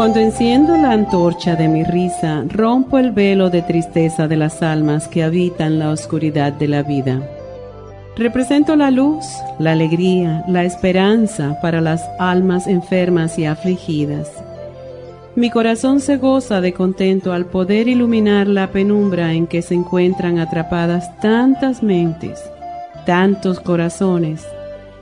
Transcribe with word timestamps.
Cuando 0.00 0.18
enciendo 0.18 0.78
la 0.78 0.92
antorcha 0.92 1.56
de 1.56 1.68
mi 1.68 1.84
risa, 1.84 2.42
rompo 2.48 2.96
el 2.96 3.10
velo 3.10 3.50
de 3.50 3.60
tristeza 3.60 4.28
de 4.28 4.38
las 4.38 4.62
almas 4.62 5.08
que 5.08 5.22
habitan 5.22 5.78
la 5.78 5.90
oscuridad 5.90 6.54
de 6.54 6.68
la 6.68 6.82
vida. 6.82 7.20
Represento 8.16 8.76
la 8.76 8.90
luz, 8.90 9.26
la 9.58 9.72
alegría, 9.72 10.42
la 10.48 10.64
esperanza 10.64 11.58
para 11.60 11.82
las 11.82 12.02
almas 12.18 12.66
enfermas 12.66 13.38
y 13.38 13.44
afligidas. 13.44 14.30
Mi 15.36 15.50
corazón 15.50 16.00
se 16.00 16.16
goza 16.16 16.62
de 16.62 16.72
contento 16.72 17.34
al 17.34 17.44
poder 17.44 17.86
iluminar 17.86 18.46
la 18.46 18.68
penumbra 18.68 19.34
en 19.34 19.46
que 19.46 19.60
se 19.60 19.74
encuentran 19.74 20.38
atrapadas 20.38 21.14
tantas 21.18 21.82
mentes, 21.82 22.42
tantos 23.04 23.60
corazones 23.60 24.46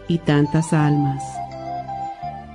y 0.08 0.18
tantas 0.18 0.72
almas. 0.72 1.37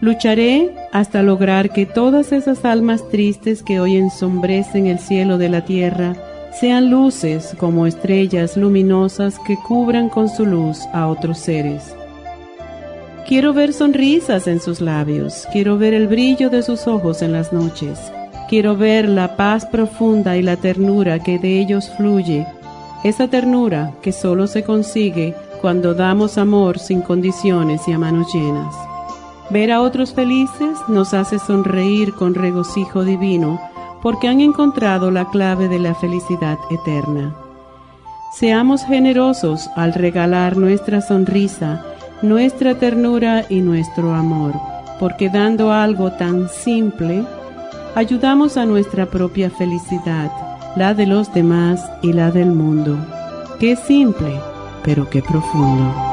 Lucharé 0.04 0.70
hasta 0.92 1.24
lograr 1.24 1.70
que 1.70 1.86
todas 1.86 2.34
esas 2.34 2.66
almas 2.66 3.08
tristes 3.08 3.64
que 3.64 3.80
hoy 3.80 3.96
ensombrecen 3.96 4.88
el 4.88 5.00
cielo 5.00 5.38
de 5.38 5.48
la 5.48 5.64
tierra 5.64 6.14
sean 6.60 6.90
luces 6.90 7.56
como 7.58 7.88
estrellas 7.88 8.58
luminosas 8.58 9.40
que 9.48 9.56
cubran 9.56 10.10
con 10.10 10.28
su 10.28 10.46
luz 10.46 10.80
a 10.92 11.08
otros 11.08 11.38
seres. 11.38 11.96
Quiero 13.30 13.54
ver 13.54 13.72
sonrisas 13.72 14.46
en 14.48 14.60
sus 14.60 14.82
labios, 14.82 15.48
quiero 15.54 15.78
ver 15.78 15.94
el 15.94 16.10
brillo 16.10 16.50
de 16.50 16.64
sus 16.64 16.86
ojos 16.86 17.22
en 17.22 17.32
las 17.32 17.54
noches, 17.54 17.98
quiero 18.50 18.76
ver 18.76 19.08
la 19.08 19.38
paz 19.38 19.66
profunda 19.66 20.36
y 20.36 20.42
la 20.42 20.58
ternura 20.58 21.20
que 21.20 21.40
de 21.40 21.62
ellos 21.62 21.90
fluye, 21.96 22.46
esa 23.06 23.30
ternura 23.30 23.94
que 24.02 24.12
solo 24.12 24.48
se 24.48 24.64
consigue 24.64 25.34
cuando 25.62 25.94
damos 25.94 26.38
amor 26.38 26.78
sin 26.78 27.00
condiciones 27.00 27.88
y 27.88 27.94
a 27.94 27.98
manos 27.98 28.28
llenas. 28.34 28.93
Ver 29.54 29.72
a 29.72 29.82
otros 29.82 30.16
felices 30.16 30.80
nos 30.88 31.14
hace 31.14 31.38
sonreír 31.38 32.16
con 32.16 32.34
regocijo 32.34 33.04
divino 33.04 33.62
porque 34.02 34.28
han 34.28 34.42
encontrado 34.42 35.12
la 35.12 35.30
clave 35.30 35.68
de 35.68 35.78
la 35.78 35.94
felicidad 35.94 36.58
eterna. 36.72 37.36
Seamos 38.34 38.84
generosos 38.84 39.70
al 39.76 39.94
regalar 39.94 40.58
nuestra 40.58 41.02
sonrisa, 41.02 41.86
nuestra 42.24 42.80
ternura 42.80 43.46
y 43.48 43.62
nuestro 43.62 44.16
amor, 44.16 44.54
porque 45.00 45.30
dando 45.30 45.72
algo 45.72 46.12
tan 46.14 46.50
simple, 46.50 47.24
ayudamos 47.94 48.58
a 48.58 48.66
nuestra 48.66 49.06
propia 49.06 49.52
felicidad, 49.52 50.32
la 50.76 50.96
de 50.96 51.06
los 51.06 51.32
demás 51.32 51.80
y 52.02 52.12
la 52.12 52.32
del 52.32 52.50
mundo. 52.50 52.98
Qué 53.60 53.76
simple, 53.76 54.34
pero 54.84 55.08
qué 55.12 55.22
profundo. 55.22 56.13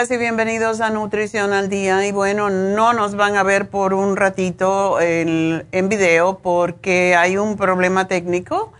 Días 0.00 0.10
y 0.12 0.16
bienvenidos 0.16 0.80
a 0.80 0.88
Nutrición 0.88 1.52
al 1.52 1.68
Día. 1.68 2.06
Y 2.06 2.12
bueno, 2.12 2.48
no 2.48 2.94
nos 2.94 3.16
van 3.16 3.36
a 3.36 3.42
ver 3.42 3.68
por 3.68 3.92
un 3.92 4.16
ratito 4.16 4.98
en, 4.98 5.88
video 5.90 6.38
porque 6.38 7.14
hay 7.14 7.36
un 7.36 7.58
problema 7.58 8.08
técnico, 8.08 8.72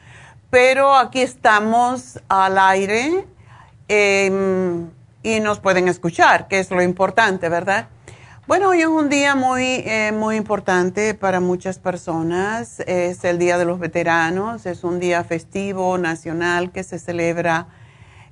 pero 0.49 0.97
aquí 0.97 1.21
estamos 1.21 2.21
al 2.29 2.57
aire 2.57 3.27
em, 3.89 4.89
y 5.23 5.41
nos 5.41 5.59
pueden 5.61 5.89
escuchar, 5.89 6.49
que 6.49 6.59
es 6.59 6.71
lo 6.71 6.81
importante, 6.81 7.51
¿verdad? 7.51 7.89
Bueno, 8.47 8.71
hoy 8.71 8.81
es 8.81 8.87
un 8.87 9.11
día 9.11 9.35
muy, 9.35 9.83
eh, 9.85 10.13
muy 10.15 10.37
importante 10.37 11.13
para 11.13 11.41
muchas 11.41 11.79
personas. 11.79 12.81
Es 12.87 13.25
el 13.25 13.39
Día 13.39 13.59
de 13.59 13.67
los 13.67 13.79
Veteranos, 13.79 14.65
es 14.65 14.85
un 14.85 14.99
día 14.99 15.23
festivo 15.25 15.99
nacional 15.99 16.71
que 16.71 16.83
se 16.83 16.99
celebra 16.99 17.67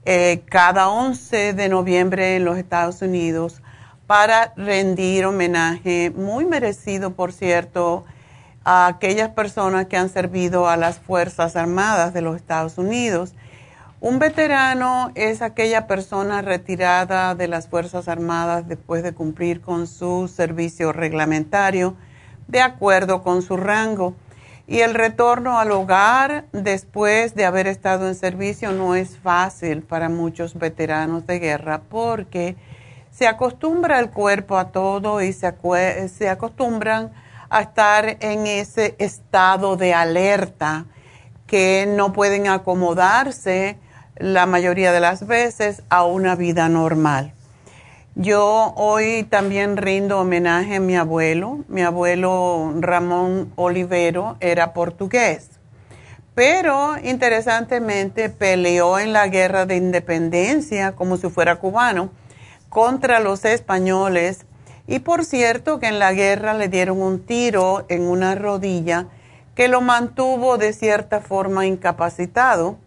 eh, 0.05 0.43
cada 0.47 0.89
11 0.89 1.53
de 1.53 1.69
noviembre 1.69 2.37
en 2.37 2.45
los 2.45 2.59
Estados 2.59 3.03
Unidos 3.03 3.63
para 4.07 4.55
rendir 4.57 5.27
homenaje 5.27 6.11
muy 6.15 6.47
merecido, 6.47 7.15
por 7.15 7.33
cierto, 7.33 8.05
a 8.65 8.87
aquellas 8.87 9.31
personas 9.31 9.87
que 9.87 9.97
han 9.97 10.09
servido 10.09 10.69
a 10.69 10.77
las 10.77 10.99
Fuerzas 10.99 11.57
Armadas 11.57 12.15
de 12.15 12.23
los 12.23 12.37
Estados 12.37 12.79
Unidos. 12.79 13.35
Un 14.01 14.19
veterano 14.19 15.11
es 15.15 15.43
aquella 15.43 15.87
persona 15.87 16.41
retirada 16.41 17.35
de 17.35 17.49
las 17.49 17.69
Fuerzas 17.69 18.09
Armadas 18.09 18.69
después 18.69 19.03
de 19.03 19.13
cumplir 19.13 19.61
con 19.61 19.87
su 19.87 20.29
servicio 20.29 20.93
reglamentario 20.93 21.97
de 22.47 22.61
acuerdo 22.61 23.23
con 23.23 23.43
su 23.43 23.57
rango. 23.57 24.15
Y 24.69 24.83
el 24.83 24.93
retorno 24.93 25.59
al 25.59 25.73
hogar 25.73 26.45
después 26.53 27.35
de 27.35 27.47
haber 27.47 27.67
estado 27.67 28.07
en 28.07 28.15
servicio 28.15 28.71
no 28.71 28.95
es 28.95 29.17
fácil 29.17 29.81
para 29.83 30.11
muchos 30.11 30.59
veteranos 30.59 31.27
de 31.27 31.39
guerra 31.39 31.81
porque 31.89 32.55
se 33.11 33.27
acostumbra 33.27 33.99
el 33.99 34.11
cuerpo 34.11 34.59
a 34.59 34.71
todo 34.71 35.23
y 35.23 35.33
se, 35.33 35.55
se 36.11 36.29
acostumbran 36.29 37.13
a 37.49 37.63
estar 37.63 38.19
en 38.21 38.47
ese 38.47 38.95
estado 38.99 39.79
de 39.79 39.95
alerta 39.95 40.85
que 41.47 41.87
no 41.89 42.13
pueden 42.13 42.47
acomodarse 42.49 43.79
la 44.17 44.45
mayoría 44.45 44.93
de 44.93 45.01
las 45.01 45.27
veces 45.27 45.83
a 45.89 46.05
una 46.05 46.37
vida 46.37 46.69
normal. 46.69 47.33
Yo 48.21 48.73
hoy 48.75 49.23
también 49.31 49.77
rindo 49.77 50.19
homenaje 50.19 50.75
a 50.75 50.81
mi 50.81 50.97
abuelo. 50.97 51.61
Mi 51.69 51.83
abuelo 51.83 52.73
Ramón 52.81 53.53
Olivero 53.55 54.37
era 54.41 54.73
portugués, 54.73 55.51
pero 56.35 56.97
interesantemente 57.01 58.29
peleó 58.29 58.99
en 58.99 59.13
la 59.13 59.29
guerra 59.29 59.67
de 59.67 59.77
independencia 59.77 60.97
como 60.97 61.17
si 61.17 61.29
fuera 61.29 61.61
cubano 61.61 62.11
contra 62.69 63.21
los 63.21 63.45
españoles. 63.45 64.47
Y 64.89 64.99
por 64.99 65.25
cierto 65.25 65.79
que 65.79 65.87
en 65.87 66.01
la 66.01 66.13
guerra 66.13 66.55
le 66.55 66.67
dieron 66.67 67.01
un 67.01 67.25
tiro 67.25 67.87
en 67.89 68.03
una 68.03 68.35
rodilla 68.35 69.07
que 69.55 69.69
lo 69.69 69.81
mantuvo 69.81 70.59
de 70.59 70.73
cierta 70.73 71.21
forma 71.21 71.67
incapacitado, 71.67 72.79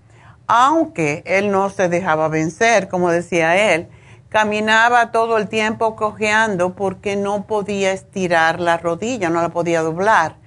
aunque 0.46 1.24
él 1.26 1.52
no 1.52 1.70
se 1.70 1.88
dejaba 1.88 2.28
vencer, 2.28 2.90
como 2.90 3.10
decía 3.10 3.74
él 3.74 3.88
caminaba 4.32 5.12
todo 5.12 5.38
el 5.38 5.50
tiempo 5.50 5.98
cojeando 5.98 6.74
porque 6.74 7.18
no 7.18 7.44
podía 7.44 7.92
estirar 7.92 8.62
la 8.62 8.78
rodilla, 8.78 9.30
no 9.30 9.42
la 9.42 9.50
podía 9.50 9.82
doblar 9.82 10.38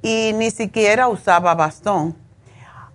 y 0.00 0.32
ni 0.34 0.50
siquiera 0.50 1.06
usaba 1.06 1.54
bastón. 1.54 2.16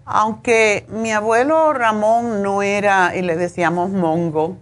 Aunque 0.03 0.87
mi 0.89 1.11
abuelo 1.11 1.73
Ramón 1.73 2.41
no 2.41 2.63
era, 2.63 3.15
y 3.15 3.21
le 3.21 3.35
decíamos 3.35 3.91
mongo, 3.91 4.57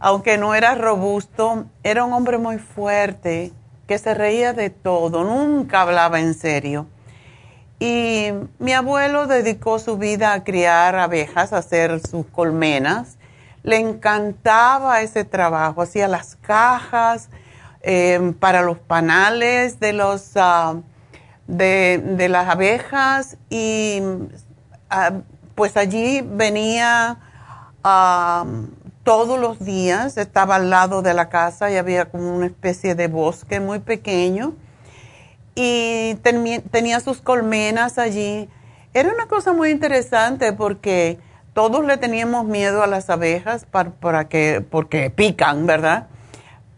aunque 0.00 0.38
no 0.38 0.56
era 0.56 0.74
robusto, 0.74 1.66
era 1.84 2.04
un 2.04 2.12
hombre 2.12 2.38
muy 2.38 2.58
fuerte, 2.58 3.52
que 3.86 3.96
se 3.98 4.12
reía 4.14 4.52
de 4.52 4.70
todo, 4.70 5.22
nunca 5.22 5.82
hablaba 5.82 6.18
en 6.18 6.34
serio. 6.34 6.86
Y 7.78 8.30
mi 8.58 8.72
abuelo 8.72 9.28
dedicó 9.28 9.78
su 9.78 9.98
vida 9.98 10.32
a 10.32 10.42
criar 10.42 10.96
abejas, 10.96 11.52
a 11.52 11.58
hacer 11.58 12.00
sus 12.00 12.26
colmenas 12.26 13.19
le 13.62 13.76
encantaba 13.76 15.02
ese 15.02 15.24
trabajo, 15.24 15.82
hacía 15.82 16.08
las 16.08 16.36
cajas 16.36 17.28
em, 17.82 18.32
para 18.34 18.62
los 18.62 18.78
panales 18.78 19.80
de, 19.80 19.92
los, 19.92 20.32
ah, 20.36 20.76
de, 21.46 22.26
las 22.28 22.48
abejas 22.48 23.36
y 23.48 24.02
ah, 24.88 25.12
pues 25.54 25.76
allí 25.76 26.22
venía 26.22 27.18
todos 29.04 29.38
los 29.38 29.58
días, 29.58 30.16
estaba 30.18 30.56
al 30.56 30.70
lado 30.70 31.02
de 31.02 31.14
la 31.14 31.28
casa 31.28 31.70
y 31.70 31.76
había 31.76 32.10
como 32.10 32.34
una 32.34 32.46
especie 32.46 32.94
de 32.94 33.08
bosque 33.08 33.58
muy 33.58 33.78
pequeño 33.78 34.54
y 35.54 36.14
tenía 36.70 37.00
sus 37.00 37.20
colmenas 37.20 37.98
allí. 37.98 38.48
Era 38.92 39.12
una 39.12 39.26
cosa 39.26 39.52
muy 39.52 39.70
interesante 39.70 40.52
porque 40.52 41.18
todos 41.52 41.84
le 41.84 41.96
teníamos 41.96 42.44
miedo 42.44 42.82
a 42.82 42.86
las 42.86 43.10
abejas 43.10 43.66
para, 43.66 44.28
que, 44.28 44.64
porque 44.68 45.10
pican, 45.10 45.66
¿verdad? 45.66 46.06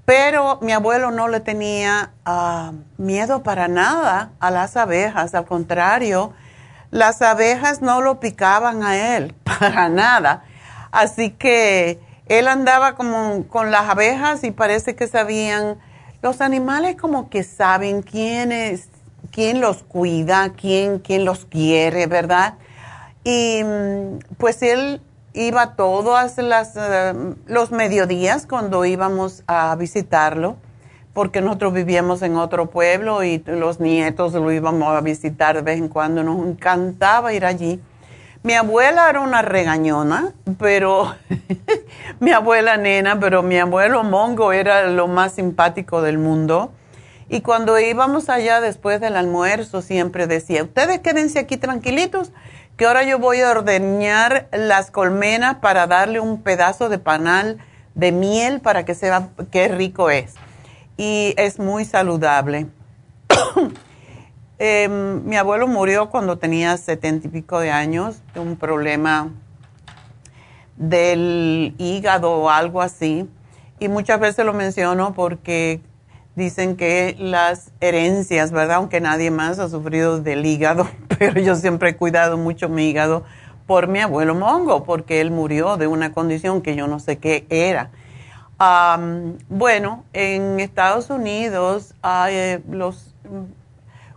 Pero 0.04 0.58
mi 0.62 0.72
abuelo 0.72 1.10
no 1.10 1.28
le 1.28 1.40
tenía 1.40 2.12
ah, 2.24 2.72
miedo 2.96 3.42
para 3.42 3.68
nada 3.68 4.32
a 4.40 4.50
las 4.50 4.76
abejas, 4.76 5.34
al 5.34 5.46
contrario, 5.46 6.32
las 6.90 7.22
abejas 7.22 7.80
no 7.80 8.00
lo 8.02 8.20
picaban 8.20 8.82
a 8.82 9.16
él, 9.16 9.34
para 9.44 9.88
nada. 9.88 10.44
Así 10.90 11.30
que 11.30 12.00
él 12.26 12.48
andaba 12.48 12.94
como 12.94 13.46
con 13.48 13.70
las 13.70 13.88
abejas 13.88 14.44
y 14.44 14.50
parece 14.50 14.94
que 14.94 15.06
sabían, 15.06 15.78
los 16.22 16.40
animales 16.40 16.96
como 16.96 17.30
que 17.30 17.42
saben 17.42 18.02
quién 18.02 18.52
es, 18.52 18.88
quién 19.32 19.60
los 19.60 19.82
cuida, 19.82 20.50
quién, 20.50 20.98
quién 20.98 21.24
los 21.24 21.46
quiere, 21.46 22.06
¿verdad? 22.06 22.54
Y 23.24 23.62
pues 24.38 24.62
él 24.62 25.00
iba 25.34 25.74
todos 25.74 26.36
las, 26.38 26.74
eh, 26.76 27.14
los 27.46 27.70
mediodías 27.70 28.46
cuando 28.46 28.84
íbamos 28.84 29.44
a 29.46 29.74
visitarlo, 29.76 30.56
porque 31.14 31.40
nosotros 31.40 31.72
vivíamos 31.72 32.22
en 32.22 32.36
otro 32.36 32.70
pueblo 32.70 33.22
y 33.22 33.42
los 33.46 33.80
nietos 33.80 34.32
lo 34.32 34.50
íbamos 34.50 34.88
a 34.88 35.00
visitar 35.00 35.56
de 35.56 35.62
vez 35.62 35.78
en 35.78 35.88
cuando. 35.88 36.22
Nos 36.22 36.46
encantaba 36.46 37.32
ir 37.32 37.44
allí. 37.44 37.80
Mi 38.42 38.54
abuela 38.54 39.08
era 39.08 39.20
una 39.20 39.40
regañona, 39.40 40.32
pero 40.58 41.14
mi 42.20 42.32
abuela 42.32 42.76
nena, 42.76 43.20
pero 43.20 43.42
mi 43.42 43.58
abuelo 43.58 44.02
Mongo 44.02 44.52
era 44.52 44.88
lo 44.88 45.06
más 45.06 45.34
simpático 45.34 46.02
del 46.02 46.18
mundo. 46.18 46.72
Y 47.28 47.40
cuando 47.40 47.78
íbamos 47.78 48.28
allá 48.28 48.60
después 48.60 49.00
del 49.00 49.16
almuerzo 49.16 49.80
siempre 49.80 50.26
decía, 50.26 50.64
ustedes 50.64 50.98
quédense 50.98 51.38
aquí 51.38 51.56
tranquilitos 51.56 52.32
que 52.82 52.88
ahora 52.88 53.04
yo 53.04 53.20
voy 53.20 53.40
a 53.40 53.48
ordeñar 53.52 54.48
las 54.50 54.90
colmenas 54.90 55.58
para 55.58 55.86
darle 55.86 56.18
un 56.18 56.42
pedazo 56.42 56.88
de 56.88 56.98
panal 56.98 57.58
de 57.94 58.10
miel 58.10 58.60
para 58.60 58.84
que 58.84 58.96
sepa 58.96 59.28
qué 59.52 59.68
rico 59.68 60.10
es. 60.10 60.34
Y 60.96 61.32
es 61.36 61.60
muy 61.60 61.84
saludable. 61.84 62.66
Em, 64.58 65.24
mi 65.24 65.36
abuelo 65.36 65.68
murió 65.68 66.10
cuando 66.10 66.38
tenía 66.38 66.76
setenta 66.76 67.28
y 67.28 67.30
pico 67.30 67.60
de 67.60 67.70
años 67.70 68.20
de 68.34 68.40
un 68.40 68.56
problema 68.56 69.30
del 70.76 71.76
hígado 71.78 72.32
o 72.32 72.50
algo 72.50 72.82
así. 72.82 73.28
Y 73.78 73.86
muchas 73.86 74.18
veces 74.18 74.44
lo 74.44 74.54
menciono 74.54 75.14
porque 75.14 75.80
Dicen 76.34 76.76
que 76.76 77.14
las 77.18 77.72
herencias, 77.82 78.52
¿verdad? 78.52 78.76
Aunque 78.76 79.02
nadie 79.02 79.30
más 79.30 79.58
ha 79.58 79.68
sufrido 79.68 80.18
del 80.18 80.46
hígado, 80.46 80.88
pero 81.22 81.40
yo 81.40 81.54
siempre 81.54 81.90
he 81.90 81.96
cuidado 81.96 82.36
mucho 82.36 82.68
mi 82.68 82.88
hígado 82.88 83.22
por 83.68 83.86
mi 83.86 84.00
abuelo 84.00 84.34
Mongo, 84.34 84.82
porque 84.82 85.20
él 85.20 85.30
murió 85.30 85.76
de 85.76 85.86
una 85.86 86.12
condición 86.12 86.62
que 86.62 86.74
yo 86.74 86.88
no 86.88 86.98
sé 86.98 87.18
qué 87.18 87.46
era. 87.48 87.90
bueno, 89.48 90.04
en 90.14 90.58
Estados 90.58 91.10
Unidos 91.10 91.94
hay 92.02 92.34
eh, 92.34 92.62
los 92.68 93.14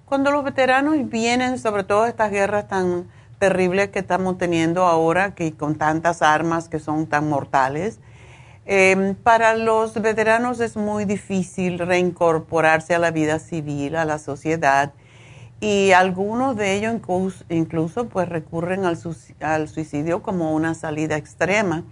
cuando 0.06 0.32
los 0.32 0.44
veteranos 0.44 0.96
vienen, 1.10 1.60
sobre 1.60 1.84
todo 1.84 2.08
estas 2.08 2.32
guerras 2.32 2.68
tan 2.68 3.08
terribles 3.38 3.90
que 3.90 4.00
estamos 4.00 4.40
teniendo 4.40 4.86
ahora, 4.86 5.36
que 5.36 5.54
con 5.54 5.76
tantas 5.76 6.24
armas 6.24 6.70
que 6.70 6.80
son 6.80 7.06
tan 7.06 7.30
mortales, 7.30 8.00
Em, 8.68 9.14
para 9.14 9.56
los 9.56 9.94
veteranos 10.02 10.60
es 10.60 10.76
muy 10.76 11.06
difícil 11.06 11.78
reincorporarse 11.78 12.96
a 12.96 13.00
la 13.00 13.12
vida 13.12 13.38
civil, 13.38 13.96
a 13.96 14.06
la 14.06 14.18
sociedad, 14.18 14.92
y 15.66 15.92
algunos 15.94 16.56
de 16.56 16.76
ellos 16.76 17.02
incluso, 17.50 18.08
pues 18.08 18.30
recurren 18.30 18.86
al, 18.86 19.68
suicidio 19.68 20.22
como 20.22 20.54
una 20.54 20.76
salida 20.76 21.18
extrema. 21.18 21.84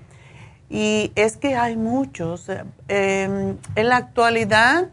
Y 0.70 1.12
es 1.15 1.38
que 1.38 1.56
hay 1.56 1.75
muchos. 1.75 2.50
Em, 2.88 3.58
en 3.75 3.89
la 3.89 3.98
actualidad, 3.98 4.89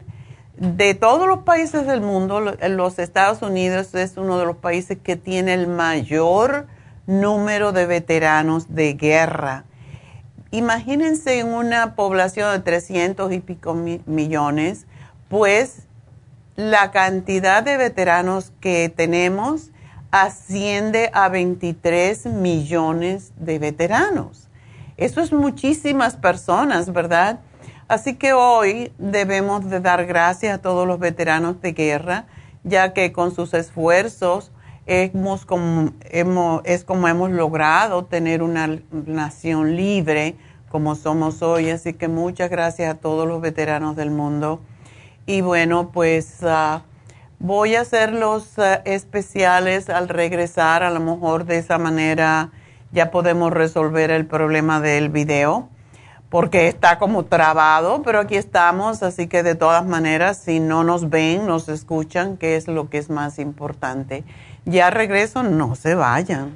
de 0.57 0.95
todos 0.95 1.27
los 1.27 1.39
países 1.39 1.85
del 1.85 2.01
mundo, 2.01 2.39
los 2.41 2.97
Estados 2.97 3.41
Unidos 3.41 3.93
es 3.93 4.17
uno 4.17 4.39
de 4.39 4.45
los 4.45 4.57
países 4.57 4.97
que 4.97 5.15
tiene 5.15 5.53
el 5.53 5.67
mayor 5.67 6.67
número 7.05 7.73
de 7.73 7.85
veteranos 7.85 8.73
de 8.73 8.93
guerra 8.93 9.65
imagínense 10.51 11.39
en 11.39 11.47
una 11.47 11.95
población 11.95 12.51
de 12.51 12.59
300 12.59 13.31
y 13.31 13.39
pico 13.39 13.73
millones, 13.73 14.85
pues 15.29 15.87
la 16.69 16.91
cantidad 16.91 17.63
de 17.63 17.75
veteranos 17.75 18.53
que 18.59 18.93
tenemos 18.95 19.71
asciende 20.11 21.09
a 21.11 21.27
23 21.27 22.27
millones 22.27 23.33
de 23.35 23.57
veteranos. 23.57 24.47
Eso 24.95 25.21
es 25.21 25.33
muchísimas 25.33 26.17
personas, 26.17 26.93
¿verdad? 26.93 27.39
Así 27.87 28.13
que 28.13 28.33
hoy 28.33 28.93
debemos 28.99 29.71
de 29.71 29.79
dar 29.79 30.05
gracias 30.05 30.53
a 30.53 30.61
todos 30.61 30.85
los 30.85 30.99
veteranos 30.99 31.59
de 31.61 31.71
guerra, 31.71 32.25
ya 32.63 32.93
que 32.93 33.11
con 33.11 33.33
sus 33.33 33.55
esfuerzos 33.55 34.51
hemos 34.85 35.47
como, 35.47 35.93
es 36.63 36.83
como 36.83 37.07
hemos 37.07 37.31
logrado 37.31 38.05
tener 38.05 38.43
una 38.43 38.79
nación 38.91 39.75
libre 39.75 40.35
como 40.69 40.93
somos 40.93 41.41
hoy. 41.41 41.71
Así 41.71 41.93
que 41.93 42.07
muchas 42.07 42.51
gracias 42.51 42.93
a 42.93 42.99
todos 42.99 43.27
los 43.27 43.41
veteranos 43.41 43.95
del 43.95 44.11
mundo. 44.11 44.61
Y 45.25 45.41
bueno, 45.41 45.91
pues 45.91 46.43
ah, 46.43 46.83
voy 47.39 47.75
a 47.75 47.81
hacer 47.81 48.13
los 48.13 48.57
ah, 48.59 48.81
especiales 48.85 49.89
al 49.89 50.09
regresar. 50.09 50.83
A 50.83 50.89
lo 50.89 50.99
mejor 50.99 51.45
de 51.45 51.57
esa 51.57 51.77
manera 51.77 52.49
ya 52.91 53.11
podemos 53.11 53.51
resolver 53.51 54.11
el 54.11 54.25
problema 54.25 54.81
del 54.81 55.09
video 55.09 55.69
porque 56.31 56.69
está 56.69 56.97
como 56.97 57.25
trabado, 57.25 58.03
pero 58.03 58.19
aquí 58.19 58.37
estamos, 58.37 59.03
así 59.03 59.27
que 59.27 59.43
de 59.43 59.53
todas 59.53 59.85
maneras, 59.85 60.37
si 60.37 60.61
no 60.61 60.85
nos 60.85 61.09
ven, 61.09 61.45
nos 61.45 61.67
escuchan, 61.67 62.37
que 62.37 62.55
es 62.55 62.69
lo 62.69 62.89
que 62.89 62.99
es 62.99 63.09
más 63.09 63.37
importante. 63.37 64.23
Ya 64.63 64.89
regreso, 64.89 65.43
no 65.43 65.75
se 65.75 65.93
vayan. 65.93 66.55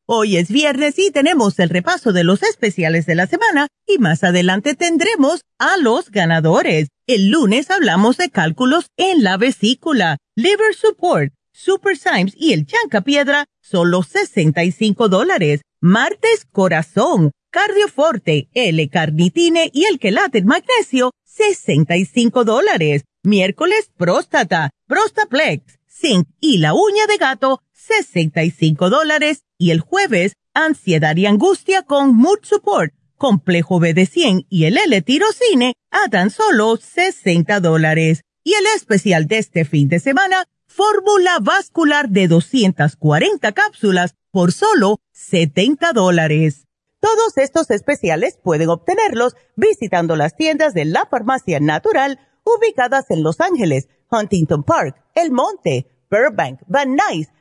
Hoy 0.13 0.35
es 0.35 0.49
viernes 0.49 0.99
y 0.99 1.09
tenemos 1.09 1.57
el 1.59 1.69
repaso 1.69 2.11
de 2.11 2.25
los 2.25 2.43
especiales 2.43 3.05
de 3.05 3.15
la 3.15 3.27
semana 3.27 3.67
y 3.87 3.97
más 3.97 4.25
adelante 4.25 4.75
tendremos 4.75 5.45
a 5.57 5.77
los 5.77 6.11
ganadores. 6.11 6.89
El 7.07 7.29
lunes 7.29 7.71
hablamos 7.71 8.17
de 8.17 8.29
cálculos 8.29 8.87
en 8.97 9.23
la 9.23 9.37
vesícula, 9.37 10.17
liver 10.35 10.75
support, 10.75 11.31
super 11.53 11.95
Symes 11.95 12.33
y 12.35 12.51
el 12.51 12.65
chanca 12.65 12.99
piedra, 12.99 13.45
solo 13.61 14.03
65 14.03 15.07
dólares. 15.07 15.61
Martes 15.79 16.45
corazón, 16.51 17.31
cardioforte, 17.49 18.49
L-carnitine 18.53 19.71
y 19.73 19.85
el 19.85 19.97
quelate 19.97 20.43
magnesio, 20.43 21.11
65 21.23 22.43
dólares. 22.43 23.05
Miércoles 23.23 23.89
próstata, 23.95 24.71
Prostaplex, 24.87 25.79
Zinc 25.87 26.27
y 26.41 26.57
la 26.57 26.73
uña 26.73 27.07
de 27.07 27.15
gato, 27.15 27.61
65 27.71 28.89
dólares. 28.89 29.43
Y 29.61 29.69
el 29.69 29.79
jueves, 29.79 30.33
ansiedad 30.55 31.15
y 31.17 31.27
angustia 31.27 31.83
con 31.83 32.15
Mood 32.15 32.39
Support, 32.41 32.95
complejo 33.15 33.79
BD100 33.79 34.47
y 34.49 34.65
el 34.65 34.75
L-tirocine 34.75 35.75
a 35.91 36.09
tan 36.09 36.31
solo 36.31 36.77
60 36.77 37.59
dólares. 37.59 38.23
Y 38.43 38.55
el 38.55 38.65
especial 38.75 39.27
de 39.27 39.37
este 39.37 39.63
fin 39.63 39.87
de 39.87 39.99
semana, 39.99 40.47
fórmula 40.65 41.37
vascular 41.39 42.09
de 42.09 42.27
240 42.27 43.51
cápsulas 43.51 44.15
por 44.31 44.51
solo 44.51 44.97
70 45.11 45.93
dólares. 45.93 46.65
Todos 46.99 47.37
estos 47.37 47.69
especiales 47.69 48.39
pueden 48.43 48.69
obtenerlos 48.69 49.35
visitando 49.55 50.15
las 50.15 50.35
tiendas 50.35 50.73
de 50.73 50.85
la 50.85 51.05
farmacia 51.05 51.59
natural 51.59 52.17
ubicadas 52.45 53.11
en 53.11 53.21
Los 53.21 53.39
Ángeles, 53.39 53.89
Huntington 54.09 54.63
Park, 54.63 54.95
El 55.13 55.31
Monte, 55.31 55.85
Burbank, 56.09 56.61
Van 56.65 56.95
Nuys, 56.95 57.27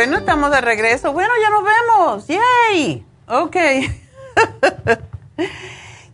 Bueno, 0.00 0.16
estamos 0.16 0.50
de 0.50 0.62
regreso. 0.62 1.12
Bueno, 1.12 1.30
ya 1.42 1.50
nos 1.50 1.62
vemos. 1.62 2.26
¡Yay! 2.26 3.04
Ok. 3.28 3.56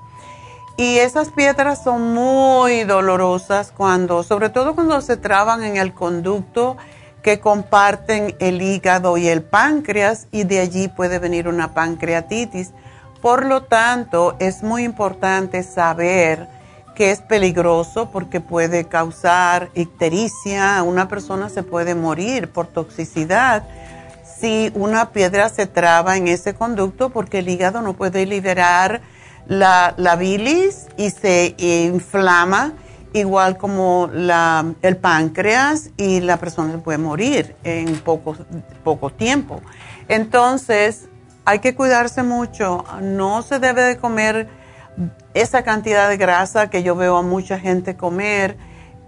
Y 0.78 1.00
esas 1.00 1.30
piedras 1.32 1.84
son 1.84 2.14
muy 2.14 2.84
dolorosas 2.84 3.72
cuando, 3.72 4.22
sobre 4.22 4.50
todo 4.50 4.76
cuando 4.76 5.02
se 5.02 5.18
traban 5.18 5.64
en 5.64 5.78
el 5.78 5.92
conducto 5.96 6.78
que 7.24 7.40
comparten 7.40 8.36
el 8.40 8.62
hígado 8.62 9.18
y 9.18 9.28
el 9.28 9.42
páncreas 9.42 10.28
y 10.32 10.44
de 10.44 10.60
allí 10.60 10.90
puede 10.90 11.18
venir 11.18 11.48
una 11.48 11.74
pancreatitis. 11.74 12.72
Por 13.22 13.46
lo 13.46 13.64
tanto, 13.64 14.36
es 14.40 14.62
muy 14.62 14.84
importante 14.84 15.64
saber 15.64 16.48
que 16.96 17.12
es 17.12 17.22
peligroso 17.22 18.12
porque 18.12 18.42
puede 18.42 18.86
causar 18.86 19.70
ictericia, 19.74 20.84
una 20.84 21.08
persona 21.08 21.50
se 21.50 21.64
puede 21.64 21.96
morir 21.96 22.52
por 22.52 22.68
toxicidad 22.68 23.64
si 24.44 24.72
una 24.76 25.12
piedra 25.12 25.48
se 25.48 25.68
traba 25.68 26.18
en 26.18 26.28
ese 26.28 26.54
conducto 26.54 27.10
porque 27.10 27.40
el 27.40 27.48
hígado 27.48 27.82
no 27.82 27.94
puede 27.94 28.26
liberar 28.26 29.02
la, 29.48 30.16
bilis 30.20 30.88
y 30.98 31.12
se 31.12 31.56
inflama 31.58 32.74
igual 33.14 33.58
como 33.58 34.10
la, 34.12 34.66
el 34.82 34.98
páncreas 34.98 35.92
y 35.98 36.20
la 36.20 36.38
persona 36.38 36.74
se 36.74 36.80
puede 36.80 36.98
morir 36.98 37.56
en 37.64 37.96
poco, 38.00 38.36
poco 38.84 39.12
tiempo. 39.12 39.62
Entonces, 40.08 41.08
hay 41.46 41.60
que 41.60 41.76
cuidarse 41.76 42.24
mucho. 42.24 42.84
No 43.02 43.42
se 43.42 43.60
debe 43.60 43.84
de 43.84 43.98
comer 43.98 44.48
esa 45.34 45.64
cantidad 45.64 46.10
de 46.10 46.18
grasa 46.18 46.70
que 46.70 46.84
yo 46.84 46.96
veo 46.96 47.18
a 47.18 47.22
mucha 47.22 47.60
gente 47.60 47.96
comer. 47.96 48.58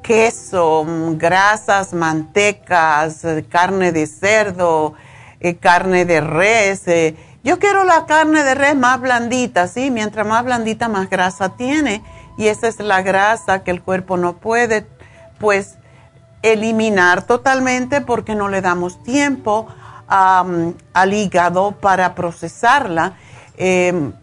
Queso, 0.01 0.85
grasas, 1.17 1.93
mantecas, 1.93 3.25
carne 3.49 3.91
de 3.91 4.05
cerdo, 4.05 4.93
eh, 5.39 5.55
carne 5.55 6.05
de 6.05 6.21
res. 6.21 6.87
Eh, 6.87 7.15
yo 7.43 7.57
quiero 7.57 7.83
la 7.83 8.05
carne 8.05 8.43
de 8.43 8.53
res 8.53 8.75
más 8.75 9.01
blandita, 9.01 9.67
¿sí? 9.67 9.89
Mientras 9.89 10.27
más 10.27 10.43
blandita, 10.43 10.89
más 10.89 11.09
grasa 11.09 11.49
tiene. 11.55 12.03
Y 12.37 12.47
esa 12.47 12.67
es 12.67 12.79
la 12.79 13.01
grasa 13.01 13.63
que 13.63 13.71
el 13.71 13.81
cuerpo 13.81 14.17
no 14.17 14.37
puede, 14.37 14.85
pues, 15.39 15.75
eliminar 16.41 17.23
totalmente 17.23 18.01
porque 18.01 18.35
no 18.35 18.49
le 18.49 18.61
damos 18.61 19.01
tiempo 19.03 19.67
al 20.07 21.13
hígado 21.13 21.71
para 21.81 22.13
procesarla. 22.13 23.13
Em, 23.57 24.13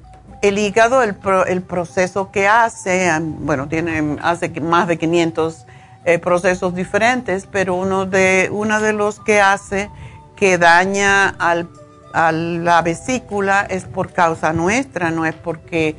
el 0.41 0.59
hígado, 0.59 1.03
el, 1.03 1.17
el, 1.49 1.63
proceso 1.63 2.31
que 2.31 2.47
hace, 2.47 3.11
bueno, 3.21 3.69
tiene, 3.69 4.19
hace 4.23 4.49
más 4.61 4.87
de 4.87 4.99
500 4.99 5.67
eh, 6.05 6.19
procesos 6.19 6.75
diferentes, 6.75 7.47
pero 7.51 7.75
uno 7.75 8.07
de, 8.07 8.49
uno 8.53 8.81
de 8.81 8.93
los 8.93 9.19
que 9.21 9.41
hace 9.41 9.91
que 10.37 10.59
daña 10.59 11.29
al 11.29 11.69
a 12.13 12.33
la 12.33 12.83
vesícula 12.83 13.63
es 13.69 13.85
por 13.85 14.13
causa 14.13 14.53
nuestra, 14.53 15.11
no 15.11 15.25
es 15.25 15.35
porque, 15.35 15.97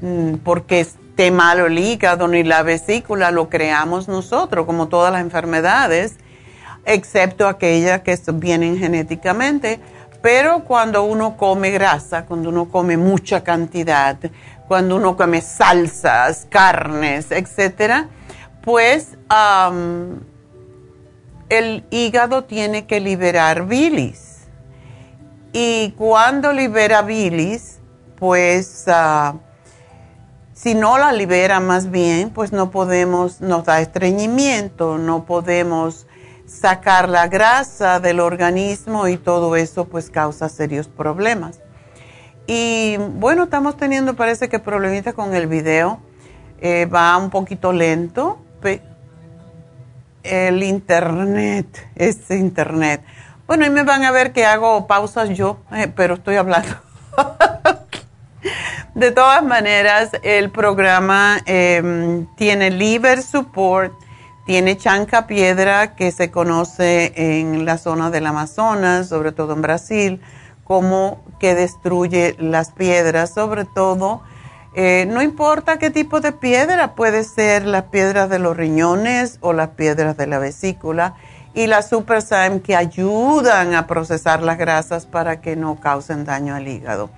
mm, 0.00 0.36
porque 0.36 0.86
esté 1.14 1.30
malo 1.30 1.66
el 1.66 1.78
hígado 1.78 2.26
ni 2.26 2.42
la 2.42 2.64
vesícula, 2.64 3.30
lo 3.30 3.48
creamos 3.48 4.08
nosotros, 4.08 4.66
como 4.66 4.88
todas 4.88 5.12
las 5.12 5.20
enfermedades, 5.20 6.16
excepto 6.86 7.46
aquellas 7.46 8.00
que 8.00 8.18
vienen 8.32 8.76
genéticamente. 8.76 9.78
Pero 10.20 10.64
cuando 10.64 11.04
uno 11.04 11.36
come 11.36 11.70
grasa, 11.70 12.26
cuando 12.26 12.48
uno 12.48 12.68
come 12.68 12.96
mucha 12.96 13.44
cantidad, 13.44 14.16
cuando 14.66 14.96
uno 14.96 15.16
come 15.16 15.40
salsas, 15.40 16.48
carnes, 16.50 17.30
etcétera, 17.30 18.08
pues 18.60 19.16
el 21.48 21.84
hígado 21.90 22.42
tiene 22.42 22.86
que 22.86 22.98
liberar 22.98 23.66
bilis 23.66 24.48
y 25.52 25.92
cuando 25.92 26.52
libera 26.52 27.02
bilis, 27.02 27.78
pues 28.18 28.86
ah, 28.88 29.34
si 30.54 30.74
no 30.74 30.98
la 30.98 31.12
libera 31.12 31.60
más 31.60 31.90
bien, 31.90 32.30
pues 32.30 32.52
no 32.52 32.70
podemos, 32.70 33.40
nos 33.40 33.64
da 33.64 33.80
estreñimiento, 33.80 34.98
no 34.98 35.24
podemos 35.24 36.06
sacar 36.46 37.08
la 37.08 37.26
grasa 37.26 38.00
del 38.00 38.20
organismo 38.20 39.08
y 39.08 39.16
todo 39.16 39.56
eso 39.56 39.86
pues 39.86 40.10
causa 40.10 40.48
serios 40.48 40.88
problemas. 40.88 41.60
Y 42.46 42.96
bueno, 42.98 43.44
estamos 43.44 43.76
teniendo 43.76 44.14
parece 44.14 44.48
que 44.48 44.58
problemitas 44.58 45.14
con 45.14 45.34
el 45.34 45.48
video, 45.48 45.98
eh, 46.60 46.86
va 46.86 47.16
un 47.16 47.30
poquito 47.30 47.72
lento, 47.72 48.38
el 50.24 50.62
internet, 50.62 51.66
este 51.94 52.36
internet. 52.36 53.04
Bueno, 53.46 53.66
y 53.66 53.70
me 53.70 53.82
van 53.82 54.04
a 54.04 54.10
ver 54.10 54.32
que 54.32 54.46
hago 54.46 54.86
pausas 54.86 55.30
yo, 55.30 55.58
eh, 55.72 55.92
pero 55.94 56.14
estoy 56.14 56.36
hablando. 56.36 56.74
de 58.94 59.10
todas 59.10 59.42
maneras, 59.42 60.10
el 60.22 60.50
programa 60.50 61.38
em, 61.46 62.26
tiene 62.36 62.70
liver 62.70 63.22
support, 63.22 63.92
tiene 64.46 64.76
chanca 64.76 65.26
piedra 65.26 65.94
que 65.94 66.12
se 66.12 66.30
conoce 66.30 67.12
en 67.16 67.64
la 67.64 67.78
zona 67.78 68.10
del 68.10 68.26
Amazonas, 68.26 69.08
sobre 69.08 69.32
todo 69.32 69.54
en 69.54 69.62
Brasil, 69.62 70.20
como 70.64 71.22
que 71.38 71.54
destruye 71.54 72.36
las 72.38 72.72
piedras, 72.72 73.32
sobre 73.32 73.64
todo. 73.64 74.22
Eh, 74.74 75.06
no 75.08 75.22
importa 75.22 75.78
qué 75.78 75.90
tipo 75.90 76.20
de 76.20 76.32
piedra, 76.32 76.94
puede 76.94 77.24
ser 77.24 77.64
las 77.64 77.84
piedras 77.84 78.28
de 78.28 78.38
los 78.38 78.56
riñones 78.56 79.38
o 79.40 79.52
las 79.52 79.70
piedras 79.70 80.16
de 80.16 80.26
la 80.26 80.38
vesícula 80.38 81.14
y 81.54 81.68
la 81.68 81.82
Super 81.82 82.24
que 82.62 82.74
ayudan 82.74 83.74
a 83.74 83.86
procesar 83.86 84.42
las 84.42 84.58
grasas 84.58 85.06
para 85.06 85.40
que 85.40 85.54
no 85.54 85.78
causen 85.78 86.24
daño 86.24 86.54
al 86.54 86.66
hígado. 86.66 87.10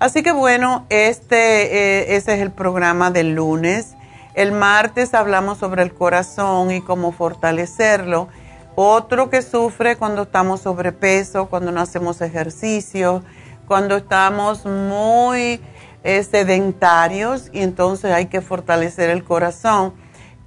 Así 0.00 0.22
que 0.22 0.32
bueno, 0.32 0.86
este, 0.88 1.36
eh, 1.36 2.16
ese 2.16 2.34
es 2.34 2.40
el 2.40 2.50
programa 2.50 3.10
del 3.10 3.34
lunes. 3.34 3.96
El 4.34 4.50
martes 4.52 5.12
hablamos 5.12 5.58
sobre 5.58 5.82
el 5.82 5.92
corazón 5.92 6.70
y 6.70 6.80
cómo 6.80 7.12
fortalecerlo. 7.12 8.28
Otro 8.76 9.28
que 9.28 9.42
sufre 9.42 9.96
cuando 9.96 10.22
estamos 10.22 10.62
sobrepeso, 10.62 11.50
cuando 11.50 11.70
no 11.70 11.82
hacemos 11.82 12.22
ejercicio, 12.22 13.22
cuando 13.68 13.98
estamos 13.98 14.64
muy 14.64 15.60
sedentarios 16.02 17.50
y 17.52 17.60
entonces 17.60 18.10
hay 18.10 18.26
que 18.26 18.40
fortalecer 18.40 19.10
el 19.10 19.22
corazón 19.22 19.92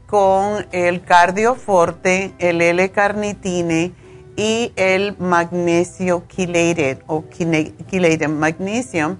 con 0.08 0.66
el 0.72 1.04
cardioforte, 1.04 2.34
el 2.40 2.60
L-carnitine 2.60 3.92
y 4.36 4.74
el 4.76 5.16
magnesio 5.20 6.24
chelated 6.28 7.04
o 7.06 7.24
chelated 7.30 8.30
magnesium. 8.30 9.18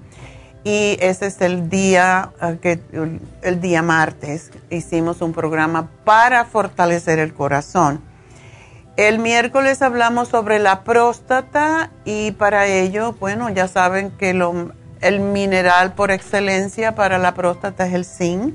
Y 0.64 0.98
ese 1.02 1.28
es 1.28 1.42
el 1.42 1.70
día, 1.70 2.32
ah, 2.40 2.54
que, 2.62 2.80
el 3.42 3.62
día 3.62 3.82
martes. 3.82 4.52
Hicimos 4.70 5.22
un 5.22 5.34
programa 5.34 5.90
para 6.06 6.46
fortalecer 6.46 7.20
el 7.20 7.34
corazón. 7.34 8.02
El 8.96 9.20
miércoles 9.20 9.82
hablamos 9.82 10.30
sobre 10.30 10.60
la 10.60 10.84
próstata 10.84 11.92
y 12.06 12.32
para 12.34 12.68
ello, 12.68 13.14
bueno, 13.20 13.50
ya 13.50 13.68
saben 13.68 14.12
que 14.12 14.30
el 14.30 15.20
mineral 15.20 15.94
por 15.94 16.12
excelencia 16.12 16.94
para 16.94 17.18
la 17.18 17.34
próstata 17.34 17.88
es 17.88 17.94
el 17.94 18.06
zinc 18.06 18.54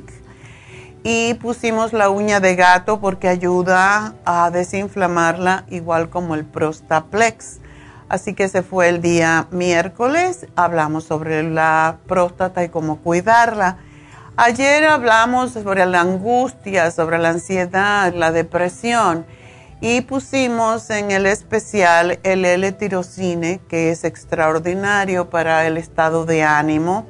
y 1.02 1.34
pusimos 1.34 1.92
la 1.92 2.10
uña 2.10 2.40
de 2.40 2.54
gato 2.54 3.00
porque 3.00 3.28
ayuda 3.28 4.14
a 4.24 4.50
desinflamarla 4.50 5.64
igual 5.70 6.10
como 6.10 6.34
el 6.34 6.44
Prostaplex. 6.44 7.60
Así 8.08 8.32
que 8.34 8.48
se 8.48 8.62
fue 8.62 8.88
el 8.88 9.02
día 9.02 9.48
miércoles, 9.50 10.46
hablamos 10.56 11.04
sobre 11.04 11.42
la 11.42 11.98
próstata 12.06 12.64
y 12.64 12.70
cómo 12.70 12.98
cuidarla. 12.98 13.78
Ayer 14.36 14.86
hablamos 14.86 15.52
sobre 15.52 15.84
la 15.84 16.00
angustia, 16.00 16.90
sobre 16.90 17.18
la 17.18 17.30
ansiedad, 17.30 18.14
la 18.14 18.32
depresión 18.32 19.26
y 19.80 20.00
pusimos 20.00 20.88
en 20.90 21.10
el 21.10 21.26
especial 21.26 22.18
el 22.22 22.44
L-tirocine 22.44 23.60
que 23.68 23.90
es 23.90 24.04
extraordinario 24.04 25.28
para 25.28 25.66
el 25.66 25.76
estado 25.76 26.24
de 26.24 26.42
ánimo 26.42 27.06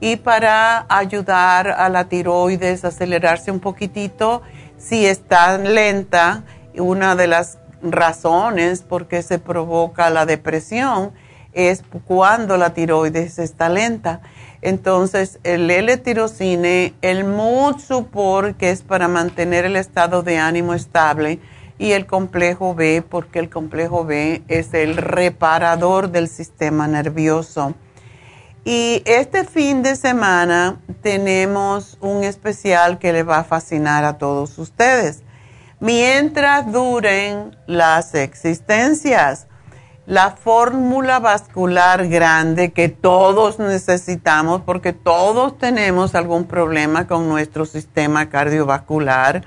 y 0.00 0.16
para 0.16 0.86
ayudar 0.88 1.68
a 1.70 1.88
la 1.88 2.08
tiroides 2.08 2.84
a 2.84 2.88
acelerarse 2.88 3.50
un 3.50 3.60
poquitito 3.60 4.42
si 4.78 5.06
está 5.06 5.58
lenta. 5.58 6.44
Una 6.78 7.16
de 7.16 7.26
las 7.26 7.58
razones 7.82 8.82
por 8.82 9.08
qué 9.08 9.22
se 9.22 9.38
provoca 9.38 10.10
la 10.10 10.26
depresión 10.26 11.12
es 11.52 11.82
cuando 12.04 12.56
la 12.58 12.74
tiroides 12.74 13.38
está 13.38 13.68
lenta. 13.68 14.20
Entonces, 14.60 15.38
el 15.42 15.70
L-tirocine, 15.70 16.94
el 17.00 17.24
mood 17.24 17.78
support, 17.78 18.56
que 18.56 18.70
es 18.70 18.82
para 18.82 19.08
mantener 19.08 19.64
el 19.64 19.76
estado 19.76 20.22
de 20.22 20.38
ánimo 20.38 20.74
estable, 20.74 21.40
y 21.78 21.92
el 21.92 22.06
complejo 22.06 22.74
B, 22.74 23.02
porque 23.08 23.38
el 23.38 23.50
complejo 23.50 24.04
B 24.04 24.42
es 24.48 24.72
el 24.74 24.96
reparador 24.96 26.10
del 26.10 26.28
sistema 26.28 26.88
nervioso. 26.88 27.74
Y 28.64 29.02
este 29.04 29.44
fin 29.44 29.82
de 29.82 29.94
semana 29.94 30.80
tenemos 31.02 31.98
un 32.00 32.24
especial 32.24 32.98
que 32.98 33.12
le 33.12 33.22
va 33.22 33.38
a 33.38 33.44
fascinar 33.44 34.04
a 34.04 34.18
todos 34.18 34.58
ustedes. 34.58 35.22
Mientras 35.78 36.72
duren 36.72 37.54
las 37.66 38.14
existencias, 38.14 39.46
la 40.06 40.30
fórmula 40.30 41.18
vascular 41.18 42.08
grande 42.08 42.72
que 42.72 42.88
todos 42.88 43.58
necesitamos, 43.58 44.62
porque 44.62 44.94
todos 44.94 45.58
tenemos 45.58 46.14
algún 46.14 46.44
problema 46.44 47.06
con 47.06 47.28
nuestro 47.28 47.66
sistema 47.66 48.30
cardiovascular, 48.30 49.42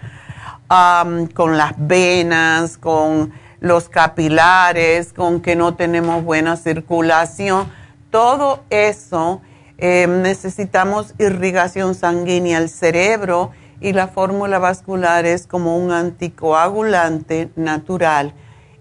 con 1.33 1.57
las 1.57 1.73
venas, 1.77 2.77
con 2.77 3.33
los 3.59 3.89
capilares, 3.89 5.13
con 5.13 5.41
que 5.41 5.55
no 5.55 5.73
tenemos 5.73 6.23
buena 6.23 6.57
circulación. 6.57 7.71
Todo 8.11 8.63
eso 8.69 9.41
em, 9.79 10.21
necesitamos 10.21 11.15
irrigación 11.17 11.95
sanguínea 11.95 12.59
al 12.59 12.69
cerebro 12.69 13.51
y 13.81 13.93
la 13.93 14.07
fórmula 14.07 14.59
vascular 14.59 15.25
es 15.25 15.47
como 15.47 15.77
un 15.77 15.91
anticoagulante 15.91 17.49
natural 17.55 18.33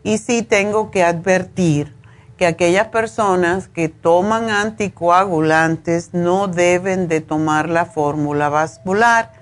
y 0.03 0.19
sí 0.19 0.43
tengo 0.43 0.91
que 0.91 1.05
advertir 1.05 1.95
que 2.37 2.47
aquellas 2.47 2.89
personas 2.89 3.69
que 3.69 3.89
toman 3.89 4.49
anticoagulantes 4.49 6.15
no 6.15 6.47
deben 6.47 7.09
de 7.09 7.21
tomar 7.21 7.69
la 7.69 7.85
fórmula 7.85 8.49
vascular 8.49 9.33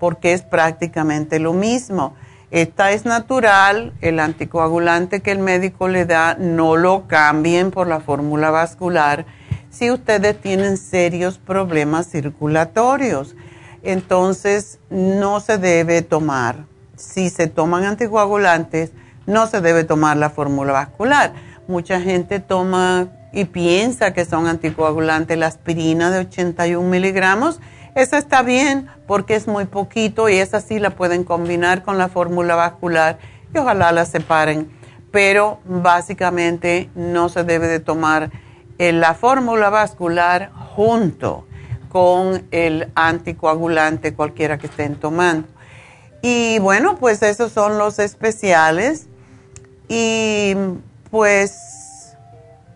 porque 0.00 0.32
es 0.32 0.42
prácticamente 0.42 1.38
lo 1.38 1.52
mismo. 1.52 2.14
Esta 2.50 2.92
es 2.92 3.04
natural, 3.04 3.92
el 4.00 4.20
anticoagulante 4.20 5.20
que 5.20 5.32
el 5.32 5.40
médico 5.40 5.88
le 5.88 6.06
da 6.06 6.36
no 6.38 6.76
lo 6.76 7.06
cambien 7.06 7.70
por 7.70 7.86
la 7.86 8.00
fórmula 8.00 8.50
vascular 8.50 9.26
si 9.68 9.90
ustedes 9.90 10.40
tienen 10.40 10.78
serios 10.78 11.38
problemas 11.38 12.08
circulatorios. 12.08 13.36
Entonces 13.86 14.80
no 14.90 15.38
se 15.38 15.58
debe 15.58 16.02
tomar. 16.02 16.64
Si 16.96 17.30
se 17.30 17.46
toman 17.46 17.84
anticoagulantes, 17.84 18.90
no 19.26 19.46
se 19.46 19.60
debe 19.60 19.84
tomar 19.84 20.16
la 20.16 20.28
fórmula 20.28 20.72
vascular. 20.72 21.34
Mucha 21.68 22.00
gente 22.00 22.40
toma 22.40 23.06
y 23.32 23.44
piensa 23.44 24.12
que 24.12 24.24
son 24.24 24.48
anticoagulantes 24.48 25.38
la 25.38 25.46
aspirina 25.46 26.10
de 26.10 26.18
81 26.18 26.88
miligramos. 26.88 27.60
Esa 27.94 28.18
está 28.18 28.42
bien 28.42 28.88
porque 29.06 29.36
es 29.36 29.46
muy 29.46 29.66
poquito 29.66 30.28
y 30.28 30.38
esa 30.38 30.60
sí 30.60 30.80
la 30.80 30.90
pueden 30.90 31.22
combinar 31.22 31.84
con 31.84 31.96
la 31.96 32.08
fórmula 32.08 32.56
vascular 32.56 33.20
y 33.54 33.58
ojalá 33.58 33.92
la 33.92 34.04
separen. 34.04 34.68
Pero 35.12 35.60
básicamente 35.64 36.90
no 36.96 37.28
se 37.28 37.44
debe 37.44 37.68
de 37.68 37.78
tomar 37.78 38.32
eh, 38.78 38.90
la 38.90 39.14
fórmula 39.14 39.70
vascular 39.70 40.50
junto 40.74 41.45
con 41.96 42.46
el 42.50 42.92
anticoagulante 42.94 44.12
cualquiera 44.12 44.58
que 44.58 44.66
estén 44.66 44.96
tomando. 44.96 45.48
Y 46.20 46.58
bueno, 46.58 46.98
pues 46.98 47.22
esos 47.22 47.52
son 47.52 47.78
los 47.78 47.98
especiales. 47.98 49.06
Y 49.88 50.54
pues 51.10 52.14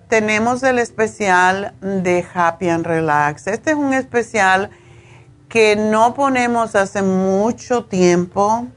tenemos 0.09 0.63
el 0.63 0.79
especial 0.79 1.75
de 1.83 2.25
Happy 2.33 2.71
and 2.71 2.87
Relax. 2.87 3.47
Este 3.49 3.73
es 3.73 3.77
un 3.77 3.93
especial 3.93 4.71
que 5.51 5.77
no 5.77 6.15
ponemos 6.15 6.75
hace 6.75 7.03
mucho 7.03 7.85
tiempo. 7.85 8.69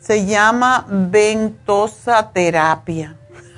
se 0.00 0.24
llama 0.24 0.86
ventosa 0.88 2.30
terapia. 2.32 3.18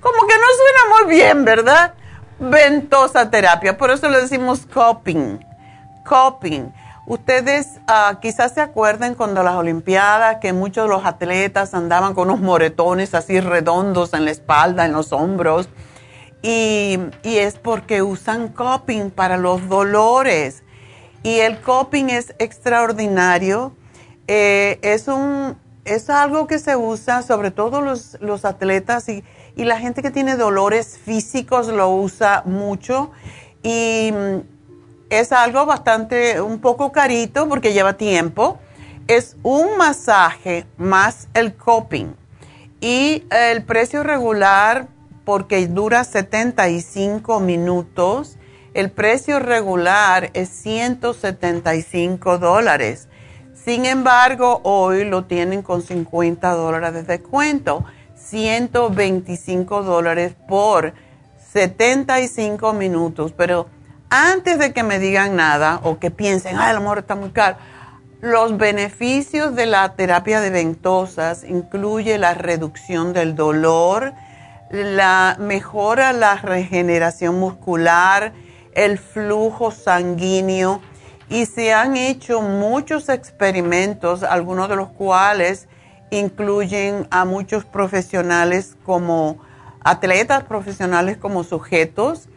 Como 0.00 0.26
que 0.28 0.34
no 0.36 0.46
suena 0.56 0.80
muy 0.96 1.06
bien, 1.12 1.44
¿verdad? 1.44 1.94
Ventosa 2.38 3.30
terapia. 3.30 3.76
Por 3.76 3.90
eso 3.90 4.08
le 4.08 4.20
decimos 4.20 4.66
coping. 4.66 5.38
Coping 6.04 6.72
Ustedes 7.06 7.80
ah, 7.86 8.18
quizás 8.22 8.54
se 8.54 8.62
acuerden 8.62 9.14
cuando 9.14 9.42
las 9.42 9.56
Olimpiadas 9.56 10.38
que 10.40 10.54
muchos 10.54 10.84
de 10.84 10.88
los 10.88 11.04
atletas 11.04 11.74
andaban 11.74 12.14
con 12.14 12.30
unos 12.30 12.40
moretones 12.40 13.14
así 13.14 13.40
redondos 13.40 14.14
en 14.14 14.24
la 14.24 14.30
espalda, 14.30 14.86
en 14.86 14.92
los 14.92 15.12
hombros, 15.12 15.68
y, 16.40 16.98
es 17.22 17.56
porque 17.56 18.00
usan 18.02 18.48
coping 18.48 19.10
para 19.10 19.36
los 19.36 19.68
dolores. 19.68 20.62
Y 21.22 21.40
el 21.40 21.60
coping 21.60 22.08
es 22.08 22.34
extraordinario. 22.38 23.74
Eh, 24.26 24.78
es, 24.82 25.08
un, 25.08 25.58
es 25.84 26.08
algo 26.08 26.46
que 26.46 26.58
se 26.58 26.76
usa, 26.76 27.22
sobre 27.22 27.50
todo 27.50 27.82
los, 27.82 28.18
los 28.20 28.44
atletas 28.46 29.08
y, 29.10 29.24
y 29.56 29.64
la 29.64 29.78
gente 29.78 30.02
que 30.02 30.10
tiene 30.10 30.36
dolores 30.36 30.98
físicos 30.98 31.68
lo 31.68 31.90
usa 31.90 32.42
mucho. 32.44 33.10
Y 33.62 34.12
es 35.10 35.32
algo 35.32 35.64
bastante, 35.66 36.40
un 36.40 36.60
poco 36.60 36.92
carito 36.92 37.48
porque 37.48 37.72
lleva 37.72 37.94
tiempo. 37.94 38.58
Es 39.06 39.36
un 39.42 39.76
masaje 39.76 40.66
más 40.76 41.28
el 41.34 41.54
coping. 41.54 42.14
Y 42.80 43.24
el 43.30 43.62
precio 43.64 44.02
regular, 44.02 44.88
porque 45.24 45.66
dura 45.66 46.04
75 46.04 47.40
minutos, 47.40 48.36
el 48.74 48.90
precio 48.90 49.38
regular 49.38 50.30
es 50.34 50.48
175 50.48 52.38
dólares. 52.38 53.08
Sin 53.54 53.86
embargo, 53.86 54.60
hoy 54.64 55.04
lo 55.04 55.24
tienen 55.24 55.62
con 55.62 55.80
50 55.80 56.50
dólares 56.50 56.92
de 56.92 57.02
descuento. 57.04 57.84
125 58.24 59.82
dólares 59.82 60.34
por 60.48 60.94
75 61.52 62.72
minutos. 62.72 63.32
Pero 63.36 63.66
antes 64.10 64.58
de 64.58 64.72
que 64.72 64.82
me 64.82 64.98
digan 64.98 65.36
nada 65.36 65.80
o 65.82 65.98
que 65.98 66.10
piensen, 66.10 66.56
ay, 66.58 66.70
el 66.70 66.76
amor 66.78 66.98
está 66.98 67.14
muy 67.14 67.30
caro, 67.30 67.56
los 68.20 68.56
beneficios 68.56 69.54
de 69.54 69.66
la 69.66 69.94
terapia 69.96 70.40
de 70.40 70.50
ventosas 70.50 71.44
incluye 71.44 72.16
la 72.18 72.34
reducción 72.34 73.12
del 73.12 73.34
dolor, 73.34 74.14
la 74.70 75.36
mejora 75.38 76.12
la 76.12 76.36
regeneración 76.36 77.38
muscular, 77.38 78.32
el 78.74 78.98
flujo 78.98 79.70
sanguíneo 79.70 80.80
y 81.28 81.46
se 81.46 81.72
han 81.72 81.96
hecho 81.96 82.40
muchos 82.40 83.08
experimentos, 83.08 84.22
algunos 84.22 84.68
de 84.68 84.76
los 84.76 84.88
cuales 84.88 85.68
incluyen 86.10 87.06
a 87.10 87.24
muchos 87.24 87.64
profesionales 87.64 88.76
como 88.84 89.38
atletas 89.80 90.44
profesionales 90.44 91.18
como 91.18 91.44
sujetos 91.44 92.28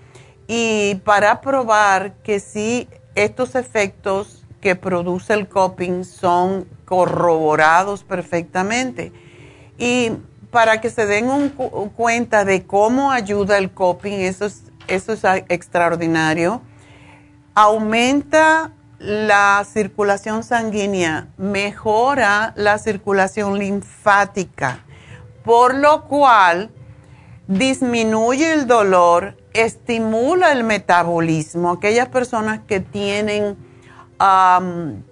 y 0.48 0.96
para 1.06 1.42
probar 1.42 2.14
que 2.24 2.40
sí 2.40 2.90
estos 3.16 3.56
efectos 3.56 4.46
que 4.62 4.76
produce 4.76 5.34
el 5.34 5.48
coping 5.48 6.04
son 6.04 6.68
corroborados 6.86 8.04
perfectamente. 8.04 9.12
Y 9.78 10.12
para 10.52 10.82
que 10.82 10.90
se 10.90 11.06
den 11.06 11.50
cuenta 11.96 12.46
de 12.46 12.66
cómo 12.66 13.12
ayuda 13.12 13.58
el 13.58 13.72
coping, 13.72 14.14
eso 14.14 14.46
es, 14.46 14.64
eso 14.88 15.14
es 15.14 15.24
extraordinario. 15.50 16.62
Aumenta 17.54 18.72
la 19.00 19.64
circulación 19.72 20.44
sanguínea, 20.44 21.28
mejora 21.38 22.54
la 22.56 22.78
circulación 22.78 23.60
linfática, 23.60 24.84
por 25.44 25.76
lo 25.76 26.06
cual 26.06 26.72
disminuye 27.48 28.54
el 28.54 28.68
dolor 28.68 29.38
estimula 29.54 30.52
el 30.52 30.64
metabolismo. 30.64 31.72
Aquellas 31.72 32.10
personas 32.10 32.62
que 32.68 32.80
tienen, 32.80 33.56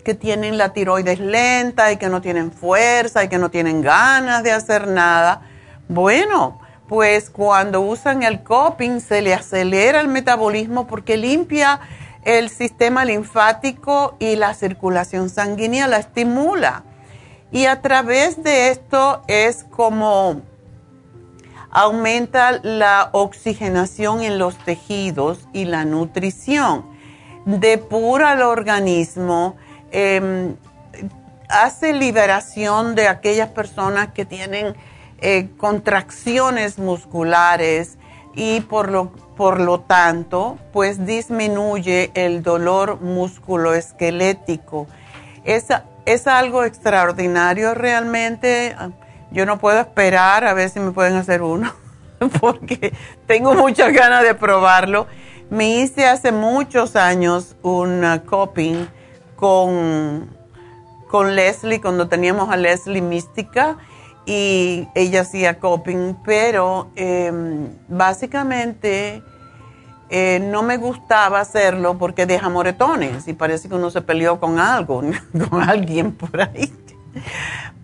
que 0.03 0.13
tienen 0.15 0.57
la 0.57 0.73
tiroides 0.73 1.19
lenta 1.19 1.91
y 1.91 1.97
que 1.97 2.09
no 2.09 2.21
tienen 2.21 2.51
fuerza 2.51 3.23
y 3.23 3.29
que 3.29 3.37
no 3.37 3.49
tienen 3.49 3.81
ganas 3.81 4.43
de 4.43 4.51
hacer 4.51 4.87
nada, 4.87 5.41
bueno, 5.87 6.59
pues 6.87 7.29
cuando 7.29 7.81
usan 7.81 8.23
el 8.23 8.43
coping 8.43 8.99
se 8.99 9.21
le 9.21 9.33
acelera 9.33 10.01
el 10.01 10.07
metabolismo 10.07 10.87
porque 10.87 11.17
limpia 11.17 11.79
el 12.25 12.49
sistema 12.49 13.05
linfático 13.05 14.17
y 14.19 14.35
la 14.35 14.53
circulación 14.53 15.29
sanguínea 15.29 15.87
la 15.87 15.97
estimula. 15.97 16.83
Y 17.51 17.67
a 17.67 17.81
través 17.81 18.43
de 18.43 18.69
esto 18.69 19.21
es 19.27 19.63
como 19.63 20.41
aumenta 21.71 22.59
la 22.63 23.09
oxigenación 23.11 24.21
en 24.21 24.37
los 24.37 24.57
tejidos 24.57 25.47
y 25.53 25.65
la 25.65 25.85
nutrición, 25.85 26.85
depura 27.45 28.33
el 28.33 28.41
organismo, 28.41 29.57
em, 29.91 30.55
hace 31.49 31.93
liberación 31.93 32.95
de 32.95 33.07
aquellas 33.07 33.49
personas 33.49 34.13
que 34.13 34.25
tienen 34.25 34.75
eh, 35.19 35.49
contracciones 35.57 36.77
musculares 36.77 37.97
y 38.35 38.59
por 38.61 38.91
lo, 38.91 39.11
por 39.37 39.59
lo 39.59 39.79
tanto, 39.79 40.57
pues 40.73 41.05
disminuye 41.05 42.11
el 42.13 42.43
dolor 42.43 43.01
musculoesquelético. 43.01 44.87
Es, 45.43 45.67
es 46.05 46.27
algo 46.27 46.63
extraordinario 46.63 47.73
realmente. 47.73 48.75
Yo 49.31 49.45
no 49.45 49.57
puedo 49.57 49.79
esperar 49.79 50.45
a 50.45 50.53
ver 50.53 50.69
si 50.69 50.79
me 50.79 50.91
pueden 50.91 51.15
hacer 51.15 51.41
uno, 51.41 51.73
porque 52.41 52.93
tengo 53.25 53.53
muchas 53.53 53.93
ganas 53.93 54.23
de 54.23 54.35
probarlo. 54.35 55.07
Me 55.49 55.79
hice 55.79 56.05
hace 56.07 56.31
muchos 56.31 56.95
años 56.95 57.55
un 57.61 58.03
coping 58.25 58.87
con, 59.35 60.29
con 61.07 61.35
Leslie, 61.35 61.79
cuando 61.79 62.07
teníamos 62.07 62.49
a 62.49 62.57
Leslie 62.57 63.01
Mística 63.01 63.77
y 64.25 64.87
ella 64.95 65.21
hacía 65.21 65.59
coping, 65.59 66.15
pero 66.23 66.89
em, 66.95 67.69
básicamente 67.87 69.21
eh, 70.09 70.39
no 70.39 70.63
me 70.63 70.77
gustaba 70.77 71.39
hacerlo 71.39 71.97
porque 71.97 72.25
deja 72.25 72.49
moretones 72.49 73.27
y 73.27 73.33
parece 73.33 73.69
que 73.69 73.75
uno 73.75 73.91
se 73.91 74.01
peleó 74.01 74.39
con 74.39 74.59
algo, 74.59 75.01
con 75.49 75.61
alguien 75.61 76.11
por 76.11 76.41
ahí. 76.41 76.73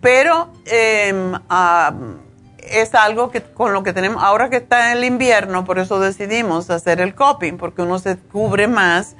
Pero 0.01 0.49
em, 0.65 1.34
es 2.58 2.95
algo 2.95 3.30
que 3.30 3.41
con 3.41 3.73
lo 3.73 3.84
que 3.84 3.93
tenemos, 3.93 4.23
ahora 4.23 4.49
que 4.49 4.58
está 4.58 4.91
en 4.91 4.97
el 4.97 5.04
invierno, 5.04 5.63
por 5.63 5.77
eso 5.80 5.99
decidimos 5.99 6.69
hacer 6.69 7.01
el 7.01 7.13
coping, 7.13 7.58
porque 7.58 7.84
uno 7.84 7.99
se 7.99 8.17
cubre 8.17 8.67
más 8.67 9.15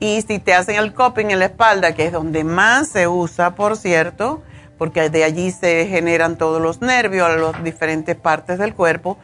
y 0.00 0.22
si 0.22 0.38
te 0.38 0.54
hacen 0.54 0.76
el 0.76 0.92
coping 0.92 1.26
en 1.30 1.38
la 1.38 1.46
espalda, 1.46 1.94
que 1.94 2.06
es 2.06 2.12
donde 2.12 2.44
más 2.44 2.88
se 2.88 3.06
usa, 3.06 3.54
por 3.54 3.76
cierto, 3.76 4.42
porque 4.78 5.10
de 5.10 5.24
allí 5.24 5.50
se 5.50 5.86
generan 5.86 6.36
todos 6.36 6.60
los 6.60 6.80
nervios 6.80 7.28
a 7.28 7.36
las 7.36 7.62
diferentes 7.64 8.16
partes 8.16 8.58
del 8.58 8.74
cuerpo, 8.74 9.18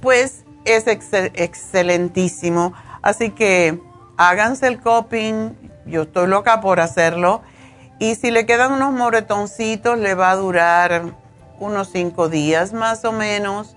pues 0.00 0.44
es 0.64 0.86
excelentísimo. 0.86 2.74
Así 3.02 3.30
que 3.30 3.80
háganse 4.16 4.66
el 4.66 4.80
coping, 4.80 5.52
yo 5.86 6.02
estoy 6.02 6.26
loca 6.26 6.60
por 6.60 6.80
hacerlo. 6.80 7.42
Y 7.98 8.14
si 8.14 8.30
le 8.30 8.46
quedan 8.46 8.72
unos 8.72 8.92
moretoncitos, 8.92 9.98
le 9.98 10.14
va 10.14 10.30
a 10.30 10.36
durar 10.36 11.14
unos 11.58 11.88
cinco 11.90 12.28
días 12.28 12.72
más 12.72 13.04
o 13.04 13.12
menos. 13.12 13.74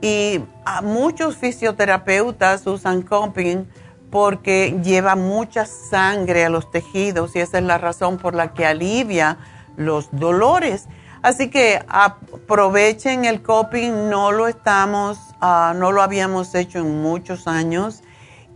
Y 0.00 0.40
a 0.64 0.82
muchos 0.82 1.36
fisioterapeutas 1.36 2.66
usan 2.66 3.02
coping 3.02 3.66
porque 4.10 4.78
lleva 4.82 5.14
mucha 5.14 5.64
sangre 5.64 6.44
a 6.44 6.50
los 6.50 6.70
tejidos 6.70 7.34
y 7.34 7.38
esa 7.38 7.58
es 7.58 7.64
la 7.64 7.78
razón 7.78 8.18
por 8.18 8.34
la 8.34 8.52
que 8.52 8.66
alivia 8.66 9.38
los 9.76 10.08
dolores. 10.12 10.88
Así 11.22 11.50
que 11.50 11.80
aprovechen 11.86 13.24
el 13.24 13.42
coping, 13.42 14.10
no 14.10 14.32
lo 14.32 14.48
estamos, 14.48 15.18
ah, 15.40 15.72
no 15.76 15.92
lo 15.92 16.02
habíamos 16.02 16.54
hecho 16.54 16.80
en 16.80 17.00
muchos 17.00 17.46
años 17.46 18.02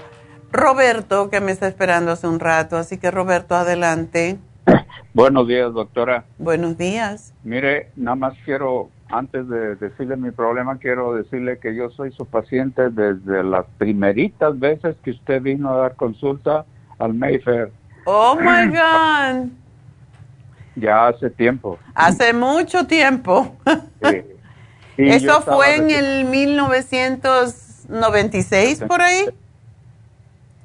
Roberto, 0.52 1.30
que 1.30 1.40
me 1.42 1.52
está 1.52 1.68
esperando 1.68 2.12
hace 2.12 2.26
un 2.28 2.40
rato. 2.40 2.78
Así 2.78 2.98
que 2.98 3.12
Roberto, 3.12 3.54
adelante. 3.56 4.40
Buenos 5.14 5.48
días, 5.48 5.72
doctora. 5.74 6.26
Buenos 6.38 6.78
días. 6.78 7.34
Mire, 7.44 7.92
nada 7.96 8.16
más 8.16 8.34
quiero, 8.46 8.90
antes 9.10 9.48
de 9.48 9.76
decirle 9.76 10.18
mi 10.18 10.32
problema, 10.32 10.78
quiero 10.78 11.14
decirle 11.16 11.60
que 11.60 11.76
yo 11.76 11.92
soy 11.92 12.12
su 12.12 12.26
paciente 12.26 12.90
desde 12.90 13.44
las 13.44 13.68
primeritas 13.78 14.58
veces 14.60 14.96
que 15.04 15.12
usted 15.12 15.40
vino 15.42 15.70
a 15.70 15.78
dar 15.78 15.96
consulta 15.96 16.66
al 16.98 17.14
Mayfair. 17.14 17.72
Oh, 18.06 18.36
my 18.36 18.68
God. 18.70 19.50
Ya 20.76 21.08
hace 21.08 21.30
tiempo. 21.30 21.78
Hace 21.94 22.34
mucho 22.34 22.88
tiempo. 22.88 23.56
¿Eso 24.98 25.42
fue 25.42 25.76
en 25.76 25.92
el 25.92 26.26
1996 26.26 28.84
por 28.88 29.02
ahí? 29.02 29.26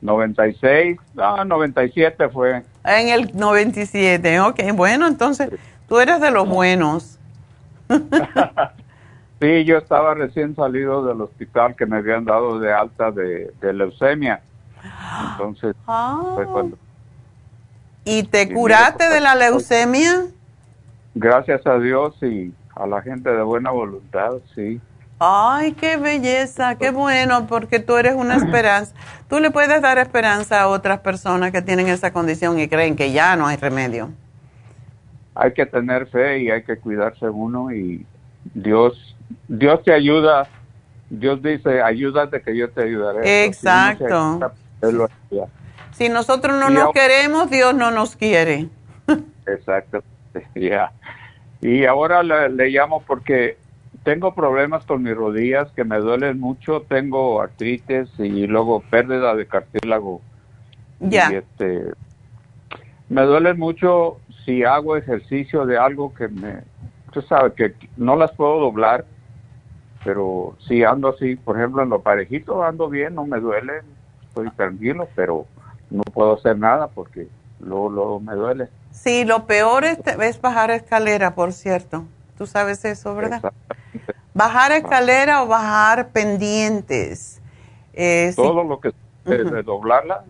96, 0.04 0.98
no, 1.14 1.44
97 1.46 2.28
fue. 2.28 2.62
En 2.84 3.08
el 3.08 3.30
97, 3.34 4.38
ok, 4.40 4.60
bueno, 4.74 5.06
entonces 5.06 5.48
tú 5.88 5.98
eres 5.98 6.20
de 6.20 6.30
los 6.30 6.46
buenos. 6.46 7.18
sí, 9.40 9.64
yo 9.64 9.78
estaba 9.78 10.12
recién 10.14 10.54
salido 10.54 11.06
del 11.06 11.22
hospital 11.22 11.74
que 11.74 11.86
me 11.86 11.96
habían 11.96 12.26
dado 12.26 12.60
de 12.60 12.72
alta 12.72 13.10
de, 13.10 13.50
leucemia. 13.72 14.42
Entonces, 15.32 15.74
fue 15.86 15.94
ah. 15.94 16.46
cuando... 16.52 16.76
¿Y 18.04 18.24
te 18.24 18.52
curaste 18.52 19.08
de 19.08 19.20
la 19.22 19.34
leucemia? 19.34 20.26
Gracias 21.14 21.66
a 21.66 21.78
Dios 21.78 22.14
y 22.22 22.52
a 22.76 22.86
la 22.86 23.00
gente 23.00 23.30
de 23.30 23.42
buena 23.42 23.70
voluntad, 23.70 24.32
sí. 24.54 24.78
Ay, 25.18 25.72
qué 25.72 25.96
belleza, 25.96 26.76
qué 26.76 26.90
bueno, 26.90 27.46
porque 27.46 27.78
tú 27.78 27.96
eres 27.96 28.14
una 28.14 28.36
esperanza. 28.36 28.94
Tú 29.28 29.38
le 29.38 29.50
puedes 29.50 29.80
dar 29.80 29.98
esperanza 29.98 30.62
a 30.62 30.68
otras 30.68 31.00
personas 31.00 31.52
que 31.52 31.62
tienen 31.62 31.88
esa 31.88 32.12
condición 32.12 32.58
y 32.58 32.68
creen 32.68 32.96
que 32.96 33.12
ya 33.12 33.36
no 33.36 33.46
hay 33.46 33.56
remedio. 33.56 34.10
Hay 35.34 35.52
que 35.52 35.66
tener 35.66 36.06
fe 36.08 36.40
y 36.40 36.50
hay 36.50 36.64
que 36.64 36.78
cuidarse 36.78 37.28
uno 37.28 37.72
y 37.72 38.04
Dios, 38.54 39.16
Dios 39.48 39.82
te 39.84 39.92
ayuda. 39.92 40.48
Dios 41.10 41.42
dice, 41.42 41.80
ayúdate 41.80 42.42
que 42.42 42.56
yo 42.56 42.70
te 42.70 42.82
ayudaré. 42.82 43.44
Exacto. 43.44 44.40
Si, 45.92 46.08
nosotros 46.08 46.58
no 46.58 46.70
nos 46.70 46.92
queremos, 46.92 47.50
Dios 47.50 47.74
no 47.74 47.90
nos 47.90 48.16
quiere. 48.16 48.68
Exacto. 49.46 50.02
Y 51.60 51.86
ahora 51.86 52.22
le 52.22 52.68
llamo 52.68 53.02
porque 53.06 53.56
tengo 54.04 54.34
problemas 54.34 54.84
con 54.84 55.02
mis 55.02 55.16
rodillas 55.16 55.72
que 55.72 55.82
me 55.82 55.98
duelen 55.98 56.38
mucho, 56.38 56.82
tengo 56.82 57.40
artritis 57.40 58.08
y 58.18 58.46
luego 58.46 58.80
pérdida 58.80 59.34
de 59.34 59.46
cartílago. 59.46 60.20
Ya. 61.00 61.28
este, 61.28 61.92
me 63.08 63.22
duele 63.22 63.54
mucho 63.54 64.20
si 64.44 64.62
hago 64.62 64.96
ejercicio 64.96 65.66
de 65.66 65.78
algo 65.78 66.14
que 66.14 66.28
me, 66.28 66.60
tú 67.12 67.22
sabes 67.22 67.54
que 67.54 67.74
no 67.96 68.14
las 68.14 68.32
puedo 68.32 68.60
doblar, 68.60 69.06
pero 70.04 70.56
si 70.66 70.84
ando 70.84 71.08
así, 71.08 71.36
por 71.36 71.56
ejemplo 71.56 71.82
en 71.82 71.88
lo 71.88 72.02
parejito 72.02 72.62
ando 72.62 72.88
bien, 72.88 73.14
no 73.14 73.26
me 73.26 73.40
duele, 73.40 73.80
estoy 74.28 74.50
tranquilo, 74.50 75.08
pero 75.16 75.46
no 75.90 76.02
puedo 76.02 76.34
hacer 76.34 76.58
nada 76.58 76.88
porque 76.88 77.28
luego, 77.60 77.88
luego 77.88 78.20
me 78.20 78.34
duele. 78.34 78.68
Sí, 78.90 79.24
lo 79.24 79.46
peor 79.46 79.84
es, 79.84 79.98
es 80.06 80.40
bajar 80.40 80.70
escalera, 80.70 81.34
por 81.34 81.52
cierto. 81.52 82.04
Tú 82.36 82.46
sabes 82.46 82.84
eso, 82.84 83.14
¿verdad? 83.14 83.52
Bajar 84.34 84.72
escalera 84.72 85.42
o 85.42 85.46
bajar 85.46 86.08
pendientes. 86.08 87.40
Eh, 87.92 88.32
Todo 88.34 88.64
lo 88.64 88.80
que 88.80 88.88
es 88.88 89.50
de 89.50 89.62
doblarla 89.62 90.24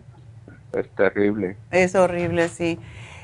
es 0.73 0.89
terrible. 0.95 1.57
Es 1.71 1.95
horrible, 1.95 2.49
sí. 2.49 2.79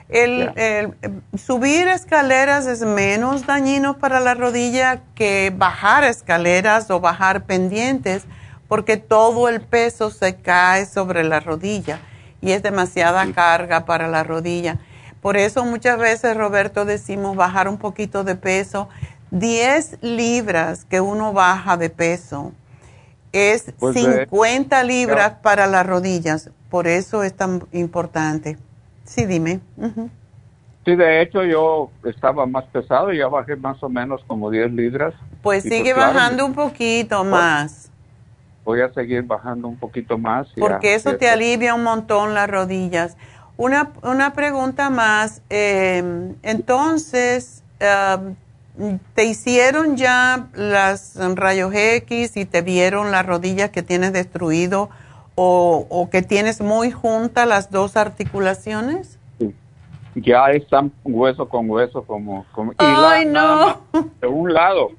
El, 0.10 0.52
el- 0.58 0.94
subir 1.38 1.88
escaleras 1.88 2.68
es 2.68 2.82
menos 2.82 3.46
dañino 3.46 3.98
para 3.98 4.20
la 4.20 4.34
rodilla 4.34 5.02
que 5.16 5.54
bajar 5.56 6.04
escaleras 6.04 6.90
o 6.92 7.00
bajar 7.00 7.44
pendientes 7.44 8.26
porque 8.68 8.98
todo 8.98 9.48
el 9.48 9.62
peso 9.62 10.10
se 10.12 10.36
cae 10.36 10.86
sobre 10.86 11.24
la 11.24 11.40
rodilla 11.40 12.00
y 12.42 12.52
es 12.52 12.64
demasiada 12.64 13.32
carga 13.34 13.86
para 13.86 14.08
la 14.08 14.24
rodilla. 14.24 14.80
Por 15.22 15.38
eso 15.38 15.64
muchas 15.66 15.98
veces, 16.00 16.36
Roberto, 16.36 16.86
decimos 16.86 17.36
bajar 17.36 17.68
un 17.68 17.78
poquito 17.78 18.24
de 18.24 18.36
peso. 18.36 18.90
10 19.30 19.98
libras 20.02 20.86
que 20.86 21.00
uno 21.00 21.32
baja 21.32 21.78
de 21.78 21.90
peso 21.90 22.52
es 23.32 23.72
Pues 23.80 23.96
de- 23.96 24.26
50 24.26 24.84
libras 24.84 25.34
para 25.42 25.68
las 25.68 25.86
rodillas. 25.86 26.50
Por 26.70 26.88
eso 26.88 27.24
es 27.24 27.34
tan 27.34 27.64
importante. 27.72 28.58
Sí, 29.06 29.26
dime. 29.26 29.60
Sí, 30.86 30.96
de 30.96 31.22
hecho 31.22 31.44
yo 31.44 31.92
estaba 32.04 32.46
más 32.48 32.66
pesado, 32.66 33.14
ya 33.14 33.28
bajé 33.28 33.56
más 33.56 33.82
o 33.84 33.90
menos 33.90 34.22
como 34.26 34.50
10 34.50 34.72
libras. 34.72 35.14
Pues 35.44 35.64
Y 35.66 35.70
sigue 35.70 35.94
claro, 35.94 36.14
bajando 36.14 36.46
un 36.46 36.54
poquito 36.54 37.24
más, 37.24 37.90
Voy 38.64 38.80
a 38.82 38.94
seguir 38.94 39.24
bajando 39.24 39.68
un 39.68 39.76
poquito 39.78 40.18
más. 40.20 40.48
ya, 40.50 40.54
porque 40.60 40.94
eso 40.94 41.16
te 41.18 41.28
alivia 41.30 41.74
un 41.74 41.84
montón 41.84 42.34
las 42.36 42.48
rodillas. 42.50 43.18
Una, 43.58 43.92
una 44.04 44.34
pregunta 44.34 44.90
más. 44.90 45.42
eh, 45.50 46.34
entonces, 46.44 47.64
ah, 47.80 48.20
¿te 49.14 49.26
hicieron 49.26 49.98
ya 49.98 50.48
las 50.54 51.16
rayos 51.36 51.74
X 51.74 52.38
y 52.38 52.46
te 52.46 52.62
vieron 52.62 53.12
las 53.12 53.26
rodillas 53.26 53.70
que 53.70 53.84
tienes 53.84 54.14
destruido 54.14 54.90
o, 55.36 55.86
o 55.90 56.10
que 56.10 56.22
tienes 56.22 56.62
muy 56.62 56.92
juntas 56.92 57.48
las 57.48 57.70
dos 57.72 57.98
articulaciones? 57.98 59.18
Ya 60.16 60.48
están 60.52 60.92
hueso 61.04 61.48
con 61.48 61.70
hueso 61.70 62.04
como... 62.04 62.46
como 62.52 62.72
y 62.74 62.76
¡Ay, 62.80 63.26
la- 63.26 63.32
no! 63.32 64.02
De 64.20 64.28
un 64.28 64.54
lado, 64.54 64.92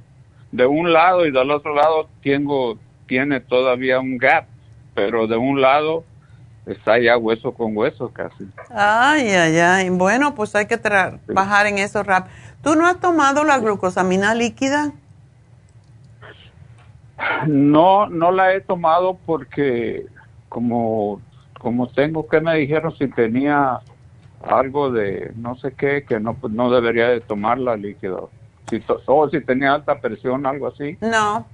de 0.52 0.66
un 0.66 0.92
lado 0.92 1.26
y 1.26 1.32
del 1.32 1.50
otro 1.50 1.74
lado 1.74 2.08
tengo, 2.22 2.78
tiene 3.06 3.40
todavía 3.40 4.00
un 4.00 4.16
gap, 4.18 4.46
pero 4.94 5.26
de 5.26 5.36
un 5.36 5.60
lado 5.60 6.04
está 6.66 6.98
ya 6.98 7.16
hueso 7.16 7.52
con 7.52 7.76
hueso 7.76 8.08
casi. 8.12 8.46
Ay, 8.70 9.28
ay, 9.28 9.58
ay. 9.58 9.90
Bueno, 9.90 10.34
pues 10.34 10.54
hay 10.54 10.66
que 10.66 10.80
tra- 10.80 11.18
bajar 11.28 11.66
en 11.66 11.78
eso 11.78 12.02
rap. 12.02 12.28
¿Tú 12.62 12.74
no 12.76 12.86
has 12.86 13.00
tomado 13.00 13.44
la 13.44 13.58
glucosamina 13.58 14.34
líquida? 14.34 14.92
No, 17.46 18.08
no 18.08 18.32
la 18.32 18.54
he 18.54 18.60
tomado 18.60 19.18
porque 19.26 20.06
como, 20.48 21.20
como 21.60 21.88
tengo 21.88 22.26
que 22.28 22.40
me 22.40 22.56
dijeron 22.56 22.96
si 22.96 23.08
tenía 23.08 23.80
algo 24.44 24.90
de 24.90 25.32
no 25.36 25.56
sé 25.56 25.72
qué, 25.72 26.04
que 26.04 26.18
no, 26.18 26.34
pues 26.34 26.52
no 26.52 26.70
debería 26.70 27.08
de 27.08 27.20
tomarla 27.20 27.76
líquido. 27.76 28.30
Si 28.68 28.82
o 29.06 29.28
si 29.28 29.40
tenía 29.40 29.74
alta 29.74 30.00
presión, 30.00 30.46
algo 30.46 30.68
así. 30.68 30.96
No. 31.00 31.46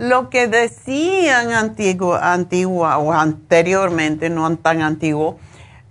Lo 0.00 0.30
que 0.30 0.48
decían 0.48 1.52
antigua, 1.52 2.32
antigua 2.32 2.96
o 2.98 3.12
anteriormente, 3.12 4.30
no 4.30 4.56
tan 4.56 4.80
antiguo, 4.80 5.38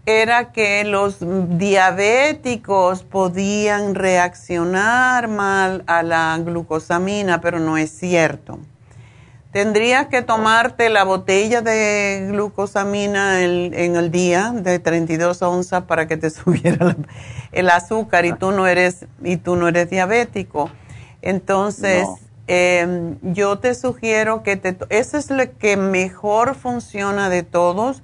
era 0.05 0.51
que 0.51 0.83
los 0.83 1.17
diabéticos 1.19 3.03
podían 3.03 3.93
reaccionar 3.95 5.27
mal 5.27 5.83
a 5.87 6.01
la 6.03 6.37
glucosamina, 6.43 7.39
pero 7.41 7.59
no 7.59 7.77
es 7.77 7.91
cierto. 7.91 8.59
Tendrías 9.51 10.07
que 10.07 10.21
tomarte 10.21 10.89
la 10.89 11.03
botella 11.03 11.61
de 11.61 12.27
glucosamina 12.31 13.41
en 13.43 13.95
el 13.95 14.11
día 14.11 14.51
de 14.53 14.77
32 14.79 15.41
onzas 15.41 15.83
para 15.83 16.07
que 16.07 16.17
te 16.17 16.29
subiera 16.31 16.85
la- 16.85 16.95
el 17.51 17.69
azúcar 17.69 18.25
y 18.25 18.33
tú 18.33 18.51
no 18.51 18.67
eres 18.67 19.05
y 19.23 19.37
tú 19.37 19.55
no 19.55 19.67
eres 19.67 19.89
diabético. 19.89 20.69
Entonces, 21.21 22.07
No. 22.07 22.28
Eh, 22.51 23.15
yo 23.21 23.59
te 23.59 23.75
sugiero 23.75 24.41
que 24.41 24.57
te 24.57 24.75
eso 24.89 25.17
es 25.17 25.29
lo 25.29 25.55
que 25.57 25.77
mejor 25.77 26.55
funciona 26.55 27.29
de 27.29 27.43
todos 27.43 28.01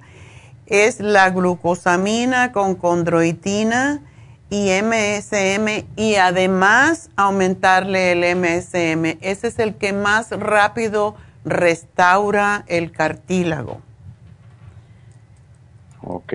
es 0.66 1.00
la 1.00 1.30
glucosamina 1.30 2.52
con 2.52 2.76
condroitina 2.76 4.02
y 4.48 4.70
MSM 4.70 5.84
y 5.96 6.14
además 6.14 7.10
aumentarle 7.16 8.12
el 8.12 8.36
MSM. 8.36 9.18
Ese 9.20 9.48
es 9.48 9.58
el 9.58 9.74
que 9.74 9.92
más 9.92 10.30
rápido 10.30 11.16
restaura 11.44 12.64
el 12.68 12.92
cartílago. 12.92 13.80
Ok. 16.02 16.34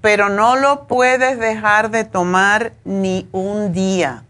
Pero 0.00 0.30
no 0.30 0.56
lo 0.56 0.86
puedes 0.86 1.38
dejar 1.38 1.90
de 1.90 2.04
tomar 2.04 2.72
ni 2.84 3.28
un 3.32 3.72
día. 3.74 4.24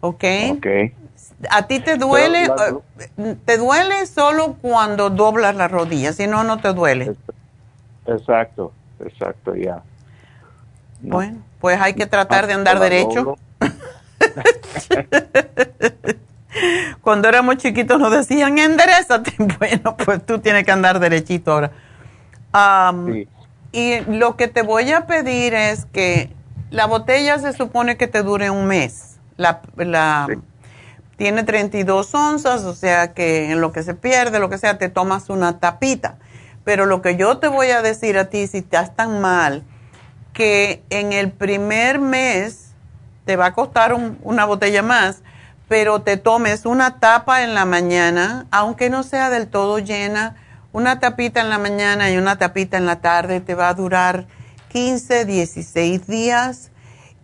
¿Ok? 0.00 0.24
Ok. 0.52 0.66
¿A 1.48 1.66
ti 1.66 1.80
te 1.80 1.96
duele? 1.96 2.50
Pero 2.56 2.82
eh, 2.98 3.36
¿Te 3.44 3.56
duele 3.56 4.06
solo 4.06 4.56
cuando 4.60 5.08
doblas 5.10 5.54
la 5.56 5.68
rodilla? 5.68 6.12
Si 6.12 6.26
no, 6.26 6.44
no 6.44 6.58
te 6.60 6.72
duele. 6.74 7.14
Exacto, 8.06 8.72
exacto, 9.04 9.54
ya. 9.54 9.82
No. 11.00 11.16
Bueno, 11.16 11.38
pues 11.60 11.80
hay 11.80 11.94
que 11.94 12.06
tratar 12.06 12.46
de 12.46 12.52
andar 12.54 12.78
derecho. 12.78 13.36
Cuando 17.00 17.28
éramos 17.28 17.56
chiquitos 17.58 17.98
nos 17.98 18.10
decían, 18.12 18.58
enderezate. 18.58 19.32
Bueno, 19.58 19.96
pues 19.96 20.24
tú 20.26 20.40
tienes 20.40 20.64
que 20.64 20.72
andar 20.72 20.98
derechito 21.00 21.52
ahora. 21.52 21.70
Sí. 23.12 23.28
Y 23.72 24.00
lo 24.00 24.36
que 24.36 24.48
te 24.48 24.62
voy 24.62 24.90
a 24.92 25.06
pedir 25.06 25.54
es 25.54 25.84
que 25.86 26.30
la 26.70 26.86
botella 26.86 27.38
se 27.38 27.52
supone 27.52 27.96
que 27.96 28.08
te 28.08 28.22
dure 28.22 28.50
un 28.50 28.66
mes. 28.66 29.16
La, 29.36 29.60
la- 29.76 30.26
Sí. 30.28 30.34
Tiene 31.20 31.42
32 31.42 32.14
onzas, 32.14 32.62
o 32.62 32.74
sea 32.74 33.12
que 33.12 33.50
en 33.52 33.60
lo 33.60 33.72
que 33.72 33.82
se 33.82 33.92
pierde, 33.92 34.38
lo 34.38 34.48
que 34.48 34.56
sea, 34.56 34.78
te 34.78 34.88
tomas 34.88 35.28
una 35.28 35.58
tapita. 35.58 36.16
Pero 36.64 36.86
lo 36.86 37.02
que 37.02 37.16
yo 37.16 37.36
te 37.36 37.46
voy 37.46 37.66
a 37.72 37.82
decir 37.82 38.16
a 38.16 38.30
ti, 38.30 38.46
si 38.46 38.56
estás 38.56 38.96
tan 38.96 39.20
mal, 39.20 39.62
que 40.32 40.82
en 40.88 41.12
el 41.12 41.30
primer 41.30 42.00
mes 42.00 42.70
te 43.26 43.36
va 43.36 43.44
a 43.48 43.52
costar 43.52 43.92
un- 43.92 44.18
una 44.22 44.46
botella 44.46 44.82
más, 44.82 45.18
pero 45.68 46.00
te 46.00 46.16
tomes 46.16 46.64
una 46.64 47.00
tapa 47.00 47.42
en 47.42 47.52
la 47.52 47.66
mañana, 47.66 48.46
aunque 48.50 48.88
no 48.88 49.02
sea 49.02 49.28
del 49.28 49.48
todo 49.48 49.78
llena, 49.78 50.36
una 50.72 51.00
tapita 51.00 51.42
en 51.42 51.50
la 51.50 51.58
mañana 51.58 52.10
y 52.10 52.16
una 52.16 52.38
tapita 52.38 52.78
en 52.78 52.86
la 52.86 53.02
tarde, 53.02 53.42
te 53.42 53.54
va 53.54 53.68
a 53.68 53.74
durar 53.74 54.26
15, 54.70 55.26
16 55.26 56.06
días, 56.06 56.69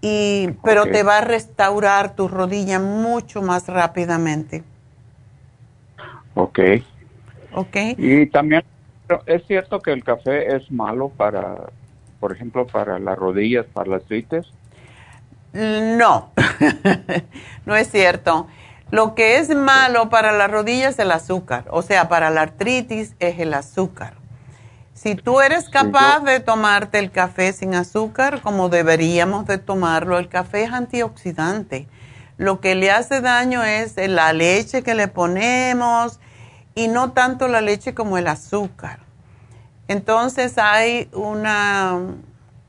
y, 0.00 0.50
pero 0.62 0.84
te 0.84 1.02
va 1.02 1.18
a 1.18 1.20
restaurar 1.22 2.14
tu 2.14 2.28
rodilla 2.28 2.78
mucho 2.78 3.42
más 3.42 3.66
rápidamente. 3.68 4.62
Ok. 6.34 6.58
¿Ok? 7.54 7.76
Y 7.96 8.26
también 8.26 8.62
es 9.26 9.46
cierto 9.46 9.80
que 9.80 9.92
el 9.92 10.04
café 10.04 10.54
es 10.54 10.70
malo 10.70 11.08
para, 11.08 11.70
por 12.20 12.32
ejemplo, 12.32 12.66
para 12.66 12.98
las 12.98 13.18
rodillas, 13.18 13.66
para 13.66 13.90
las 13.90 14.02
artritis. 14.02 14.46
No, 15.52 16.32
no 17.66 17.76
es 17.76 17.90
cierto. 17.90 18.46
Lo 18.90 19.14
que 19.14 19.38
es 19.38 19.48
malo 19.54 20.10
para 20.10 20.32
las 20.32 20.50
rodillas 20.50 20.94
es 20.94 20.98
el 21.00 21.10
azúcar, 21.10 21.64
o 21.70 21.82
sea, 21.82 22.08
para 22.08 22.30
la 22.30 22.42
artritis 22.42 23.16
es 23.18 23.38
el 23.40 23.54
azúcar. 23.54 24.14
Si 24.96 25.14
tú 25.14 25.42
eres 25.42 25.68
capaz 25.68 26.20
de 26.20 26.40
tomarte 26.40 26.98
el 26.98 27.10
café 27.10 27.52
sin 27.52 27.74
azúcar, 27.74 28.40
como 28.40 28.70
deberíamos 28.70 29.46
de 29.46 29.58
tomarlo, 29.58 30.16
el 30.16 30.30
café 30.30 30.64
es 30.64 30.72
antioxidante. 30.72 31.86
Lo 32.38 32.60
que 32.60 32.74
le 32.74 32.90
hace 32.90 33.20
daño 33.20 33.62
es 33.62 33.98
la 33.98 34.32
leche 34.32 34.82
que 34.82 34.94
le 34.94 35.06
ponemos 35.08 36.18
y 36.74 36.88
no 36.88 37.12
tanto 37.12 37.46
la 37.46 37.60
leche 37.60 37.92
como 37.92 38.16
el 38.16 38.26
azúcar. 38.26 39.00
Entonces 39.86 40.56
hay 40.56 41.10
una, 41.12 42.00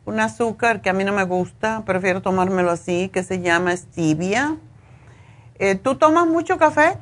un 0.03 0.19
azúcar 0.19 0.81
que 0.81 0.89
a 0.89 0.93
mí 0.93 1.05
no 1.05 1.13
me 1.13 1.23
gusta, 1.23 1.83
prefiero 1.85 2.21
tomármelo 2.21 2.71
así, 2.71 3.07
que 3.07 3.23
se 3.23 3.39
llama 3.39 3.71
stevia. 3.77 4.57
Eh, 5.59 5.75
¿Tú 5.75 5.95
tomas 5.95 6.27
mucho 6.27 6.57
café? 6.57 6.97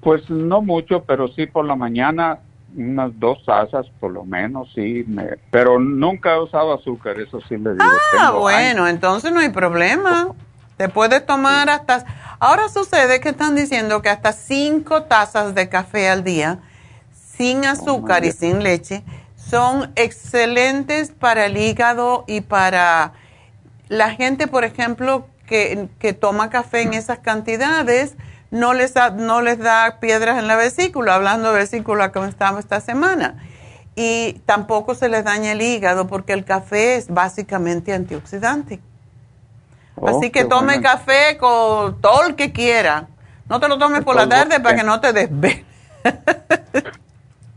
Pues 0.00 0.28
no 0.28 0.60
mucho, 0.60 1.04
pero 1.04 1.28
sí 1.28 1.46
por 1.46 1.64
la 1.64 1.76
mañana 1.76 2.40
unas 2.76 3.18
dos 3.18 3.44
tazas 3.44 3.86
por 3.98 4.12
lo 4.12 4.24
menos, 4.24 4.70
sí. 4.74 5.04
Me, 5.06 5.38
pero 5.50 5.78
nunca 5.78 6.34
he 6.34 6.40
usado 6.40 6.72
azúcar, 6.74 7.18
eso 7.20 7.40
sí 7.48 7.56
le 7.56 7.72
digo. 7.72 7.84
Ah, 8.18 8.32
bueno, 8.32 8.86
entonces 8.86 9.32
no 9.32 9.40
hay 9.40 9.50
problema. 9.50 10.28
Te 10.76 10.88
puedes 10.88 11.24
tomar 11.26 11.68
hasta... 11.68 12.04
Ahora 12.38 12.68
sucede 12.68 13.20
que 13.20 13.30
están 13.30 13.54
diciendo 13.54 14.00
que 14.00 14.08
hasta 14.08 14.32
cinco 14.32 15.02
tazas 15.02 15.54
de 15.54 15.68
café 15.68 16.08
al 16.08 16.24
día, 16.24 16.60
sin 17.12 17.66
azúcar 17.66 18.24
y 18.24 18.32
sin 18.32 18.62
leche, 18.62 19.02
son 19.36 19.92
excelentes 19.96 21.10
para 21.10 21.46
el 21.46 21.56
hígado 21.58 22.24
y 22.26 22.40
para 22.40 23.12
la 23.88 24.10
gente, 24.10 24.46
por 24.46 24.64
ejemplo, 24.64 25.26
que, 25.46 25.88
que 25.98 26.12
toma 26.12 26.48
café 26.48 26.82
en 26.82 26.94
esas 26.94 27.18
cantidades, 27.18 28.14
no 28.50 28.74
les, 28.74 28.94
da, 28.94 29.10
no 29.10 29.42
les 29.42 29.58
da 29.58 29.98
piedras 30.00 30.38
en 30.38 30.46
la 30.48 30.56
vesícula, 30.56 31.14
hablando 31.14 31.52
de 31.52 31.58
vesícula 31.60 32.12
como 32.12 32.26
estamos 32.26 32.60
esta 32.60 32.80
semana. 32.80 33.36
y 33.96 34.34
tampoco 34.46 34.94
se 34.94 35.08
les 35.08 35.24
daña 35.24 35.52
el 35.52 35.60
hígado 35.62 36.06
porque 36.06 36.32
el 36.32 36.44
café 36.44 36.96
es 36.96 37.08
básicamente 37.08 37.92
antioxidante. 37.92 38.80
Oh, 39.96 40.08
Así 40.08 40.30
que 40.30 40.44
tome 40.44 40.80
café 40.80 41.36
con 41.38 42.00
todo 42.00 42.26
el 42.26 42.34
que 42.34 42.52
quiera. 42.52 43.08
No 43.48 43.60
te 43.60 43.68
lo 43.68 43.78
tomes 43.78 44.02
por 44.04 44.14
la 44.16 44.22
Entonces, 44.22 44.48
tarde 44.48 44.62
para 44.62 44.76
que 44.76 44.84
no 44.84 45.00
te 45.00 45.12
desveles. 45.12 45.64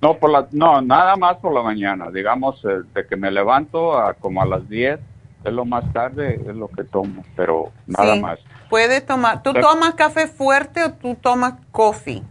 No, 0.01 0.15
por 0.17 0.31
la, 0.31 0.47
no, 0.51 0.81
nada 0.81 1.15
más 1.15 1.37
por 1.37 1.53
la 1.53 1.61
mañana. 1.61 2.09
Digamos, 2.11 2.59
eh, 2.65 2.81
de 2.93 3.07
que 3.07 3.15
me 3.15 3.31
levanto 3.31 3.97
a 3.97 4.13
como 4.15 4.41
a 4.41 4.45
las 4.45 4.67
10, 4.67 4.99
es 5.45 5.53
lo 5.53 5.63
más 5.63 5.85
tarde, 5.93 6.41
es 6.45 6.55
lo 6.55 6.67
que 6.67 6.83
tomo, 6.83 7.23
pero 7.37 7.71
nada 7.87 8.15
Sí. 8.15 8.19
más. 8.19 8.39
Puedes 8.73 9.05
tomar. 9.05 9.43
¿Tú 9.43 9.53
tomas 9.53 9.93
café 9.93 10.25
fuerte 10.25 10.83
o 10.83 10.93
tú 10.93 11.13
tomas 11.13 11.53
coffee? 11.71 12.23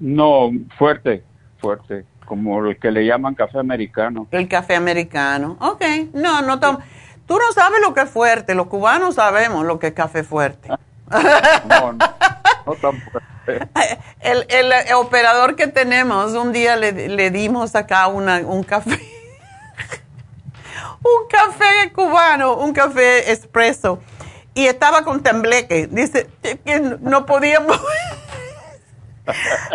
No, 0.00 0.50
fuerte, 0.76 1.22
fuerte, 1.60 2.04
como 2.26 2.66
el 2.66 2.76
que 2.76 2.90
le 2.90 3.06
llaman 3.06 3.36
café 3.36 3.60
americano. 3.60 4.26
El 4.32 4.48
café 4.48 4.74
americano. 4.74 5.56
Ok. 5.60 5.84
No, 6.12 6.42
no 6.42 6.58
tomas. 6.58 6.84
Tú 7.24 7.38
no 7.38 7.52
sabes 7.52 7.80
lo 7.80 7.94
que 7.94 8.00
es 8.00 8.10
fuerte. 8.10 8.56
Los 8.56 8.66
cubanos 8.66 9.14
sabemos 9.14 9.64
lo 9.64 9.78
que 9.78 9.86
es 9.86 9.92
café 9.92 10.24
fuerte. 10.24 10.68
No, 11.68 11.92
no, 11.92 11.98
no 12.66 12.74
tan 12.74 13.00
fuerte. 13.00 13.68
El, 14.18 14.44
el, 14.48 14.72
operador 14.94 15.54
que 15.54 15.68
tenemos, 15.68 16.32
un 16.32 16.52
día 16.52 16.74
le, 16.74 17.08
le 17.08 17.30
dimos 17.30 17.76
acá 17.76 18.08
una, 18.08 18.38
un 18.38 18.64
café. 18.64 18.98
un 20.98 21.28
café 21.28 21.92
cubano, 21.92 22.56
un 22.56 22.72
café 22.72 23.30
expreso. 23.30 24.00
Y 24.54 24.66
estaba 24.66 25.04
con 25.04 25.22
tembleque. 25.22 25.86
Dice 25.90 26.28
que 26.42 26.80
no 27.00 27.26
podíamos. 27.26 27.80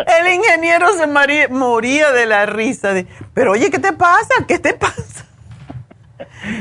El 0.06 0.34
ingeniero 0.34 0.92
se 0.92 1.06
moría 1.06 2.12
de 2.12 2.26
la 2.26 2.46
risa. 2.46 2.92
de, 2.92 3.06
Pero 3.34 3.52
oye, 3.52 3.70
¿qué 3.70 3.78
te 3.78 3.92
pasa? 3.92 4.34
¿Qué 4.46 4.58
te 4.58 4.74
pasa? 4.74 5.24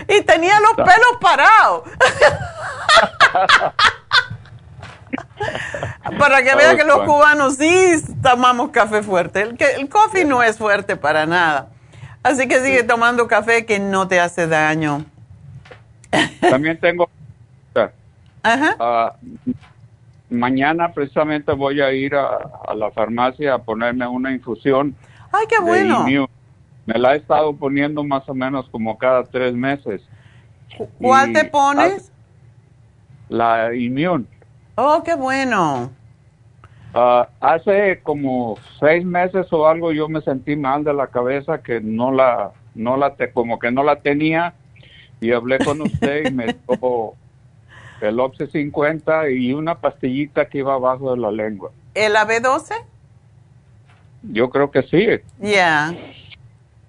Y 0.07 0.21
tenía 0.21 0.59
los 0.61 0.73
pelos 0.75 1.17
parados. 1.19 1.83
Para 6.17 6.43
que 6.43 6.55
vean 6.55 6.77
que 6.77 6.83
los 6.83 6.99
cubanos 6.99 7.57
sí 7.57 8.01
tomamos 8.21 8.69
café 8.71 9.03
fuerte. 9.03 9.41
El, 9.41 9.57
el 9.59 9.89
coffee 9.89 10.25
no 10.25 10.41
es 10.41 10.57
fuerte 10.57 10.95
para 10.95 11.25
nada. 11.25 11.69
Así 12.23 12.47
que 12.47 12.63
sigue 12.63 12.83
tomando 12.83 13.27
café 13.27 13.65
que 13.65 13.79
no 13.79 14.07
te 14.07 14.19
hace 14.19 14.47
daño. 14.47 15.05
También 16.39 16.79
tengo... 16.79 17.09
Ajá. 18.45 18.75
ah, 18.79 19.15
mañana 20.29 20.91
precisamente 20.93 21.51
voy 21.51 21.81
a 21.81 21.91
ir 21.91 22.15
a, 22.15 22.37
a 22.67 22.73
la 22.75 22.91
farmacia 22.91 23.53
a 23.53 23.57
ponerme 23.57 24.07
una 24.07 24.31
infusión 24.31 24.95
Ay, 25.35 25.45
qué 25.49 25.59
bueno. 25.59 26.05
Me 26.85 26.99
la 26.99 27.13
he 27.13 27.17
estado 27.17 27.55
poniendo 27.55 28.03
más 28.03 28.27
o 28.29 28.33
menos 28.33 28.69
como 28.69 28.97
cada 28.97 29.23
tres 29.23 29.53
meses. 29.53 30.01
¿Cuál 30.99 31.31
Y 31.31 31.33
te 31.33 31.45
pones? 31.45 32.11
La 33.27 33.73
Immune. 33.73 34.25
Oh, 34.75 35.01
qué 35.03 35.15
bueno. 35.15 35.91
Ah, 36.93 37.27
hace 37.41 37.99
como 38.03 38.57
seis 38.79 39.03
meses 39.03 39.51
o 39.51 39.67
algo 39.67 39.91
yo 39.91 40.07
me 40.07 40.21
sentí 40.21 40.55
mal 40.55 40.83
de 40.83 40.93
la 40.93 41.07
cabeza 41.07 41.61
que 41.61 41.81
no 41.81 42.11
la, 42.11 42.51
no 42.75 42.95
la, 42.95 43.15
te, 43.15 43.31
como 43.31 43.59
que 43.59 43.71
no 43.71 43.83
la 43.83 43.97
tenía 43.97 44.53
y 45.19 45.31
hablé 45.31 45.59
con 45.59 45.81
usted 45.81 46.27
y 46.27 46.31
me 46.31 46.45
dio 46.67 47.13
el 48.01 48.19
Oxy 48.19 48.47
50 48.47 49.29
y 49.29 49.53
una 49.53 49.75
pastillita 49.75 50.45
que 50.45 50.59
iba 50.59 50.73
abajo 50.73 51.13
de 51.13 51.21
la 51.21 51.31
lengua. 51.31 51.71
¿El 51.93 52.15
AB12? 52.15 52.73
Yo 54.21 54.49
creo 54.49 54.71
que 54.71 54.83
sí. 54.83 55.07
Ya. 55.39 55.93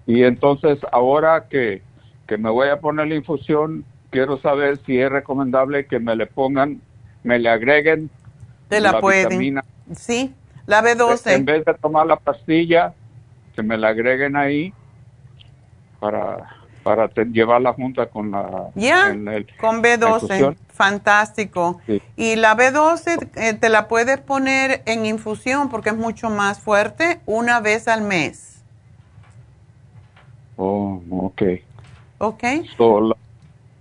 Y 0.06 0.22
entonces 0.22 0.78
ahora 0.92 1.46
que, 1.48 1.82
que 2.26 2.38
me 2.38 2.50
voy 2.50 2.68
a 2.68 2.80
poner 2.80 3.08
la 3.08 3.14
infusión, 3.16 3.84
quiero 4.10 4.38
saber 4.40 4.78
si 4.86 4.98
es 4.98 5.10
recomendable 5.10 5.86
que 5.86 5.98
me 5.98 6.16
le 6.16 6.26
pongan, 6.26 6.80
me 7.22 7.38
le 7.38 7.48
agreguen 7.48 8.10
Te 8.68 8.80
la, 8.80 9.00
pueden. 9.00 9.24
vitamina. 9.28 9.64
Sí, 9.94 10.34
la 10.66 10.82
B12. 10.82 11.34
En 11.34 11.44
vez 11.44 11.64
de 11.64 11.74
tomar 11.74 12.06
la 12.06 12.16
pastilla, 12.16 12.94
que 13.54 13.62
me 13.62 13.76
la 13.76 13.88
agreguen 13.88 14.36
ahí 14.36 14.72
para, 15.98 16.48
para 16.82 17.08
te- 17.08 17.24
llevarla 17.24 17.72
junta 17.72 18.06
con 18.06 18.30
la... 18.30 18.70
Ya, 18.74 19.10
el- 19.10 19.46
con 19.58 19.82
la 19.82 19.96
B12. 19.96 20.14
infusión. 20.14 20.56
Fantástico. 20.76 21.80
Sí. 21.86 22.02
Y 22.16 22.36
la 22.36 22.54
B12 22.54 23.30
eh, 23.36 23.54
te 23.54 23.68
la 23.70 23.88
puedes 23.88 24.18
poner 24.18 24.82
en 24.84 25.06
infusión 25.06 25.70
porque 25.70 25.88
es 25.88 25.96
mucho 25.96 26.28
más 26.28 26.60
fuerte 26.60 27.20
una 27.24 27.60
vez 27.60 27.88
al 27.88 28.02
mes. 28.02 28.62
Oh, 30.56 31.00
ok. 31.10 31.42
¿Ok? 32.18 32.44
So, 32.76 33.00
la, 33.00 33.16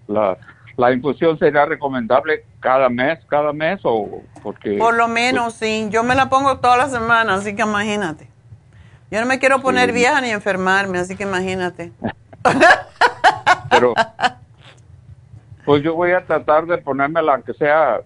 la, 0.07 0.37
la 0.77 0.91
infusión 0.93 1.37
sería 1.37 1.65
recomendable 1.65 2.45
cada 2.59 2.87
mes, 2.89 3.19
cada 3.29 3.51
mes 3.53 3.79
o 3.83 4.21
porque... 4.41 4.77
Por 4.77 4.95
lo 4.95 5.07
menos, 5.09 5.53
sí. 5.55 5.87
Yo 5.89 6.03
me 6.03 6.15
la 6.15 6.29
pongo 6.29 6.59
toda 6.59 6.77
la 6.77 6.89
semana, 6.89 7.35
así 7.35 7.55
que 7.55 7.63
imagínate. 7.63 8.29
Yo 9.11 9.19
no 9.19 9.27
me 9.27 9.37
quiero 9.39 9.61
poner 9.61 9.89
Sí. 9.89 9.95
vieja 9.95 10.19
ni 10.21 10.29
enfermarme, 10.31 10.97
así 10.99 11.15
que 11.15 11.23
imagínate. 11.23 11.91
Pero, 13.69 13.93
pues 15.65 15.83
yo 15.83 15.95
voy 15.95 16.11
a 16.11 16.25
tratar 16.25 16.65
de 16.65 16.77
ponérmela, 16.77 17.33
aunque 17.33 17.53
sea, 17.53 18.01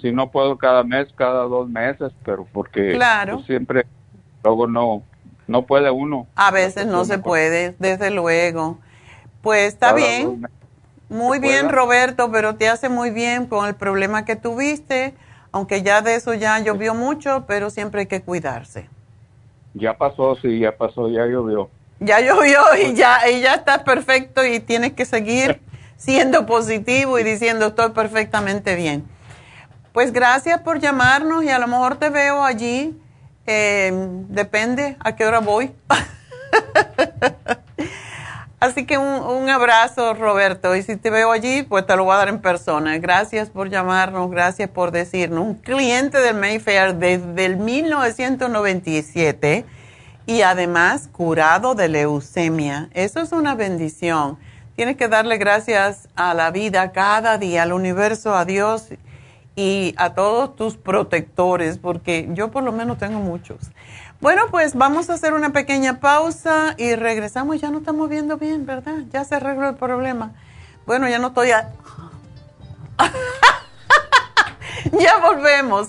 si 0.00 0.12
no 0.12 0.30
puedo 0.30 0.56
cada 0.56 0.82
mes, 0.82 1.08
cada 1.14 1.44
dos 1.44 1.68
meses, 1.68 2.12
pero 2.24 2.46
porque 2.52 2.92
Claro. 2.92 3.34
pues, 3.36 3.46
siempre, 3.46 3.86
luego 4.42 4.66
no, 4.66 5.02
no 5.46 5.62
puede 5.66 5.90
uno. 5.90 6.26
A 6.34 6.50
veces 6.50 6.86
no 6.86 7.04
se 7.04 7.18
puede, 7.18 7.74
desde 7.78 8.10
luego. 8.10 8.78
Pues 9.42 9.68
está 9.74 9.92
bien. 9.92 10.46
Muy 11.08 11.38
bien, 11.40 11.66
pueda. 11.66 11.72
Roberto, 11.72 12.30
pero 12.32 12.54
te 12.54 12.68
hace 12.68 12.88
muy 12.88 13.10
bien 13.10 13.46
con 13.46 13.66
el 13.66 13.74
problema 13.74 14.24
que 14.24 14.34
tuviste, 14.34 15.14
aunque 15.50 15.82
ya 15.82 16.00
de 16.00 16.14
eso 16.14 16.32
ya 16.32 16.58
llovió 16.60 16.94
mucho, 16.94 17.44
pero 17.46 17.68
siempre 17.68 18.00
hay 18.00 18.06
que 18.06 18.22
cuidarse. 18.22 18.88
Ya 19.74 19.96
pasó, 19.96 20.36
sí, 20.36 20.60
ya 20.60 20.72
pasó, 20.74 21.10
ya 21.10 21.26
llovió. 21.26 21.68
Ya 22.00 22.20
llovió 22.20 22.60
y 22.82 22.94
ya, 22.94 23.28
y 23.30 23.42
ya 23.42 23.54
estás 23.54 23.82
perfecto 23.82 24.44
y 24.44 24.60
tienes 24.60 24.94
que 24.94 25.04
seguir 25.04 25.60
siendo 26.02 26.46
positivo 26.46 27.18
y 27.18 27.22
diciendo 27.22 27.66
estoy 27.66 27.90
perfectamente 27.90 28.74
bien. 28.74 29.04
Pues 29.92 30.12
gracias 30.12 30.60
por 30.60 30.80
llamarnos 30.80 31.44
y 31.44 31.50
a 31.50 31.58
lo 31.58 31.68
mejor 31.68 31.96
te 31.96 32.10
veo 32.10 32.42
allí. 32.42 32.98
eh, 33.46 33.92
depende 34.28 34.96
a 35.00 35.14
qué 35.14 35.26
hora 35.26 35.40
voy. 35.40 35.72
Así 38.60 38.86
que 38.86 38.96
un, 38.96 39.22
un 39.24 39.50
abrazo, 39.50 40.14
Roberto. 40.14 40.76
Y 40.76 40.82
si 40.82 40.96
te 40.96 41.10
veo 41.10 41.32
allí, 41.32 41.62
pues 41.62 41.84
te 41.86 41.96
lo 41.96 42.04
voy 42.04 42.14
a 42.14 42.18
dar 42.18 42.28
en 42.28 42.40
persona. 42.40 42.96
Gracias 42.98 43.50
por 43.50 43.70
llamarnos, 43.70 44.30
gracias 44.30 44.70
por 44.70 44.92
decirnos. 44.92 45.44
Un 45.44 45.54
cliente 45.54 46.18
del 46.18 46.36
Mayfair 46.36 46.94
desde 46.94 47.44
el 47.44 47.56
1997 47.56 49.64
y 50.26 50.42
además 50.42 51.08
curado 51.10 51.74
de 51.74 51.88
leucemia. 51.88 52.88
Eso 52.92 53.20
es 53.20 53.32
una 53.32 53.56
bendición. 53.56 54.38
Tienes 54.76 54.96
que 54.96 55.08
darle 55.08 55.36
gracias 55.38 56.08
a 56.16 56.34
la 56.34 56.50
vida 56.50 56.92
cada 56.92 57.38
día, 57.38 57.62
al 57.64 57.72
universo, 57.72 58.34
a 58.34 58.44
Dios 58.44 58.88
y 59.54 59.94
a 59.98 60.14
todos 60.14 60.56
tus 60.56 60.76
protectores, 60.76 61.78
porque 61.78 62.28
yo 62.32 62.50
por 62.50 62.62
lo 62.62 62.72
menos 62.72 62.98
tengo 62.98 63.18
muchos. 63.20 63.58
Bueno, 64.20 64.44
pues 64.50 64.74
vamos 64.74 65.10
a 65.10 65.14
hacer 65.14 65.34
una 65.34 65.50
pequeña 65.50 66.00
pausa 66.00 66.74
y 66.78 66.94
regresamos. 66.94 67.60
Ya 67.60 67.70
no 67.70 67.78
estamos 67.78 68.08
viendo 68.08 68.38
bien, 68.38 68.64
¿verdad? 68.64 68.98
Ya 69.12 69.24
se 69.24 69.34
arregló 69.34 69.68
el 69.68 69.74
problema. 69.74 70.32
Bueno, 70.86 71.08
ya 71.08 71.18
no 71.18 71.28
estoy... 71.28 71.50
a- 71.50 71.70
ya 74.98 75.18
volvemos. 75.18 75.88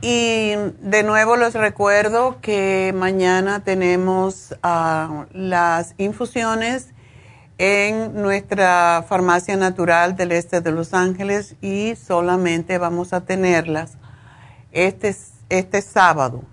Y 0.00 0.52
de 0.80 1.02
nuevo 1.04 1.36
les 1.36 1.54
recuerdo 1.54 2.40
que 2.40 2.92
mañana 2.94 3.62
tenemos 3.62 4.56
ah, 4.62 5.26
las 5.32 5.94
infusiones 5.98 6.88
en 7.58 8.14
nuestra 8.14 9.04
farmacia 9.08 9.56
natural 9.56 10.16
del 10.16 10.30
este 10.30 10.60
de 10.60 10.70
Los 10.70 10.94
Ángeles 10.94 11.56
y 11.60 11.96
solamente 11.96 12.78
vamos 12.78 13.12
a 13.12 13.22
tenerlas 13.22 13.94
este, 14.70 15.16
este 15.48 15.82
sábado, 15.82 16.44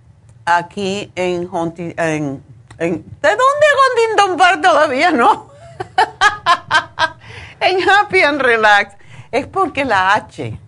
aquí 0.44 1.10
en, 1.14 1.48
en, 1.52 2.42
en 2.78 2.78
¿De 2.78 3.28
dónde 3.28 3.66
Huntington 3.80 4.36
Park 4.36 4.62
todavía 4.62 5.10
no? 5.10 5.50
en 7.60 7.88
Happy 7.88 8.20
and 8.20 8.40
Relax. 8.40 8.96
Es 9.30 9.46
porque 9.46 9.84
la 9.84 10.14
H. 10.14 10.58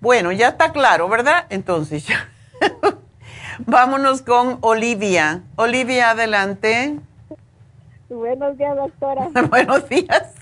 Bueno, 0.00 0.32
ya 0.32 0.48
está 0.48 0.72
claro, 0.72 1.08
¿verdad? 1.08 1.46
Entonces 1.50 2.06
ya. 2.06 2.28
Vámonos 3.66 4.22
con 4.22 4.58
Olivia. 4.62 5.42
Olivia, 5.56 6.10
adelante. 6.10 6.98
Buenos 8.08 8.56
días, 8.56 8.76
doctora. 8.76 9.28
Buenos 9.48 9.88
días. 9.88 10.34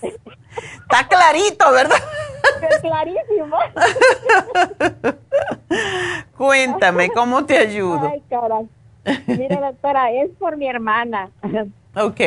Está 0.83 1.07
clarito, 1.09 1.71
¿verdad? 1.73 1.97
clarísimo. 2.81 3.57
Cuéntame, 6.37 7.11
¿cómo 7.11 7.45
te 7.45 7.59
ayudo? 7.59 8.11
Ay, 8.13 8.23
cara. 8.31 8.61
Mira, 9.27 9.61
doctora, 9.61 10.13
es 10.13 10.31
por 10.39 10.57
mi 10.57 10.69
hermana. 10.69 11.31
Ok. 11.97 12.21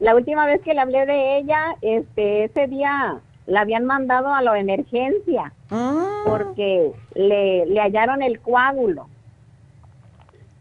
la 0.00 0.14
última 0.14 0.46
vez 0.46 0.60
que 0.62 0.74
le 0.74 0.80
hablé 0.80 1.04
de 1.06 1.38
ella, 1.38 1.74
este, 1.82 2.44
ese 2.44 2.66
día 2.68 3.18
la 3.46 3.60
habían 3.62 3.84
mandado 3.84 4.32
a 4.34 4.40
la 4.42 4.58
emergencia 4.58 5.52
Mm. 5.70 6.24
porque 6.26 6.92
le, 7.14 7.64
le 7.64 7.80
hallaron 7.80 8.20
el 8.22 8.40
coágulo 8.40 9.06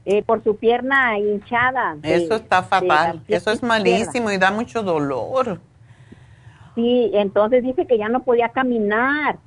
eh, 0.05 0.23
por 0.23 0.41
su 0.43 0.55
pierna 0.55 1.19
hinchada. 1.19 1.95
de- 1.97 2.15
Eso 2.15 2.35
está 2.35 2.63
fatal. 2.63 3.21
Eso 3.27 3.51
es 3.51 3.59
pierna 3.59 3.67
malísimo 3.77 4.31
y 4.31 4.37
da 4.37 4.51
mucho 4.51 4.81
dolor. 4.83 5.59
Sí, 6.75 7.11
entonces 7.13 7.63
dice 7.63 7.85
que 7.85 7.97
ya 7.97 8.09
no 8.09 8.23
podía 8.23 8.49
caminar. 8.49 9.37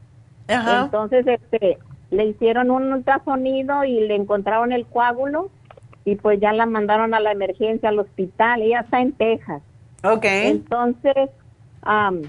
Ajá. 0.49 0.85
Entonces 0.85 1.27
este, 1.27 1.79
le 2.11 2.27
hicieron 2.27 2.71
un 2.71 2.93
ultrasonido 2.93 3.85
y 3.85 4.01
le 4.01 4.15
encontraron 4.15 4.73
el 4.73 4.87
coágulo 4.87 5.51
y 6.05 6.17
pues 6.17 6.39
ya 6.41 6.53
la 6.53 6.67
mandaron 6.67 7.15
a 7.15 7.21
la 7.21 7.33
emergencia 7.33 7.89
al 7.89 7.99
hospital. 7.99 8.63
Ella 8.63 8.81
está 8.81 9.01
en 9.01 9.13
Texas. 9.13 9.63
Ok. 10.03 10.25
Entonces, 10.25 11.31
am, 11.83 12.23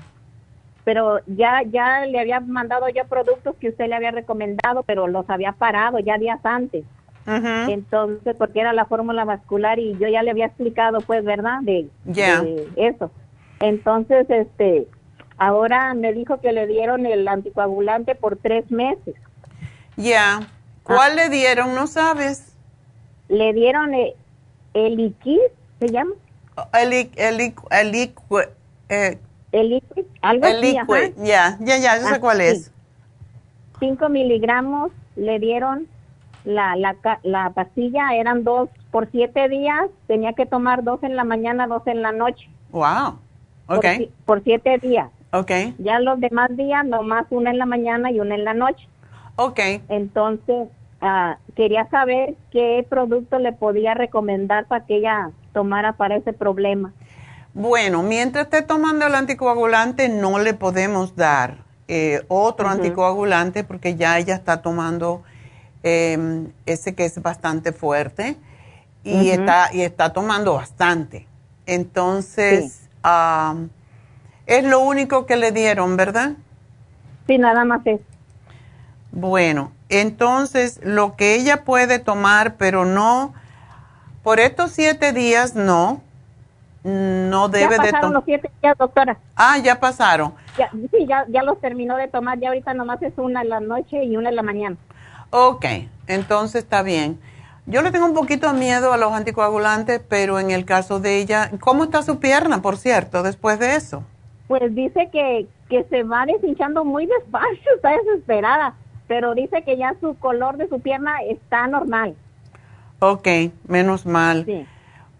pero 0.85 1.19
ya 1.27 1.63
ya 1.63 2.05
le 2.05 2.19
había 2.19 2.39
mandado 2.39 2.87
yo 2.89 3.03
productos 3.05 3.55
que 3.57 3.69
usted 3.69 3.87
le 3.87 3.95
había 3.95 4.11
recomendado, 4.11 4.83
pero 4.83 5.07
los 5.07 5.29
había 5.29 5.51
parado 5.51 5.99
ya 5.99 6.17
días 6.17 6.39
antes. 6.43 6.85
Ujú. 7.27 7.71
Entonces, 7.71 8.35
porque 8.37 8.61
era 8.61 8.71
la 8.71 8.85
fórmula 8.85 9.25
vascular 9.25 9.79
y 9.79 9.97
yo 9.97 10.07
ya 10.07 10.23
le 10.23 10.31
había 10.31 10.45
explicado, 10.45 10.99
pues, 11.01 11.25
¿verdad? 11.25 11.59
De, 11.63 11.89
de 12.05 12.67
eso. 12.75 13.11
Entonces, 13.65 14.29
este, 14.29 14.87
ahora 15.39 15.95
me 15.95 16.13
dijo 16.13 16.39
que 16.39 16.51
le 16.51 16.67
dieron 16.67 17.07
el 17.07 17.27
anticoagulante 17.27 18.13
por 18.13 18.37
tres 18.37 18.69
meses. 18.69 19.15
Ya. 19.97 20.41
¿Cuál 20.83 21.15
le 21.15 21.29
dieron? 21.29 21.73
No 21.73 21.87
sabes. 21.87 22.53
Le 23.27 23.53
dieron 23.53 23.95
el, 23.95 24.13
el 24.75 24.97
Liquid, 24.97 25.39
¿se 25.79 25.87
llama? 25.87 26.11
El, 26.79 26.93
el, 26.93 27.41
el 27.41 28.13
eh, 28.89 29.17
El 29.51 29.69
Liquid, 29.69 30.05
algo 30.21 30.45
el 30.45 30.57
así, 30.57 30.77
ajá. 30.77 30.93
liquid. 30.99 31.23
Ya, 31.23 31.57
ya, 31.59 31.77
ya, 31.79 31.97
yo 31.97 32.03
sé 32.07 32.13
Ah, 32.15 32.19
cuál 32.19 32.41
es. 32.41 32.71
5 33.79 34.09
miligramos 34.09 34.91
le 35.15 35.39
dieron 35.39 35.87
la, 36.43 36.75
la, 36.75 36.95
la 37.23 37.49
pastilla, 37.49 38.13
eran 38.15 38.43
dos 38.43 38.69
por 38.91 39.09
siete 39.09 39.49
días, 39.49 39.89
tenía 40.05 40.33
que 40.33 40.45
tomar 40.45 40.83
dos 40.83 41.01
en 41.01 41.15
la 41.15 41.23
mañana, 41.23 41.65
dos 41.65 41.81
en 41.87 42.03
la 42.03 42.11
noche, 42.11 42.47
Wow. 42.69 43.17
Por, 43.67 43.77
Ok. 43.77 43.85
si- 43.97 44.11
por 44.25 44.43
siete 44.43 44.77
días. 44.79 45.09
Ok. 45.31 45.51
Ya 45.79 45.99
los 45.99 46.19
demás 46.19 46.55
días, 46.55 46.85
nomás 46.85 47.25
una 47.29 47.51
en 47.51 47.57
la 47.57 47.65
mañana 47.65 48.11
y 48.11 48.19
una 48.19 48.35
en 48.35 48.45
la 48.45 48.53
noche. 48.53 48.87
Ok. 49.35 49.59
Entonces, 49.89 50.69
ah, 51.01 51.37
quería 51.55 51.89
saber 51.89 52.35
qué 52.51 52.85
producto 52.89 53.39
le 53.39 53.51
podía 53.51 53.93
recomendar 53.93 54.65
para 54.65 54.85
que 54.85 54.97
ella 54.97 55.31
tomara 55.53 55.93
para 55.93 56.15
ese 56.15 56.31
problema. 56.33 56.93
Bueno, 57.53 58.03
mientras 58.03 58.45
esté 58.45 58.61
tomando 58.61 59.05
el 59.07 59.15
anticoagulante, 59.15 60.09
no 60.09 60.39
le 60.39 60.53
podemos 60.53 61.15
dar 61.15 61.63
eh, 61.87 62.23
otro 62.27 62.67
anticoagulante 62.67 63.63
porque 63.63 63.95
ya 63.95 64.17
ella 64.17 64.35
está 64.35 64.61
tomando 64.61 65.21
eh, 65.83 66.47
ese 66.65 66.95
que 66.95 67.05
es 67.05 67.21
bastante 67.21 67.71
fuerte 67.71 68.37
y, 69.03 69.29
está, 69.29 69.69
y 69.71 69.81
está 69.81 70.11
tomando 70.13 70.55
bastante. 70.55 71.27
Entonces, 71.67 72.84
es 74.45 74.63
lo 74.63 74.79
único 74.79 75.25
que 75.25 75.35
le 75.37 75.51
dieron, 75.51 75.97
¿verdad? 75.97 76.33
Sí, 77.27 77.37
nada 77.37 77.65
más 77.65 77.81
es. 77.85 77.99
Bueno, 79.11 79.71
entonces 79.89 80.79
lo 80.83 81.15
que 81.15 81.35
ella 81.35 81.63
puede 81.63 81.99
tomar, 81.99 82.55
pero 82.55 82.85
no, 82.85 83.33
por 84.23 84.39
estos 84.39 84.71
siete 84.71 85.13
días 85.13 85.55
no, 85.55 86.01
no 86.83 87.47
debe 87.49 87.63
ya 87.63 87.69
de 87.69 87.77
pasaron 87.77 88.01
tomar. 88.01 88.13
los 88.15 88.23
siete 88.25 88.51
días, 88.61 88.77
doctora. 88.77 89.17
Ah, 89.35 89.57
ya 89.57 89.79
pasaron. 89.79 90.33
Ya, 90.57 90.69
sí, 90.71 91.05
ya, 91.07 91.25
ya 91.29 91.43
los 91.43 91.59
terminó 91.61 91.95
de 91.95 92.07
tomar. 92.07 92.39
Ya 92.39 92.49
ahorita 92.49 92.73
nomás 92.73 93.01
es 93.01 93.13
una 93.17 93.41
en 93.41 93.49
la 93.49 93.59
noche 93.59 94.03
y 94.03 94.17
una 94.17 94.29
en 94.29 94.35
la 94.35 94.43
mañana. 94.43 94.75
Ok, 95.31 95.65
entonces 96.07 96.63
está 96.63 96.81
bien. 96.81 97.19
Yo 97.67 97.81
le 97.81 97.91
tengo 97.91 98.05
un 98.05 98.13
poquito 98.13 98.51
de 98.51 98.59
miedo 98.59 98.93
a 98.93 98.97
los 98.97 99.11
anticoagulantes, 99.11 99.99
pero 100.07 100.39
en 100.39 100.51
el 100.51 100.65
caso 100.65 100.99
de 100.99 101.17
ella, 101.19 101.49
¿cómo 101.59 101.85
está 101.85 102.03
su 102.03 102.19
pierna, 102.19 102.61
por 102.61 102.77
cierto, 102.77 103.23
después 103.23 103.57
de 103.59 103.75
eso? 103.75 104.03
Pues 104.47 104.73
dice 104.75 105.09
que, 105.11 105.47
que 105.69 105.83
se 105.85 106.03
va 106.03 106.25
deshinchando 106.27 106.85
muy 106.85 107.07
despacio, 107.07 107.71
está 107.75 107.91
desesperada. 107.97 108.75
Pero 109.07 109.33
dice 109.35 109.63
que 109.63 109.77
ya 109.77 109.95
su 109.99 110.15
color 110.17 110.57
de 110.57 110.67
su 110.67 110.79
pierna 110.79 111.17
está 111.27 111.67
normal. 111.67 112.15
Ok, 112.99 113.27
menos 113.67 114.05
mal. 114.05 114.45
Sí. 114.45 114.65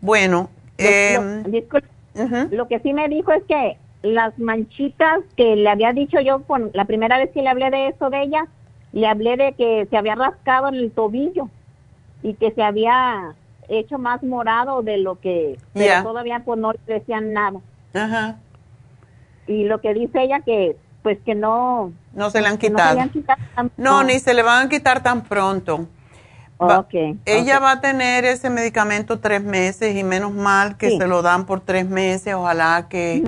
Bueno, 0.01 0.49
Lo- 0.77 0.85
eh, 0.85 1.17
lo- 1.43 1.49
disculpe, 1.49 1.87
lo 2.51 2.67
que 2.67 2.79
sí 2.79 2.93
me 2.93 3.07
dijo 3.09 3.31
es 3.31 3.43
que 3.43 3.77
las 4.03 4.37
manchitas 4.37 5.19
que 5.35 5.55
le 5.55 5.67
había 5.69 5.93
dicho 5.93 6.19
yo 6.19 6.43
con 6.43 6.69
la 6.73 6.85
primera 6.85 7.17
vez 7.17 7.31
que 7.31 7.41
le 7.41 7.49
hablé 7.49 7.69
de 7.71 7.87
eso 7.87 8.09
de 8.11 8.21
ella, 8.23 8.45
le 8.93 9.07
hablé 9.07 9.35
de 9.35 9.53
que 9.53 9.87
se 9.89 9.97
había 9.97 10.15
rascado 10.15 10.67
en 10.67 10.75
el 10.75 10.91
tobillo 10.91 11.49
y 12.25 12.33
que 12.33 12.51
se 12.53 12.63
había 12.63 13.35
hecho 13.69 13.99
más 13.99 14.23
morado 14.23 14.81
de 14.81 14.97
lo 14.97 15.19
que 15.19 15.57
pero 15.73 16.03
todavía 16.03 16.41
pues 16.43 16.59
no 16.59 16.71
le 16.71 16.79
decían 16.95 17.33
nada. 17.33 17.59
ajá, 17.93 18.37
Y 19.47 19.63
lo 19.65 19.79
que 19.79 19.93
dice 19.93 20.23
ella 20.23 20.39
que 20.41 20.75
pues 21.03 21.19
que 21.23 21.35
no 21.35 21.91
no 22.13 22.29
se 22.31 22.41
le 22.41 22.47
han 22.47 22.53
no 22.55 22.59
quitado. 22.59 22.97
tan- 23.55 23.71
No, 23.77 24.03
ni 24.03 24.19
se 24.19 24.33
le 24.33 24.41
van 24.41 24.65
a 24.65 24.69
quitar 24.69 25.03
tan 25.03 25.21
pronto. 25.23 25.87
Va- 26.59 26.79
Ok, 26.79 26.93
ella 27.25 27.59
va 27.59 27.73
a 27.73 27.81
tener 27.81 28.25
ese 28.25 28.49
medicamento 28.49 29.19
tres 29.19 29.43
meses 29.43 29.95
y 29.95 30.03
menos 30.03 30.31
mal 30.33 30.77
que 30.77 30.91
Sí. 30.91 30.97
se 30.97 31.05
lo 31.05 31.21
dan 31.21 31.45
por 31.45 31.59
tres 31.59 31.87
meses. 31.87 32.33
Ojalá 32.33 32.87
que 32.89 33.23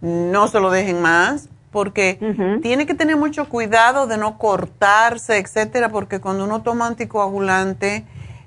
no 0.00 0.48
se 0.48 0.58
lo 0.58 0.70
dejen 0.70 1.00
más, 1.02 1.48
porque 1.70 2.18
tiene 2.62 2.86
que 2.86 2.94
tener 2.94 3.16
mucho 3.16 3.48
cuidado 3.48 4.06
de 4.06 4.16
no 4.16 4.38
cortarse, 4.38 5.38
etcétera, 5.38 5.90
porque 5.90 6.20
cuando 6.20 6.44
uno 6.44 6.62
toma 6.62 6.86
anticoagulante, 6.86 8.04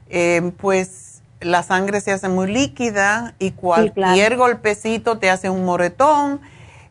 eh, 0.10 0.52
pues 0.58 1.22
la 1.40 1.64
sangre 1.64 2.02
se 2.02 2.12
hace 2.12 2.30
muy 2.30 2.52
líquida 2.52 3.34
y 3.40 3.52
cualquier 3.52 4.38
golpecito 4.38 5.18
te 5.18 5.30
hace 5.30 5.50
un 5.50 5.66
moretón. 5.66 6.42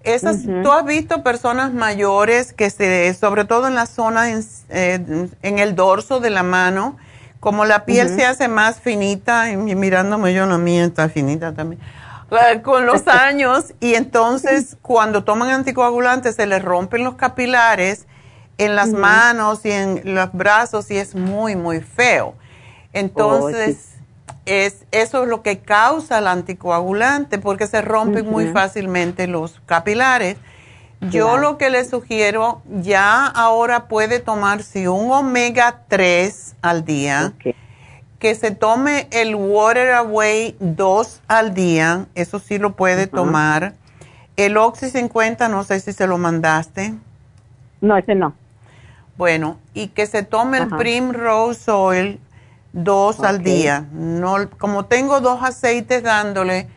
Esas, 0.03 0.45
Ujú. 0.47 0.62
tú 0.62 0.72
has 0.72 0.85
visto 0.85 1.22
personas 1.22 1.72
mayores 1.72 2.53
que 2.53 2.70
se, 2.70 3.12
sobre 3.14 3.45
todo 3.45 3.68
en 3.68 3.74
la 3.74 3.87
zona, 3.87 4.31
en, 4.31 4.45
eh, 4.70 5.28
en 5.43 5.59
el 5.59 5.74
dorso 5.74 6.20
de 6.20 6.31
la 6.31 6.43
mano, 6.43 6.97
como 7.39 7.64
la 7.64 7.85
piel 7.85 8.09
se 8.09 8.24
hace 8.24 8.49
más 8.49 8.81
finita, 8.81 9.51
y 9.51 9.57
mirándome 9.57 10.33
yo, 10.35 10.47
la 10.47 10.59
mía 10.59 10.85
está 10.85 11.09
finita 11.09 11.55
también, 11.55 11.81
con 12.62 12.87
los 12.87 13.09
años, 13.09 13.74
y 13.81 13.95
entonces 13.95 14.76
cuando 14.83 15.24
toman 15.24 15.51
anticoagulantes 15.51 16.37
se 16.37 16.47
les 16.47 16.62
rompen 16.62 17.05
los 17.05 17.16
capilares 17.16 18.07
en 18.59 18.76
las 18.76 18.91
manos 18.91 19.64
y 19.64 19.70
en 19.70 20.14
los 20.14 20.33
brazos 20.33 20.91
y 20.91 20.97
es 20.99 21.14
muy, 21.14 21.57
muy 21.57 21.81
feo. 21.81 22.35
Entonces, 22.93 23.91
es, 24.45 24.85
eso 24.91 25.22
es 25.22 25.28
lo 25.28 25.43
que 25.43 25.61
causa 25.61 26.18
el 26.18 26.26
anticoagulante, 26.26 27.39
porque 27.39 27.66
se 27.66 27.83
rompen 27.83 28.28
muy 28.28 28.49
fácilmente 28.49 29.26
los 29.26 29.61
capilares. 29.66 30.37
Yo 31.01 31.28
Claro. 31.28 31.39
lo 31.39 31.59
que 31.59 31.70
le 31.70 31.85
sugiero, 31.87 32.61
ya 32.66 33.26
ahora 33.26 33.89
puede 33.89 34.18
tomarse 34.18 34.89
un 34.89 35.11
omega 35.11 35.81
3 35.89 36.57
al 36.61 36.85
día, 36.85 37.33
que 38.21 38.35
se 38.35 38.51
tome 38.51 39.09
el 39.11 39.35
Water 39.35 39.93
Away 39.93 40.55
2 40.61 41.23
al 41.27 41.55
día, 41.55 42.07
eso 42.14 42.39
sí 42.39 42.59
lo 42.59 42.77
puede 42.77 43.07
tomar. 43.07 43.75
El 44.37 44.59
Oxy 44.59 44.91
50, 44.91 45.49
no 45.49 45.64
sé 45.64 45.81
si 45.81 45.93
se 45.93 46.07
lo 46.07 46.18
mandaste. 46.18 46.95
No, 47.81 47.97
ese 47.97 48.14
no. 48.14 48.35
Bueno, 49.16 49.59
y 49.73 49.89
que 49.89 50.07
se 50.07 50.23
tome 50.23 50.59
el 50.59 50.64
Ajá. 50.64 50.77
Primrose 50.77 51.71
Oil 51.71 52.21
dos 52.73 53.21
al 53.21 53.43
día. 53.43 53.87
No, 53.93 54.51
como 54.59 54.85
tengo 54.85 55.21
dos 55.21 55.43
aceites 55.43 56.03
dándole, 56.03 56.68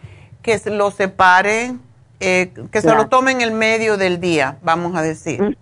que 0.42 0.58
se 0.60 0.72
lo 0.72 0.92
separe, 0.92 1.76
eh, 2.22 2.54
que 2.72 2.82
se 2.82 2.96
lo 2.96 3.08
tome 3.08 3.32
en 3.32 3.42
el 3.42 3.52
medio 3.52 3.98
del 3.98 4.22
día, 4.22 4.58
vamos 4.62 4.96
a 4.96 5.02
decir. 5.02 5.58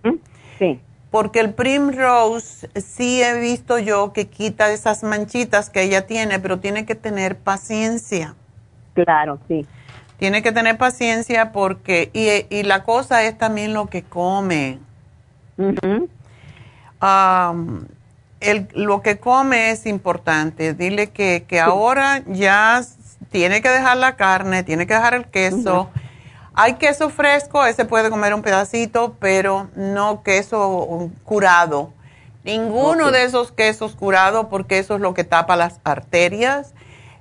Sí. 0.58 0.80
Porque 1.12 1.40
el 1.40 1.52
Primrose 1.52 2.68
sí 2.80 3.22
he 3.22 3.38
visto 3.38 3.78
yo 3.78 4.12
que 4.14 4.26
quita 4.28 4.72
esas 4.72 5.02
manchitas 5.02 5.68
que 5.70 5.82
ella 5.82 6.06
tiene, 6.06 6.40
pero 6.40 6.58
tiene 6.58 6.86
que 6.86 6.94
tener 6.94 7.36
paciencia. 7.36 8.34
Claro, 8.94 9.38
sí. 9.46 9.66
Tiene 10.18 10.42
que 10.42 10.52
tener 10.52 10.78
paciencia 10.78 11.52
porque, 11.52 12.10
y, 12.14 12.46
y 12.54 12.62
la 12.62 12.82
cosa 12.82 13.22
es 13.24 13.36
también 13.36 13.74
lo 13.74 13.86
que 13.86 14.02
come. 14.02 14.78
Am, 17.00 17.86
el- 18.40 18.68
lo 18.72 19.02
que 19.02 19.18
come 19.18 19.70
es 19.70 19.84
importante. 19.86 20.72
Dile 20.74 21.10
que, 21.10 21.44
que 21.46 21.60
ahora 21.60 22.22
ya 22.26 22.80
tiene 23.30 23.60
que 23.60 23.68
dejar 23.68 23.98
la 23.98 24.16
carne, 24.16 24.62
tiene 24.62 24.86
que 24.86 24.94
dejar 24.94 25.12
el 25.14 25.26
queso. 25.26 25.90
Hay 26.54 26.74
queso 26.74 27.08
fresco, 27.08 27.64
ese 27.64 27.84
puede 27.84 28.10
comer 28.10 28.34
un 28.34 28.42
pedacito, 28.42 29.16
pero 29.18 29.68
no 29.74 30.22
queso 30.22 31.10
curado. 31.24 31.92
Ninguno 32.44 33.10
de 33.10 33.24
esos 33.24 33.52
quesos 33.52 33.94
curados, 33.94 34.46
porque 34.50 34.78
eso 34.78 34.96
es 34.96 35.00
lo 35.00 35.14
que 35.14 35.24
tapa 35.24 35.56
las 35.56 35.80
arterias. 35.84 36.74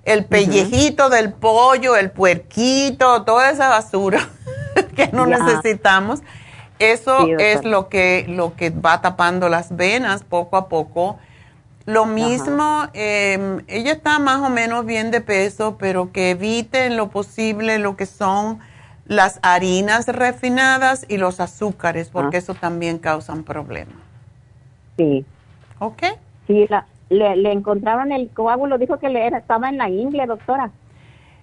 El 0.04 0.26
pellejito 0.26 1.10
del 1.10 1.32
pollo, 1.32 1.96
el 1.96 2.12
puerquito, 2.12 3.24
toda 3.24 3.52
esa 3.52 3.70
basura 3.70 4.28
que 4.96 5.10
no 5.14 5.26
necesitamos. 5.28 6.22
Eso 6.80 7.28
es 7.38 7.64
lo 7.64 7.88
que, 7.88 8.26
lo 8.28 8.56
que 8.56 8.72
va 8.72 9.02
tapando 9.02 9.48
las 9.48 9.76
venas 9.76 10.24
poco 10.24 10.58
a 10.58 10.68
poco. 10.68 11.20
Lo 11.86 12.06
mismo, 12.06 12.88
em, 12.94 13.64
ella 13.68 13.94
está 13.94 14.18
más 14.20 14.42
o 14.42 14.50
menos 14.50 14.86
bien 14.86 15.12
de 15.12 15.22
peso, 15.22 15.78
pero 15.80 16.12
que 16.12 16.32
evite 16.32 16.86
en 16.86 16.98
lo 16.98 17.10
posible 17.10 17.78
lo 17.78 17.96
que 17.96 18.08
son 18.08 18.60
las 19.06 19.40
harinas 19.42 20.08
refinadas 20.08 21.06
y 21.10 21.18
los 21.18 21.40
azúcares, 21.40 22.10
porque 22.10 22.38
eso 22.38 22.54
también 22.54 22.98
causan 23.00 23.44
problemas. 23.44 23.96
Sí. 24.98 25.26
¿Ok? 25.80 26.04
Sí, 26.48 26.68
le, 27.10 27.36
le, 27.36 27.52
encontraron 27.52 28.12
el 28.12 28.30
coágulo, 28.30 28.78
dijo 28.78 29.00
que 29.00 29.10
le 29.10 29.28
estaba 29.28 29.70
en 29.70 29.78
la 29.78 29.90
ingle, 29.90 30.26
doctora. 30.28 30.72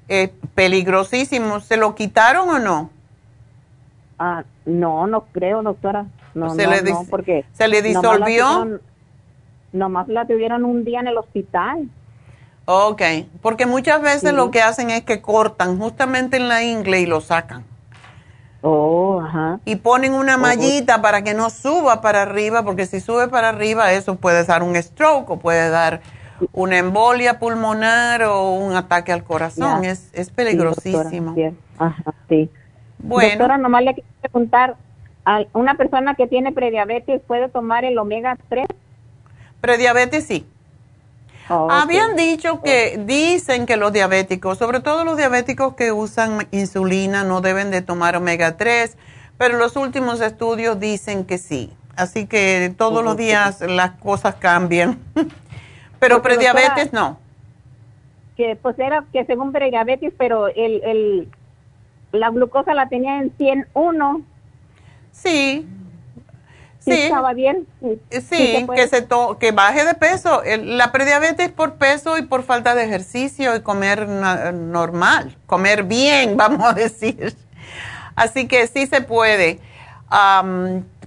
Eh, 0.09 0.33
peligrosísimo. 0.55 1.61
¿Se 1.61 1.77
lo 1.77 1.95
quitaron 1.95 2.49
o 2.49 2.59
no? 2.59 2.91
Ah, 4.19 4.45
no, 4.65 5.07
no 5.07 5.27
creo, 5.33 5.63
doctora. 5.63 6.07
No, 6.35 6.51
se 6.51 6.65
no, 6.65 6.71
le 6.71 6.83
no, 6.83 7.05
porque 7.11 7.45
¿Se 7.53 7.69
le 7.69 7.83
disolvió? 7.83 8.81
Nomás 9.73 10.09
la, 10.09 10.27
tuvieron, 10.27 10.65
un 10.65 10.85
día 10.85 11.01
en 11.01 11.09
el 11.09 11.19
hospital. 11.19 11.89
Ok, 12.71 13.01
porque 13.41 13.64
muchas 13.64 14.03
veces 14.03 14.35
lo 14.35 14.51
que 14.51 14.61
hacen 14.61 14.91
es 14.91 15.03
que 15.03 15.23
cortan 15.23 15.79
justamente 15.79 16.37
en 16.37 16.49
la 16.49 16.62
ingle 16.62 17.01
y 17.01 17.07
lo 17.07 17.23
sacan. 17.23 17.64
Oh, 18.61 19.23
ajá. 19.23 19.59
Y 19.64 19.77
ponen 19.77 20.12
una 20.12 20.35
oh, 20.35 20.39
mallita 20.39 21.01
para 21.01 21.23
que 21.23 21.33
no 21.33 21.49
suba 21.49 22.03
para 22.03 22.21
arriba, 22.21 22.64
porque 22.64 22.85
si 22.85 23.01
sube 23.01 23.29
para 23.29 23.49
arriba 23.49 23.95
eso 23.95 24.16
puede 24.16 24.45
dar 24.45 24.62
un 24.62 24.77
stroke 24.77 25.31
o 25.31 25.39
puede 25.39 25.71
dar 25.71 26.03
una 26.53 26.77
embolia 26.77 27.39
pulmonar 27.39 28.25
o 28.25 28.53
un 28.53 28.77
ataque 28.77 29.12
al 29.12 29.25
corazón. 29.25 29.87
Es, 29.87 30.11
es 30.12 30.29
peligrosísimo. 30.29 31.35
Sí, 31.37 31.45
Ajá, 31.79 32.12
sí. 32.29 32.51
Bueno. 32.99 33.31
Doctora, 33.31 33.57
nomás 33.57 33.83
le 33.83 33.95
quiero 33.95 34.09
preguntar, 34.21 34.77
¿a 35.25 35.41
una 35.55 35.79
persona 35.79 36.16
que 36.16 36.27
tiene 36.27 36.53
prediabetes 36.53 37.23
puede 37.27 37.49
tomar 37.49 37.87
el 37.87 37.97
omega 37.97 38.37
3? 38.51 38.66
Prediabetes 39.62 40.27
sí. 40.27 40.47
Oh, 41.51 41.71
Habían 41.71 42.15
dicho 42.15 42.61
que 42.63 43.01
dicen 43.07 43.65
que 43.65 43.77
los 43.77 43.93
diabéticos, 43.93 44.59
sobre 44.59 44.81
todo 44.81 45.05
los 45.05 45.17
diabéticos 45.17 45.75
que 45.75 45.93
usan 45.93 46.47
insulina, 46.51 47.25
no 47.25 47.41
deben 47.41 47.71
de 47.71 47.81
tomar 47.81 48.17
omega 48.17 48.57
3, 48.57 48.99
pero 49.39 49.57
los 49.57 49.77
últimos 49.77 50.21
estudios 50.21 50.79
dicen 50.79 51.25
que 51.25 51.39
sí. 51.39 51.73
Así 51.97 52.27
que 52.27 52.73
todos 52.77 53.03
los 53.03 53.17
días 53.17 53.61
las 53.63 53.93
cosas 53.93 54.35
cambian. 54.35 54.99
pero 55.99 56.23
prediabetes 56.23 56.93
no. 56.93 57.19
Que 58.37 58.57
pues 58.57 58.79
era 58.79 59.05
que 59.13 59.25
según 59.25 59.51
prediabetes, 59.51 60.13
pero 60.17 60.49
el, 60.49 60.83
el, 60.85 61.29
la 62.13 62.31
glucosa 62.31 62.75
la 62.75 62.89
tenía 62.89 63.19
en 63.19 63.33
101. 63.37 64.23
Sí, 65.11 65.67
Sí, 66.95 67.03
estaba 67.03 67.32
bien. 67.32 67.66
Sí, 68.11 68.66
que, 68.74 68.89
se 68.89 69.07
que 69.39 69.53
baje 69.53 69.84
de 69.84 69.95
peso. 69.95 70.43
la 70.45 70.93
prediabetes 70.93 71.51
por 71.51 71.74
peso 71.74 72.18
y 72.18 72.22
por 72.22 72.43
falta 72.43 72.74
de 72.74 72.84
ejercicio 72.84 73.55
y 73.57 73.61
comer 73.61 74.09
normal, 74.09 75.36
comer 75.47 75.84
bien, 75.84 76.36
vamos 76.36 76.68
a 76.68 76.72
decir. 76.72 77.36
Así 78.16 78.49
que 78.49 78.66
sí 78.66 78.86
se 78.86 79.01
puede. 79.01 79.61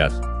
Yes. 0.01 0.40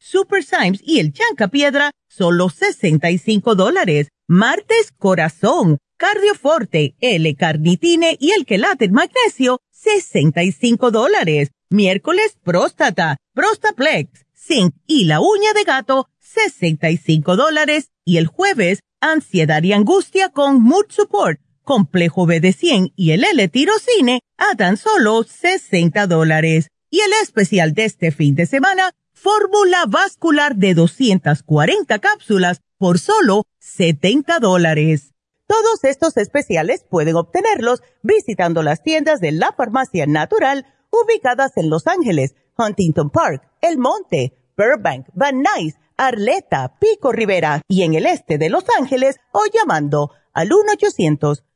super 0.00 0.42
Symes 0.42 0.80
y 0.84 0.98
el 0.98 1.12
chanca 1.12 1.48
piedra, 1.48 1.92
solo 2.08 2.48
65 2.48 3.54
dólares. 3.54 4.08
Martes 4.26 4.92
corazón, 4.96 5.78
cardioforte, 5.96 6.96
L-carnitine 7.00 8.16
y 8.18 8.32
el 8.32 8.46
quelate 8.46 8.88
magnesio, 8.88 9.60
65 9.70 10.90
dólares. 10.90 11.50
Miércoles 11.68 12.36
próstata, 12.42 13.18
prostaplex, 13.34 14.26
zinc 14.34 14.74
y 14.86 15.04
la 15.04 15.20
uña 15.20 15.52
de 15.52 15.64
gato, 15.64 16.08
65 16.18 17.36
dólares 17.36 17.90
y 18.04 18.16
el 18.16 18.26
jueves, 18.26 18.80
ansiedad 19.00 19.62
y 19.62 19.72
angustia 19.72 20.30
con 20.30 20.62
Mood 20.62 20.86
Support, 20.88 21.40
complejo 21.62 22.26
B 22.26 22.40
de 22.40 22.52
100 22.52 22.92
y 22.96 23.12
el 23.12 23.24
L-tirocine 23.24 24.20
a 24.36 24.56
tan 24.56 24.76
solo 24.76 25.22
60 25.22 26.06
dólares. 26.06 26.68
Y 26.90 27.00
el 27.00 27.12
especial 27.22 27.72
de 27.72 27.84
este 27.84 28.10
fin 28.10 28.34
de 28.34 28.46
semana, 28.46 28.90
fórmula 29.22 29.84
vascular 29.86 30.56
de 30.56 30.72
240 30.72 31.98
cápsulas 31.98 32.62
por 32.78 32.98
solo 32.98 33.44
70 33.58 34.38
dólares. 34.38 35.12
Todos 35.46 35.84
estos 35.84 36.16
especiales 36.16 36.86
pueden 36.88 37.16
obtenerlos 37.16 37.82
visitando 38.02 38.62
las 38.62 38.82
tiendas 38.82 39.20
de 39.20 39.32
la 39.32 39.52
farmacia 39.52 40.06
natural 40.06 40.64
ubicadas 40.90 41.52
en 41.56 41.68
Los 41.68 41.86
Ángeles, 41.86 42.34
Huntington 42.56 43.10
Park, 43.10 43.42
El 43.60 43.76
Monte, 43.76 44.32
Burbank, 44.56 45.08
Van 45.12 45.42
Nuys, 45.42 45.74
Arleta, 45.98 46.78
Pico 46.78 47.12
Rivera 47.12 47.60
y 47.68 47.82
en 47.82 47.94
el 47.94 48.06
este 48.06 48.38
de 48.38 48.48
Los 48.48 48.64
Ángeles 48.78 49.16
o 49.32 49.42
llamando 49.52 50.12
al 50.32 50.50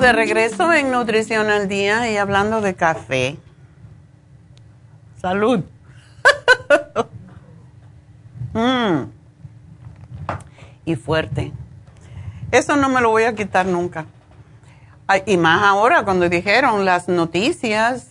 De 0.00 0.12
regreso 0.12 0.72
en 0.72 0.90
Nutrición 0.90 1.50
al 1.50 1.68
Día 1.68 2.10
y 2.10 2.16
hablando 2.16 2.60
de 2.60 2.74
café. 2.74 3.36
Salud. 5.20 5.62
Mm. 8.52 9.04
Y 10.84 10.96
fuerte. 10.96 11.52
Eso 12.50 12.74
no 12.74 12.88
me 12.88 13.00
lo 13.00 13.10
voy 13.10 13.22
a 13.22 13.36
quitar 13.36 13.64
nunca. 13.64 14.06
Y 15.24 15.36
más 15.36 15.62
ahora 15.62 16.02
cuando 16.02 16.28
dijeron 16.28 16.84
las 16.84 17.06
noticias 17.06 18.08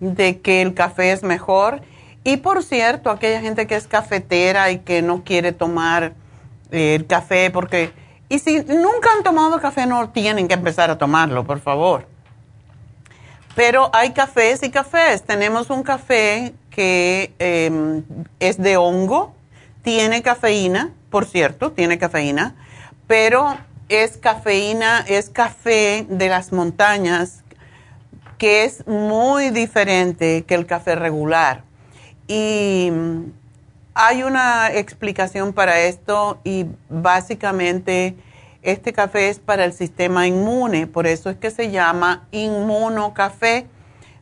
de 0.00 0.40
que 0.40 0.60
el 0.60 0.74
café 0.74 1.12
es 1.12 1.22
mejor. 1.22 1.82
Y 2.24 2.38
por 2.38 2.64
cierto, 2.64 3.10
aquella 3.10 3.40
gente 3.40 3.68
que 3.68 3.76
es 3.76 3.86
cafetera 3.86 4.72
y 4.72 4.80
que 4.80 5.02
no 5.02 5.22
quiere 5.22 5.52
tomar 5.52 6.14
eh, 6.72 6.96
el 6.96 7.06
café 7.06 7.52
porque 7.52 7.92
y 8.28 8.38
si 8.38 8.58
nunca 8.60 9.10
han 9.16 9.22
tomado 9.22 9.60
café, 9.60 9.86
no 9.86 10.10
tienen 10.10 10.48
que 10.48 10.54
empezar 10.54 10.90
a 10.90 10.98
tomarlo, 10.98 11.44
por 11.44 11.60
favor. 11.60 12.06
Pero 13.54 13.90
hay 13.92 14.12
cafés 14.12 14.62
y 14.62 14.70
cafés. 14.70 15.22
Tenemos 15.22 15.70
un 15.70 15.82
café 15.82 16.52
que 16.70 17.32
em, 17.38 18.02
es 18.40 18.58
de 18.58 18.76
hongo, 18.76 19.34
tiene 19.82 20.22
cafeína, 20.22 20.92
por 21.10 21.24
cierto, 21.24 21.72
tiene 21.72 21.98
cafeína, 21.98 22.54
pero 23.06 23.56
es 23.88 24.16
cafeína, 24.18 25.04
es 25.06 25.30
café 25.30 26.04
de 26.08 26.28
las 26.28 26.52
montañas, 26.52 27.44
que 28.36 28.64
es 28.64 28.86
muy 28.86 29.50
diferente 29.50 30.44
que 30.46 30.54
el 30.54 30.66
café 30.66 30.96
regular. 30.96 31.62
Y 32.28 32.90
hay 33.98 34.22
una 34.24 34.70
explicación 34.74 35.54
para 35.54 35.80
esto 35.80 36.38
y 36.44 36.66
básicamente 36.90 38.14
este 38.60 38.92
café 38.92 39.30
es 39.30 39.38
para 39.38 39.64
el 39.64 39.72
sistema 39.72 40.26
inmune, 40.26 40.86
por 40.86 41.06
eso 41.06 41.30
es 41.30 41.38
que 41.38 41.50
se 41.50 41.70
llama 41.70 42.28
inmunocafé. 42.30 43.66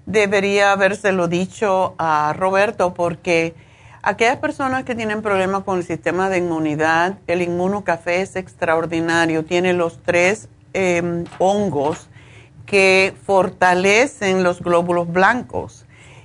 Debería 0.06 0.70
habérselo 0.70 1.26
dicho 1.26 1.96
a 1.98 2.34
Roberto 2.38 2.94
porque 2.94 3.56
aquellas 4.02 4.36
personas 4.36 4.84
que 4.84 4.94
tienen 4.94 5.22
problemas 5.22 5.64
con 5.64 5.78
el 5.78 5.84
sistema 5.84 6.30
de 6.30 6.38
inmunidad, 6.38 7.18
el 7.26 7.42
inmunocafé 7.42 8.20
es 8.20 8.36
extraordinario, 8.36 9.44
tiene 9.44 9.72
los 9.72 10.00
tres 10.04 10.48
em, 10.72 11.24
hongos 11.38 12.08
que 12.64 13.12
fortalecen 13.26 14.44
los 14.44 14.62
glóbulos 14.62 15.12
blancos 15.12 15.83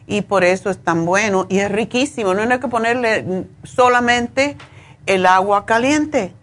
y 0.10 0.24
por 0.24 0.44
eso 0.44 0.72
es 0.72 0.80
tan 0.80 1.06
bueno 1.06 1.46
y 1.50 1.60
es 1.60 1.72
riquísimo. 1.72 2.34
No 2.34 2.42
hay 2.42 2.60
que 2.60 2.68
ponerle 2.68 3.46
solamente 3.64 4.58
el 5.06 5.28
agua 5.28 5.68
caliente 5.68 6.34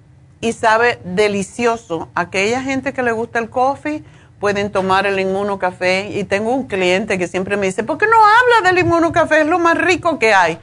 y 0.40 0.52
sabe 0.52 1.00
delicioso. 1.04 2.08
Aquella 2.14 2.62
gente 2.62 2.92
que 2.92 3.02
le 3.02 3.10
gusta 3.10 3.40
el 3.40 3.50
coffee 3.50 4.04
pueden 4.38 4.70
tomar 4.70 5.04
el 5.06 5.18
inmunocafé 5.18 6.10
y 6.12 6.22
tengo 6.22 6.54
un 6.54 6.68
cliente 6.68 7.18
que 7.18 7.26
siempre 7.26 7.56
me 7.56 7.66
dice, 7.66 7.82
¿por 7.82 7.98
qué 7.98 8.06
no 8.06 8.16
habla 8.16 8.70
del 8.70 8.86
inmunocafé? 8.86 9.40
Es 9.40 9.48
lo 9.48 9.58
más 9.58 9.76
rico 9.76 10.20
que 10.20 10.32
hay. 10.32 10.58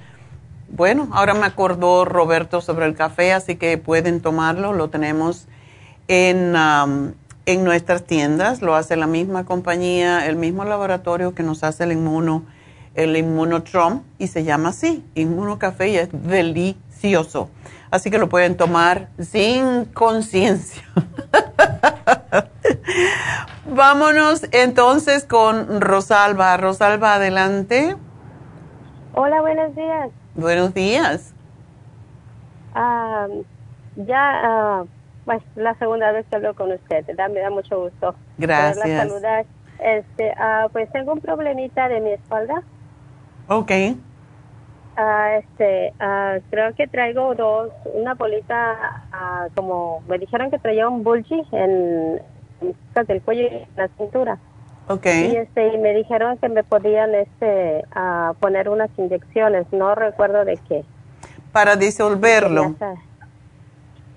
Bueno, 0.70 1.10
ahora 1.12 1.34
me 1.34 1.45
acordó 1.45 2.06
Roberto 2.06 2.62
sobre 2.62 2.86
el 2.86 2.95
café, 2.95 3.34
así 3.34 3.58
que 3.58 3.78
pueden 3.78 4.22
tomarlo. 4.22 4.72
Lo 4.72 4.89
tenemos 4.89 5.47
en, 6.08 6.56
en 7.45 7.64
nuestras 7.66 8.06
tiendas. 8.06 8.62
Lo 8.62 8.76
hace 8.76 8.95
la 8.95 9.08
misma 9.08 9.43
compañía, 9.43 10.26
el 10.26 10.38
mismo 10.38 10.64
laboratorio 10.64 11.36
que 11.36 11.43
nos 11.43 11.66
hace 11.66 11.84
el 11.84 11.91
inmuno 11.91 12.43
el 12.96 13.18
Inmunotrom 13.18 14.04
y 14.18 14.28
se 14.28 14.44
llama 14.44 14.70
así, 14.70 15.06
Inmunocafé 15.16 15.89
y 15.89 15.98
es 15.98 16.10
delicioso. 16.12 17.50
Así 17.91 18.10
que 18.10 18.18
lo 18.18 18.28
pueden 18.28 18.58
tomar 18.58 19.10
sin 19.20 19.86
conciencia. 19.86 20.84
Vámonos 23.66 24.48
entonces 24.52 25.26
con 25.26 25.80
Rosalba. 25.80 26.58
Rosalba, 26.58 27.16
adelante. 27.16 27.96
Hola, 29.14 29.41
buenos 29.41 29.76
días. 29.76 30.10
Buenos 30.36 30.74
días. 30.74 31.34
Ah, 32.74 33.28
ya, 33.96 34.82
uh, 34.82 34.88
pues 35.26 35.44
la 35.56 35.76
segunda 35.76 36.12
vez 36.12 36.26
que 36.28 36.36
hablo 36.36 36.56
con 36.56 36.72
usted, 36.72 37.06
me 37.30 37.39
da 37.39 37.50
mucho 37.52 37.80
gusto. 37.80 38.16
Gracias. 38.39 39.08
Saludar. 39.08 39.46
Este, 39.80 40.32
uh, 40.32 40.70
pues 40.72 40.91
tengo 40.91 41.14
un 41.14 41.22
problemita 41.22 41.89
de 41.89 42.00
mi 42.00 42.12
espalda. 42.12 42.64
Ok. 43.48 43.72
Uh, 44.96 45.39
este, 45.39 45.91
uh, 46.00 46.39
creo 46.52 46.74
que 46.76 46.88
traigo 46.88 47.34
dos, 47.34 47.72
una 47.94 48.14
bolita, 48.14 49.04
uh, 49.12 49.54
como 49.56 50.04
me 50.08 50.20
dijeron 50.20 50.52
que 50.52 50.60
traía 50.60 50.88
un 50.88 51.04
bulgy 51.04 51.44
en, 51.52 52.22
en 52.62 53.06
del 53.08 53.22
cuello 53.24 53.41
y 53.44 53.48
en 53.48 53.68
la 53.76 53.88
cintura. 53.98 54.38
Okay. 54.88 55.32
Y 55.32 55.36
este, 55.38 55.74
y 55.74 55.78
me 55.78 55.94
dijeron 55.94 56.38
que 56.38 56.50
me 56.50 56.64
podían 56.64 57.16
este, 57.16 57.86
poner 58.39 58.68
unas 58.68 58.89
inyecciones, 58.98 59.66
no 59.72 59.96
recuerdo 59.96 60.44
de 60.44 60.58
qué. 60.68 60.84
Para 61.54 61.76
disolverlo. 61.78 62.76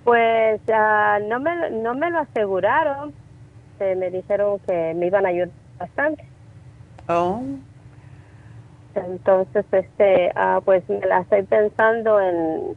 Pues 0.03 0.61
no 1.29 1.41
me, 1.41 1.71
no 1.71 1.95
me 1.95 2.11
lo 2.11 2.19
aseguraron, 2.19 3.15
me 3.79 4.11
dijeron 4.11 4.59
que 4.67 4.93
me 4.95 5.07
iban 5.07 5.25
a 5.25 5.29
ayudar 5.29 5.51
bastante. 5.79 6.25
Oh. 7.09 7.41
Entonces, 8.97 9.65
este, 9.73 10.33
ah, 10.35 10.61
pues 10.65 10.89
me 10.89 11.01
la 11.07 11.21
estoy 11.21 11.43
pensando 11.43 12.21
en, 12.21 12.77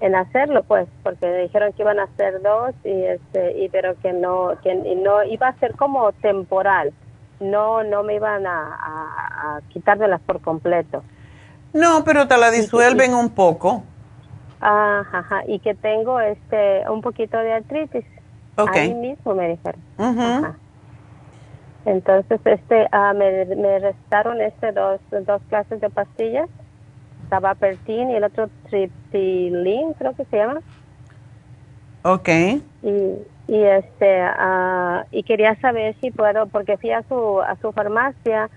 en 0.00 0.14
hacerlo, 0.14 0.62
pues, 0.64 0.88
porque 1.02 1.32
dijeron 1.42 1.72
que 1.72 1.82
iban 1.82 1.98
a 1.98 2.04
hacer 2.04 2.42
dos 2.42 2.74
y 2.84 3.02
este 3.04 3.58
y 3.58 3.68
pero 3.68 3.98
que 4.00 4.12
no 4.12 4.52
que 4.62 4.74
no 4.74 5.24
iba 5.24 5.48
a 5.48 5.58
ser 5.58 5.74
como 5.76 6.12
temporal, 6.12 6.92
no 7.40 7.82
no 7.84 8.02
me 8.02 8.14
iban 8.14 8.46
a, 8.46 8.74
a, 8.74 9.56
a 9.56 9.60
quitármelas 9.70 10.20
por 10.22 10.40
completo. 10.40 11.02
No, 11.72 12.02
pero 12.04 12.26
te 12.28 12.36
la 12.36 12.50
disuelven 12.50 13.14
un 13.14 13.30
poco. 13.30 13.82
Ajá, 14.60 15.18
ajá, 15.18 15.42
y 15.46 15.58
que 15.60 15.74
tengo 15.74 16.20
este 16.20 16.88
un 16.90 17.00
poquito 17.00 17.38
de 17.38 17.52
artritis. 17.52 18.04
Ok. 18.56 18.70
Ahí 18.74 18.94
mismo 18.94 19.34
me 19.34 19.48
dijeron. 19.50 19.80
Ajá. 19.98 20.54
Entonces, 21.88 22.38
este, 22.44 22.86
ah, 22.92 23.14
me, 23.14 23.46
me 23.46 23.78
restaron 23.78 24.42
este 24.42 24.72
dos, 24.72 25.00
dos 25.10 25.40
clases 25.48 25.80
de 25.80 25.88
pastillas, 25.88 26.46
Tabapertin 27.30 28.10
y 28.10 28.16
el 28.16 28.24
otro 28.24 28.50
Triptilin, 28.68 29.94
creo 29.94 30.14
que 30.14 30.26
se 30.26 30.36
llama. 30.36 30.60
Ok. 32.02 32.28
Y, 32.28 33.14
y 33.48 33.62
este, 33.62 34.20
ah, 34.20 35.06
y 35.10 35.22
quería 35.22 35.58
saber 35.62 35.96
si 36.02 36.10
puedo, 36.10 36.46
porque 36.48 36.76
fui 36.76 36.90
a 36.90 37.02
su, 37.04 37.40
a 37.40 37.56
su 37.56 37.72
farmacia 37.72 38.50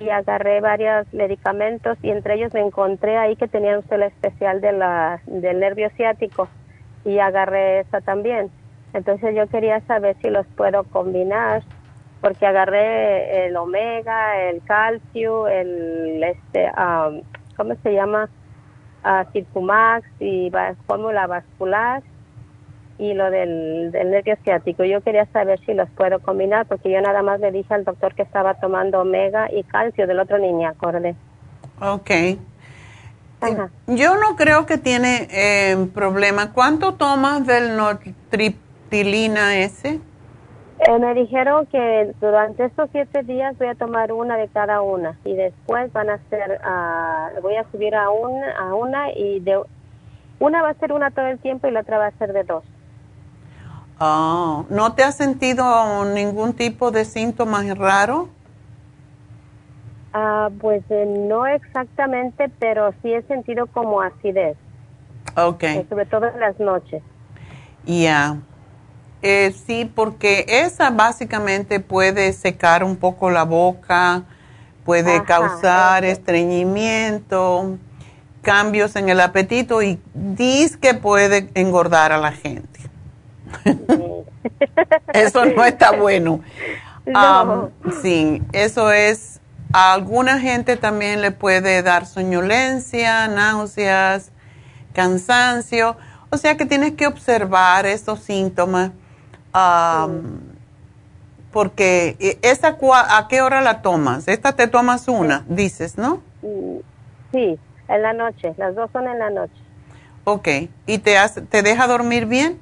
y 0.00 0.08
agarré 0.08 0.62
varios 0.62 1.12
medicamentos 1.12 1.98
y 2.02 2.08
entre 2.10 2.36
ellos 2.36 2.54
me 2.54 2.60
encontré 2.60 3.18
ahí 3.18 3.36
que 3.36 3.48
tenía 3.48 3.78
usted 3.78 3.98
la 3.98 4.06
especial 4.06 4.62
de 4.62 4.72
la, 4.72 5.20
del 5.26 5.60
nervio 5.60 5.90
ciático 5.90 6.48
y 7.04 7.18
agarré 7.18 7.80
esa 7.80 8.00
también. 8.00 8.50
Entonces 8.94 9.36
yo 9.36 9.46
quería 9.48 9.80
saber 9.80 10.16
si 10.22 10.30
los 10.30 10.46
puedo 10.46 10.84
combinar 10.84 11.62
porque 12.20 12.46
agarré 12.46 13.46
el 13.46 13.56
omega, 13.56 14.40
el 14.48 14.62
calcio, 14.64 15.48
el 15.48 16.22
este, 16.22 16.70
um, 16.76 17.22
¿cómo 17.56 17.74
se 17.82 17.92
llama? 17.92 18.28
Uh, 19.04 19.30
Circumax 19.32 20.06
y 20.18 20.50
fórmula 20.86 21.26
vascular 21.26 22.02
y 22.98 23.14
lo 23.14 23.30
del, 23.30 23.92
del 23.92 24.10
nervio 24.10 24.36
ciático. 24.42 24.84
Yo 24.84 25.00
quería 25.02 25.26
saber 25.26 25.60
si 25.64 25.72
los 25.72 25.88
puedo 25.90 26.18
combinar 26.18 26.66
porque 26.66 26.90
yo 26.90 27.00
nada 27.00 27.22
más 27.22 27.38
le 27.40 27.52
dije 27.52 27.72
al 27.72 27.84
doctor 27.84 28.14
que 28.14 28.22
estaba 28.22 28.54
tomando 28.54 29.00
omega 29.00 29.48
y 29.52 29.62
calcio 29.62 30.06
del 30.06 30.18
otro 30.18 30.38
niño, 30.38 30.68
acordé. 30.68 31.14
Ok. 31.80 32.10
Yo 33.86 34.16
no 34.16 34.34
creo 34.36 34.66
que 34.66 34.78
tiene 34.78 35.28
eh, 35.30 35.88
problema. 35.94 36.52
¿Cuánto 36.52 36.94
tomas 36.94 37.46
del 37.46 37.76
nortriptilina 37.76 39.58
ese? 39.58 40.00
Eh, 40.80 40.98
me 40.98 41.12
dijeron 41.14 41.66
que 41.66 42.14
durante 42.20 42.64
estos 42.66 42.88
siete 42.92 43.24
días 43.24 43.58
voy 43.58 43.66
a 43.66 43.74
tomar 43.74 44.12
una 44.12 44.36
de 44.36 44.46
cada 44.48 44.80
una 44.80 45.18
y 45.24 45.34
después 45.34 45.92
van 45.92 46.08
a 46.08 46.18
ser, 46.30 46.60
ah, 46.62 47.30
voy 47.42 47.56
a 47.56 47.68
subir 47.72 47.96
a 47.96 48.10
una, 48.10 48.52
a 48.52 48.74
una 48.74 49.10
y 49.12 49.40
de 49.40 49.60
una 50.38 50.62
va 50.62 50.70
a 50.70 50.74
ser 50.74 50.92
una 50.92 51.10
todo 51.10 51.26
el 51.26 51.40
tiempo 51.40 51.66
y 51.66 51.72
la 51.72 51.80
otra 51.80 51.98
va 51.98 52.06
a 52.06 52.12
ser 52.12 52.32
de 52.32 52.44
dos. 52.44 52.62
Oh, 53.98 54.66
¿No 54.70 54.94
te 54.94 55.02
has 55.02 55.16
sentido 55.16 56.04
ningún 56.04 56.52
tipo 56.52 56.92
de 56.92 57.04
síntomas 57.04 57.76
raro? 57.76 58.28
Ah, 60.12 60.48
pues 60.60 60.84
eh, 60.90 61.06
no 61.06 61.44
exactamente, 61.46 62.50
pero 62.60 62.94
sí 63.02 63.12
he 63.12 63.22
sentido 63.22 63.66
como 63.66 64.00
acidez, 64.00 64.56
Ok. 65.36 65.64
eh, 65.64 65.86
sobre 65.88 66.06
todo 66.06 66.28
en 66.28 66.38
las 66.38 66.58
noches. 66.60 67.02
Ya. 67.84 68.36
Eh, 69.22 69.54
sí, 69.66 69.90
porque 69.92 70.44
esa 70.48 70.90
básicamente 70.90 71.80
puede 71.80 72.32
secar 72.32 72.84
un 72.84 72.96
poco 72.96 73.30
la 73.30 73.44
boca, 73.44 74.22
puede 74.84 75.16
Ajá, 75.16 75.24
causar 75.24 76.04
estreñimiento, 76.04 77.78
cambios 78.42 78.94
en 78.96 79.08
el 79.08 79.20
apetito 79.20 79.82
y 79.82 80.00
dice 80.14 80.78
que 80.78 80.94
puede 80.94 81.50
engordar 81.54 82.12
a 82.12 82.18
la 82.18 82.32
gente. 82.32 82.80
eso 85.12 85.44
no 85.44 85.64
está 85.64 85.92
bueno. 85.92 86.40
No. 87.06 87.70
Sí, 88.02 88.42
eso 88.52 88.92
es, 88.92 89.40
a 89.72 89.94
alguna 89.94 90.40
gente 90.40 90.76
también 90.76 91.22
le 91.22 91.30
puede 91.30 91.82
dar 91.82 92.04
soñolencia, 92.04 93.28
náuseas, 93.28 94.30
cansancio. 94.92 95.96
O 96.28 96.36
sea 96.36 96.58
que 96.58 96.66
tienes 96.66 96.92
que 96.92 97.06
observar 97.06 97.86
esos 97.86 98.20
síntomas. 98.20 98.90
Am, 99.52 100.40
Porque 101.52 102.16
eh, 102.20 102.38
esa 102.42 102.76
¿a 102.92 103.28
qué 103.28 103.40
hora 103.40 103.60
la 103.60 103.80
tomas? 103.82 104.28
Esta 104.28 104.52
te 104.54 104.68
tomas 104.68 105.08
una, 105.08 105.44
dices, 105.48 105.98
¿no? 105.98 106.20
Mm, 106.42 106.78
Sí, 107.32 107.58
en 107.88 108.02
la 108.02 108.12
noche, 108.14 108.54
las 108.56 108.74
dos 108.74 108.90
son 108.92 109.06
en 109.06 109.18
la 109.18 109.30
noche. 109.30 109.62
Ok. 110.24 110.48
¿Y 110.86 110.98
te, 110.98 111.18
hace- 111.18 111.42
te 111.42 111.62
deja 111.62 111.86
dormir 111.86 112.26
bien? 112.26 112.58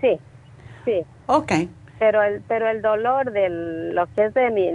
Sí, 0.00 0.18
sí. 0.84 1.02
Ok. 1.26 1.52
Pero 1.98 2.22
el, 2.22 2.42
pero 2.48 2.68
el 2.68 2.82
dolor 2.82 3.30
de 3.32 3.48
lo 3.48 4.06
que 4.08 4.26
es 4.26 4.34
de 4.34 4.50
mi, 4.50 4.68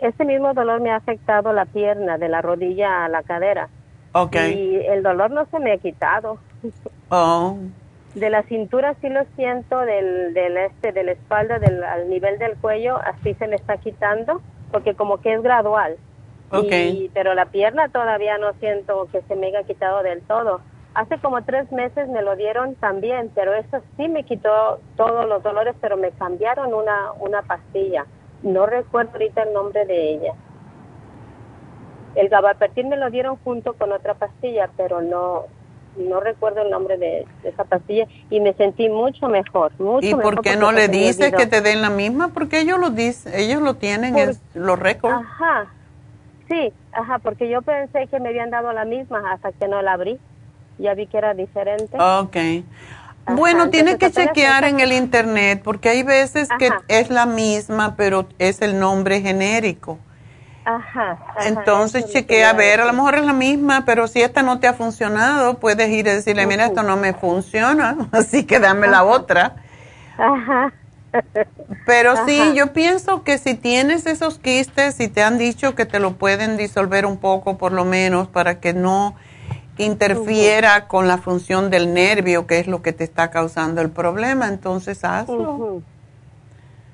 ese 0.00 0.24
mismo 0.24 0.52
dolor 0.54 0.80
me 0.80 0.90
ha 0.90 0.96
afectado 0.96 1.52
la 1.52 1.64
pierna, 1.66 2.18
de 2.18 2.28
la 2.28 2.42
rodilla 2.42 3.04
a 3.04 3.08
la 3.08 3.22
cadera. 3.22 3.68
Ok. 4.12 4.34
Y 4.36 4.76
el 4.88 5.02
dolor 5.02 5.30
no 5.30 5.46
se 5.50 5.58
me 5.60 5.72
ha 5.72 5.78
quitado. 5.78 6.40
Oh, 7.10 7.58
De 8.16 8.30
la 8.30 8.44
cintura 8.44 8.94
sí 9.02 9.10
lo 9.10 9.24
siento, 9.36 9.78
del, 9.80 10.32
del 10.32 10.56
este, 10.56 10.90
de 10.92 11.04
la 11.04 11.12
espalda, 11.12 11.58
del, 11.58 11.84
al 11.84 12.08
nivel 12.08 12.38
del 12.38 12.56
cuello, 12.56 12.96
así 13.04 13.34
se 13.34 13.46
me 13.46 13.56
está 13.56 13.76
quitando, 13.76 14.40
porque 14.72 14.94
como 14.94 15.20
que 15.20 15.34
es 15.34 15.42
gradual. 15.42 15.98
Ok. 16.50 16.72
Y- 16.72 17.10
pero 17.12 17.34
la 17.34 17.44
pierna 17.44 17.90
todavía 17.90 18.38
no 18.38 18.54
siento 18.54 19.06
que 19.12 19.20
se 19.20 19.36
me 19.36 19.48
haya 19.48 19.64
quitado 19.64 20.02
del 20.02 20.22
todo. 20.22 20.62
Hace 20.94 21.18
como 21.18 21.44
tres 21.44 21.70
meses 21.72 22.08
me 22.08 22.22
lo 22.22 22.36
dieron 22.36 22.74
también, 22.76 23.30
pero 23.34 23.52
eso 23.52 23.82
sí 23.98 24.08
me 24.08 24.24
quitó 24.24 24.80
todos 24.96 25.28
los 25.28 25.42
dolores, 25.42 25.74
pero 25.82 25.98
me 25.98 26.10
cambiaron 26.12 26.72
una, 26.72 27.12
una 27.20 27.42
pastilla. 27.42 28.06
No 28.42 28.64
recuerdo 28.64 29.10
ahorita 29.12 29.42
el 29.42 29.52
nombre 29.52 29.84
de 29.84 30.14
ella. 30.14 30.32
El 32.14 32.30
gabapentin 32.30 32.88
me 32.88 32.96
lo 32.96 33.10
dieron 33.10 33.36
junto 33.44 33.74
con 33.74 33.92
otra 33.92 34.14
pastilla, 34.14 34.70
pero 34.74 35.02
no 35.02 35.44
no 35.98 36.20
recuerdo 36.20 36.62
el 36.62 36.70
nombre 36.70 36.96
de, 36.98 37.26
de 37.42 37.48
esa 37.48 37.64
pastilla 37.64 38.06
y 38.30 38.40
me 38.40 38.52
sentí 38.54 38.88
mucho 38.88 39.28
mejor, 39.28 39.72
mucho 39.78 40.06
¿Y 40.06 40.14
mejor 40.14 40.34
por 40.34 40.44
qué 40.44 40.50
porque 40.50 40.58
no 40.58 40.72
le 40.72 40.88
dices 40.88 41.32
que 41.32 41.46
te 41.46 41.60
den 41.60 41.82
la 41.82 41.90
misma? 41.90 42.28
Porque 42.28 42.60
ellos 42.60 42.78
lo 42.78 42.90
dicen, 42.90 43.32
ellos 43.34 43.62
lo 43.62 43.74
tienen, 43.74 44.14
Por- 44.14 44.28
es 44.28 44.40
los 44.54 44.78
récords. 44.78 45.16
Ajá, 45.16 45.70
sí, 46.48 46.72
ajá, 46.92 47.18
porque 47.18 47.48
yo 47.48 47.62
pensé 47.62 48.06
que 48.08 48.20
me 48.20 48.28
habían 48.30 48.50
dado 48.50 48.72
la 48.72 48.84
misma 48.84 49.32
hasta 49.32 49.52
que 49.52 49.68
no 49.68 49.82
la 49.82 49.92
abrí. 49.92 50.18
Ya 50.78 50.94
vi 50.94 51.06
que 51.06 51.18
era 51.18 51.32
diferente. 51.32 51.96
Ok. 51.98 52.36
bueno, 53.28 53.70
tienes 53.70 53.96
que 53.96 54.10
chequear 54.10 54.64
en 54.64 54.80
el 54.80 54.92
internet 54.92 55.62
porque 55.64 55.88
hay 55.88 56.02
veces 56.02 56.48
que 56.58 56.70
es 56.88 57.10
la 57.10 57.26
misma, 57.26 57.96
pero 57.96 58.26
es 58.38 58.60
el 58.62 58.78
nombre 58.78 59.20
genérico. 59.20 59.98
Ajá. 60.66 61.12
ajá, 61.12 61.46
Entonces 61.46 62.12
chequea 62.12 62.50
a 62.50 62.52
ver, 62.52 62.80
a 62.80 62.86
lo 62.86 62.92
mejor 62.92 63.14
es 63.14 63.24
la 63.24 63.32
misma, 63.32 63.84
pero 63.86 64.08
si 64.08 64.20
esta 64.20 64.42
no 64.42 64.58
te 64.58 64.66
ha 64.66 64.74
funcionado, 64.74 65.58
puedes 65.58 65.88
ir 65.88 66.00
y 66.00 66.10
decirle, 66.10 66.44
mira, 66.44 66.66
esto 66.66 66.82
no 66.82 66.96
me 66.96 67.14
funciona, 67.14 67.96
así 68.12 68.44
que 68.44 68.58
dame 68.58 68.88
la 68.88 69.04
otra. 69.04 69.54
Ajá. 70.18 70.72
Pero 71.86 72.26
sí, 72.26 72.52
yo 72.54 72.72
pienso 72.72 73.22
que 73.22 73.38
si 73.38 73.54
tienes 73.54 74.06
esos 74.06 74.38
quistes 74.38 74.98
y 74.98 75.06
te 75.06 75.22
han 75.22 75.38
dicho 75.38 75.76
que 75.76 75.86
te 75.86 76.00
lo 76.00 76.14
pueden 76.14 76.56
disolver 76.56 77.06
un 77.06 77.16
poco 77.16 77.56
por 77.56 77.70
lo 77.70 77.84
menos 77.84 78.26
para 78.26 78.58
que 78.58 78.72
no 78.72 79.14
interfiera 79.78 80.88
con 80.88 81.06
la 81.06 81.18
función 81.18 81.70
del 81.70 81.94
nervio, 81.94 82.48
que 82.48 82.58
es 82.58 82.66
lo 82.66 82.82
que 82.82 82.92
te 82.92 83.04
está 83.04 83.30
causando 83.30 83.80
el 83.82 83.90
problema, 83.90 84.48
entonces 84.48 85.04
hazlo. 85.04 85.80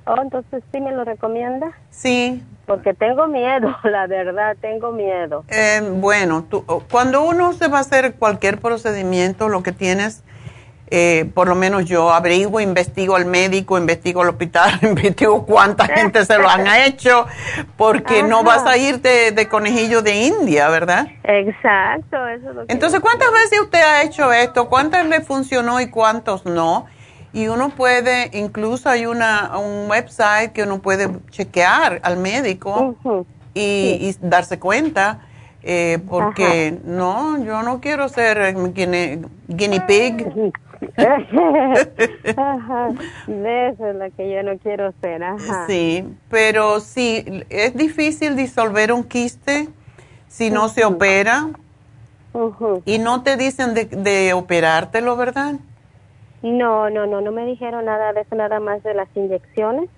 Oh, 0.05 0.21
entonces 0.21 0.63
sí 0.73 0.81
me 0.81 0.93
lo 0.93 1.05
recomienda. 1.05 1.73
Sí. 1.91 2.43
Porque 2.67 2.95
tengo 2.95 3.27
miedo, 3.27 3.77
la 3.85 4.07
verdad, 4.07 4.57
tengo 4.61 4.93
miedo. 4.93 5.45
Eh, 5.49 5.81
bueno, 5.95 6.45
tú- 6.49 6.65
cuando 6.91 7.23
uno 7.23 7.53
se 7.53 7.69
va 7.69 7.79
a 7.79 7.81
hacer 7.83 8.15
cualquier 8.15 8.59
procedimiento, 8.61 9.49
lo 9.49 9.63
que 9.63 9.73
tienes, 9.73 10.23
eh, 10.95 11.31
por 11.35 11.49
lo 11.49 11.55
menos 11.55 11.87
yo 11.87 12.13
averiguo, 12.13 12.61
investigo 12.61 13.17
al 13.17 13.25
médico, 13.25 13.79
investigo 13.79 14.21
al 14.23 14.29
hospital, 14.29 14.79
investigo 14.83 15.47
cuánta 15.47 15.87
gente 15.87 16.25
se 16.27 16.39
lo 16.39 16.49
han 16.49 16.67
hecho, 16.87 17.27
porque 17.77 18.23
no 18.23 18.41
Ajá. 18.41 18.45
vas 18.47 18.67
a 18.67 18.77
irte 18.77 19.33
de 19.33 19.49
conejillo 19.49 20.03
de 20.03 20.27
India, 20.27 20.69
¿verdad? 20.69 21.07
Exacto, 21.25 22.27
eso 22.29 22.51
es 22.51 22.55
lo 22.55 22.67
que 22.67 22.73
Entonces, 22.73 23.01
¿cuántas 23.01 23.33
veces 23.33 23.61
usted 23.61 23.81
ha 23.83 24.03
hecho 24.03 24.33
esto? 24.33 24.69
¿Cuántas 24.69 25.07
le 25.07 25.21
funcionó 25.23 25.81
y 25.81 25.89
cuántos 25.91 26.45
no? 26.45 26.87
Y 27.33 27.49
uno 27.49 27.71
puede, 27.71 28.31
incluso 28.37 28.91
hay 28.91 29.07
una, 29.07 29.59
un 29.59 29.91
website 29.91 30.53
que 30.53 30.65
uno 30.65 30.81
puede 30.81 31.09
chequear 31.31 32.01
al 32.03 32.19
médico 32.19 32.95
y, 33.55 33.99
y 34.01 34.17
darse 34.21 34.59
cuenta, 34.59 35.21
eh, 35.63 35.99
porque 36.09 36.79
no, 36.85 37.43
yo 37.43 37.63
no 37.63 37.81
quiero 37.81 38.09
ser 38.09 38.39
eh, 38.39 38.55
guinea, 38.75 39.19
guinea 39.49 39.87
pig. 39.87 40.27
Ajá, 42.37 42.89
eso 42.89 43.87
es 43.87 43.95
lo 43.95 44.11
que 44.17 44.31
yo 44.31 44.43
no 44.43 44.59
quiero 44.59 44.93
ser, 45.01 45.23
ajá. 45.23 45.67
Sí, 45.69 46.05
pero 46.29 46.81
sí, 46.81 47.45
es 47.49 47.75
difícil 47.75 48.37
disolver 48.37 48.93
un 48.93 49.05
quiste 49.05 49.69
si 50.29 50.51
no 50.51 50.69
se 50.69 50.85
opera. 50.85 51.49
Y 52.85 52.99
no 52.99 53.23
te 53.23 53.37
dicen 53.37 53.75
de, 53.75 53.85
de 53.85 54.33
operártelo, 54.33 55.17
¿verdad? 55.17 55.55
No, 56.43 56.91
no, 56.91 57.07
no, 57.07 57.21
no 57.21 57.33
me 57.33 57.47
dijeron 57.47 57.85
nada 57.85 58.13
de 58.13 58.23
eso, 58.23 58.35
nada 58.35 58.59
más 58.61 58.83
de 58.83 58.95
las 58.95 59.09
inyecciones. 59.15 59.89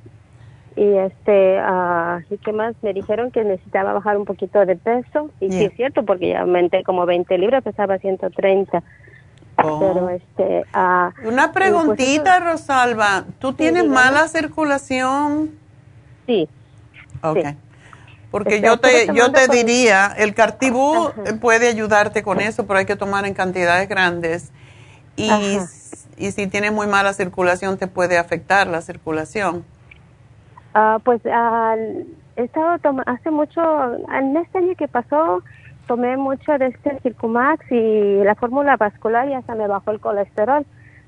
Y 0.77 0.85
este, 0.97 1.59
ah, 1.61 2.21
¿y 2.29 2.37
qué 2.39 2.53
más? 2.53 2.75
Me 2.83 2.93
dijeron 2.93 3.31
que 3.31 3.45
necesitaba 3.45 3.93
bajar 3.93 4.17
un 4.19 4.25
poquito 4.25 4.65
de 4.67 4.77
peso. 4.77 5.31
Y 5.41 5.51
sí 5.53 5.65
es 5.65 5.75
cierto, 5.75 6.05
porque 6.05 6.29
ya 6.31 6.41
aumenté 6.41 6.83
como 6.83 7.07
20 7.07 7.39
libras, 7.39 7.63
pesaba 7.63 7.99
130. 7.99 8.83
Oh. 9.63 9.79
Pero 9.79 10.09
este, 10.11 10.65
ah, 10.73 11.13
Una 11.25 11.53
pues 11.53 11.65
preguntita, 11.65 12.41
Rosalba. 12.41 13.25
¿Tú 13.39 13.53
tienes 13.53 13.87
mala 13.87 14.27
circulación? 14.29 15.53
Sí. 16.27 16.49
Ok. 17.23 17.39
Sí. 17.39 17.57
Porque 18.33 18.61
yo 18.61 18.79
te, 18.81 19.07
yo 19.15 19.31
te 19.31 19.47
con- 19.47 19.55
diría, 19.57 20.13
el 20.19 20.35
cartibú 20.35 21.07
Ajá. 21.07 21.37
puede 21.41 21.69
ayudarte 21.69 22.25
con 22.25 22.41
eso, 22.41 22.67
pero 22.67 22.81
hay 22.81 22.85
que 22.85 22.97
tomar 22.97 23.27
en 23.27 23.35
cantidades 23.35 23.89
grandes. 23.89 24.51
Y, 25.15 25.31
Ajá. 25.31 25.69
Y 26.19 26.31
si 26.33 26.47
tienes 26.47 26.73
muy 26.73 26.87
mala 26.87 27.13
circulación, 27.13 27.79
te 27.79 27.87
puede 27.87 28.19
afectar 28.19 28.67
la 28.67 28.81
circulación. 28.81 29.65
Ah, 30.75 30.99
pues 31.05 31.21
ah, 31.27 31.77
he 32.37 32.43
estado 32.43 32.79
hace 33.07 33.31
mucho, 33.31 33.61
en 34.13 34.37
este 34.37 34.59
año 34.59 34.75
que 34.77 34.89
pasó, 34.89 35.43
tomé 35.87 36.17
mucho 36.17 36.53
de 36.59 36.67
este 36.67 36.99
Circumax 37.01 37.71
y 37.71 38.25
la 38.25 38.35
fórmula 38.35 38.77
vascular 38.77 39.29
y 39.29 39.35
hasta 39.35 39.55
me 39.55 39.67
bajó 39.67 39.91
el 39.91 40.01
colesterol. 40.01 40.67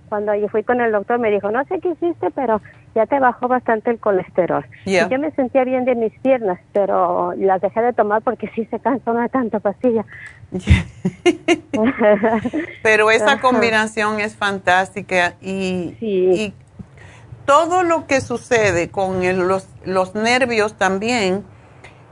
Cuando 0.09 0.34
yo 0.36 0.48
fui 0.48 0.62
con 0.62 0.80
el 0.80 0.92
doctor 0.92 1.18
me 1.18 1.30
dijo, 1.30 1.50
no 1.50 1.64
sé 1.64 1.80
qué 1.80 1.88
hiciste, 1.90 2.30
pero 2.30 2.61
ya 2.94 3.07
te 3.07 3.18
bajó 3.18 3.48
bastante 3.48 3.90
el 3.90 3.98
colesterol. 3.98 4.64
Yeah. 4.84 5.07
Y 5.07 5.11
yo 5.11 5.18
me 5.18 5.32
sentía 5.32 5.64
bien 5.64 5.84
de 5.84 5.96
mis 5.96 6.12
piernas, 6.20 6.61
pero 6.72 7.34
las 7.36 7.61
dejé 7.61 7.82
de 7.82 7.92
tomar 7.92 8.22
porque 8.22 8.48
sí 8.54 8.64
se 8.66 8.78
cansó 8.78 9.14
de 9.14 9.28
tanta 9.28 9.59
pastilla. 9.59 10.04
Pero 12.82 13.11
esa 13.11 13.40
combinación 13.40 14.20
es 14.20 14.36
fantástica 14.36 15.34
y, 15.40 15.97
Sí. 16.01 16.30
y 16.32 16.55
todo 17.44 17.82
lo 17.82 18.07
que 18.07 18.20
sucede 18.20 18.90
con 18.90 19.22
el- 19.22 19.47
los, 19.47 19.66
los 19.84 20.14
nervios 20.14 20.76
también 20.76 21.44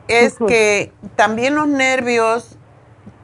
es 0.08 0.36
que 0.46 0.92
también 1.16 1.54
los 1.54 1.66
nervios, 1.66 2.56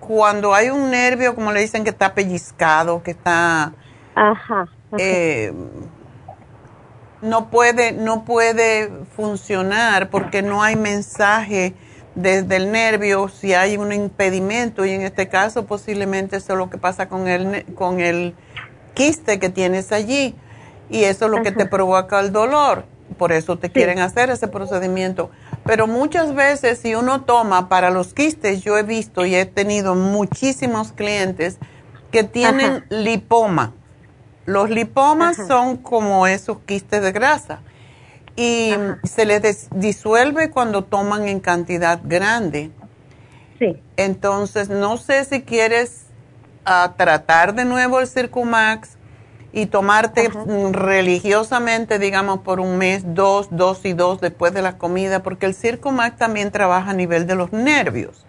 cuando 0.00 0.54
hay 0.54 0.70
un 0.70 0.90
nervio, 0.90 1.34
como 1.34 1.52
le 1.52 1.60
dicen, 1.60 1.84
que 1.84 1.90
está 1.90 2.14
pellizcado, 2.14 3.02
que 3.02 3.12
está... 3.12 3.72
Ajá. 4.14 4.68
eh, 4.98 5.52
no 7.22 7.50
puede 7.50 7.92
no 7.92 8.24
puede 8.24 8.90
funcionar 9.14 10.08
porque 10.08 10.40
no 10.42 10.62
hay 10.62 10.74
mensaje 10.74 11.74
desde 12.14 12.56
el 12.56 12.72
nervio 12.72 13.28
si 13.28 13.54
hay 13.54 13.76
un 13.76 13.92
impedimento 13.92 14.84
y 14.84 14.90
en 14.90 15.02
este 15.02 15.28
caso 15.28 15.66
posiblemente 15.66 16.36
eso 16.36 16.52
es 16.54 16.58
lo 16.58 16.68
que 16.68 16.78
pasa 16.78 17.08
con 17.08 17.28
el 17.28 17.64
con 17.74 18.00
el 18.00 18.34
quiste 18.94 19.38
que 19.38 19.48
tienes 19.48 19.92
allí 19.92 20.34
y 20.90 21.04
eso 21.04 21.26
es 21.26 21.30
lo 21.30 21.42
que 21.42 21.52
te 21.52 21.66
provoca 21.66 22.20
el 22.20 22.32
dolor. 22.32 22.84
Por 23.16 23.32
eso 23.32 23.58
te 23.58 23.70
quieren 23.70 24.00
hacer 24.00 24.30
ese 24.30 24.48
procedimiento. 24.48 25.30
Pero 25.64 25.86
muchas 25.86 26.34
veces 26.34 26.78
si 26.78 26.94
uno 26.94 27.22
toma 27.22 27.68
para 27.68 27.90
los 27.90 28.12
quistes 28.12 28.62
yo 28.62 28.76
he 28.76 28.82
visto 28.82 29.24
y 29.24 29.34
he 29.34 29.46
tenido 29.46 29.94
muchísimos 29.94 30.92
clientes 30.92 31.58
que 32.10 32.24
tienen 32.24 32.70
Ajá. 32.70 32.84
lipoma. 32.90 33.72
Los 34.46 34.70
lipomas 34.70 35.38
Ajá. 35.38 35.48
son 35.48 35.76
como 35.76 36.26
esos 36.26 36.58
quistes 36.66 37.02
de 37.02 37.12
grasa 37.12 37.60
y 38.36 38.74
se 39.04 39.26
les 39.26 39.68
disuelve 39.74 40.50
cuando 40.50 40.84
toman 40.84 41.28
en 41.28 41.40
cantidad 41.40 42.00
grande. 42.02 42.70
Sí. 43.58 43.76
Entonces, 43.96 44.68
no 44.68 44.96
sé 44.96 45.24
si 45.24 45.42
quieres 45.42 46.06
ah, 46.64 46.94
tratar 46.96 47.54
de 47.54 47.64
nuevo 47.64 48.00
el 48.00 48.06
Circumax 48.06 48.96
y 49.52 49.66
tomarte 49.66 50.28
Ajá. 50.28 50.44
religiosamente, 50.70 51.98
digamos, 51.98 52.40
por 52.40 52.60
un 52.60 52.78
mes, 52.78 53.02
dos, 53.14 53.48
dos 53.50 53.84
y 53.84 53.92
dos 53.92 54.20
después 54.20 54.54
de 54.54 54.62
la 54.62 54.78
comida, 54.78 55.22
porque 55.22 55.46
el 55.46 55.54
Circumax 55.54 56.16
también 56.16 56.50
trabaja 56.52 56.90
a 56.92 56.94
nivel 56.94 57.26
de 57.26 57.34
los 57.34 57.52
nervios 57.52 58.24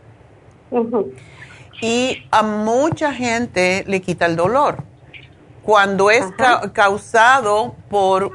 y 1.81 2.23
a 2.31 2.43
mucha 2.43 3.13
gente 3.13 3.83
le 3.87 4.01
quita 4.01 4.25
el 4.25 4.35
dolor. 4.35 4.83
Cuando 5.63 6.09
es 6.09 6.25
ca- 6.37 6.71
causado 6.73 7.75
por 7.89 8.31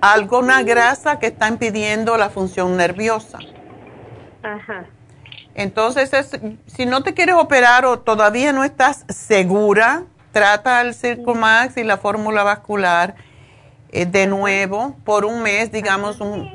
alguna 0.00 0.62
grasa 0.62 1.18
que 1.18 1.26
está 1.26 1.48
impidiendo 1.48 2.16
la 2.16 2.30
función 2.30 2.76
nerviosa. 2.76 3.38
Ajá. 4.42 4.86
Entonces, 5.54 6.12
es- 6.12 6.38
si 6.66 6.84
no 6.86 7.02
te 7.02 7.14
quieres 7.14 7.36
operar 7.36 7.84
o 7.84 8.00
todavía 8.00 8.52
no 8.52 8.64
estás 8.64 9.04
segura, 9.08 10.04
trata 10.32 10.80
el 10.80 10.94
Circumax 10.94 11.76
y 11.76 11.84
la 11.84 11.96
fórmula 11.96 12.42
vascular 12.42 13.14
eh, 13.90 14.06
de 14.06 14.26
nuevo 14.26 14.96
por 15.04 15.24
un 15.24 15.42
mes, 15.42 15.70
digamos, 15.70 16.20
un, 16.20 16.50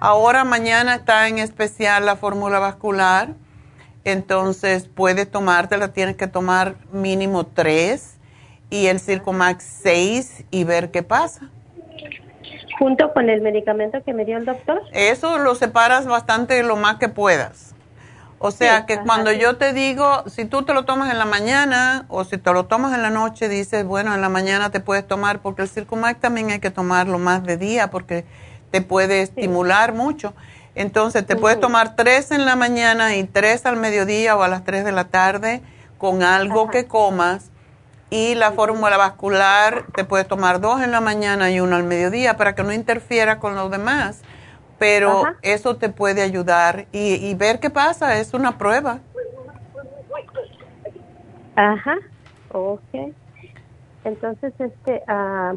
ahora 0.00 0.44
mañana 0.44 0.94
está 0.94 1.28
en 1.28 1.38
especial 1.38 2.06
la 2.06 2.16
fórmula 2.16 2.58
vascular, 2.58 3.34
entonces 4.04 4.88
puedes 4.88 5.30
tomártela, 5.30 5.88
tienes 5.88 6.16
que 6.16 6.26
tomar 6.26 6.76
mínimo 6.92 7.44
tres 7.44 8.14
y 8.70 8.86
el 8.86 8.98
Circumax 9.00 9.62
seis 9.62 10.44
y 10.50 10.64
ver 10.64 10.90
qué 10.90 11.02
pasa. 11.02 11.50
Junto 12.78 13.12
con 13.12 13.30
el 13.30 13.40
medicamento 13.40 14.02
que 14.04 14.12
me 14.12 14.24
dio 14.24 14.36
el 14.36 14.44
doctor. 14.44 14.82
Eso 14.92 15.38
lo 15.38 15.54
separas 15.54 16.06
bastante 16.06 16.62
lo 16.62 16.76
más 16.76 16.96
que 16.96 17.08
puedas. 17.08 17.74
O 18.38 18.50
sea 18.50 18.80
Sí, 18.80 18.86
que 18.86 18.94
ajá, 18.94 19.04
cuando 19.04 19.30
sí. 19.30 19.38
yo 19.38 19.56
te 19.56 19.72
digo, 19.72 20.24
si 20.28 20.44
tú 20.44 20.62
te 20.62 20.74
lo 20.74 20.84
tomas 20.84 21.10
en 21.10 21.18
la 21.18 21.24
mañana 21.24 22.04
o 22.08 22.24
si 22.24 22.36
te 22.36 22.52
lo 22.52 22.66
tomas 22.66 22.94
en 22.94 23.00
la 23.00 23.08
noche, 23.08 23.48
dices, 23.48 23.84
bueno, 23.86 24.14
en 24.14 24.20
la 24.20 24.28
mañana 24.28 24.70
te 24.70 24.80
puedes 24.80 25.06
tomar, 25.06 25.38
porque 25.40 25.62
el 25.62 25.68
Circumax 25.68 26.20
también 26.20 26.50
hay 26.50 26.58
que 26.58 26.70
tomarlo 26.70 27.18
más 27.18 27.44
de 27.44 27.56
día 27.56 27.88
porque 27.88 28.26
te 28.70 28.82
puede 28.82 29.22
estimular 29.22 29.94
mucho. 29.94 30.34
Entonces 30.74 31.24
te 31.26 31.36
puedes 31.36 31.58
tomar 31.58 31.96
tres 31.96 32.30
en 32.30 32.44
la 32.44 32.56
mañana 32.56 33.16
y 33.16 33.24
tres 33.24 33.64
al 33.64 33.76
mediodía 33.76 34.36
o 34.36 34.42
a 34.42 34.48
las 34.48 34.64
tres 34.64 34.84
de 34.84 34.92
la 34.92 35.04
tarde 35.04 35.62
con 35.96 36.22
algo 36.22 36.64
Ajá. 36.64 36.70
que 36.72 36.86
comas. 36.86 37.50
Y 38.08 38.34
la 38.36 38.52
fórmula 38.52 38.96
vascular 38.96 39.84
te 39.94 40.04
puedes 40.04 40.28
tomar 40.28 40.60
dos 40.60 40.80
en 40.80 40.92
la 40.92 41.00
mañana 41.00 41.50
y 41.50 41.60
uno 41.60 41.74
al 41.76 41.82
mediodía 41.84 42.36
para 42.36 42.54
que 42.54 42.62
no 42.62 42.72
interfiera 42.72 43.38
con 43.40 43.54
los 43.56 43.70
demás. 43.70 44.22
Pero 44.78 45.22
Ajá. 45.22 45.34
eso 45.42 45.76
te 45.76 45.88
puede 45.88 46.22
ayudar 46.22 46.86
y, 46.92 47.14
y 47.14 47.34
ver 47.34 47.58
qué 47.60 47.70
pasa, 47.70 48.18
es 48.18 48.32
una 48.34 48.58
prueba. 48.58 48.98
Ajá, 51.56 51.96
ok. 52.52 52.80
Entonces, 54.04 54.52
este, 54.58 55.02
ah, 55.08 55.54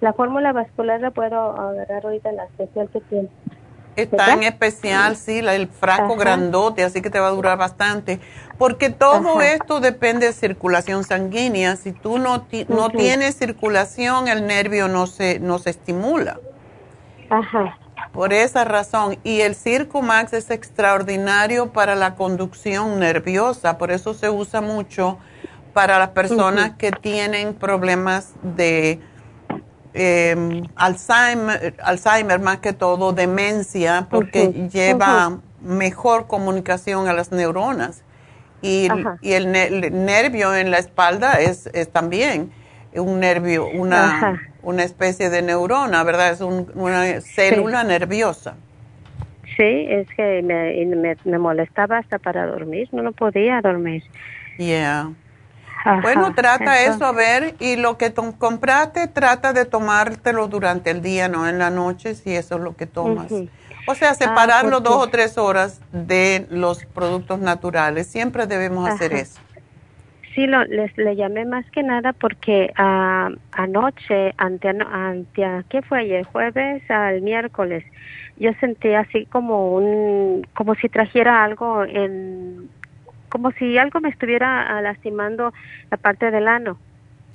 la 0.00 0.12
fórmula 0.12 0.52
vascular 0.52 1.00
la 1.00 1.10
puedo 1.10 1.36
agarrar 1.58 2.04
ahorita 2.04 2.30
en 2.30 2.36
la 2.36 2.44
especial 2.44 2.88
que 2.92 3.00
tiene. 3.00 3.28
Está 3.96 4.32
en 4.32 4.44
especial, 4.44 5.16
sí, 5.16 5.42
la- 5.42 5.54
el 5.54 5.66
frasco 5.68 6.04
Ajá. 6.14 6.16
grandote, 6.16 6.84
así 6.84 7.02
que 7.02 7.10
te 7.10 7.18
va 7.18 7.26
a 7.28 7.32
durar 7.32 7.58
bastante. 7.58 8.20
Porque 8.60 8.90
todo 8.90 9.38
Ajá. 9.38 9.52
esto 9.54 9.80
depende 9.80 10.26
de 10.26 10.32
circulación 10.34 11.02
sanguínea. 11.02 11.76
Si 11.76 11.92
tú 11.92 12.18
no, 12.18 12.42
ti- 12.42 12.66
no 12.68 12.90
tienes 12.90 13.34
circulación, 13.38 14.28
el 14.28 14.46
nervio 14.46 14.86
no 14.86 15.06
se, 15.06 15.40
no 15.40 15.58
se 15.58 15.70
estimula. 15.70 16.38
Ajá, 17.30 17.78
Por 18.12 18.34
esa 18.34 18.64
razón. 18.64 19.18
Y 19.24 19.40
el 19.40 19.54
Circumax 19.54 20.34
es 20.34 20.50
extraordinario 20.50 21.72
para 21.72 21.94
la 21.94 22.16
conducción 22.16 22.98
nerviosa. 23.00 23.78
Por 23.78 23.90
eso 23.90 24.12
se 24.12 24.28
usa 24.28 24.60
mucho 24.60 25.16
para 25.72 25.98
las 25.98 26.10
personas 26.10 26.72
que 26.76 26.90
tienen 26.92 27.54
problemas 27.54 28.34
de 28.42 29.00
eh, 29.94 30.62
Alzheimer, 30.76 31.76
Alzheimer, 31.82 32.40
más 32.40 32.58
que 32.58 32.74
todo, 32.74 33.14
demencia, 33.14 34.06
porque 34.10 34.68
lleva 34.70 35.38
mejor 35.62 36.26
comunicación 36.26 37.08
a 37.08 37.14
las 37.14 37.32
neuronas. 37.32 38.02
Y, 38.62 38.88
y 39.22 39.32
el, 39.32 39.50
ne- 39.52 39.66
el 39.68 40.04
nervio 40.04 40.54
en 40.54 40.70
la 40.70 40.78
espalda 40.78 41.40
es, 41.40 41.68
es 41.72 41.90
también 41.90 42.50
un 42.94 43.20
nervio, 43.20 43.68
una, 43.68 44.04
Ajá. 44.16 44.40
una 44.62 44.82
especie 44.84 45.30
de 45.30 45.42
neurona, 45.42 46.02
¿verdad? 46.04 46.30
Es 46.32 46.40
un- 46.40 46.70
una 46.74 47.20
célula 47.20 47.84
nerviosa. 47.84 48.54
sí, 49.56 49.86
es 49.88 50.08
que 50.16 50.42
me, 50.42 50.84
me, 50.96 51.16
me 51.24 51.38
molestaba 51.38 51.98
hasta 51.98 52.18
para 52.18 52.46
dormir, 52.46 52.88
no, 52.92 53.02
no 53.02 53.12
podía 53.12 53.60
dormir. 53.60 54.02
Yeah. 54.58 55.10
Ajá, 55.84 56.00
Bueno, 56.02 56.34
trata 56.34 56.82
entonces- 56.82 56.96
eso 56.96 57.04
a 57.06 57.12
ver 57.12 57.54
y 57.60 57.76
lo 57.76 57.96
que 57.98 58.12
compraste, 58.12 59.06
trata 59.08 59.52
de 59.52 59.64
tomártelo 59.64 60.48
durante 60.48 60.90
el 60.90 61.00
día, 61.02 61.28
no 61.28 61.48
en 61.48 61.58
la 61.58 61.70
noche, 61.70 62.14
si 62.14 62.34
eso 62.34 62.56
es 62.56 62.60
lo 62.62 62.76
que 62.76 62.86
tomas. 62.86 63.30
Ujú. 63.32 63.48
O 63.90 63.94
sea, 63.94 64.14
separarlo 64.14 64.78
porque- 64.78 64.88
dos 64.88 65.06
o 65.06 65.08
tres 65.08 65.38
horas 65.38 65.80
de 65.92 66.46
los 66.50 66.84
productos 66.84 67.40
naturales. 67.40 68.06
Siempre 68.06 68.46
debemos 68.46 68.88
hacer 68.88 69.12
eso. 69.12 69.40
Sí, 70.34 70.46
lo, 70.46 70.64
les, 70.64 70.96
le 70.96 71.16
llamé 71.16 71.44
más 71.44 71.68
que 71.72 71.82
nada 71.82 72.12
porque 72.12 72.72
ah, 72.76 73.30
anoche, 73.50 74.32
ante, 74.36 74.68
ante, 74.68 75.42
¿qué 75.68 75.82
fue 75.82 76.00
ayer? 76.00 76.24
Jueves 76.24 76.88
al 76.88 77.20
miércoles, 77.20 77.84
yo 78.36 78.52
sentí 78.60 78.94
así 78.94 79.26
como 79.26 79.74
un, 79.74 80.46
como 80.54 80.76
si 80.76 80.88
trajera 80.88 81.42
algo 81.42 81.84
en, 81.84 82.70
como 83.28 83.50
si 83.52 83.76
algo 83.76 84.00
me 84.00 84.08
estuviera 84.08 84.78
ah, 84.78 84.80
lastimando 84.80 85.52
la 85.90 85.96
parte 85.96 86.30
del 86.30 86.46
ano. 86.46 86.78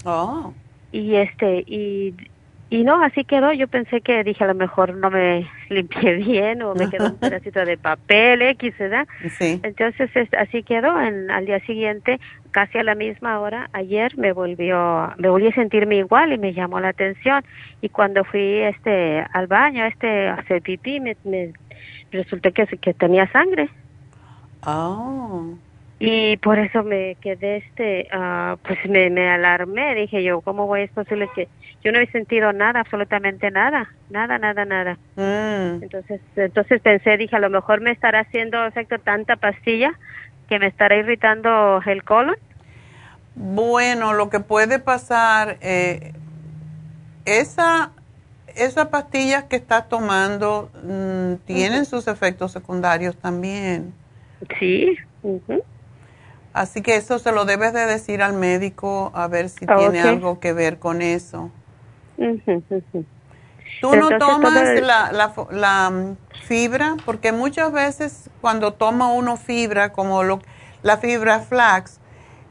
Oh. 0.05 0.53
Y 0.93 1.15
este, 1.15 1.65
y, 1.67 2.15
y 2.79 2.83
no, 2.83 3.01
así 3.03 3.23
quedó. 3.23 3.53
Yo 3.53 3.67
pensé 3.67 4.01
que 4.01 4.23
dije 4.23 4.43
a 4.43 4.47
lo 4.47 4.55
mejor 4.55 4.95
no 4.95 5.09
me 5.09 5.47
limpié 5.69 6.15
bien 6.15 6.61
o 6.61 6.73
me 6.75 6.89
quedó 6.89 7.05
un 7.07 7.17
pedacito 7.19 7.63
de 7.65 7.77
papel 7.77 8.41
X, 8.41 8.73
¿verdad? 8.77 9.07
Sí. 9.37 9.59
Entonces 9.63 10.09
es- 10.15 10.33
así 10.33 10.63
quedó. 10.63 10.99
En, 10.99 11.31
al 11.31 11.45
día 11.45 11.59
siguiente, 11.61 12.19
casi 12.51 12.77
a 12.77 12.83
la 12.83 12.95
misma 12.95 13.39
hora, 13.39 13.69
ayer 13.73 14.17
me 14.17 14.31
volvió, 14.33 15.13
me 15.17 15.29
volví 15.29 15.47
a 15.47 15.53
sentirme 15.55 15.95
igual 15.97 16.33
y 16.33 16.37
me 16.37 16.53
llamó 16.53 16.79
la 16.79 16.89
atención. 16.89 17.43
Y 17.81 17.89
cuando 17.89 18.23
fui 18.23 18.59
este 18.59 19.25
al 19.33 19.47
baño, 19.47 19.85
este 19.85 20.27
a 20.27 20.35
hacer 20.35 20.61
pipí, 20.61 20.99
me, 20.99 21.15
me 21.23 21.53
resultó 22.11 22.51
que, 22.51 22.65
que 22.67 22.93
tenía 22.93 23.31
sangre. 23.31 23.69
Oh. 24.65 25.55
Y 26.05 26.37
por 26.37 26.59
eso 26.59 26.83
me 26.83 27.15
quedé, 27.21 27.57
este, 27.57 28.07
ah, 28.11 28.57
pues 28.63 28.77
me, 28.87 29.09
me 29.09 29.29
alarmé. 29.29 29.95
Dije 29.95 30.23
yo, 30.23 30.41
¿cómo 30.41 30.67
voy? 30.67 30.81
es 30.81 30.91
posible 30.91 31.27
que 31.35 31.47
yo 31.83 31.91
no 31.91 31.99
he 31.99 32.07
sentido 32.07 32.51
nada, 32.53 32.79
absolutamente 32.81 33.51
nada, 33.51 33.89
nada, 34.09 34.37
nada, 34.37 34.65
nada? 34.65 34.97
Mm. 35.15 35.83
Entonces, 35.83 36.21
entonces 36.35 36.81
pensé, 36.81 37.17
dije, 37.17 37.35
a 37.35 37.39
lo 37.39 37.49
mejor 37.49 37.81
me 37.81 37.91
estará 37.91 38.21
haciendo 38.21 38.65
efecto 38.65 38.97
tanta 38.99 39.35
pastilla 39.35 39.93
que 40.49 40.59
me 40.59 40.67
estará 40.67 40.95
irritando 40.95 41.81
el 41.85 42.03
colon. 42.03 42.35
Bueno, 43.35 44.13
lo 44.13 44.29
que 44.29 44.39
puede 44.39 44.79
pasar, 44.79 45.57
eh, 45.61 46.13
esa, 47.25 47.91
esas 48.55 48.87
pastillas 48.87 49.43
que 49.43 49.57
estás 49.57 49.89
tomando 49.89 50.71
mm, 50.83 51.45
tienen 51.45 51.85
sus 51.85 52.07
efectos 52.07 52.51
secundarios 52.51 53.17
también. 53.17 53.93
Sí. 54.59 54.97
Así 56.55 56.81
que 56.81 56.95
eso 56.95 57.19
se 57.19 57.33
lo 57.33 57.43
debes 57.43 57.73
de 57.73 57.85
decir 57.85 58.23
al 58.23 58.31
médico 58.31 59.11
a 59.13 59.27
ver 59.27 59.49
si 59.49 59.65
Ah, 59.67 59.75
tiene 59.77 59.99
algo 60.01 60.39
que 60.39 60.53
ver 60.53 60.79
con 60.79 61.01
eso. 61.01 61.51
¿Tú 63.81 63.93
no 63.95 64.07
tomas 64.17 64.69
el- 64.69 64.87
la, 64.87 65.11
la, 65.11 65.33
la, 65.51 65.89
mm, 65.89 66.15
fibra? 66.47 66.95
Porque 67.05 67.33
muchas 67.33 67.73
veces 67.73 68.29
cuando 68.39 68.71
toma 68.71 69.11
uno 69.11 69.35
fibra, 69.35 69.91
como 69.91 70.23
lo, 70.23 70.39
la 70.81 70.95
fibra 70.97 71.41
flax, 71.41 71.99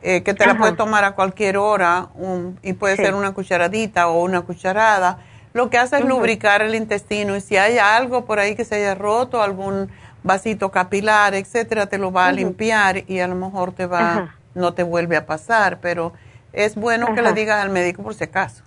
eh, 0.03 0.23
que 0.23 0.35
te 0.35 0.47
la 0.47 0.59
puedes 0.59 0.77
tomar 0.77 1.05
a 1.05 1.13
cualquier 1.13 1.57
hora 1.57 2.09
un- 2.15 2.59
y 2.63 2.75
puede 2.75 2.97
Sí. 2.97 3.03
ser 3.05 3.15
una 3.15 3.33
cucharadita 3.33 4.09
o 4.09 4.23
una 4.23 4.43
cucharada, 4.43 5.17
lo 5.55 5.71
que 5.71 5.79
hace 5.79 5.97
es 5.97 6.05
lubricar 6.05 6.61
el 6.61 6.75
intestino 6.75 7.37
y 7.37 7.41
si 7.41 7.57
hay 7.57 7.79
algo 7.79 8.27
por 8.27 8.39
ahí 8.39 8.55
que 8.55 8.67
se 8.67 8.75
haya 8.75 8.95
roto, 8.95 9.41
algún 9.41 9.89
vasito 10.25 10.71
capilar, 10.71 11.35
etcétera, 11.35 11.87
te 11.87 11.99
lo 11.99 12.11
va 12.11 12.27
a 12.27 12.33
limpiar 12.33 13.05
y 13.07 13.21
a 13.21 13.29
lo 13.29 13.37
mejor 13.37 13.73
te 13.73 13.87
va, 13.87 14.13
Ajá. 14.13 14.35
no 14.55 14.75
te 14.75 14.83
vuelve 14.83 15.17
a 15.17 15.27
pasar, 15.27 15.79
pero 15.81 16.13
es 16.53 16.75
bueno 16.75 17.15
que 17.15 17.23
le 17.23 17.33
digas 17.33 17.63
al 17.63 17.71
médico 17.71 18.03
por 18.03 18.15
si 18.15 18.25
acaso. 18.25 18.65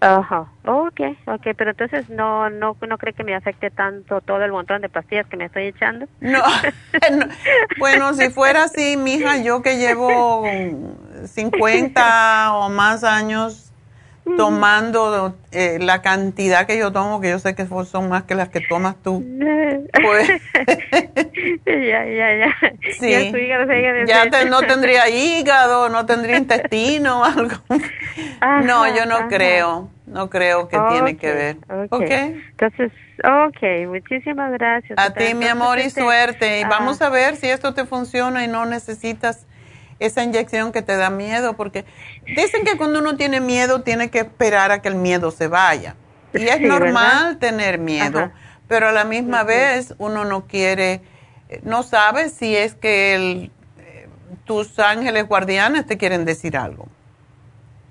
Ajá, 0.00 0.46
okay, 0.66 1.16
okay, 1.26 1.54
pero 1.54 1.70
entonces 1.70 2.10
no, 2.10 2.50
no, 2.50 2.76
no 2.86 2.98
cree 2.98 3.14
que 3.14 3.24
me 3.24 3.34
afecte 3.34 3.70
tanto 3.70 4.20
todo 4.20 4.44
el 4.44 4.52
montón 4.52 4.82
de 4.82 4.90
pastillas 4.90 5.26
que 5.26 5.38
me 5.38 5.46
estoy 5.46 5.68
echando. 5.68 6.06
No, 6.20 6.40
no. 7.10 7.26
bueno, 7.78 8.12
si 8.12 8.28
fuera 8.28 8.64
así, 8.64 8.98
mija, 8.98 9.38
yo 9.38 9.62
que 9.62 9.78
llevo 9.78 10.44
50 11.24 12.54
o 12.54 12.68
más 12.68 13.02
años 13.02 13.72
tomando 14.36 15.36
eh, 15.52 15.78
la 15.80 16.02
cantidad 16.02 16.66
que 16.66 16.78
yo 16.78 16.92
tomo, 16.92 17.20
que 17.20 17.30
yo 17.30 17.38
sé 17.38 17.54
que 17.54 17.66
son 17.66 18.08
más 18.08 18.24
que 18.24 18.34
las 18.34 18.48
que 18.48 18.60
tomas 18.60 18.96
tú. 19.02 19.24
Pues, 20.02 20.28
ya, 21.66 22.04
ya, 22.04 22.36
ya. 22.36 22.56
sí, 22.98 23.10
Ya 23.10 23.30
su 23.30 23.36
hígado 23.36 23.66
se 23.66 24.06
ya 24.06 24.30
te- 24.30 24.44
no 24.46 24.60
tendría 24.62 25.08
hígado, 25.08 25.88
no 25.88 26.06
tendría 26.06 26.36
intestino 26.36 27.24
algo. 27.24 27.56
no, 28.64 28.94
yo 28.96 29.06
no 29.06 29.16
ajá. 29.16 29.28
creo, 29.28 29.90
no 30.06 30.30
creo 30.30 30.68
que 30.68 30.78
tiene 30.88 31.16
que 31.16 31.32
ver. 31.32 31.56
ok. 31.68 31.92
¿Ok? 31.92 32.10
Entonces, 32.10 32.92
ok, 33.22 33.88
muchísimas 33.88 34.52
gracias. 34.52 34.98
A 34.98 35.10
ti, 35.10 35.34
mi 35.34 35.46
amor, 35.46 35.78
y 35.78 35.82
este, 35.82 36.00
suerte. 36.00 36.60
Y 36.60 36.62
ah, 36.62 36.68
vamos 36.68 37.00
a 37.02 37.08
ver 37.10 37.36
si 37.36 37.48
esto 37.48 37.74
te 37.74 37.84
funciona 37.84 38.44
y 38.44 38.48
no 38.48 38.66
necesitas 38.66 39.46
esa 39.98 40.22
inyección 40.24 40.72
que 40.72 40.82
te 40.82 40.96
da 40.96 41.10
miedo, 41.10 41.56
porque 41.56 41.84
dicen 42.26 42.64
que 42.64 42.76
cuando 42.76 43.00
uno 43.00 43.16
tiene 43.16 43.40
miedo 43.40 43.82
tiene 43.82 44.10
que 44.10 44.20
esperar 44.20 44.70
a 44.72 44.82
que 44.82 44.88
el 44.88 44.96
miedo 44.96 45.30
se 45.30 45.48
vaya. 45.48 45.96
Y 46.34 46.48
es 46.48 46.60
Sí, 46.60 46.64
normal 46.64 46.78
¿verdad? 46.78 47.38
tener 47.38 47.78
miedo, 47.78 48.30
Ajá. 48.30 48.34
pero 48.68 48.88
a 48.88 48.92
la 48.92 49.04
misma 49.04 49.44
vez 49.44 49.94
uno 49.98 50.24
no 50.24 50.46
quiere, 50.46 51.02
eh, 51.48 51.60
no 51.62 51.82
sabe 51.82 52.28
si 52.28 52.56
es 52.56 52.74
que 52.74 53.14
el, 53.14 53.52
eh, 53.78 54.08
tus 54.44 54.78
ángeles 54.78 55.26
guardianes 55.28 55.86
te 55.86 55.96
quieren 55.96 56.24
decir 56.24 56.56
algo. 56.56 56.88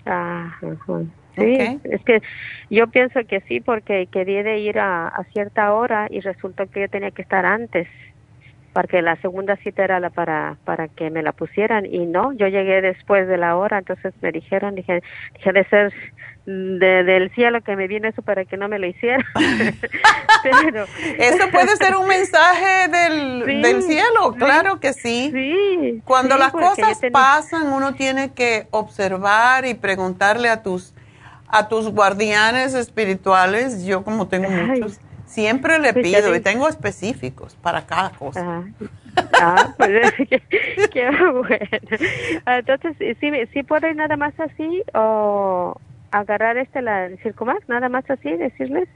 Ah, 0.05 0.57
ajá. 0.61 1.03
Sí, 1.37 1.79
es 1.83 2.03
que 2.03 2.21
yo 2.69 2.87
pienso 2.91 3.19
que 3.27 3.41
sí, 3.41 3.59
porque 3.61 4.07
quería 4.11 4.43
de 4.43 4.59
ir 4.59 4.77
a, 4.79 5.07
a 5.07 5.23
cierta 5.25 5.73
hora 5.73 6.07
y 6.09 6.19
resultó 6.21 6.67
que 6.69 6.81
yo 6.81 6.89
tenía 6.89 7.11
que 7.11 7.23
estar 7.23 7.45
antes, 7.45 7.87
porque 8.73 9.01
la 9.01 9.15
segunda 9.17 9.55
cita 9.57 9.83
era 9.83 9.99
la 9.99 10.09
para 10.09 10.57
para 10.65 10.87
que 10.87 11.09
me 11.09 11.21
la 11.21 11.31
pusieran 11.31 11.85
y 11.85 12.05
no, 12.05 12.33
yo 12.33 12.47
llegué 12.47 12.81
después 12.81 13.27
de 13.27 13.37
la 13.37 13.55
hora, 13.55 13.77
entonces 13.79 14.13
me 14.21 14.31
dijeron, 14.31 14.75
dije, 14.75 15.01
dije 15.35 15.51
de 15.53 15.63
ser 15.65 15.93
de- 16.45 17.03
del 17.05 17.29
cielo 17.35 17.61
que 17.61 17.75
me 17.77 17.87
viene 17.87 18.09
eso 18.09 18.21
para 18.21 18.43
que 18.43 18.57
no 18.57 18.67
me 18.67 18.77
lo 18.79 18.85
hiciera. 18.87 19.23
Pero 20.43 20.85
Eso 21.17 21.49
puede 21.51 21.75
ser 21.77 21.95
un 21.95 22.07
mensaje 22.07 22.87
del, 22.89 23.43
Sí, 23.45 23.61
del 23.61 23.81
cielo, 23.83 24.33
sí. 24.33 24.39
claro 24.39 24.79
que 24.79 24.93
sí. 24.93 25.29
Sí. 25.33 26.01
Cuando 26.03 26.37
las 26.37 26.51
cosas 26.51 26.99
tenía- 26.99 27.11
pasan, 27.13 27.71
uno 27.71 27.93
tiene 27.93 28.33
que 28.33 28.67
observar 28.71 29.65
y 29.65 29.73
preguntarle 29.73 30.49
a 30.49 30.61
tus 30.63 30.93
a 31.55 31.67
tus 31.67 31.87
guardianes 31.91 32.73
espirituales. 32.73 33.85
Yo 33.85 34.03
como 34.03 34.27
tengo 34.27 34.47
Ay. 34.49 34.55
muchos, 34.81 34.99
siempre 35.33 35.79
le 35.79 35.93
Pues 35.93 36.05
pido 36.05 36.35
y 36.35 36.39
tengo 36.39 36.67
específicos 36.67 37.55
para 37.55 37.85
cada 37.85 38.11
cosa. 38.11 38.41
Ah, 38.45 38.63
ah, 39.41 39.73
pues 39.77 40.13
qué, 40.29 40.41
qué 40.91 41.09
bueno. 41.09 41.67
Entonces, 42.45 42.95
¿sí, 43.19 43.31
¿sí 43.51 43.63
puedo 43.63 43.87
ir 43.87 43.95
nada 43.95 44.15
más 44.15 44.33
así 44.39 44.83
o 44.93 45.75
agarrar 46.11 46.57
este 46.57 46.81
la 46.81 47.05
el 47.05 47.17
Circumax, 47.19 47.67
nada 47.67 47.89
más 47.89 48.09
así, 48.09 48.29
decirles? 48.31 48.87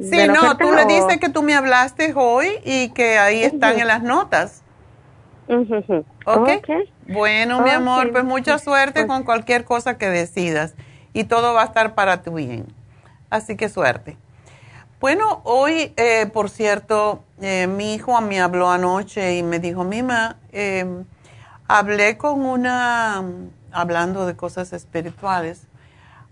Sí, 0.00 0.10
de 0.10 0.28
no, 0.28 0.34
oferta 0.34 0.58
tú 0.58 0.72
le 0.72 0.84
dices 0.84 1.18
que 1.18 1.28
tú 1.28 1.42
me 1.42 1.54
hablaste 1.54 2.12
hoy 2.14 2.48
y 2.64 2.90
que 2.90 3.18
ahí 3.18 3.42
están 3.42 3.78
en 3.78 3.86
las 3.86 4.02
notas. 4.02 4.62
Ujú, 5.48 5.76
ujú. 5.78 6.04
¿Ok? 6.26 6.48
Ok. 6.58 6.70
Bueno, 7.08 7.62
mi 7.62 7.70
amor, 7.70 8.12
pues 8.12 8.22
mucha 8.24 8.58
suerte 8.58 9.00
Pues- 9.00 9.06
con 9.06 9.22
cualquier 9.24 9.64
cosa 9.64 9.96
que 9.96 10.06
decidas 10.08 10.74
y 11.12 11.24
todo 11.24 11.54
va 11.54 11.62
a 11.62 11.64
estar 11.66 11.94
para 11.94 12.22
tu 12.22 12.34
bien. 12.34 12.66
Así 13.30 13.56
que 13.56 13.68
suerte. 13.68 14.16
Bueno, 15.00 15.42
hoy, 15.44 15.92
eh, 15.96 16.26
por 16.26 16.50
cierto, 16.50 17.22
eh, 17.40 17.68
mi 17.68 17.94
hijo 17.94 18.20
me 18.20 18.40
habló 18.40 18.68
anoche 18.68 19.36
y 19.36 19.44
me 19.44 19.60
dijo, 19.60 19.84
Mima, 19.84 20.38
eh, 20.50 21.04
hablé 21.68 22.18
con 22.18 22.44
una, 22.44 23.22
hablando 23.70 24.26
de 24.26 24.34
cosas 24.34 24.72
espirituales, 24.72 25.62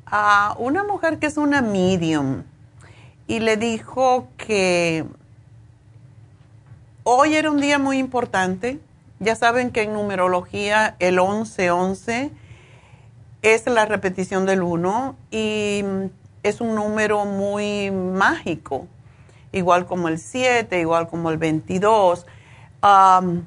a 0.05 0.57
una 0.59 0.83
mujer 0.83 1.21
que 1.21 1.27
es 1.27 1.37
una 1.37 1.63
medium 1.63 2.43
y 3.29 3.39
le 3.39 3.57
dijo 3.57 4.27
que 4.37 5.05
hoy 7.05 7.37
era 7.37 7.53
un 7.53 7.61
día 7.61 7.79
muy 7.79 7.99
importante. 7.99 8.81
Ya 9.21 9.37
saben 9.37 9.71
que 9.71 9.83
en 9.83 9.93
numerología 9.93 10.97
el 10.99 11.21
1111 11.21 12.33
es 13.43 13.67
la 13.67 13.87
repetición 13.87 14.45
del 14.45 14.63
1 14.63 15.15
y 15.31 15.85
es 16.49 16.61
un 16.61 16.75
número 16.75 17.25
muy 17.25 17.91
mágico, 17.91 18.87
igual 19.53 19.87
como 19.87 20.09
el 20.09 20.19
7, 20.19 20.81
igual 20.81 21.09
como 21.09 21.31
el 21.31 21.39
22. 21.39 22.27
Am, 22.83 23.45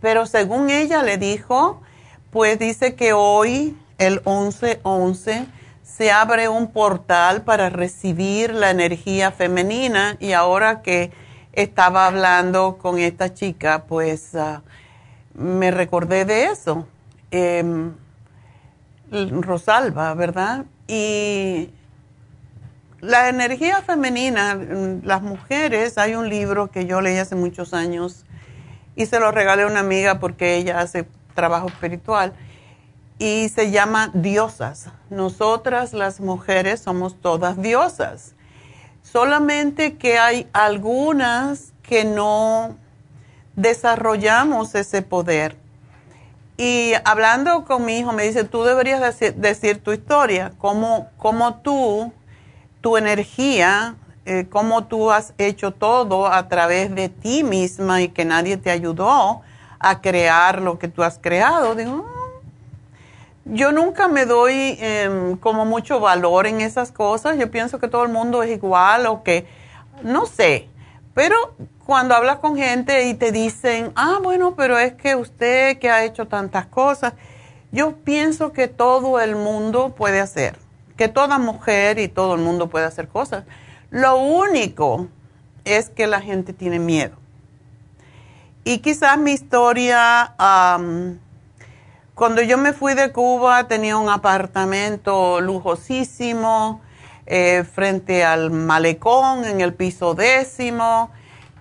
pero 0.00 0.26
según 0.26 0.68
ella 0.68 1.02
le 1.02 1.16
dijo, 1.16 1.80
pues 2.30 2.58
dice 2.58 2.94
que 2.94 3.12
hoy, 3.12 3.76
el 3.98 4.22
11-11, 4.24 5.46
se 5.82 6.10
abre 6.10 6.48
un 6.48 6.72
portal 6.72 7.42
para 7.42 7.70
recibir 7.70 8.52
la 8.54 8.70
energía 8.70 9.30
femenina 9.30 10.16
y 10.20 10.32
ahora 10.32 10.82
que 10.82 11.12
estaba 11.52 12.06
hablando 12.06 12.78
con 12.78 12.98
esta 12.98 13.34
chica, 13.34 13.84
pues 13.86 14.34
ah, 14.34 14.62
me 15.34 15.70
recordé 15.70 16.24
de 16.24 16.46
eso. 16.46 16.86
Em, 17.30 17.92
Rosalba, 19.10 20.14
¿verdad? 20.14 20.64
Y 20.86 21.70
la 23.00 23.28
energía 23.28 23.82
femenina, 23.82 24.54
mm, 24.54 25.04
las 25.04 25.22
mujeres, 25.22 25.98
hay 25.98 26.14
un 26.14 26.28
libro 26.28 26.70
que 26.70 26.86
yo 26.86 27.00
leí 27.00 27.18
hace 27.18 27.34
muchos 27.34 27.74
años 27.74 28.24
y 28.94 29.06
se 29.06 29.18
lo 29.18 29.32
regalé 29.32 29.62
a 29.62 29.66
una 29.66 29.80
amiga 29.80 30.20
porque 30.20 30.56
ella 30.56 30.80
hace 30.80 31.06
trabajo 31.34 31.68
espiritual 31.68 32.32
y 33.18 33.48
se 33.48 33.70
llama 33.70 34.10
Diosas. 34.14 34.88
Nosotras 35.10 35.92
las 35.92 36.20
mujeres 36.20 36.80
somos 36.80 37.20
todas 37.20 37.60
diosas. 37.60 38.34
Solamente 39.02 39.96
que 39.96 40.18
hay 40.18 40.48
algunas 40.52 41.72
que 41.82 42.04
no 42.04 42.76
desarrollamos 43.56 44.74
ese 44.74 45.02
poder. 45.02 45.56
Y 46.56 46.92
hablando 47.04 47.64
con 47.64 47.84
mi 47.84 47.98
hijo, 47.98 48.12
me 48.12 48.24
dice, 48.24 48.44
tú 48.44 48.62
deberías 48.62 49.18
decir, 49.18 49.82
tu 49.82 49.92
historia, 49.92 50.52
cómo, 50.58 51.08
cómo 51.16 51.56
tú, 51.56 52.12
tu 52.80 52.96
energía, 52.96 53.96
eh, 54.26 54.46
cómo 54.50 54.84
tú 54.84 55.10
has 55.10 55.34
hecho 55.38 55.72
todo 55.72 56.26
a 56.26 56.48
través 56.48 56.94
de 56.94 57.08
ti 57.08 57.42
misma 57.42 58.02
y 58.02 58.08
que 58.08 58.24
nadie 58.24 58.56
te 58.58 58.70
ayudó 58.70 59.40
a 59.78 60.00
crear 60.00 60.60
lo 60.60 60.78
que 60.78 60.88
tú 60.88 61.02
has 61.02 61.18
creado. 61.18 61.74
Digo, 61.74 61.96
mm, 61.96 63.54
yo 63.54 63.72
nunca 63.72 64.06
me 64.06 64.26
doy 64.26 64.76
em, 64.78 65.36
como 65.38 65.64
mucho 65.64 66.00
valor 66.00 66.46
en 66.46 66.60
esas 66.60 66.92
cosas. 66.92 67.38
Yo 67.38 67.50
pienso 67.50 67.80
que 67.80 67.88
todo 67.88 68.04
el 68.04 68.10
mundo 68.10 68.42
es 68.42 68.50
igual 68.50 69.06
o 69.06 69.22
que, 69.24 69.46
no 70.02 70.26
sé, 70.26 70.68
pero 71.14 71.54
cuando 71.86 72.14
hablas 72.14 72.38
con 72.38 72.56
gente 72.56 73.08
y 73.08 73.14
te 73.14 73.32
dicen, 73.32 73.92
ah, 73.96 74.18
bueno, 74.22 74.54
pero 74.54 74.78
es 74.78 74.92
que 74.94 75.16
usted 75.16 75.78
que 75.78 75.90
ha 75.90 76.04
hecho 76.04 76.26
tantas 76.26 76.66
cosas, 76.66 77.14
yo 77.70 77.96
pienso 77.96 78.52
que 78.52 78.68
todo 78.68 79.20
el 79.20 79.34
mundo 79.34 79.94
puede 79.96 80.20
hacer, 80.20 80.58
que 80.96 81.08
toda 81.08 81.38
mujer 81.38 81.98
y 81.98 82.08
todo 82.08 82.34
el 82.34 82.42
mundo 82.42 82.68
puede 82.68 82.84
hacer 82.84 83.08
cosas. 83.08 83.44
Lo 83.90 84.16
único 84.16 85.08
es 85.64 85.88
que 85.88 86.06
la 86.06 86.20
gente 86.20 86.52
tiene 86.52 86.78
miedo. 86.78 87.16
Y 88.64 88.78
quizás 88.78 89.18
mi 89.18 89.32
historia, 89.32 90.34
cuando 92.14 92.42
yo 92.42 92.58
me 92.58 92.74
fui 92.74 92.92
de 92.94 93.10
Cuba 93.10 93.66
tenía 93.68 93.96
un 93.96 94.10
apartamento 94.10 95.40
lujosísimo 95.40 96.81
eh, 97.26 97.64
frente 97.64 98.24
al 98.24 98.50
malecón 98.50 99.44
en 99.44 99.60
el 99.60 99.74
piso 99.74 100.14
décimo 100.14 101.10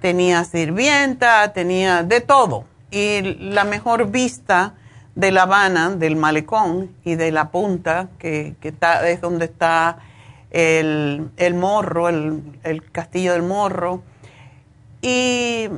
tenía 0.02 0.44
sirvienta, 0.44 1.54
tenía 1.54 2.04
de 2.04 2.20
todo. 2.20 2.66
Y 2.90 3.22
la 3.22 3.64
mejor 3.64 4.12
vista 4.12 4.74
de 5.16 5.32
La 5.32 5.44
Habana, 5.44 5.92
del 5.92 6.16
malecón 6.16 6.94
y 7.06 7.16
de 7.16 7.32
la 7.32 7.52
punta, 7.52 8.10
que, 8.18 8.56
está, 8.62 9.08
es 9.08 9.22
donde 9.22 9.46
está 9.46 10.00
el, 10.50 11.30
morro, 11.54 12.10
el, 12.10 12.60
el, 12.64 12.92
castillo 12.92 13.34
del 13.34 13.44
morro. 13.44 14.02
Y 15.02 15.70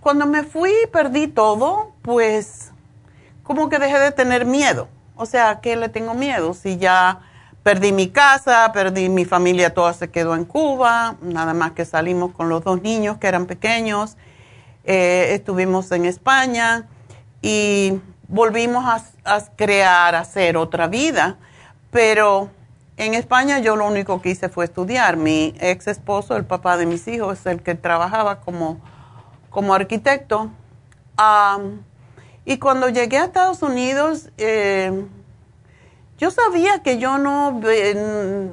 cuando 0.00 0.26
me 0.26 0.44
fui 0.44 0.72
perdí 0.92 1.26
todo, 1.26 1.92
pues 2.02 2.72
como 3.42 3.68
que 3.68 3.78
dejé 3.78 3.98
de 3.98 4.12
tener 4.12 4.46
miedo. 4.46 4.88
O 5.16 5.26
sea, 5.26 5.60
¿qué 5.60 5.76
le 5.76 5.88
tengo 5.88 6.14
miedo? 6.14 6.54
Si 6.54 6.76
ya 6.76 7.20
Perdí 7.66 7.90
mi 7.90 8.10
casa, 8.10 8.70
perdí 8.72 9.08
mi 9.08 9.24
familia, 9.24 9.74
toda 9.74 9.92
se 9.92 10.08
quedó 10.08 10.36
en 10.36 10.44
Cuba, 10.44 11.16
nada 11.20 11.52
más 11.52 11.72
que 11.72 11.84
salimos 11.84 12.30
con 12.30 12.48
los 12.48 12.62
dos 12.62 12.80
niños 12.80 13.18
que 13.18 13.26
eran 13.26 13.46
pequeños, 13.46 14.16
eh, 14.84 15.30
estuvimos 15.32 15.90
en 15.90 16.04
España 16.04 16.86
y 17.42 18.00
volvimos 18.28 18.84
a, 19.24 19.40
crear, 19.56 20.14
a 20.14 20.20
hacer 20.20 20.56
otra 20.56 20.86
vida, 20.86 21.38
pero 21.90 22.50
en 22.96 23.14
España 23.14 23.58
yo 23.58 23.74
lo 23.74 23.88
único 23.88 24.22
que 24.22 24.30
hice 24.30 24.48
fue 24.48 24.66
estudiar. 24.66 25.16
Mi 25.16 25.52
ex 25.58 25.88
esposo, 25.88 26.36
el 26.36 26.44
papá 26.44 26.76
de 26.76 26.86
mis 26.86 27.08
hijos, 27.08 27.40
es 27.40 27.46
el 27.46 27.62
que 27.64 27.74
trabajaba 27.74 28.42
como, 28.42 28.80
como 29.50 29.74
arquitecto. 29.74 30.52
y 32.44 32.58
cuando 32.58 32.88
llegué 32.90 33.18
a 33.18 33.24
Estados 33.24 33.60
Unidos, 33.62 34.30
eh, 34.38 35.04
yo 36.18 36.30
sabía 36.30 36.82
que 36.82 36.98
yo 36.98 37.18
no, 37.18 37.60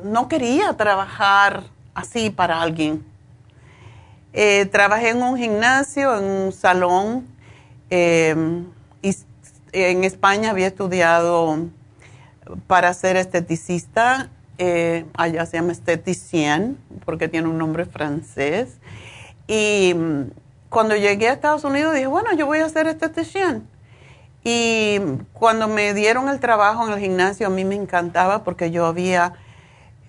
no 0.03 0.27
quería 0.27 0.73
trabajar 0.73 1.64
así 1.94 2.30
para 2.30 2.61
alguien. 2.61 3.06
Eh, 4.34 4.65
trabajé 4.65 5.10
en 5.10 5.22
un 5.22 5.38
gimnasio, 5.38 6.18
en 6.18 6.23
un 6.23 6.52
salón. 6.52 7.27
Em, 7.90 8.65
y 9.02 9.15
en 9.72 10.03
España 10.03 10.49
había 10.49 10.68
estudiado 10.68 11.68
para 12.68 12.94
ser 12.94 13.15
esteticista. 13.15 14.30
Eh, 14.57 15.06
allá 15.15 15.45
se 15.45 15.57
llama 15.57 15.72
esteticien, 15.72 16.77
porque 17.06 17.27
tiene 17.27 17.48
un 17.48 17.57
nombre 17.57 17.85
francés. 17.85 18.77
Y 19.48 19.94
mm, 19.95 20.31
cuando 20.69 20.95
llegué 20.95 21.30
a 21.30 21.34
Estados 21.34 21.64
Unidos 21.64 21.94
dije, 21.94 22.07
bueno, 22.07 22.34
yo 22.34 22.45
voy 22.45 22.60
a 22.60 22.69
ser 22.69 22.88
esteticien. 22.88 23.68
Y 24.44 24.99
cuando 25.32 25.68
me 25.68 25.94
dieron 25.94 26.28
el 26.28 26.40
trabajo 26.40 26.86
en 26.86 26.94
el 26.94 26.99
gimnasio, 26.99 27.48
a 27.48 27.49
mí 27.49 27.64
me 27.64 27.76
encantaba 27.76 28.44
porque 28.44 28.72
yo 28.72 28.86
había 28.86 29.34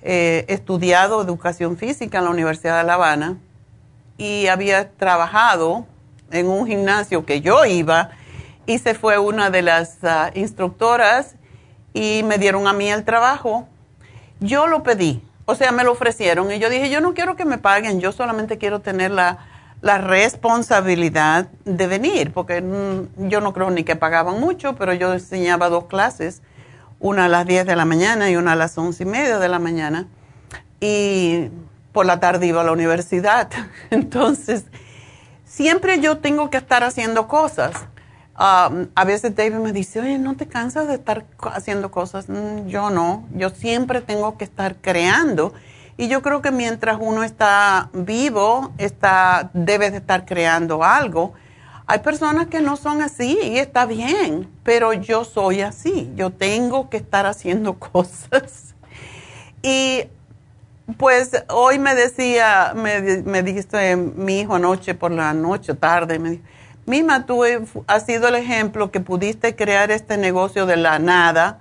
eh, 0.03 0.45
estudiado 0.49 1.23
educación 1.23 1.77
física 1.77 2.19
en 2.19 2.25
la 2.25 2.31
Universidad 2.31 2.79
de 2.79 2.85
La 2.85 2.95
Habana 2.95 3.39
y 4.19 4.49
había 4.49 4.91
trabajado 4.91 5.87
en 6.31 6.49
un 6.49 6.67
gimnasio 6.67 7.25
que 7.25 7.41
yo 7.41 7.65
iba 7.65 8.11
y 8.67 8.79
se 8.79 8.95
fue 8.95 9.19
una 9.19 9.51
de 9.51 9.63
las 9.63 10.03
ah, 10.03 10.31
instructoras 10.35 11.37
y 11.93 12.23
me 12.25 12.39
dieron 12.39 12.67
a 12.67 12.73
mí 12.73 12.91
el 12.91 13.05
trabajo. 13.05 13.69
Yo 14.41 14.67
lo 14.67 14.83
pedí, 14.83 15.23
o 15.45 15.55
sea, 15.55 15.71
me 15.71 15.85
lo 15.85 15.93
ofrecieron 15.93 16.51
y 16.51 16.59
yo 16.59 16.69
dije, 16.71 16.91
yo 16.91 17.01
no 17.01 17.15
quiero 17.15 17.37
que 17.37 17.45
me 17.45 17.59
paguen, 17.59 18.01
yo 18.01 18.11
solamente 18.11 18.59
quiero 18.59 18.81
tener 18.81 19.13
la 19.13 19.39
la 19.85 19.99
responsabilidad 19.99 21.49
de 21.67 21.87
venir, 21.87 22.33
porque 22.33 22.63
mm, 22.63 23.29
yo 23.29 23.43
no 23.43 23.53
creo 23.53 23.71
ni 23.71 23.85
que 23.85 23.97
pagaban 23.97 24.41
mucho, 24.41 24.77
pero 24.77 24.95
yo 24.95 25.13
enseñaba 25.13 25.69
dos 25.69 25.85
clases, 25.85 26.41
una 27.01 27.27
a 27.27 27.29
las 27.29 27.45
10 27.45 27.67
de 27.67 27.77
la 27.77 27.85
mañana 27.85 28.31
y 28.31 28.37
una 28.37 28.53
a 28.53 28.57
las 28.57 28.79
once 28.79 29.03
y 29.03 29.07
media 29.07 29.39
de 29.39 29.47
la 29.47 29.59
mañana, 29.59 30.07
y 30.81 31.51
por 31.93 32.07
la 32.07 32.19
tarde 32.19 32.47
iba 32.47 32.63
a 32.63 32.65
la 32.65 32.73
universidad. 32.73 33.51
Entonces, 33.91 34.65
siempre 35.45 36.01
yo 36.01 36.17
tengo 36.17 36.49
que 36.49 36.57
estar 36.57 36.83
haciendo 36.83 37.29
cosas. 37.29 37.75
Um, 38.39 38.87
a 38.95 39.05
veces 39.05 39.37
David 39.37 39.57
me 39.57 39.73
dice, 39.73 40.01
oye, 40.01 40.19
¿no 40.19 40.35
te 40.35 40.47
cansas 40.47 40.89
de 40.89 40.95
estar 40.95 41.27
haciendo 41.53 41.91
cosas? 41.91 42.31
Mm, 42.31 42.69
yo 42.69 42.89
no, 42.89 43.29
yo 43.35 43.51
siempre 43.51 44.01
tengo 44.01 44.39
que 44.39 44.45
estar 44.45 44.77
creando 44.77 45.53
y 45.97 46.09
yo 46.09 46.23
creo 46.23 46.43
que 46.43 46.51
mientras 46.51 46.99
uno 47.01 47.23
está 47.23 47.91
vivo, 47.93 48.73
está, 48.79 49.51
debe 49.53 49.91
de 49.91 49.99
estar 49.99 50.25
creando 50.25 50.83
algo. 50.83 51.35
Hay 51.87 52.01
personas 52.01 52.49
que 52.49 52.61
no 52.61 52.77
son 52.77 53.03
así 53.03 53.39
y 53.43 53.59
está 53.59 53.87
bien, 53.87 54.51
pero 54.65 54.93
yo 54.93 55.25
soy 55.25 55.61
así. 55.61 56.11
Yo 56.17 56.31
tengo 56.31 56.91
que 56.91 56.97
estar 56.97 57.27
haciendo 57.27 57.79
cosas. 57.79 58.75
Y 59.63 60.05
pues 60.99 61.31
hoy 61.49 61.79
me 61.79 61.95
decía, 61.95 62.73
me, 62.75 63.23
me 63.23 63.43
dijiste 63.43 63.97
mi 63.97 64.41
hijo 64.41 64.57
anoche 64.57 64.95
por 64.95 65.13
la 65.13 65.33
noche, 65.33 65.75
tarde, 65.75 66.19
me 66.19 66.31
dijo, 66.31 66.45
Mima, 66.87 67.25
tú 67.25 67.43
has 67.87 68.05
sido 68.05 68.29
el 68.29 68.35
ejemplo 68.35 68.91
que 68.91 69.01
pudiste 69.01 69.57
crear 69.57 69.91
este 69.91 70.19
negocio 70.19 70.67
de 70.67 70.77
la 70.77 70.99
nada, 70.99 71.61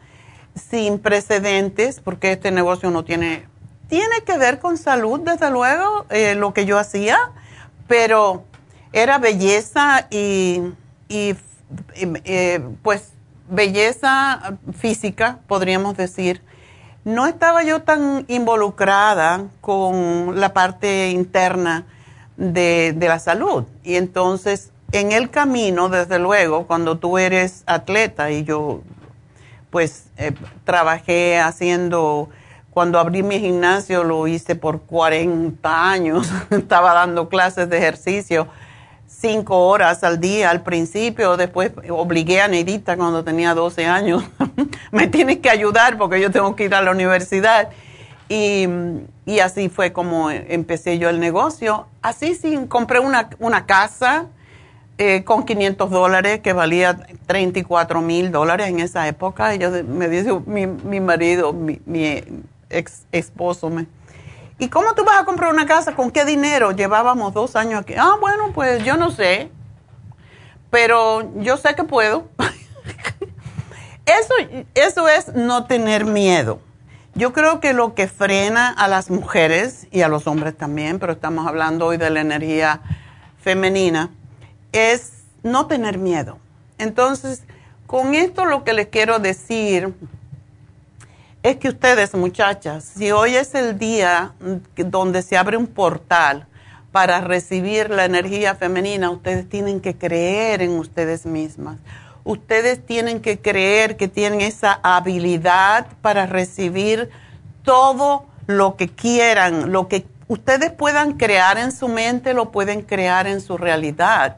sin 0.54 1.00
precedentes, 1.00 2.02
porque 2.02 2.34
este 2.34 2.52
negocio 2.52 2.92
no 2.92 3.06
tiene 3.06 3.48
tiene 3.94 4.24
que 4.26 4.40
ver 4.40 4.58
con 4.58 4.80
salud, 4.80 5.20
desde 5.20 5.52
luego, 5.52 6.08
eh, 6.10 6.34
lo 6.34 6.52
que 6.52 6.66
yo 6.66 6.80
hacía, 6.80 7.16
pero 7.88 8.44
era 8.92 9.20
belleza 9.20 10.08
y, 10.10 10.64
eh, 11.10 12.60
pues 12.82 13.12
belleza 13.52 14.58
física, 14.76 15.42
podríamos 15.46 15.96
decir. 15.96 16.42
No 17.06 17.28
estaba 17.28 17.62
yo 17.62 17.84
tan 17.84 18.26
involucrada 18.30 19.46
con 19.62 20.40
la 20.40 20.54
parte 20.54 21.12
interna 21.12 21.86
de, 22.36 22.96
la 23.00 23.20
salud. 23.20 23.66
Y 23.84 23.94
entonces, 23.98 24.72
en 24.92 25.12
el 25.12 25.30
camino, 25.30 25.90
desde 25.90 26.18
luego, 26.18 26.66
cuando 26.66 26.98
tú 26.98 27.20
eres 27.20 27.62
atleta 27.68 28.32
y 28.32 28.44
yo, 28.44 28.82
pues, 29.70 30.06
eh, 30.18 30.32
trabajé 30.64 31.40
haciendo 31.40 32.32
cuando 32.74 33.00
abrí 33.00 33.24
mi 33.24 33.40
gimnasio 33.40 34.04
lo 34.04 34.28
hice 34.28 34.56
por 34.56 34.82
40 34.82 35.92
años. 35.92 36.30
Estaba 36.50 36.94
dando 36.94 37.30
clases 37.30 37.70
de 37.70 37.78
ejercicio 37.78 38.48
cinco 39.24 39.68
horas 39.68 40.04
al 40.04 40.20
día 40.20 40.50
al 40.50 40.64
principio. 40.64 41.38
Después 41.38 41.72
obligué 41.90 42.42
a 42.42 42.48
Neidita 42.48 42.98
cuando 42.98 43.24
tenía 43.24 43.54
12 43.54 43.86
años. 43.86 44.24
Me 44.92 45.08
tienes 45.08 45.38
que 45.38 45.50
ayudar 45.50 45.98
porque 45.98 46.20
yo 46.20 46.30
tengo 46.32 46.56
que 46.56 46.66
ir 46.66 46.76
a 46.76 46.82
la 46.82 46.92
universidad. 46.92 47.70
Y, 48.30 48.68
así 49.42 49.70
fue 49.70 49.94
como 49.94 50.30
empecé 50.30 50.98
yo 50.98 51.10
el 51.10 51.20
negocio. 51.20 51.88
Así 52.02 52.36
sí, 52.36 52.58
compré 52.68 53.00
una, 53.00 53.66
casa 53.66 54.26
eh, 54.98 55.24
con 55.24 55.46
500 55.46 55.90
dólares 55.90 56.40
que 56.42 56.52
valía 56.52 56.98
34 57.28 58.02
mil 58.02 58.32
dólares 58.32 58.68
en 58.68 58.80
esa 58.80 59.08
época. 59.08 59.56
Y 59.56 59.60
yo, 59.60 59.70
me 59.88 60.10
dice 60.10 60.34
mi, 60.46 60.68
mi 60.68 61.00
marido, 61.00 61.54
mi, 61.54 61.80
ex 62.74 63.06
esposo 63.12 63.70
me. 63.70 63.88
¿Y 64.60 64.70
cómo 64.70 64.94
tú 64.94 65.04
vas 65.04 65.22
a 65.22 65.26
comprar 65.26 65.52
una 65.52 65.66
casa? 65.66 65.96
¿Con 65.96 66.12
qué 66.12 66.26
dinero? 66.26 66.72
Llevábamos 66.72 67.34
dos 67.34 67.56
años 67.56 67.82
aquí. 67.82 67.94
Ah, 67.98 68.16
bueno, 68.20 68.52
pues 68.54 68.84
yo 68.84 68.98
no 68.98 69.12
sé. 69.12 69.50
Pero 70.70 71.32
yo 71.42 71.58
sé 71.58 71.76
que 71.76 71.84
puedo. 71.84 72.30
eso, 74.06 74.34
eso 74.76 75.08
es 75.08 75.34
no 75.34 75.66
tener 75.66 76.06
miedo. 76.06 76.60
Yo 77.16 77.32
creo 77.32 77.60
que 77.60 77.74
lo 77.74 77.94
que 77.94 78.08
frena 78.08 78.70
a 78.70 78.88
las 78.88 79.12
mujeres 79.12 79.88
y 79.92 80.02
a 80.02 80.08
los 80.08 80.26
hombres 80.26 80.58
también, 80.58 80.98
pero 80.98 81.14
estamos 81.14 81.46
hablando 81.46 81.88
hoy 81.88 81.98
de 81.98 82.10
la 82.10 82.22
energía 82.22 82.82
femenina, 83.40 84.10
es 84.72 85.24
no 85.44 85.68
tener 85.68 86.00
miedo. 86.00 86.40
Entonces, 86.80 87.44
con 87.86 88.16
esto 88.16 88.46
lo 88.46 88.64
que 88.64 88.74
les 88.74 88.88
quiero 88.88 89.20
decir 89.20 89.94
es 91.44 91.58
que 91.58 91.68
ustedes, 91.68 92.14
muchachas, 92.14 92.86
si 92.86 93.12
hoy 93.12 93.36
es 93.36 93.54
el 93.54 93.78
día 93.78 94.32
donde 94.78 95.22
se 95.22 95.36
abre 95.36 95.58
un 95.58 95.68
portal 95.68 96.48
para 96.94 97.20
recibir 97.20 97.90
la 97.90 98.06
energía 98.06 98.56
femenina, 98.56 99.10
ustedes 99.10 99.50
tienen 99.50 99.82
que 99.82 99.98
creer 99.98 100.62
en 100.62 100.80
ustedes 100.80 101.26
mismas. 101.26 101.80
Ustedes 102.24 102.86
tienen 102.86 103.20
que 103.20 103.40
creer 103.40 103.98
que 103.98 104.08
tienen 104.08 104.40
esa 104.40 104.80
habilidad 104.84 105.88
para 106.02 106.26
recibir 106.28 107.10
todo 107.64 108.26
lo 108.48 108.78
que 108.78 108.88
quieran, 108.88 109.74
lo 109.74 109.90
que 109.90 110.06
ustedes 110.30 110.72
puedan 110.72 111.18
crear 111.18 111.58
en 111.58 111.74
su 111.74 111.90
mente, 111.90 112.34
lo 112.34 112.52
pueden 112.52 112.84
crear 112.84 113.28
en 113.28 113.42
su 113.42 113.58
realidad, 113.58 114.38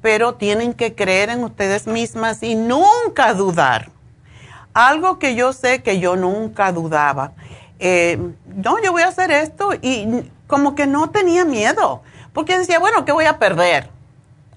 pero 0.00 0.36
tienen 0.36 0.72
que 0.72 0.94
creer 0.94 1.28
en 1.28 1.44
ustedes 1.44 1.86
mismas 1.86 2.42
y 2.42 2.54
nunca 2.54 3.34
dudar. 3.34 3.95
Algo 4.76 5.18
que 5.18 5.34
yo 5.34 5.54
sé 5.54 5.82
que 5.82 6.00
yo 6.00 6.16
nunca 6.16 6.70
dudaba. 6.70 7.32
Eh, 7.78 8.18
no, 8.44 8.76
yo 8.82 8.92
voy 8.92 9.00
a 9.00 9.08
hacer 9.08 9.30
esto 9.30 9.70
y 9.80 10.30
como 10.46 10.74
que 10.74 10.86
no 10.86 11.08
tenía 11.08 11.46
miedo, 11.46 12.02
porque 12.34 12.58
decía, 12.58 12.78
bueno, 12.78 13.06
¿qué 13.06 13.12
voy 13.12 13.24
a 13.24 13.38
perder? 13.38 13.88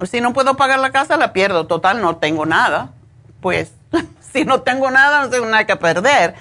Si 0.01 0.19
no 0.19 0.33
puedo 0.33 0.57
pagar 0.57 0.79
la 0.79 0.91
casa, 0.91 1.15
la 1.15 1.31
pierdo. 1.31 1.67
Total, 1.67 2.01
no 2.01 2.17
tengo 2.17 2.45
nada. 2.45 2.91
Pues 3.39 3.71
si 4.33 4.43
no 4.43 4.61
tengo 4.61 4.91
nada, 4.91 5.21
no 5.21 5.29
tengo 5.29 5.45
nada 5.45 5.65
que 5.65 5.77
perder. 5.77 6.35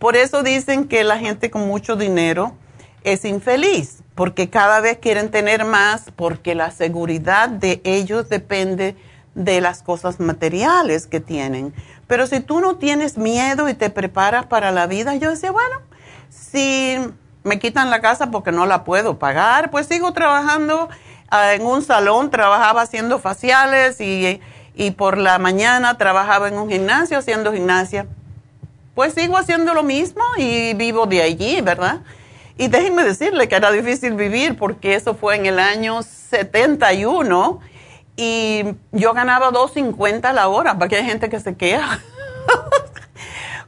Por 0.00 0.16
eso 0.16 0.42
dicen 0.42 0.88
que 0.88 1.04
la 1.04 1.18
gente 1.18 1.52
con 1.52 1.68
mucho 1.68 1.94
dinero 1.94 2.56
es 3.04 3.24
infeliz, 3.24 4.02
porque 4.16 4.50
cada 4.50 4.80
vez 4.80 4.98
quieren 4.98 5.30
tener 5.30 5.64
más, 5.64 6.06
porque 6.16 6.56
la 6.56 6.72
seguridad 6.72 7.48
de 7.48 7.80
ellos 7.84 8.28
depende 8.28 8.96
de 9.36 9.60
las 9.60 9.84
cosas 9.84 10.18
materiales 10.18 11.06
que 11.06 11.20
tienen. 11.20 11.72
Pero 12.10 12.26
si 12.26 12.40
tú 12.40 12.58
no 12.58 12.74
tienes 12.74 13.16
miedo 13.16 13.68
y 13.68 13.74
te 13.74 13.88
preparas 13.88 14.44
para 14.46 14.72
la 14.72 14.88
vida, 14.88 15.14
yo 15.14 15.30
decía, 15.30 15.52
bueno, 15.52 15.76
si 16.28 16.98
me 17.44 17.60
quitan 17.60 17.88
la 17.88 18.00
casa 18.00 18.32
porque 18.32 18.50
no 18.50 18.66
la 18.66 18.82
puedo 18.82 19.20
pagar, 19.20 19.70
pues 19.70 19.86
sigo 19.86 20.12
trabajando 20.12 20.88
ah, 21.30 21.54
en 21.54 21.64
un 21.64 21.82
salón, 21.82 22.32
trabajaba 22.32 22.82
haciendo 22.82 23.20
faciales 23.20 24.00
y, 24.00 24.40
y 24.74 24.90
por 24.90 25.18
la 25.18 25.38
mañana 25.38 25.98
trabajaba 25.98 26.48
en 26.48 26.58
un 26.58 26.68
gimnasio 26.68 27.16
haciendo 27.16 27.52
gimnasia. 27.52 28.08
Pues 28.96 29.14
sigo 29.14 29.36
haciendo 29.36 29.72
lo 29.72 29.84
mismo 29.84 30.24
y 30.36 30.74
vivo 30.74 31.06
de 31.06 31.22
allí, 31.22 31.60
¿verdad? 31.60 32.00
Y 32.58 32.66
déjenme 32.66 33.04
decirle 33.04 33.46
que 33.46 33.54
era 33.54 33.70
difícil 33.70 34.14
vivir 34.14 34.58
porque 34.58 34.96
eso 34.96 35.14
fue 35.14 35.36
en 35.36 35.46
el 35.46 35.60
año 35.60 36.02
71 36.02 37.60
y 38.22 38.76
yo 38.92 39.14
ganaba 39.14 39.50
2.50 39.50 40.34
la 40.34 40.48
hora, 40.48 40.78
porque 40.78 40.96
hay 40.96 41.06
gente 41.06 41.30
que 41.30 41.40
se 41.40 41.56
queja. 41.56 42.00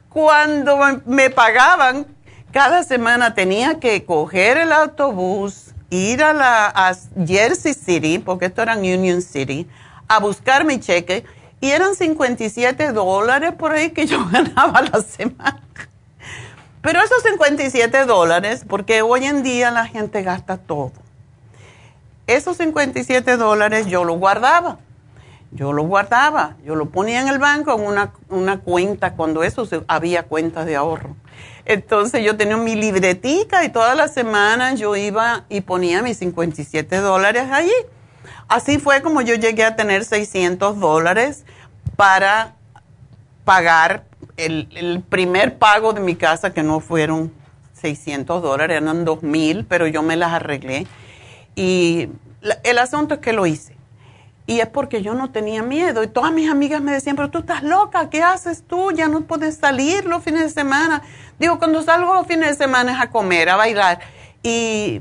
Cuando 0.09 0.77
me 1.07 1.31
pagaban, 1.31 2.05
cada 2.51 2.83
semana 2.83 3.33
tenía 3.33 3.79
que 3.79 4.05
coger 4.05 4.57
el 4.57 4.71
autobús, 4.71 5.73
ir 5.89 6.21
a 6.23 6.33
la 6.33 6.95
Jersey 7.25 7.73
City, 7.73 8.19
porque 8.19 8.45
esto 8.45 8.61
era 8.61 8.77
Union 8.77 9.23
City, 9.23 9.67
a 10.07 10.19
buscar 10.19 10.65
mi 10.65 10.79
cheque 10.79 11.25
y 11.59 11.71
eran 11.71 11.95
57 11.95 12.91
dólares 12.91 13.53
por 13.57 13.71
ahí 13.71 13.89
que 13.89 14.05
yo 14.05 14.23
ganaba 14.31 14.83
la 14.83 15.01
semana. 15.01 15.63
Pero 16.83 17.01
esos 17.01 17.23
57 17.23 18.05
dólares, 18.05 18.65
porque 18.69 19.01
hoy 19.01 19.25
en 19.25 19.41
día 19.41 19.71
la 19.71 19.87
gente 19.87 20.21
gasta 20.21 20.57
todo. 20.57 20.91
Esos 22.27 22.57
57 22.57 23.37
dólares 23.37 23.87
yo 23.87 24.03
los 24.03 24.17
guardaba. 24.17 24.79
Yo 25.51 25.73
los 25.73 25.85
guardaba. 25.85 26.55
Yo 26.65 26.75
lo 26.75 26.89
ponía 26.89 27.21
en 27.21 27.27
el 27.27 27.39
banco 27.39 27.73
en 27.73 27.85
una, 27.85 28.13
una 28.29 28.59
cuenta, 28.59 29.13
cuando 29.13 29.43
eso 29.43 29.67
había 29.87 30.23
cuentas 30.23 30.65
de 30.65 30.75
ahorro. 30.75 31.15
Entonces 31.65 32.23
yo 32.23 32.35
tenía 32.35 32.57
mi 32.57 32.75
libretica 32.75 33.63
y 33.63 33.69
todas 33.69 33.95
las 33.95 34.13
semanas 34.13 34.79
yo 34.79 34.95
iba 34.95 35.45
y 35.49 35.61
ponía 35.61 36.01
mis 36.01 36.17
57 36.17 36.97
dólares 36.97 37.45
allí. 37.51 37.71
Así 38.47 38.79
fue 38.79 39.01
como 39.01 39.21
yo 39.21 39.35
llegué 39.35 39.63
a 39.63 39.75
tener 39.75 40.03
600 40.05 40.79
dólares 40.79 41.45
para 41.95 42.55
pagar 43.45 44.05
el, 44.37 45.03
primer 45.09 45.57
pago 45.57 45.93
de 45.93 46.01
mi 46.01 46.15
casa, 46.15 46.53
que 46.53 46.63
no 46.63 46.79
fueron 46.79 47.31
600 47.73 48.41
dólares, 48.41 48.81
eran 48.81 49.05
2,000, 49.05 49.65
pero 49.65 49.87
yo 49.87 50.01
me 50.01 50.15
las 50.15 50.33
arreglé. 50.33 50.87
Y 51.55 52.09
el 52.63 52.79
asunto 52.79 53.15
es 53.15 53.19
que 53.19 53.33
lo 53.33 53.45
hice. 53.45 53.75
Y 54.45 54.59
es 54.59 54.67
porque 54.67 55.01
yo 55.01 55.13
no 55.13 55.31
tenía 55.31 55.63
miedo. 55.63 56.03
Y 56.03 56.07
todas 56.07 56.33
mis 56.33 56.49
amigas 56.49 56.81
me 56.81 56.91
decían, 56.91 57.15
pero 57.15 57.29
tú 57.29 57.39
estás 57.39 57.63
loca, 57.63 58.09
¿qué 58.09 58.21
haces 58.21 58.63
tú? 58.67 58.91
Ya 58.91 59.07
no 59.07 59.21
puedes 59.21 59.57
salir 59.57 60.05
los 60.05 60.23
fines 60.23 60.41
de 60.41 60.49
semana. 60.49 61.01
Digo, 61.39 61.59
cuando 61.59 61.81
salgo 61.81 62.13
los 62.13 62.27
fines 62.27 62.49
de 62.49 62.55
semana 62.55 62.93
es 62.93 63.01
a 63.01 63.09
comer, 63.09 63.49
a 63.49 63.55
bailar 63.55 63.99
y 64.45 64.99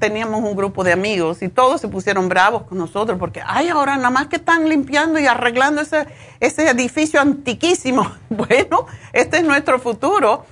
teníamos 0.00 0.42
un 0.42 0.56
grupo 0.56 0.82
de 0.82 0.92
amigos 0.92 1.40
y 1.42 1.48
todos 1.48 1.80
se 1.80 1.86
pusieron 1.86 2.28
bravos 2.28 2.64
con 2.64 2.78
nosotros 2.78 3.16
porque, 3.16 3.40
ay, 3.46 3.68
ahora 3.68 3.96
nada 3.96 4.10
más 4.10 4.26
que 4.26 4.36
están 4.36 4.68
limpiando 4.68 5.20
y 5.20 5.26
arreglando 5.26 5.80
ese, 5.80 6.08
ese 6.40 6.68
edificio 6.68 7.20
antiquísimo. 7.20 8.10
Bueno, 8.28 8.86
este 9.12 9.36
es 9.36 9.44
nuestro 9.44 9.78
futuro. 9.78 10.44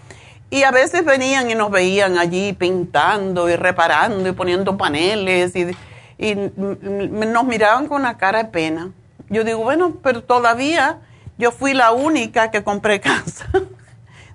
Y 0.51 0.65
a 0.65 0.71
veces 0.73 1.05
venían 1.05 1.51
y 1.51 1.55
nos 1.55 1.71
veían 1.71 2.19
allí 2.19 2.53
pintando 2.53 3.49
y 3.49 3.57
reparando 3.57 4.29
y 4.29 4.33
poniendo 4.33 4.77
paneles 4.77 5.55
y, 5.55 5.77
y 6.19 6.35
nos 6.35 7.45
miraban 7.45 7.87
con 7.87 8.01
una 8.01 8.19
cara 8.19 8.43
de 8.43 8.51
pena. 8.51 8.91
Yo 9.29 9.45
digo, 9.45 9.61
bueno, 9.61 9.97
pero 10.03 10.25
todavía 10.25 10.99
yo 11.39 11.53
fui 11.53 11.73
la 11.73 11.93
única 11.93 12.51
que 12.51 12.65
compré 12.65 13.01
casa 13.01 13.49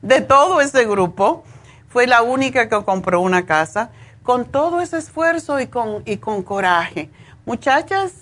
de 0.05 0.21
todo 0.21 0.61
ese 0.61 0.85
grupo 0.85 1.43
fue 1.89 2.05
la 2.05 2.21
única 2.21 2.69
que 2.69 2.83
compró 2.83 3.21
una 3.21 3.47
casa 3.47 3.89
con 4.21 4.45
todo 4.45 4.79
ese 4.79 4.97
esfuerzo 4.97 5.59
y 5.59 5.65
con, 5.65 6.03
y 6.05 6.17
con 6.17 6.43
coraje. 6.43 7.09
Muchachas, 7.45 8.13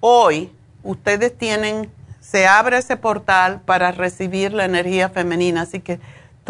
hoy 0.00 0.52
ustedes 0.82 1.38
tienen, 1.38 1.88
se 2.20 2.48
abre 2.48 2.78
ese 2.78 2.96
portal 2.96 3.60
para 3.60 3.92
recibir 3.92 4.52
la 4.52 4.64
energía 4.64 5.08
femenina, 5.08 5.62
así 5.62 5.78
que 5.78 6.00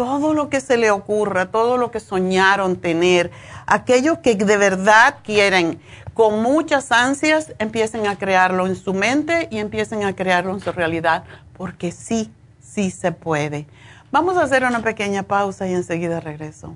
todo 0.01 0.33
lo 0.33 0.49
que 0.49 0.61
se 0.61 0.77
le 0.77 0.89
ocurra, 0.89 1.51
todo 1.51 1.77
lo 1.77 1.91
que 1.91 1.99
soñaron 1.99 2.75
tener, 2.75 3.29
aquellos 3.67 4.17
que 4.17 4.33
de 4.33 4.57
verdad 4.57 5.17
quieren, 5.23 5.79
con 6.15 6.41
muchas 6.41 6.91
ansias, 6.91 7.53
empiecen 7.59 8.07
a 8.07 8.17
crearlo 8.17 8.65
en 8.65 8.75
su 8.75 8.95
mente 8.95 9.47
y 9.51 9.59
empiecen 9.59 10.03
a 10.03 10.15
crearlo 10.15 10.53
en 10.55 10.59
su 10.59 10.71
realidad, 10.71 11.23
porque 11.55 11.91
sí, 11.91 12.31
sí 12.59 12.89
se 12.89 13.11
puede. 13.11 13.67
Vamos 14.09 14.37
a 14.37 14.41
hacer 14.41 14.63
una 14.63 14.81
pequeña 14.81 15.21
pausa 15.21 15.67
y 15.67 15.73
enseguida 15.75 16.19
regreso. 16.19 16.75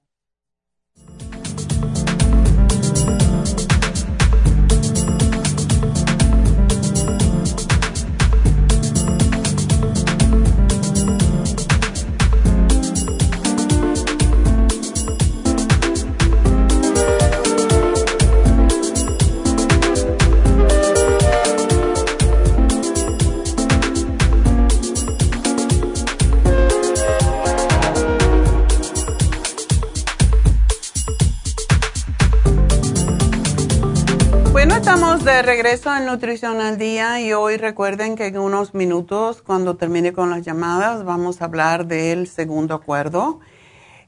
Regreso 35.41 35.95
en 35.95 36.05
Nutrición 36.05 36.61
al 36.61 36.77
Día 36.77 37.19
y 37.19 37.33
hoy 37.33 37.57
recuerden 37.57 38.15
que 38.15 38.27
en 38.27 38.37
unos 38.37 38.73
minutos, 38.73 39.41
cuando 39.41 39.75
termine 39.75 40.13
con 40.13 40.29
las 40.29 40.43
llamadas, 40.43 41.03
vamos 41.03 41.41
a 41.41 41.45
hablar 41.45 41.87
del 41.87 42.27
segundo 42.27 42.75
acuerdo. 42.75 43.39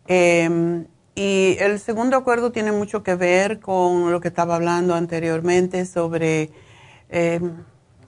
Em, 0.08 0.86
y 1.16 1.56
el 1.60 1.80
segundo 1.80 2.18
acuerdo 2.18 2.52
tiene 2.52 2.72
mucho 2.72 3.04
que 3.04 3.16
ver 3.16 3.60
con 3.60 4.12
lo 4.12 4.20
que 4.22 4.28
estaba 4.28 4.56
hablando 4.56 4.96
anteriormente 4.96 5.86
sobre 5.86 6.52
em, 7.10 7.64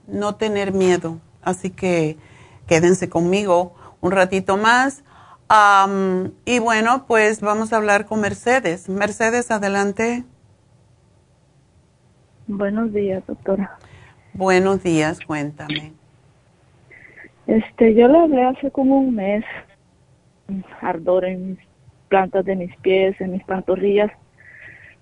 no 0.06 0.36
tener 0.36 0.72
miedo. 0.72 1.20
Así 1.42 1.70
que 1.70 2.18
quédense 2.66 3.08
conmigo 3.08 3.74
un 4.00 4.12
ratito 4.12 4.56
más. 4.56 5.02
y 6.44 6.58
bueno, 6.58 7.06
pues 7.06 7.40
vamos 7.40 7.72
a 7.72 7.76
hablar 7.76 8.06
con 8.06 8.20
Mercedes. 8.20 8.88
Mercedes, 8.88 9.50
adelante. 9.50 10.24
Buenos 12.48 12.92
días, 12.92 13.26
doctora. 13.26 13.76
Buenos 14.32 14.82
días, 14.82 15.20
cuéntame. 15.20 15.92
Este, 17.46 17.94
yo 17.94 18.06
le 18.06 18.18
hablé 18.18 18.44
hace 18.44 18.70
como 18.70 18.98
un 18.98 19.14
mes, 19.14 19.44
ardor 20.80 21.24
en 21.24 21.50
mis 21.50 21.58
plantas 22.08 22.44
de 22.44 22.54
mis 22.54 22.76
pies, 22.76 23.20
en 23.20 23.32
mis 23.32 23.44
pantorrillas. 23.44 24.12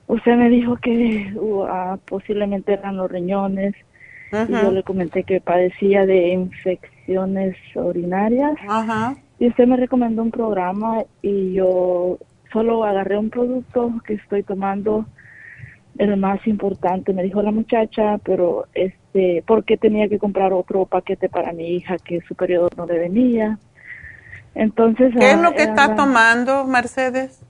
Usted 0.06 0.36
me 0.36 0.48
dijo 0.48 0.76
que 0.76 1.32
uh, 1.34 1.64
ah, 1.64 1.98
posiblemente 2.06 2.72
eran 2.72 2.96
los 2.96 3.10
riñones. 3.10 3.74
Y 4.32 4.52
yo 4.52 4.72
le 4.72 4.82
comenté 4.82 5.22
que 5.22 5.40
padecía 5.40 6.06
de 6.06 6.30
infecciones 6.30 7.56
urinarias. 7.74 8.56
Y 9.38 9.48
usted 9.48 9.66
me 9.68 9.76
recomendó 9.76 10.22
un 10.22 10.32
programa 10.32 11.04
y 11.22 11.52
yo 11.52 12.18
solo 12.52 12.84
agarré 12.84 13.16
un 13.16 13.30
producto 13.30 13.92
que 14.04 14.14
estoy 14.14 14.42
tomando 14.42 15.06
el 15.98 16.16
más 16.16 16.46
importante, 16.46 17.12
me 17.12 17.22
dijo 17.22 17.42
la 17.42 17.50
muchacha, 17.50 18.18
pero 18.18 18.66
este, 18.74 19.42
¿por 19.46 19.64
qué 19.64 19.76
tenía 19.76 20.08
que 20.08 20.18
comprar 20.18 20.52
otro 20.52 20.86
paquete 20.86 21.28
para 21.28 21.52
mi 21.52 21.68
hija 21.76 21.96
que 21.98 22.20
su 22.22 22.34
periodo 22.34 22.68
no 22.76 22.86
le 22.86 22.98
venía? 22.98 23.58
Entonces, 24.54 25.12
¿qué 25.18 25.32
es 25.32 25.38
lo 25.38 25.48
ah, 25.48 25.54
que 25.54 25.62
está 25.62 25.94
tomando, 25.94 26.64
Mercedes? 26.64 27.44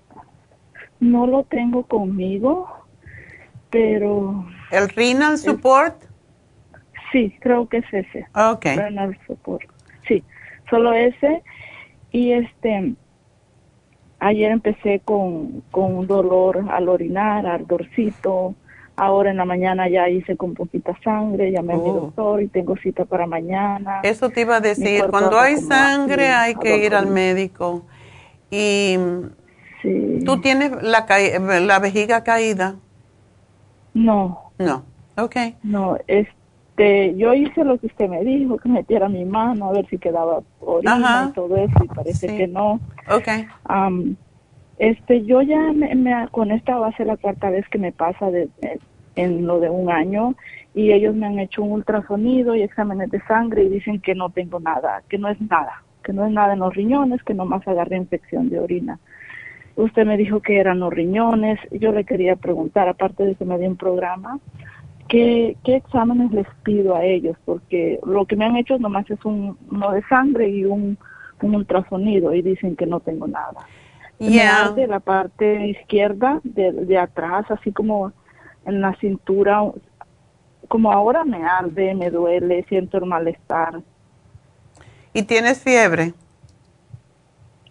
No 1.00 1.26
lo 1.26 1.44
tengo 1.44 1.84
conmigo, 1.84 2.68
pero 3.70 4.46
¿El 4.70 4.88
renal 4.88 5.38
support? 5.38 5.94
sí, 7.12 7.34
creo 7.40 7.68
que 7.68 7.78
es 7.78 7.86
ese. 7.92 8.26
Okay. 8.34 8.76
Renal 8.76 9.16
support. 9.26 9.62
Sí, 10.08 10.22
solo 10.68 10.92
ese 10.92 11.42
y 12.10 12.32
este 12.32 12.94
Ayer 14.20 14.50
empecé 14.50 15.00
con, 15.04 15.62
con 15.70 15.94
un 15.94 16.06
dolor 16.06 16.64
al 16.70 16.88
orinar, 16.88 17.46
ardorcito. 17.46 18.54
Ahora 18.96 19.30
en 19.30 19.36
la 19.38 19.44
mañana 19.44 19.88
ya 19.88 20.08
hice 20.08 20.36
con 20.36 20.54
poquita 20.54 20.96
sangre, 21.02 21.50
llamé 21.50 21.74
a 21.74 21.76
mi 21.76 21.88
oh. 21.88 21.94
doctor 21.94 22.42
y 22.42 22.48
tengo 22.48 22.76
cita 22.76 23.04
para 23.04 23.26
mañana. 23.26 24.00
Eso 24.04 24.30
te 24.30 24.42
iba 24.42 24.56
a 24.56 24.60
decir, 24.60 25.04
cuando 25.10 25.38
hay 25.38 25.56
sangre 25.56 26.28
hay 26.28 26.54
que 26.54 26.84
ir 26.84 26.94
al 26.94 27.08
médico. 27.08 27.84
Y 28.50 28.96
tú 30.24 30.40
tienes 30.40 30.70
la, 30.82 31.06
la 31.60 31.78
vejiga 31.80 32.22
caída. 32.22 32.76
No. 33.94 34.52
No, 34.58 34.84
ok. 35.16 35.36
No, 35.64 35.96
este, 36.06 36.32
yo 36.76 37.34
hice 37.34 37.64
lo 37.64 37.78
que 37.78 37.86
usted 37.86 38.09
me 38.09 38.24
dijo, 38.24 38.56
que 38.59 38.68
metiera 38.68 39.09
mi 39.09 39.24
mano 39.24 39.68
a 39.68 39.72
ver 39.72 39.86
si 39.88 39.98
quedaba 39.98 40.42
orina 40.60 41.28
y 41.30 41.32
todo 41.32 41.56
eso, 41.56 41.84
y 41.84 41.88
parece 41.88 42.36
que 42.36 42.46
no. 42.48 42.80
Okay. 43.09 43.46
este, 44.78 45.24
yo 45.24 45.42
ya 45.42 45.72
me, 45.72 46.28
con 46.30 46.51
esta 46.51 46.76
va 46.76 46.88
a 46.88 46.96
ser 46.96 47.06
la 47.06 47.16
cuarta 47.16 47.51
vez 47.51 47.68
que 47.68 47.78
me 47.78 47.92
pasa 47.92 48.30
de, 48.30 48.48
en 49.16 49.46
lo 49.46 49.60
de 49.60 49.70
un 49.70 49.90
año 49.90 50.34
y 50.74 50.92
ellos 50.92 51.14
me 51.14 51.26
han 51.26 51.38
hecho 51.38 51.62
un 51.62 51.72
ultrasonido 51.72 52.55
y 52.55 52.62
exámenes 52.62 53.10
de 53.10 53.20
sangre 53.22 53.64
y 53.64 53.68
dicen 53.68 54.01
que 54.01 54.14
no 54.14 54.30
tengo 54.30 54.59
nada, 54.59 55.02
que 55.09 55.18
no 55.18 55.28
es 55.28 55.40
nada, 55.40 55.82
que 56.02 56.12
no 56.12 56.26
es 56.26 56.32
nada 56.32 56.55
en 56.55 56.59
los 56.59 56.74
riñones, 56.74 57.22
que 57.22 57.34
nomás 57.34 57.66
agarré 57.68 57.96
infección 57.96 58.48
de 58.51 58.59
orina. 58.59 58.98
Usted 59.76 60.06
me 60.06 60.16
dijo 60.16 60.40
que 60.40 60.59
eran 60.59 60.80
los 60.80 60.92
riñones, 60.92 61.59
yo 61.70 61.92
le 61.92 62.05
quería 62.05 62.36
preguntar, 62.36 62.88
aparte 62.88 63.24
de 63.24 63.34
que 63.34 63.44
me 63.44 63.59
dio 63.59 63.68
un 63.68 63.76
programa, 63.76 64.38
¿qué, 65.09 65.56
¿qué 65.64 65.76
exámenes 65.76 66.32
les 66.32 66.47
pido 66.62 66.94
a 66.97 67.05
ellos? 67.05 67.36
Porque 67.44 67.98
lo 68.05 68.26
que 68.26 68.36
me 68.36 68.44
han 68.44 68.56
hecho 68.56 68.78
nomás 68.78 69.09
es 69.10 69.24
un, 69.24 69.56
uno 69.70 69.93
de 69.93 70.02
sangre 70.09 70.48
y 70.48 70.64
un 70.64 70.98
un 71.44 71.55
ultrasonido 71.55 72.35
y 72.35 72.43
dicen 72.43 72.76
que 72.76 72.86
no 72.86 73.01
tengo 73.01 73.26
nada. 73.26 73.66
Yeah. 74.18 74.70
de 74.70 74.86
la 74.86 75.01
parte 75.01 75.66
izquierda, 75.66 76.40
de, 76.44 76.72
de 76.72 76.98
atrás, 76.98 77.47
así 77.51 77.72
como 77.72 78.12
en 78.64 78.81
la 78.81 78.94
cintura, 78.97 79.60
como 80.68 80.93
ahora 80.93 81.24
me 81.24 81.44
arde, 81.44 81.94
me 81.94 82.10
duele, 82.10 82.64
siento 82.68 82.98
el 82.98 83.06
malestar. 83.06 83.81
¿Y 85.12 85.24
tienes 85.24 85.60
fiebre? 85.60 86.14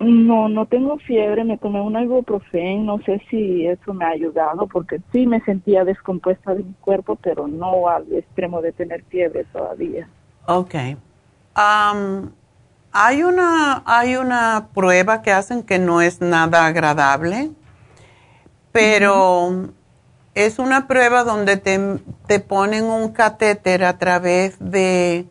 No, 0.04 0.50
no 0.50 0.66
tengo 0.66 0.98
fiebre, 0.98 1.44
me 1.44 1.58
tomé 1.58 1.82
un 1.82 2.00
ibuprofen, 2.00 2.86
no 2.86 3.00
sé 3.04 3.22
si 3.30 3.66
eso 3.66 3.94
me 3.94 4.06
ha 4.06 4.10
ayudado 4.10 4.68
porque 4.68 5.00
sí 5.12 5.26
me 5.26 5.42
sentía 5.42 5.84
descompuesta 5.86 6.54
de 6.54 6.64
mi 6.64 6.74
cuerpo, 6.82 7.16
pero 7.16 7.48
no 7.48 7.88
al 7.88 8.12
extremo 8.14 8.62
de 8.62 8.72
tener 8.72 9.04
fiebre 9.06 9.46
todavía. 9.52 10.08
Ok. 10.48 10.76
Um, 11.56 12.32
hay 12.92 13.24
una, 13.24 13.82
hay 13.86 14.16
una 14.16 14.70
prueba 14.74 15.22
que 15.22 15.32
hacen 15.32 15.64
que 15.64 15.80
no 15.80 16.02
es 16.02 16.22
nada 16.22 16.66
agradable, 16.66 17.52
pero 18.72 19.70
es 20.36 20.60
una 20.60 20.88
prueba 20.88 21.24
donde 21.24 21.58
te, 21.58 21.80
te, 22.28 22.40
ponen 22.40 22.86
un 22.86 23.12
catéter 23.14 23.84
a 23.84 23.98
través 23.98 24.58
de, 24.60 25.28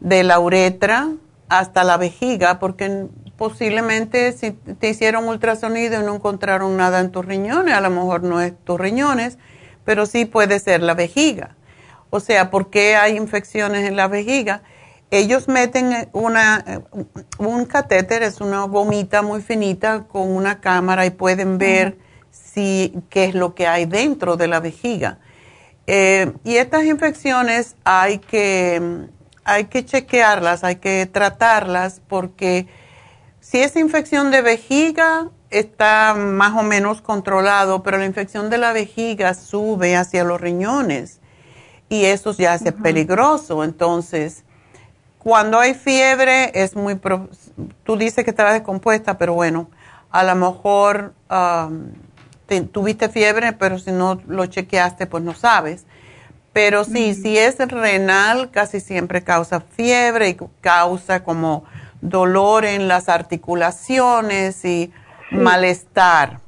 de 0.00 0.24
la 0.24 0.38
uretra 0.38 1.08
hasta 1.48 1.84
la 1.84 1.96
vejiga, 1.96 2.58
porque 2.58 3.06
posiblemente 3.36 4.32
si 4.32 4.52
te 4.52 4.88
hicieron 4.88 5.28
ultrasonido 5.28 6.00
y 6.00 6.04
no 6.04 6.14
encontraron 6.14 6.76
nada 6.76 7.00
en 7.00 7.10
tus 7.10 7.24
riñones, 7.24 7.74
a 7.74 7.80
lo 7.80 7.90
mejor 7.90 8.22
no 8.22 8.40
es 8.40 8.52
tus 8.64 8.80
riñones, 8.80 9.38
pero 9.84 10.06
sí 10.06 10.24
puede 10.24 10.58
ser 10.58 10.82
la 10.82 10.94
vejiga. 10.94 11.56
O 12.10 12.20
sea, 12.20 12.50
¿por 12.50 12.70
qué 12.70 12.96
hay 12.96 13.16
infecciones 13.16 13.86
en 13.88 13.96
la 13.96 14.08
vejiga? 14.08 14.62
Ellos 15.10 15.48
meten 15.48 16.08
una, 16.12 16.82
un 17.38 17.64
catéter, 17.66 18.22
es 18.22 18.40
una 18.40 18.64
gomita 18.64 19.22
muy 19.22 19.40
finita 19.42 20.04
con 20.04 20.30
una 20.30 20.60
cámara 20.60 21.06
y 21.06 21.10
pueden 21.10 21.58
ver 21.58 21.98
si, 22.30 22.92
qué 23.10 23.26
es 23.26 23.34
lo 23.34 23.54
que 23.54 23.66
hay 23.66 23.86
dentro 23.86 24.36
de 24.36 24.48
la 24.48 24.60
vejiga. 24.60 25.18
Eh, 25.86 26.32
y 26.42 26.56
estas 26.56 26.84
infecciones 26.84 27.76
hay 27.84 28.18
que, 28.18 29.06
hay 29.44 29.66
que 29.66 29.84
chequearlas, 29.84 30.64
hay 30.64 30.76
que 30.76 31.06
tratarlas 31.06 32.00
porque 32.08 32.66
si 33.48 33.60
es 33.60 33.76
infección 33.76 34.32
de 34.32 34.42
vejiga 34.42 35.28
está 35.50 36.14
más 36.14 36.54
o 36.56 36.64
menos 36.64 37.00
controlado, 37.00 37.84
pero 37.84 37.96
la 37.96 38.04
infección 38.04 38.50
de 38.50 38.58
la 38.58 38.72
vejiga 38.72 39.34
sube 39.34 39.94
hacia 39.94 40.24
los 40.24 40.40
riñones 40.40 41.20
y 41.88 42.06
eso 42.06 42.32
ya 42.32 42.56
es 42.56 42.64
peligroso. 42.82 43.62
Entonces, 43.62 44.42
cuando 45.18 45.60
hay 45.60 45.74
fiebre 45.74 46.50
es 46.60 46.74
muy... 46.74 46.98
tú 47.84 47.96
dices 47.96 48.24
que 48.24 48.30
estaba 48.30 48.52
descompuesta, 48.52 49.16
pero 49.16 49.34
bueno, 49.34 49.70
a 50.10 50.24
lo 50.24 50.34
mejor 50.34 51.14
tuviste 52.72 53.08
fiebre, 53.08 53.52
pero 53.52 53.78
si 53.78 53.92
no 53.92 54.20
lo 54.26 54.46
chequeaste, 54.46 55.06
pues 55.06 55.22
no 55.22 55.34
sabes. 55.34 55.84
Pero 56.52 56.82
sí, 56.82 57.14
si 57.14 57.38
es 57.38 57.58
renal, 57.58 58.50
casi 58.50 58.80
siempre 58.80 59.22
causa 59.22 59.60
fiebre 59.60 60.30
y 60.30 60.36
causa 60.60 61.22
como 61.22 61.62
dolor 62.08 62.64
en 62.64 62.88
las 62.88 63.08
articulaciones 63.08 64.64
y 64.64 64.92
malestar. 65.30 66.40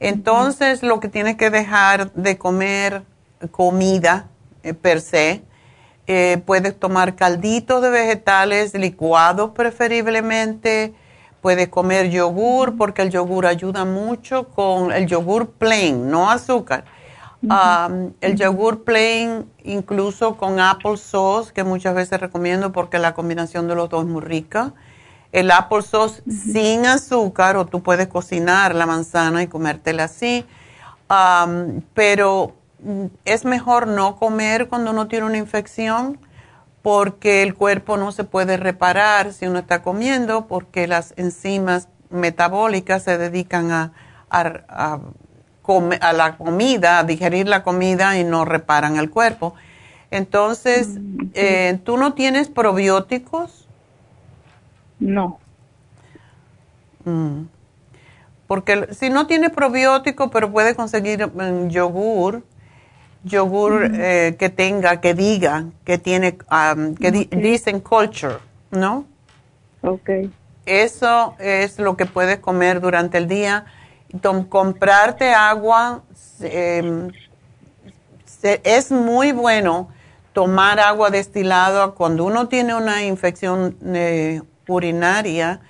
Entonces, 0.00 0.82
lo 0.82 1.00
que 1.00 1.08
tienes 1.08 1.36
que 1.36 1.50
dejar 1.50 2.12
de 2.12 2.36
comer 2.36 3.02
comida 3.50 4.28
eh, 4.62 4.74
per 4.74 5.00
se, 5.00 5.42
eh, 6.06 6.42
puedes 6.44 6.78
tomar 6.78 7.14
calditos 7.14 7.80
de 7.82 7.90
vegetales 7.90 8.74
licuados 8.74 9.52
preferiblemente, 9.52 10.94
puedes 11.40 11.68
comer 11.68 12.10
yogur 12.10 12.76
porque 12.76 13.02
el 13.02 13.10
yogur 13.10 13.46
ayuda 13.46 13.84
mucho 13.84 14.48
con 14.48 14.92
el 14.92 15.06
yogur 15.06 15.50
plain, 15.50 16.10
no 16.10 16.30
azúcar. 16.30 16.84
El 18.20 18.36
yogur 18.36 18.84
plain 18.84 19.46
incluso 19.62 20.36
con 20.36 20.60
apple 20.60 20.96
sauce, 20.96 21.52
que 21.52 21.64
muchas 21.64 21.94
veces 21.94 22.20
recomiendo 22.20 22.72
porque 22.72 22.98
la 22.98 23.14
combinación 23.14 23.68
de 23.68 23.74
los 23.74 23.88
dos 23.88 24.04
es 24.04 24.10
muy 24.10 24.22
rica. 24.22 24.72
El 25.32 25.50
apple 25.50 25.82
sauce 25.82 26.22
sin 26.30 26.86
azúcar 26.86 27.56
o 27.56 27.66
tú 27.66 27.82
puedes 27.82 28.08
cocinar 28.08 28.74
la 28.74 28.86
manzana 28.86 29.42
y 29.42 29.48
comértela 29.48 30.04
así. 30.04 30.46
pero 31.94 32.54
mm, 32.82 33.06
es 33.24 33.44
mejor 33.44 33.86
no 33.86 34.16
comer 34.16 34.68
cuando 34.68 34.92
uno 34.92 35.08
tiene 35.08 35.26
una 35.26 35.38
infección 35.38 36.18
porque 36.82 37.42
el 37.42 37.54
cuerpo 37.54 37.96
no 37.96 38.12
se 38.12 38.24
puede 38.24 38.58
reparar 38.58 39.32
si 39.32 39.46
uno 39.46 39.58
está 39.58 39.82
comiendo 39.82 40.46
porque 40.46 40.86
las 40.86 41.14
enzimas 41.16 41.88
metabólicas 42.10 43.02
se 43.02 43.16
dedican 43.16 43.70
a, 43.72 43.92
a, 44.28 45.00
la 45.66 46.36
comida, 46.36 46.98
a 46.98 47.04
digerir 47.04 47.48
la 47.48 47.62
comida 47.62 48.18
y 48.18 48.24
no 48.24 48.44
reparan 48.44 48.96
el 48.96 49.10
cuerpo. 49.10 49.54
Entonces, 50.10 50.88
mm, 50.88 51.30
eh, 51.34 51.78
¿tú 51.84 51.96
no 51.96 52.14
tienes 52.14 52.48
probióticos? 52.48 53.66
No. 55.00 55.38
Mm. 57.04 57.42
Porque 58.46 58.88
si 58.92 59.10
no 59.10 59.26
tienes 59.26 59.50
probiótico, 59.50 60.30
pero 60.30 60.52
puedes 60.52 60.74
conseguir 60.74 61.26
mm, 61.26 61.68
yogur, 61.68 62.42
yogur 63.24 63.90
eh, 63.94 64.36
que 64.38 64.50
tenga, 64.50 65.00
que 65.00 65.14
diga, 65.14 65.64
que 65.84 65.98
tiene, 65.98 66.36
que 67.00 67.10
dicen 67.30 67.80
culture, 67.80 68.36
¿no? 68.70 69.06
Ok. 69.82 70.10
Eso 70.66 71.34
es 71.38 71.78
lo 71.78 71.96
que 71.96 72.06
puedes 72.06 72.38
comer 72.38 72.80
durante 72.80 73.18
el 73.18 73.28
día. 73.28 73.66
Comprarte 74.48 75.32
agua 75.32 76.02
em, 76.40 77.10
es 78.42 78.90
muy 78.90 79.32
bueno 79.32 79.88
tomar 80.32 80.80
agua 80.80 81.10
destilada 81.10 81.92
cuando 81.92 82.24
uno 82.24 82.48
tiene 82.48 82.74
una 82.74 83.04
infección 83.04 83.76
eh, 83.84 84.42
urinaria. 84.68 85.60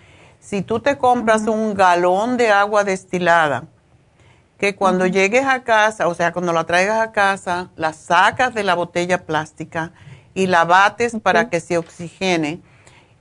Si 0.41 0.63
tú 0.63 0.81
te 0.81 0.99
compras 0.99 1.43
un 1.43 1.75
galón 1.75 2.37
de 2.37 2.51
agua 2.51 2.85
destilada, 2.85 3.65
que 4.59 4.75
cuando 4.75 5.07
llegues 5.07 5.45
a 5.47 5.63
casa, 5.63 6.09
o 6.09 6.15
sea, 6.15 6.33
cuando 6.33 6.53
la 6.53 6.65
traigas 6.65 7.01
a 7.01 7.13
casa, 7.13 7.71
la 7.77 7.93
sacas 7.93 8.55
de 8.55 8.63
la 8.63 8.75
botella 8.75 9.25
plástica 9.27 9.93
y 10.33 10.47
la 10.47 10.65
bates 10.65 11.17
para 11.23 11.51
que 11.51 11.61
se 11.61 11.77
oxigene 11.77 12.61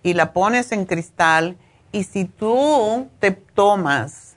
y 0.03 0.13
la 0.13 0.33
pones 0.33 0.71
en 0.71 0.85
cristal. 0.85 1.57
Y 1.91 2.05
si 2.05 2.25
tú 2.25 3.09
te 3.19 3.31
tomas 3.31 4.32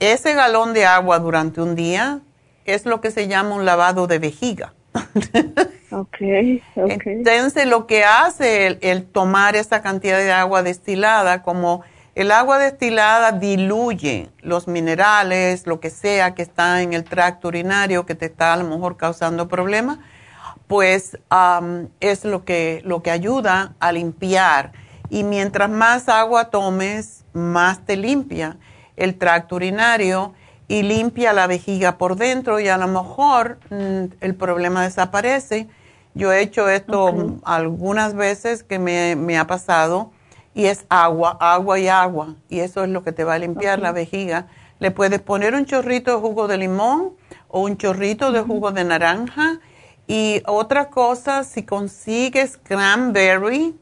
ese 0.00 0.34
galón 0.34 0.74
de 0.74 0.86
agua 0.86 1.18
durante 1.18 1.60
un 1.60 1.74
día, 1.74 2.20
es 2.64 2.86
lo 2.86 3.00
que 3.00 3.10
se 3.10 3.28
llama 3.28 3.54
un 3.54 3.64
lavado 3.64 4.06
de 4.06 4.18
vejiga. 4.18 4.74
okay, 5.90 6.62
Entonces, 6.76 7.66
lo 7.66 7.86
que 7.86 8.04
hace 8.04 8.66
el, 8.66 8.78
el 8.82 9.04
tomar 9.04 9.56
esa 9.56 9.80
cantidad 9.82 10.18
de 10.18 10.32
agua 10.32 10.62
destilada, 10.62 11.42
como 11.42 11.82
el 12.14 12.32
agua 12.32 12.58
destilada 12.58 13.32
diluye 13.32 14.28
los 14.40 14.66
minerales, 14.66 15.66
lo 15.66 15.78
que 15.80 15.88
sea 15.90 16.34
que 16.34 16.42
está 16.42 16.82
en 16.82 16.92
el 16.92 17.04
tracto 17.04 17.48
urinario 17.48 18.06
que 18.06 18.14
te 18.14 18.26
está 18.26 18.54
a 18.54 18.56
lo 18.56 18.64
mejor 18.64 18.96
causando 18.96 19.46
problemas, 19.46 19.98
pues 20.66 21.16
es 22.00 22.24
lo 22.24 22.44
que, 22.44 22.82
lo 22.84 23.02
que 23.02 23.10
ayuda 23.10 23.74
a 23.78 23.92
limpiar. 23.92 24.72
Y 25.10 25.22
mientras 25.22 25.70
más 25.70 26.08
agua 26.08 26.50
tomes, 26.50 27.24
más 27.32 27.86
te 27.86 27.96
limpia 27.96 28.56
el 28.98 29.16
tracto 29.16 29.56
urinario 29.56 30.34
y 30.68 30.82
limpia 30.82 31.32
la 31.32 31.46
vejiga 31.46 31.96
por 31.96 32.16
dentro 32.16 32.60
y 32.60 32.68
a 32.68 32.76
lo 32.76 32.86
mejor 32.86 33.58
mm, 33.70 34.14
el 34.20 34.34
problema 34.34 34.82
desaparece. 34.82 35.68
Yo 36.14 36.32
he 36.32 36.42
hecho 36.42 36.68
esto 36.68 37.38
algunas 37.44 38.14
veces 38.14 38.62
que 38.62 38.78
me, 38.78 39.16
me 39.16 39.38
ha 39.38 39.46
pasado 39.46 40.10
y 40.54 40.66
es 40.66 40.84
agua, 40.88 41.36
agua 41.40 41.78
y 41.78 41.88
agua. 41.88 42.34
Y 42.48 42.60
eso 42.60 42.82
es 42.82 42.90
lo 42.90 43.04
que 43.04 43.12
te 43.12 43.24
va 43.24 43.34
a 43.34 43.38
limpiar 43.38 43.78
la 43.78 43.92
vejiga. 43.92 44.46
Le 44.80 44.90
puedes 44.90 45.20
poner 45.20 45.54
un 45.54 45.64
chorrito 45.64 46.12
de 46.12 46.20
jugo 46.20 46.48
de 46.48 46.58
limón 46.58 47.12
o 47.48 47.60
un 47.60 47.76
chorrito 47.76 48.32
de 48.32 48.42
jugo 48.42 48.72
de 48.72 48.84
naranja. 48.84 49.60
Y 50.06 50.42
otra 50.46 50.90
cosa, 50.90 51.44
si 51.44 51.62
consigues 51.62 52.56
cranberry, 52.56 53.78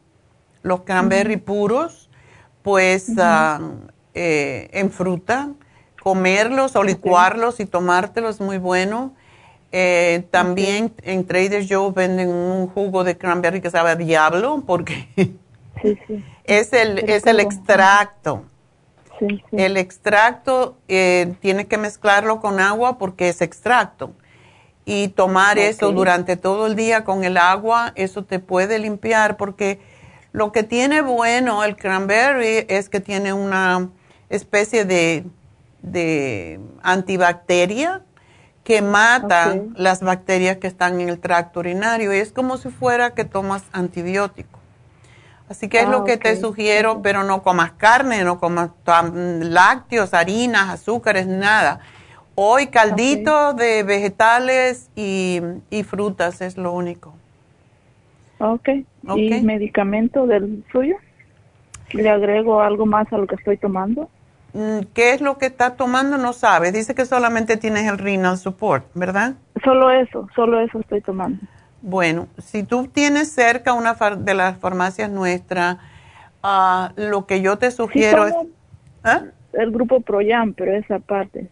los 0.62 0.82
cranberry 0.82 1.36
puros, 1.36 2.10
pues 2.62 3.12
eh, 4.18 4.70
en 4.72 4.90
fruta, 4.90 5.50
comerlos 6.02 6.74
o 6.74 6.82
licuarlos 6.82 7.60
y 7.60 7.66
tomártelos 7.66 8.36
es 8.36 8.40
muy 8.40 8.56
bueno. 8.56 9.12
Eh, 9.72 10.24
también 10.30 10.94
en 11.02 11.26
Trader 11.26 11.66
Joe 11.68 11.92
venden 11.92 12.30
un 12.30 12.66
jugo 12.66 13.04
de 13.04 13.18
cranberry 13.18 13.60
que 13.60 13.70
sabe 13.70 13.90
a 13.90 13.96
diablo 13.96 14.62
porque 14.66 15.06
sí, 15.82 15.98
sí. 16.06 16.24
Es 16.44 16.72
el, 16.72 17.00
es 17.10 17.26
el 17.26 17.40
extracto. 17.40 18.44
El 19.52 19.76
extracto 19.76 20.78
eh, 20.88 21.34
tiene 21.40 21.66
que 21.66 21.76
mezclarlo 21.76 22.40
con 22.40 22.58
agua 22.58 22.96
porque 22.96 23.28
es 23.28 23.42
extracto. 23.42 24.12
Y 24.86 25.08
tomar 25.08 25.58
eso 25.58 25.92
durante 25.92 26.36
todo 26.36 26.66
el 26.66 26.76
día 26.76 27.04
con 27.04 27.24
el 27.24 27.36
agua, 27.36 27.92
eso 27.96 28.24
te 28.24 28.38
puede 28.38 28.78
limpiar 28.78 29.36
porque 29.36 29.80
lo 30.32 30.52
que 30.52 30.62
tiene 30.62 31.02
bueno 31.02 31.64
el 31.64 31.76
cranberry 31.76 32.64
es 32.68 32.88
que 32.88 33.00
tiene 33.00 33.32
una 33.32 33.90
especie 34.28 34.84
de, 34.84 35.24
de 35.82 36.60
antibacteria 36.82 38.02
que 38.66 38.82
mata 38.82 39.60
las 39.76 40.02
bacterias 40.02 40.56
que 40.56 40.66
están 40.66 41.00
en 41.00 41.08
el 41.08 41.20
tracto 41.20 41.60
urinario 41.60 42.12
y 42.12 42.18
es 42.18 42.32
como 42.32 42.56
si 42.56 42.68
fuera 42.70 43.14
que 43.14 43.24
tomas 43.24 43.64
antibiótico. 43.72 44.58
Así 45.48 45.68
que 45.68 45.78
es 45.78 45.88
lo 45.88 45.98
ah, 45.98 46.04
que 46.04 46.16
te 46.16 46.34
sugiero, 46.34 47.00
pero 47.00 47.22
no 47.22 47.44
comas 47.44 47.70
carne, 47.72 48.24
no 48.24 48.40
comas 48.40 48.70
lácteos, 49.14 50.12
harinas, 50.14 50.68
azúcares, 50.70 51.28
nada. 51.28 51.78
Hoy 52.34 52.66
caldito 52.66 53.54
de 53.54 53.84
vegetales 53.84 54.90
y, 54.96 55.40
frutas 55.84 56.40
es 56.40 56.56
lo 56.56 56.72
único. 56.72 57.14
ok. 58.40 58.68
¿Y 59.14 59.40
medicamento 59.42 60.26
del 60.26 60.64
suyo? 60.72 60.96
¿Le 61.92 62.10
agrego 62.10 62.60
algo 62.60 62.84
más 62.84 63.12
a 63.12 63.18
lo 63.18 63.28
que 63.28 63.36
estoy 63.36 63.56
tomando? 63.58 64.10
Mm, 64.56 64.86
¿Qué 64.94 65.10
es 65.12 65.20
lo 65.20 65.36
que 65.36 65.44
está 65.44 65.76
tomando? 65.76 66.16
No 66.16 66.32
sabes. 66.32 66.72
Dice 66.72 66.94
que 66.94 67.04
solamente 67.04 67.58
tienes 67.58 67.86
el 67.86 67.98
renal 67.98 68.38
support, 68.38 68.86
¿verdad? 68.94 69.34
Solo 69.62 69.90
eso, 69.90 70.26
solo 70.34 70.58
eso 70.60 70.80
estoy 70.80 71.02
tomando. 71.02 71.38
Bueno, 71.82 72.26
si 72.38 72.62
tú 72.62 72.86
tienes 72.86 73.30
cerca 73.30 73.74
una 73.74 73.94
far- 73.94 74.16
de 74.16 74.32
las 74.32 74.56
farmacias 74.56 75.10
nuestras, 75.10 75.76
ah, 76.42 76.92
lo 76.96 77.26
que 77.26 77.42
yo 77.42 77.58
te 77.58 77.70
sugiero 77.70 78.26
es... 78.26 78.34
¿Ah? 79.04 79.24
El 79.52 79.70
grupo 79.72 80.00
Proyam, 80.00 80.54
pero 80.54 80.72
esa 80.74 81.00
parte. 81.00 81.48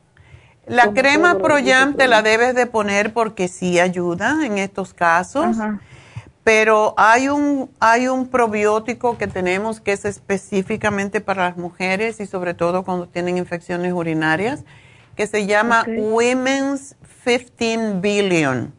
La 0.67 0.93
crema 0.95 1.37
Proyam 1.39 1.95
te 1.95 2.09
la 2.09 2.23
debes 2.23 2.55
de 2.55 2.65
poner 2.67 3.13
porque 3.13 3.49
sí 3.49 3.79
ayuda 3.81 4.47
en 4.47 4.57
estos 4.57 4.95
casos. 4.95 5.59
Pero 6.45 6.95
hay 6.99 7.29
un, 7.29 7.71
hay 7.81 8.07
un 8.07 8.29
probiótico 8.29 9.17
que 9.17 9.27
tenemos 9.27 9.81
que 9.81 9.93
es 9.93 10.05
específicamente 10.05 11.23
para 11.23 11.49
las 11.49 11.57
mujeres 11.57 12.21
y 12.21 12.27
sobre 12.27 12.53
todo 12.53 12.85
cuando 12.85 13.09
tienen 13.09 13.39
infecciones 13.39 13.93
urinarias, 13.95 14.65
que 15.17 15.27
se 15.27 15.47
llama. 15.47 15.87
Women's 15.89 16.97
15 17.25 18.01
Billion. 18.01 18.75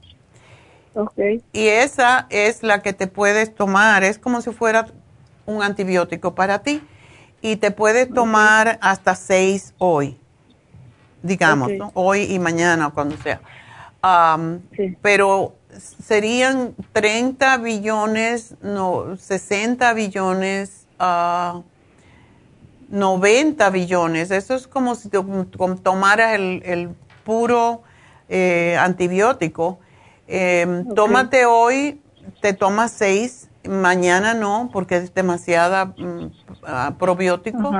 Y 1.51 1.67
esa 1.67 2.27
es 2.29 2.63
la 2.63 2.81
que 2.81 2.93
te 2.93 3.07
puedes 3.07 3.53
tomar, 3.53 4.03
es 4.03 4.17
como 4.17 4.41
si 4.41 4.51
fuera 4.51 4.85
un 5.45 5.61
antibiótico 5.61 6.35
para 6.35 6.59
ti. 6.59 6.81
Y 7.41 7.57
te 7.57 7.69
puedes 7.71 8.11
tomar 8.11 8.79
hasta 8.81 9.13
seis 9.13 9.73
hoy, 9.77 10.17
digamos, 11.21 11.71
hoy 11.93 12.23
y 12.23 12.39
mañana, 12.39 12.89
cuando 12.89 13.17
sea. 13.17 13.41
Pero 15.01 15.55
serían 15.79 16.75
30 16.93 17.57
billones, 17.57 18.55
no, 18.61 19.17
60 19.17 19.93
billones, 19.93 20.85
ah, 20.99 21.61
90 22.89 23.69
billones. 23.69 24.31
Eso 24.31 24.55
es 24.55 24.67
como 24.67 24.95
si 24.95 25.09
tomaras 25.09 26.35
el, 26.35 26.61
el 26.65 26.89
puro 27.23 27.83
eh, 28.29 28.77
antibiótico. 28.79 29.79
Eh, 30.27 30.83
Tómate 30.95 31.45
hoy, 31.45 32.01
te 32.41 32.53
tomas 32.53 32.91
seis, 32.91 33.49
mañana 33.67 34.33
no, 34.33 34.69
porque 34.71 34.97
es 34.97 35.13
demasiada 35.13 35.85
mm, 35.85 36.31
ah, 36.63 36.95
probiótico. 36.97 37.71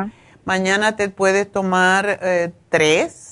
Mañana 0.44 0.96
te 0.96 1.10
puedes 1.10 1.52
tomar 1.52 2.20
eh, 2.22 2.52
tres, 2.70 3.25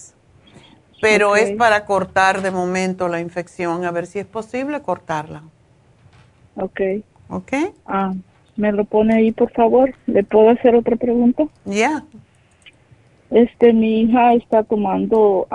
pero 1.03 1.35
es 1.35 1.51
para 1.51 1.85
cortar 1.85 2.41
de 2.41 2.49
momento 2.51 3.07
la 3.07 3.19
infección, 3.19 3.85
a 3.85 3.91
ver 3.91 4.07
si 4.07 4.19
es 4.19 4.25
posible 4.25 4.81
cortarla. 4.81 5.43
Ok. 6.55 6.79
¿Ok? 7.29 7.53
Ah, 7.85 8.13
¿Me 8.55 8.71
lo 8.71 8.85
pone 8.85 9.15
ahí, 9.15 9.31
por 9.31 9.51
favor? 9.51 9.93
¿Le 10.07 10.23
puedo 10.23 10.49
hacer 10.49 10.75
otra 10.75 10.95
pregunta? 10.95 11.43
Ya. 11.65 12.03
Este, 13.31 13.73
mi 13.73 14.01
hija 14.01 14.33
está 14.35 14.63
tomando 14.63 15.47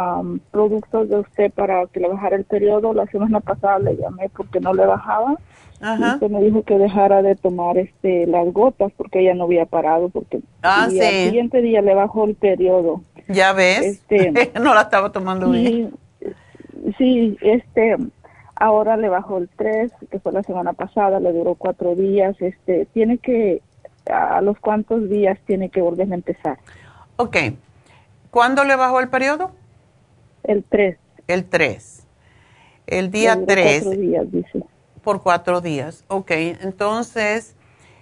productos 0.51 1.09
de 1.09 1.21
usted 1.21 1.53
para 1.53 1.87
que 1.87 2.01
le 2.01 2.09
bajara 2.09 2.37
el 2.37 2.45
periodo. 2.45 2.93
La 2.93 3.07
semana 3.07 3.39
pasada 3.41 3.79
le 3.79 3.97
llamé 3.97 4.29
porque 4.37 4.59
no 4.61 4.75
le 4.75 4.85
bajaba. 4.85 5.37
Ajá. 5.81 6.11
Y 6.11 6.15
usted 6.15 6.31
me 6.31 6.43
dijo 6.43 6.65
que 6.65 6.77
dejara 6.77 7.23
de 7.23 7.37
tomar 7.37 7.79
este 7.79 8.27
las 8.27 8.53
gotas 8.53 8.91
porque 8.97 9.21
ella 9.21 9.35
no 9.35 9.45
había 9.45 9.65
parado 9.65 10.09
porque 10.09 10.41
Ah, 10.63 10.89
y 10.91 10.99
al 10.99 11.07
sí. 11.07 11.25
siguiente 11.27 11.63
día 11.63 11.81
le 11.81 11.95
bajó 11.95 12.25
el 12.25 12.35
periodo. 12.35 13.03
¿Ya 13.29 13.53
ves? 13.53 14.01
Este, 14.09 14.53
no 14.61 14.75
la 14.75 14.83
estaba 14.83 15.13
tomando 15.13 15.51
bien. 15.51 15.95
Sí, 16.97 17.37
este, 17.41 17.97
ahora 18.57 18.97
le 18.97 19.09
bajó 19.09 19.39
el 19.39 19.49
3, 19.57 19.93
que 20.11 20.19
fue 20.19 20.33
la 20.33 20.43
semana 20.43 20.73
pasada, 20.73 21.21
le 21.21 21.33
duró 21.33 21.55
cuatro 21.55 21.95
días. 21.95 22.37
Este, 22.41 22.87
tiene 22.87 23.19
que, 23.19 23.63
a 24.11 24.41
los 24.41 24.59
cuántos 24.59 25.09
días 25.09 25.39
tiene 25.47 25.69
que 25.69 25.81
volver 25.81 26.11
a 26.11 26.15
empezar. 26.15 26.59
Ok. 27.17 27.37
¿Cuándo 28.31 28.65
le 28.65 28.77
bajó 28.77 29.01
el 29.01 29.09
periodo? 29.09 29.53
El 30.45 30.65
3. 30.65 30.99
El 31.27 31.45
3. 31.45 32.07
El 32.87 33.11
día 33.11 33.35
Le 33.35 33.41
duró 33.41 33.55
3. 33.55 33.83
Cuatro 33.83 34.01
días, 34.01 34.33
dice. 34.33 34.65
Por 35.03 35.23
cuatro 35.23 35.61
días. 35.61 36.05
Ok. 36.09 36.31
Entonces, 36.31 37.55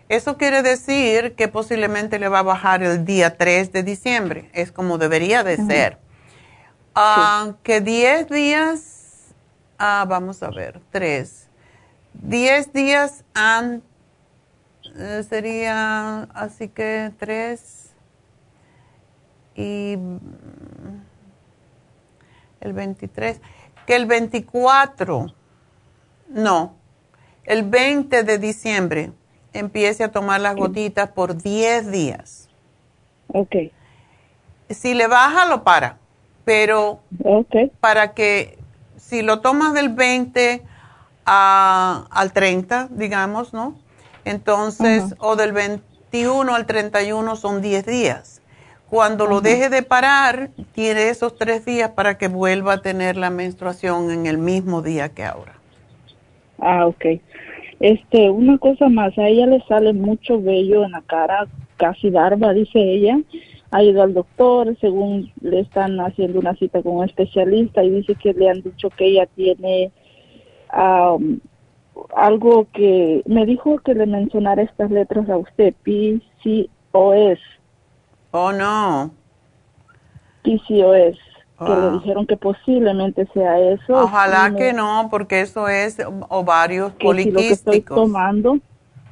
eso 0.09 0.37
quiere 0.37 0.63
decir 0.63 1.35
que 1.35 1.49
posiblemente 1.49 2.19
le 2.19 2.29
va 2.29 2.41
a 2.41 2.43
bajar 2.43 2.83
el 2.83 3.05
día 3.05 3.37
3 3.37 3.73
de 3.73 3.83
diciembre. 3.83 4.51
Es 4.53 4.71
como 4.71 4.99
debería 4.99 5.43
de 5.43 5.57
ser. 5.57 5.99
Ah, 6.95 7.55
Que 7.63 7.81
10 7.81 8.29
días. 8.29 9.35
Ah, 9.79 10.05
vamos 10.09 10.43
a 10.43 10.51
ver. 10.51 10.81
3. 10.91 11.49
10 12.15 12.73
días 12.73 13.25
antes. 13.35 13.83
sería. 15.29 16.23
Así 16.35 16.69
que 16.69 17.13
3. 17.19 17.91
Y. 19.57 19.97
mm, 19.97 21.01
El 22.61 22.73
23. 22.73 23.41
Que 23.87 23.97
el 23.97 24.07
24. 24.07 25.35
No. 26.29 26.77
El 27.45 27.65
20 27.65 28.23
de 28.23 28.39
diciembre 28.39 29.13
empiece 29.59 30.05
a 30.05 30.09
tomar 30.13 30.41
las 30.41 30.55
gotitas 30.57 31.11
por 31.11 31.37
10 31.37 31.91
días. 31.91 32.49
Ok. 33.29 33.57
Si 34.71 34.95
le 34.95 35.07
baja, 35.07 35.47
lo 35.47 35.63
para. 35.65 35.97
Pero 36.45 37.01
para 37.81 38.13
que, 38.15 38.59
si 38.97 39.23
lo 39.23 39.41
tomas 39.41 39.75
del 39.75 39.89
20 39.91 40.63
a- 41.25 42.07
al 42.11 42.33
30, 42.33 42.89
digamos, 42.91 43.53
¿no? 43.53 43.75
Entonces, 44.25 45.03
o 45.19 45.37
del 45.37 45.53
21 45.53 46.55
al 46.55 46.67
31 46.67 47.37
son 47.37 47.63
10 47.63 47.85
días. 47.87 48.41
Cuando 48.89 49.27
lo 49.27 49.41
deje 49.41 49.69
de 49.69 49.83
parar, 49.83 50.51
tiene 50.73 51.09
esos 51.09 51.37
tres 51.37 51.65
días 51.65 51.91
para 51.91 52.19
que 52.19 52.29
vuelva 52.29 52.75
a 52.75 52.83
tener 52.83 53.17
la 53.17 53.31
menstruación 53.31 54.11
en 54.13 54.27
el 54.27 54.39
mismo 54.39 54.83
día 54.83 55.09
que 55.09 55.25
ahora. 55.25 55.55
Ah, 56.61 56.87
ok. 56.87 57.05
Este, 57.81 58.31
una 58.31 58.59
cosa 58.59 58.89
más, 58.89 59.17
a 59.19 59.29
ella 59.29 59.47
le 59.47 59.61
sale 59.67 59.93
mucho 59.93 60.41
vello 60.41 60.85
en 60.85 60.93
la 60.93 61.03
cara, 61.03 61.47
casi 61.77 62.11
barba, 62.11 62.53
dice 62.53 62.79
ella. 62.81 63.19
Ha 63.71 63.83
ido 63.83 64.03
al 64.03 64.15
doctor, 64.15 64.77
según 64.81 65.33
le 65.41 65.61
están 65.61 65.99
haciendo 66.01 66.39
una 66.39 66.55
cita 66.55 66.83
con 66.83 66.97
un 66.99 67.05
especialista 67.05 67.83
y 67.83 67.91
dice 67.91 68.15
que 68.15 68.33
le 68.33 68.49
han 68.49 68.63
dicho 68.63 68.89
que 68.91 69.07
ella 69.07 69.27
tiene 69.35 69.91
am, 70.71 71.41
algo 72.15 72.69
que 72.73 73.23
me 73.27 73.45
dijo 73.45 73.79
que 73.79 73.95
le 73.95 74.07
mencionara 74.07 74.63
estas 74.63 74.91
letras 74.91 75.29
a 75.29 75.37
usted, 75.37 75.75
PCOS. 75.83 77.41
Oh, 78.31 78.53
no. 78.53 79.11
PCOS, 80.43 81.19
que 81.59 81.65
le 81.65 81.71
Wow. 81.75 82.01
dijeron 82.01 82.27
que 82.27 82.37
posiblemente 82.37 83.27
sea 83.33 83.59
eso. 83.59 83.95
Ojalá 83.95 84.55
que 84.57 84.73
no, 84.73 85.09
porque 85.11 85.41
eso 85.41 85.69
es 85.69 85.99
ovarios 86.29 86.93
que 86.99 86.99
si 86.99 87.31
lo 87.31 87.41
que 87.41 87.49
estoy 87.51 87.81
poliquísticos. 87.81 87.97
tomando, 87.97 88.55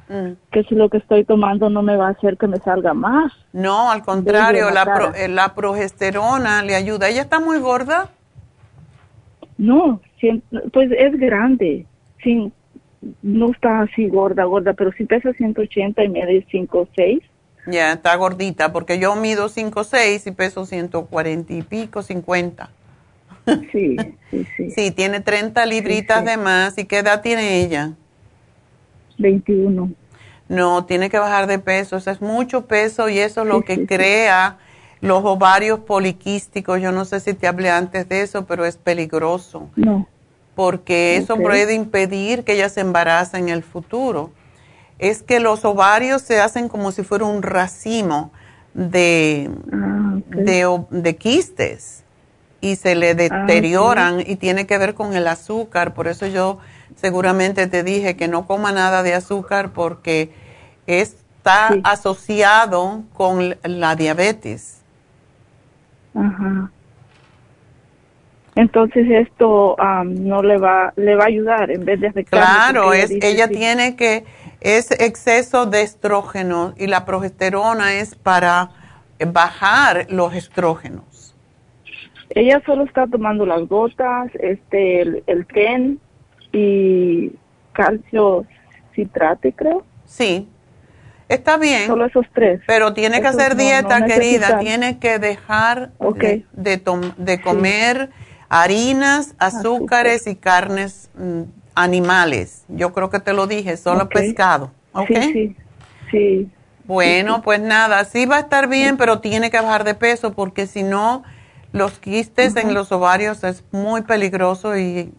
Mm. 0.07 0.33
que 0.51 0.63
si 0.65 0.75
lo 0.75 0.87
que 0.89 0.97
estoy 0.97 1.23
tomando 1.25 1.69
no 1.71 1.81
me 1.81 1.97
va 1.97 2.09
a 2.09 2.11
hacer 2.11 2.37
que 2.37 2.45
me 2.47 2.57
salga 2.57 2.93
más. 2.93 3.33
No, 3.53 3.89
al 3.89 4.03
contrario, 4.03 4.69
la, 4.69 4.85
pro- 4.85 5.15
eh, 5.15 5.27
la 5.27 5.55
progesterona 5.55 6.61
le 6.61 6.75
ayuda. 6.75 7.09
¿Ella 7.09 7.21
está 7.23 7.39
muy 7.39 7.57
gorda? 7.57 8.09
No, 9.57 9.99
pues 10.73 10.91
es 10.91 11.17
grande. 11.19 11.85
Sí, 12.23 12.51
no 13.23 13.51
está 13.51 13.81
así 13.81 14.07
gorda, 14.07 14.43
gorda, 14.43 14.73
pero 14.73 14.91
sí 14.91 15.05
pesa 15.05 15.31
180 15.33 16.03
y 16.03 16.09
mide 16.09 16.45
5'6". 16.51 17.21
Ya, 17.67 17.93
está 17.93 18.15
gordita, 18.15 18.71
porque 18.71 18.99
yo 18.99 19.15
mido 19.15 19.49
5'6 19.49 20.27
y 20.27 20.31
peso 20.31 20.65
140 20.65 21.53
y 21.53 21.61
pico, 21.63 22.01
50. 22.03 22.69
Sí, 23.71 23.95
sí, 24.31 24.47
sí. 24.57 24.71
Sí, 24.71 24.91
tiene 24.91 25.19
30 25.19 25.65
libritas 25.65 26.23
de 26.25 26.37
más. 26.37 26.77
¿Y 26.77 26.85
qué 26.85 26.99
edad 26.99 27.21
tiene 27.21 27.61
ella? 27.61 27.93
21. 29.17 29.91
No, 30.47 30.85
tiene 30.85 31.09
que 31.09 31.17
bajar 31.17 31.47
de 31.47 31.59
peso. 31.59 31.97
Eso 31.97 32.11
es 32.11 32.21
mucho 32.21 32.65
peso 32.65 33.09
y 33.09 33.19
eso 33.19 33.41
es 33.41 33.47
lo 33.47 33.61
que 33.61 33.85
crea 33.85 34.57
los 35.01 35.23
ovarios 35.23 35.79
poliquísticos. 35.79 36.81
Yo 36.81 36.91
no 36.91 37.05
sé 37.05 37.19
si 37.19 37.33
te 37.33 37.47
hablé 37.47 37.69
antes 37.69 38.07
de 38.09 38.21
eso, 38.21 38.45
pero 38.45 38.65
es 38.65 38.77
peligroso. 38.77 39.69
No. 39.75 40.07
porque 40.55 41.17
eso 41.17 41.35
puede 41.35 41.73
impedir 41.73 42.43
que 42.45 42.53
ella 42.53 42.69
se 42.69 42.79
embarace 42.81 43.37
en 43.37 43.49
el 43.49 43.61
futuro. 43.61 44.31
Es 44.99 45.23
que 45.23 45.39
los 45.39 45.65
ovarios 45.65 46.21
se 46.21 46.39
hacen 46.39 46.69
como 46.69 46.91
si 46.91 47.03
fuera 47.03 47.25
un 47.25 47.41
racimo 47.41 48.31
de, 48.73 49.49
Ah, 49.73 50.17
de, 50.27 50.83
de 50.89 51.15
quistes 51.15 52.03
y 52.61 52.77
se 52.77 52.95
le 52.95 53.13
deterioran 53.13 54.21
y 54.21 54.37
tiene 54.37 54.65
que 54.65 54.77
ver 54.77 54.93
con 54.95 55.15
el 55.15 55.27
azúcar. 55.27 55.93
Por 55.93 56.07
eso 56.07 56.25
yo 56.25 56.59
seguramente 56.95 57.67
te 57.67 57.83
dije 57.83 58.15
que 58.15 58.27
no 58.27 58.47
coma 58.47 58.71
nada 58.71 59.03
de 59.03 59.13
azúcar 59.13 59.71
porque 59.71 60.31
está 60.87 61.69
asociado 61.83 63.03
con 63.13 63.55
la 63.63 63.95
diabetes. 63.95 64.81
Ajá. 66.15 66.71
Entonces 68.55 69.05
esto 69.09 69.79
am, 69.79 70.15
no 70.25 70.41
le 70.41 70.57
va 70.57 70.93
le 70.95 71.15
va 71.15 71.25
a 71.25 71.27
ayudar 71.27 71.69
en 71.71 71.83
vez 71.83 71.99
de 71.99 72.07
afectarme. 72.07 72.45
Claro, 72.45 72.93
es, 72.93 73.09
dice, 73.09 73.27
ella 73.29 73.47
sí. 73.47 73.53
tiene 73.53 73.95
que, 73.97 74.23
es 74.65 74.89
exceso 74.89 75.67
de 75.67 75.83
estrógeno 75.83 76.73
y 76.75 76.87
la 76.87 77.05
progesterona 77.05 77.93
es 77.93 78.15
para 78.15 78.71
bajar 79.31 80.07
los 80.09 80.33
estrógenos. 80.33 81.35
Ella 82.31 82.59
solo 82.65 82.83
está 82.85 83.05
tomando 83.05 83.45
las 83.45 83.67
gotas, 83.67 84.31
este, 84.33 85.01
el, 85.03 85.23
el 85.27 85.45
ten 85.45 85.99
y 86.51 87.31
calcio 87.73 88.47
citrate, 88.95 89.53
creo. 89.53 89.85
Sí, 90.05 90.49
está 91.29 91.57
bien. 91.57 91.85
Solo 91.85 92.05
esos 92.05 92.25
tres. 92.33 92.59
Pero 92.65 92.95
tiene 92.95 93.21
que 93.21 93.27
hacer 93.27 93.55
dieta, 93.55 93.99
no 93.99 94.07
querida. 94.07 94.57
Tiene 94.57 94.97
que 94.97 95.19
dejar 95.19 95.91
de, 96.53 96.81
de 97.17 97.41
comer 97.41 98.09
harinas, 98.49 99.35
azúcares 99.37 100.25
y 100.25 100.35
carnes 100.35 101.11
mm, 101.13 101.43
animales. 101.75 102.63
Yo 102.69 102.93
creo 102.93 103.09
que 103.09 103.19
te 103.19 103.33
lo 103.33 103.47
dije, 103.47 103.77
solo 103.77 104.09
pescado. 104.09 104.71
¿Ok? 104.93 105.07
Sí, 105.07 105.19
sí, 105.33 105.55
sí. 106.11 106.51
Bueno, 106.85 107.41
pues 107.41 107.59
nada, 107.59 108.05
sí 108.05 108.25
va 108.25 108.37
a 108.37 108.39
estar 108.41 108.67
bien, 108.67 108.97
pero 108.97 109.19
tiene 109.19 109.49
que 109.49 109.59
bajar 109.59 109.83
de 109.83 109.95
peso 109.95 110.33
porque 110.33 110.67
si 110.67 110.83
no, 110.83 111.23
los 111.71 111.99
quistes 111.99 112.55
en 112.55 112.73
los 112.73 112.91
ovarios 112.91 113.43
es 113.43 113.63
muy 113.71 114.03
peligroso 114.03 114.77
y, 114.77 115.11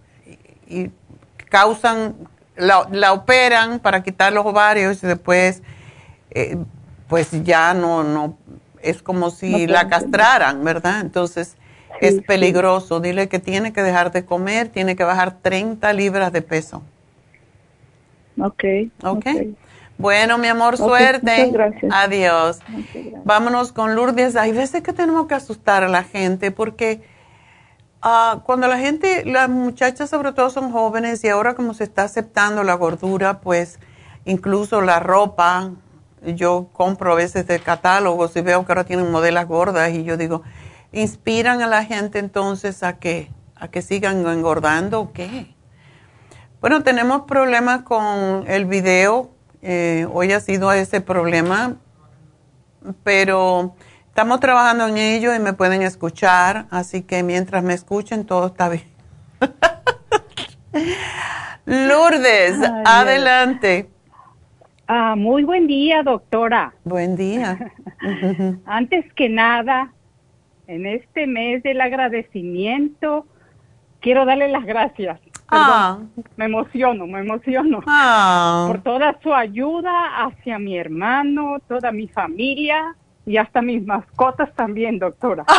y- 0.69 0.83
y 0.85 0.91
causan, 1.51 2.15
la, 2.57 2.89
la 2.93 3.13
operan 3.13 3.81
para 3.81 4.03
quitar 4.03 4.33
los 4.33 4.47
ovarios 4.47 5.03
y 5.03 5.07
después, 5.09 5.63
eh, 6.31 6.57
pues 7.09 7.31
ya 7.45 7.75
no, 7.75 8.05
no, 8.05 8.39
es 8.81 9.03
como 9.03 9.31
si 9.31 9.67
No 9.67 9.73
la 9.73 9.89
castraran, 9.89 10.65
¿verdad? 10.65 11.01
Entonces 11.01 11.57
es 12.01 12.23
peligroso. 12.23 13.01
Dile 13.01 13.29
que 13.29 13.39
tiene 13.39 13.73
que 13.73 13.83
dejar 13.83 14.13
de 14.13 14.25
comer, 14.25 14.69
tiene 14.69 14.97
que 14.97 15.05
bajar 15.05 15.39
30 15.41 15.93
libras 15.93 16.33
de 16.33 16.43
peso. 16.43 16.83
Ok. 18.41 18.65
¿Ok? 19.05 19.27
Bueno, 19.99 20.37
mi 20.37 20.49
amor, 20.49 20.77
suerte. 20.77 21.47
muchas 21.47 21.53
gracias. 21.53 21.93
Adiós. 21.95 22.59
Vámonos 23.25 23.73
con 23.73 23.95
Lourdes. 23.95 24.37
Hay 24.37 24.53
veces 24.53 24.83
que 24.83 24.93
tenemos 24.93 25.27
que 25.27 25.35
asustar 25.35 25.83
a 25.83 25.89
la 25.89 26.03
gente 26.03 26.51
porque 26.51 27.03
ah, 28.03 28.41
cuando 28.45 28.69
la 28.69 28.79
gente, 28.79 29.25
las 29.25 29.49
muchachas 29.49 30.11
sobre 30.11 30.33
todo 30.33 30.51
son 30.51 30.71
jóvenes 30.71 31.25
y 31.25 31.29
ahora 31.29 31.55
como 31.55 31.73
se 31.73 31.85
está 31.85 32.05
aceptando 32.05 32.63
la 32.63 32.75
gordura, 32.75 33.41
pues 33.41 33.79
incluso 34.27 34.83
la 34.83 35.01
ropa, 35.01 35.71
yo 36.23 36.69
compro 36.73 37.13
a 37.13 37.17
veces 37.17 37.47
de 37.47 37.59
catálogos 37.59 38.37
y 38.37 38.43
veo 38.43 38.67
que 38.67 38.73
ahora 38.73 38.85
tienen 38.85 39.11
modelos 39.11 39.47
gordas 39.47 39.93
y 39.93 40.05
yo 40.05 40.19
digo, 40.19 40.43
¿inspiran 40.93 41.63
a 41.63 41.67
la 41.67 41.85
gente 41.85 42.19
entonces 42.19 42.83
a 42.83 42.99
que, 42.99 43.31
a 43.55 43.69
que 43.69 43.83
sigan 43.83 44.27
engordando 44.27 45.01
o 45.01 45.13
qué? 45.13 45.55
Bueno, 46.61 46.83
tenemos 46.83 47.23
problemas 47.23 47.83
con 47.83 48.45
el 48.47 48.65
video. 48.65 49.31
eh, 49.63 50.07
hoy 50.13 50.33
ha 50.33 50.41
sido 50.41 50.73
ese 50.73 51.01
problema, 51.01 51.77
pero 53.03 53.75
estamos 54.09 54.41
trabajando 54.41 54.87
en 54.87 54.97
ello 54.97 55.35
y 55.35 55.39
me 55.39 55.53
pueden 55.53 55.83
escuchar, 55.83 56.67
así 56.71 57.03
que 57.03 57.23
mientras 57.23 57.63
me 57.65 57.75
escuchen 57.75 58.25
todo 58.27 58.47
está 58.47 58.69
bien. 58.69 58.85
Lourdes, 61.67 62.61
Ay, 62.61 62.83
adelante. 62.85 63.91
Ah, 64.87 65.17
muy 65.17 65.43
buen 65.43 65.67
día, 65.67 66.03
doctora. 66.05 66.73
Buen 66.85 67.17
día. 67.17 67.73
Antes 68.67 69.13
que 69.15 69.29
nada, 69.29 69.93
en 70.67 70.87
este 70.87 71.27
mes 71.27 71.63
del 71.63 71.81
agradecimiento, 71.81 73.27
quiero 74.01 74.25
darle 74.25 74.49
las 74.49 74.65
gracias. 74.65 75.21
Ah. 75.49 75.99
Me 76.37 76.47
emociono, 76.47 77.07
me 77.07 77.21
emociono. 77.21 77.81
Ah. 77.87 78.65
Por 78.69 78.83
toda 78.83 79.19
su 79.23 79.33
ayuda 79.33 80.25
hacia 80.25 80.59
mi 80.59 80.77
hermano, 80.77 81.59
toda 81.69 81.93
mi 81.93 82.09
familia 82.09 82.97
y 83.25 83.37
hasta 83.37 83.63
mis 83.63 83.85
mascotas 83.85 84.53
también, 84.55 84.99
doctora. 84.99 85.45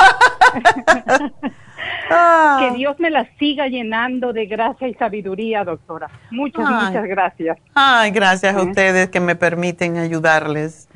Ah. 2.09 2.57
Que 2.59 2.77
Dios 2.77 2.99
me 2.99 3.09
las 3.09 3.27
siga 3.37 3.67
llenando 3.67 4.31
de 4.33 4.45
gracia 4.45 4.87
y 4.87 4.93
sabiduría, 4.93 5.63
doctora. 5.63 6.09
Muchas, 6.31 6.65
Ay. 6.67 6.85
muchas 6.87 7.05
gracias. 7.05 7.57
Ay, 7.73 8.11
gracias 8.11 8.55
a 8.55 8.59
¿Eh? 8.59 8.63
ustedes 8.63 9.09
que 9.09 9.19
me 9.19 9.35
permiten 9.35 9.97
ayudarles 9.97 10.86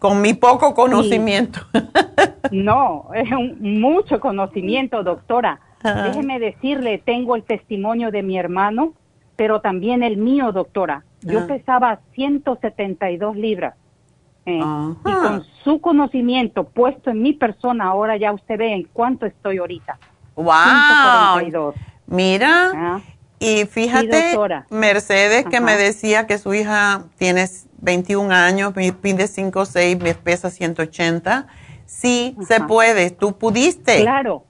con 0.00 0.20
mi 0.20 0.34
poco 0.34 0.74
conocimiento. 0.74 1.60
No, 2.50 3.10
es 3.14 3.30
un, 3.30 3.58
mucho 3.80 4.18
conocimiento, 4.18 5.04
doctora. 5.04 5.60
Ah. 5.84 6.02
Déjeme 6.08 6.40
decirle, 6.40 6.98
tengo 6.98 7.36
el 7.36 7.44
testimonio 7.44 8.10
de 8.10 8.24
mi 8.24 8.36
hermano, 8.38 8.94
pero 9.36 9.60
también 9.60 10.02
el 10.02 10.16
mío, 10.16 10.50
doctora. 10.50 11.04
Yo 11.20 11.40
Ah. 11.40 11.46
pesaba 11.46 12.00
172 12.14 13.36
libras. 13.36 13.74
eh, 14.46 14.58
y 14.58 15.12
con 15.12 15.44
su 15.62 15.80
conocimiento 15.80 16.64
puesto 16.64 17.10
en 17.10 17.22
mi 17.22 17.34
persona, 17.34 17.84
ahora 17.84 18.16
ya 18.16 18.32
usted 18.32 18.58
ve 18.58 18.72
en 18.72 18.84
cuánto 18.92 19.26
estoy 19.26 19.58
ahorita. 19.58 19.98
¡Wow! 20.34 20.46
142. 20.54 21.74
Mira, 22.06 22.72
Ah. 22.74 23.00
Y 23.40 23.64
fíjate. 23.64 24.36
Mercedes, 24.70 25.44
que 25.50 25.60
me 25.60 25.76
decía 25.76 26.26
que 26.28 26.38
su 26.38 26.54
hija 26.54 27.04
tiene 27.18 27.46
21 27.78 28.30
años, 28.32 28.76
mi- 28.76 28.92
pide 28.92 29.26
5 29.26 29.64
6, 29.64 29.98
me 30.00 30.14
pesa 30.14 30.50
180. 30.50 31.48
Sí, 31.86 32.36
se 32.46 32.60
puede. 32.60 33.10
¿Tú 33.10 33.36
pudiste? 33.36 34.00
Claro, 34.02 34.44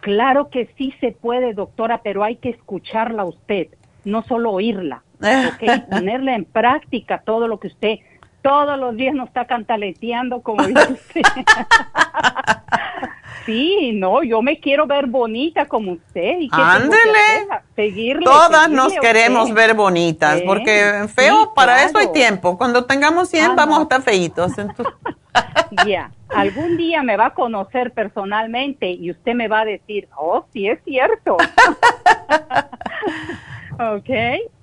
claro 0.00 0.48
que 0.48 0.70
sí 0.78 0.94
se 1.00 1.12
puede, 1.12 1.52
doctora, 1.52 2.00
pero 2.02 2.24
hay 2.24 2.36
que 2.36 2.48
escucarla 2.50 3.22
a 3.22 3.26
usted, 3.26 3.66
no 4.04 4.22
solo 4.22 4.52
oírla, 4.52 5.02
¿ok? 5.20 5.88
Ponerle 5.90 6.34
en 6.34 6.44
práctica 6.46 7.18
todo 7.24 7.48
lo 7.48 7.60
que 7.60 7.66
usted 7.68 7.98
todos 8.42 8.78
los 8.78 8.94
días 8.96 9.12
nos 9.12 9.26
está 9.26 9.44
cantaleteando, 9.46 10.40
como 10.40 10.64
dice 10.68 10.92
usted. 10.92 11.22
Sí, 13.46 13.92
no, 13.94 14.22
yo 14.22 14.42
me 14.42 14.60
quiero 14.60 14.86
ver 14.86 15.06
bonita 15.06 15.66
como 15.66 15.92
usted. 15.92 16.40
¿Y 16.40 16.50
Ándele. 16.52 18.18
Todas 18.22 18.68
nos 18.68 18.92
queremos 18.94 19.52
ver 19.54 19.72
bonitas, 19.74 20.42
porque 20.42 21.06
feo, 21.14 21.44
sí, 21.44 21.48
para 21.54 21.84
eso 21.84 21.96
hay 21.98 22.12
tiempo. 22.12 22.58
Cuando 22.58 22.84
tengamos 22.84 23.28
100 23.30 23.52
Ah, 23.52 23.54
vamos 23.56 23.76
no. 23.76 23.80
a 23.80 23.82
estar 23.84 24.02
feitos. 24.02 24.52
Ya, 25.86 26.10
algún 26.30 26.78
día 26.78 27.02
me 27.02 27.16
va 27.18 27.26
a 27.26 27.34
conocer 27.34 27.92
personalmente 27.92 28.88
y 28.90 29.10
usted 29.10 29.34
me 29.34 29.48
va 29.48 29.60
a 29.60 29.64
decir, 29.66 30.08
oh, 30.16 30.46
sí 30.52 30.66
es 30.66 30.78
cierto. 30.84 31.36
ok. 33.78 34.08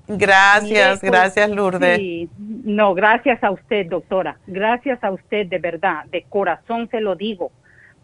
gracias, 0.07 0.63
Mire, 0.63 0.97
pues, 0.99 1.11
gracias 1.11 1.49
Lourdes. 1.51 1.97
sí, 1.97 2.27
no, 2.37 2.93
gracias 2.95 3.43
a 3.43 3.51
usted, 3.51 3.85
doctora. 3.87 4.37
Gracias 4.47 5.03
a 5.03 5.11
usted, 5.11 5.45
de 5.47 5.59
verdad, 5.59 6.05
de 6.05 6.23
corazón 6.23 6.87
se 6.89 6.99
lo 7.01 7.15
digo. 7.15 7.51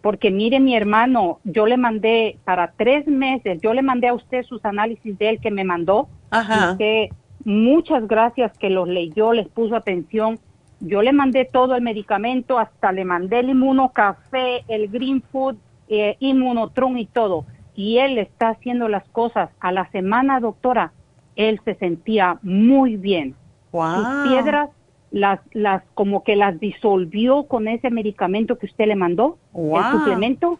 Porque 0.01 0.31
mire, 0.31 0.59
mi 0.59 0.75
hermano, 0.75 1.39
yo 1.43 1.65
le 1.65 1.77
mandé 1.77 2.37
para 2.45 2.71
tres 2.71 3.05
meses, 3.07 3.59
yo 3.61 3.73
le 3.73 3.81
mandé 3.81 4.07
a 4.07 4.13
usted 4.13 4.43
sus 4.43 4.63
análisis 4.63 5.17
de 5.17 5.29
él 5.29 5.39
que 5.39 5.51
me 5.51 5.63
mandó. 5.63 6.07
Ajá. 6.31 6.71
Usted, 6.71 7.09
muchas 7.43 8.07
gracias 8.07 8.57
que 8.57 8.69
los 8.69 8.87
leyó, 8.87 9.33
les 9.33 9.49
puso 9.49 9.75
atención. 9.75 10.39
Yo 10.79 11.01
le 11.01 11.11
mandé 11.11 11.43
todo 11.43 11.75
el 11.75 11.81
medicamento, 11.81 12.57
hasta 12.57 12.93
le 12.93 13.03
mandé 13.03 13.39
el 13.39 13.49
inmunocafé, 13.49 14.63
el 14.69 14.87
green 14.87 15.21
food, 15.21 15.57
eh, 15.89 16.15
inmunotron 16.19 16.97
y 16.97 17.05
todo. 17.05 17.45
Y 17.75 17.97
él 17.97 18.17
está 18.17 18.49
haciendo 18.49 18.87
las 18.87 19.07
cosas. 19.09 19.49
A 19.59 19.73
la 19.73 19.89
semana, 19.91 20.39
doctora, 20.39 20.93
él 21.35 21.59
se 21.65 21.75
sentía 21.75 22.39
muy 22.41 22.95
bien. 22.95 23.35
Wow. 23.71 23.95
Sus 23.95 24.29
piedras 24.29 24.69
las, 25.11 25.39
las, 25.53 25.83
como 25.95 26.23
que 26.23 26.35
las 26.35 26.59
disolvió 26.59 27.43
con 27.43 27.67
ese 27.67 27.89
medicamento 27.89 28.57
que 28.57 28.67
usted 28.67 28.87
le 28.87 28.95
mandó, 28.95 29.37
Wow. 29.53 29.77
el 29.77 29.91
suplemento, 29.91 30.59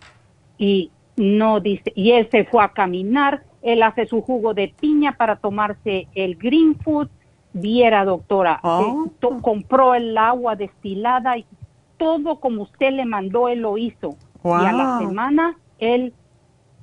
y 0.57 0.91
no 1.15 1.59
dice, 1.59 1.91
y 1.95 2.11
él 2.11 2.27
se 2.31 2.45
fue 2.45 2.63
a 2.63 2.69
caminar, 2.69 3.43
él 3.61 3.83
hace 3.83 4.05
su 4.07 4.21
jugo 4.21 4.53
de 4.53 4.73
piña 4.79 5.13
para 5.17 5.35
tomarse 5.35 6.07
el 6.15 6.35
green 6.37 6.75
food, 6.79 7.09
viera 7.53 8.05
doctora, 8.05 8.59
Oh. 8.63 9.05
eh, 9.07 9.11
to- 9.19 9.41
compró 9.41 9.95
el 9.95 10.17
agua 10.17 10.55
destilada 10.55 11.37
y 11.37 11.45
todo 11.97 12.39
como 12.39 12.63
usted 12.63 12.91
le 12.93 13.05
mandó, 13.05 13.49
él 13.49 13.59
lo 13.59 13.77
hizo. 13.77 14.15
Y 14.43 14.47
a 14.65 14.71
la 14.71 14.97
semana 14.99 15.57
él 15.79 16.13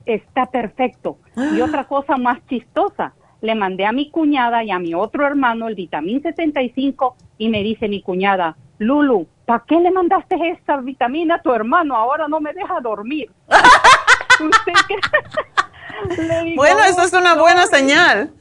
está 0.05 0.47
perfecto. 0.47 1.16
Y 1.52 1.60
otra 1.62 1.84
cosa 1.84 2.16
más 2.18 2.38
chistosa, 2.47 3.14
le 3.40 3.54
mandé 3.54 3.86
a 3.86 3.92
mi 3.92 4.10
cuñada 4.10 4.62
y 4.64 4.70
a 4.70 4.78
mi 4.78 4.94
otro 4.94 5.26
hermano 5.26 5.68
el 5.68 5.74
vitamín 5.74 6.22
75 6.22 7.16
y 7.38 7.48
me 7.48 7.62
dice 7.62 7.88
mi 7.88 8.02
cuñada, 8.02 8.56
Lulu, 8.78 9.26
¿para 9.46 9.64
qué 9.66 9.80
le 9.80 9.90
mandaste 9.90 10.36
esta 10.50 10.76
vitamina 10.78 11.36
a 11.36 11.42
tu 11.42 11.52
hermano? 11.52 11.96
Ahora 11.96 12.28
no 12.28 12.40
me 12.40 12.52
deja 12.52 12.80
dormir. 12.80 13.30
Digo, 16.44 16.56
Bueno, 16.56 16.80
eso 16.84 17.02
es 17.02 17.12
una 17.12 17.34
"Oh, 17.34 17.40
buena 17.40 17.66
sorry". 17.66 17.78
señal. 17.80 18.30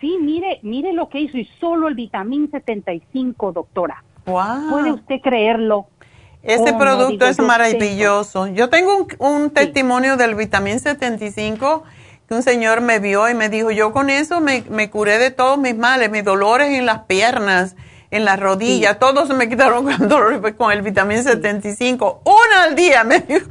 Sí, 0.00 0.18
mire, 0.20 0.60
mire 0.62 0.92
lo 0.92 1.08
que 1.08 1.18
hizo 1.18 1.36
y 1.38 1.46
solo 1.58 1.88
el 1.88 1.94
vitamín 1.94 2.48
75, 2.50 3.52
doctora. 3.52 4.04
Wow. 4.26 4.70
¿Puede 4.70 4.92
usted 4.92 5.20
creerlo? 5.22 5.86
Ese 6.42 6.62
Oh, 6.62 6.72
no, 6.72 6.78
producto 6.78 7.08
digo, 7.12 7.26
es 7.26 7.36
yo 7.38 7.42
maravilloso. 7.42 8.46
Yo 8.48 8.68
tengo 8.68 8.96
un, 8.96 9.06
un 9.18 9.50
testimonio 9.50 10.16
del 10.16 10.34
vitamín 10.36 10.78
75 10.78 11.82
que 12.28 12.34
un 12.34 12.42
señor 12.42 12.80
me 12.80 12.98
vio 12.98 13.28
y 13.28 13.34
me 13.34 13.48
dijo, 13.48 13.70
yo 13.70 13.92
con 13.92 14.10
eso 14.10 14.40
me, 14.40 14.64
me 14.70 14.90
curé 14.90 15.18
de 15.18 15.30
todos 15.30 15.58
mis 15.58 15.76
males, 15.76 16.10
mis 16.10 16.24
dolores 16.24 16.68
en 16.68 16.86
las 16.86 17.00
piernas, 17.00 17.76
en 18.10 18.24
las 18.24 18.38
rodillas, 18.38 18.98
todos 18.98 19.28
se 19.28 19.34
me 19.34 19.48
quitaron 19.48 19.84
con 19.84 20.08
dolores 20.08 20.40
con 20.54 20.72
el 20.72 20.82
vitamín 20.82 21.22
75. 21.22 22.22
Una 22.24 22.64
al 22.64 22.74
día 22.74 23.04
me 23.04 23.20
dijo. 23.20 23.50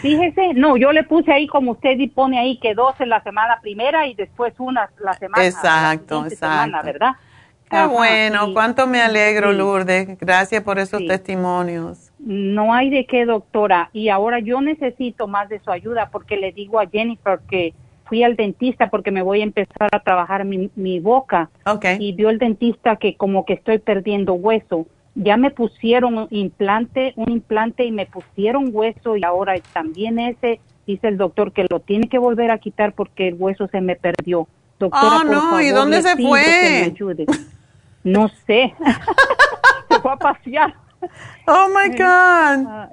Fíjese, 0.00 0.54
no, 0.54 0.76
yo 0.76 0.92
le 0.92 1.02
puse 1.02 1.32
ahí 1.32 1.46
como 1.46 1.72
usted 1.72 1.96
pone 2.14 2.38
ahí 2.38 2.58
que 2.58 2.74
dos 2.74 2.94
en 3.00 3.08
la 3.08 3.22
semana 3.22 3.58
primera 3.60 4.06
y 4.06 4.14
después 4.14 4.54
una 4.58 4.88
la 5.00 5.14
semana. 5.14 5.44
Exacto, 5.44 6.20
la 6.20 6.28
exacto. 6.28 6.36
semana, 6.36 6.82
¿verdad? 6.82 7.12
Qué 7.70 7.76
Ajá, 7.76 7.86
bueno, 7.86 8.52
cuánto 8.52 8.86
me 8.86 9.00
alegro, 9.00 9.50
sí. 9.52 9.58
Lourdes. 9.58 10.18
Gracias 10.20 10.62
por 10.62 10.78
esos 10.78 11.00
Sí. 11.00 11.06
testimonios. 11.08 12.10
No 12.18 12.72
hay 12.74 12.90
de 12.90 13.06
qué, 13.06 13.24
doctora. 13.26 13.90
Y 13.92 14.08
ahora 14.10 14.38
yo 14.38 14.60
necesito 14.60 15.26
más 15.26 15.48
de 15.48 15.60
su 15.60 15.70
ayuda 15.70 16.08
porque 16.12 16.36
le 16.36 16.52
digo 16.52 16.78
a 16.78 16.86
Jennifer 16.86 17.40
que 17.48 17.74
fui 18.04 18.22
al 18.22 18.36
dentista 18.36 18.90
porque 18.90 19.10
me 19.10 19.22
voy 19.22 19.40
a 19.40 19.44
empezar 19.44 19.88
a 19.92 20.00
trabajar 20.00 20.44
mi, 20.44 20.70
mi 20.76 21.00
boca. 21.00 21.50
Y 21.98 22.12
vio 22.12 22.28
el 22.30 22.38
dentista 22.38 22.96
que 22.96 23.16
como 23.16 23.44
que 23.44 23.54
estoy 23.54 23.78
perdiendo 23.78 24.34
hueso. 24.34 24.86
Ya 25.16 25.36
me 25.36 25.50
pusieron 25.50 26.18
un 26.18 26.26
implante, 26.30 27.12
un 27.16 27.30
implante 27.30 27.84
y 27.84 27.92
me 27.92 28.04
pusieron 28.06 28.70
hueso 28.72 29.16
y 29.16 29.24
ahora 29.24 29.54
también 29.72 30.18
ese, 30.18 30.60
dice 30.86 31.08
el 31.08 31.16
doctor 31.16 31.52
que 31.52 31.66
lo 31.70 31.80
tiene 31.80 32.08
que 32.08 32.18
volver 32.18 32.50
a 32.50 32.58
quitar 32.58 32.92
porque 32.94 33.28
el 33.28 33.34
hueso 33.38 33.68
se 33.68 33.80
me 33.80 33.96
perdió. 33.96 34.48
Doctora, 34.80 35.18
Ah, 35.18 35.22
por 35.24 35.30
no, 35.30 35.60
¿y 35.62 35.68
favor, 35.68 35.74
dónde 35.82 36.02
se 36.02 36.16
fue? 36.16 36.42
que 36.42 36.70
me 36.70 36.84
ayude. 36.86 37.26
No 38.04 38.28
sé. 38.46 38.74
se 39.88 40.00
fue 40.00 40.12
a 40.12 40.16
pasear. 40.16 40.74
Oh 41.46 41.68
my 41.68 41.88
God. 41.90 42.66
Ah, 42.68 42.88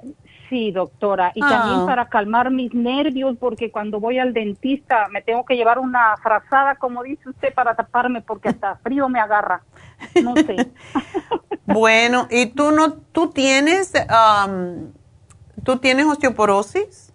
sí, 0.50 0.70
doctora. 0.72 1.32
Y 1.34 1.40
Ah. 1.42 1.48
también 1.48 1.86
para 1.86 2.08
calmar 2.08 2.50
mis 2.50 2.74
nervios, 2.74 3.36
porque 3.38 3.70
cuando 3.70 4.00
voy 4.00 4.18
al 4.18 4.32
dentista 4.34 5.08
me 5.10 5.22
tengo 5.22 5.44
que 5.44 5.54
llevar 5.56 5.78
una 5.78 6.16
frazada, 6.22 6.74
como 6.76 7.02
dice 7.02 7.28
usted, 7.28 7.54
para 7.54 7.74
taparme, 7.74 8.20
porque 8.20 8.48
hasta 8.50 8.76
frío 8.76 9.08
me 9.08 9.20
agarra. 9.20 9.62
No 10.22 10.34
sé. 10.34 10.56
Bueno, 11.64 12.26
¿y 12.28 12.46
tú 12.46 12.72
no, 12.72 12.92
tú 13.12 13.30
tienes, 13.30 13.92
am, 14.08 14.92
tú 15.64 15.76
tienes 15.78 16.06
osteoporosis? 16.06 17.11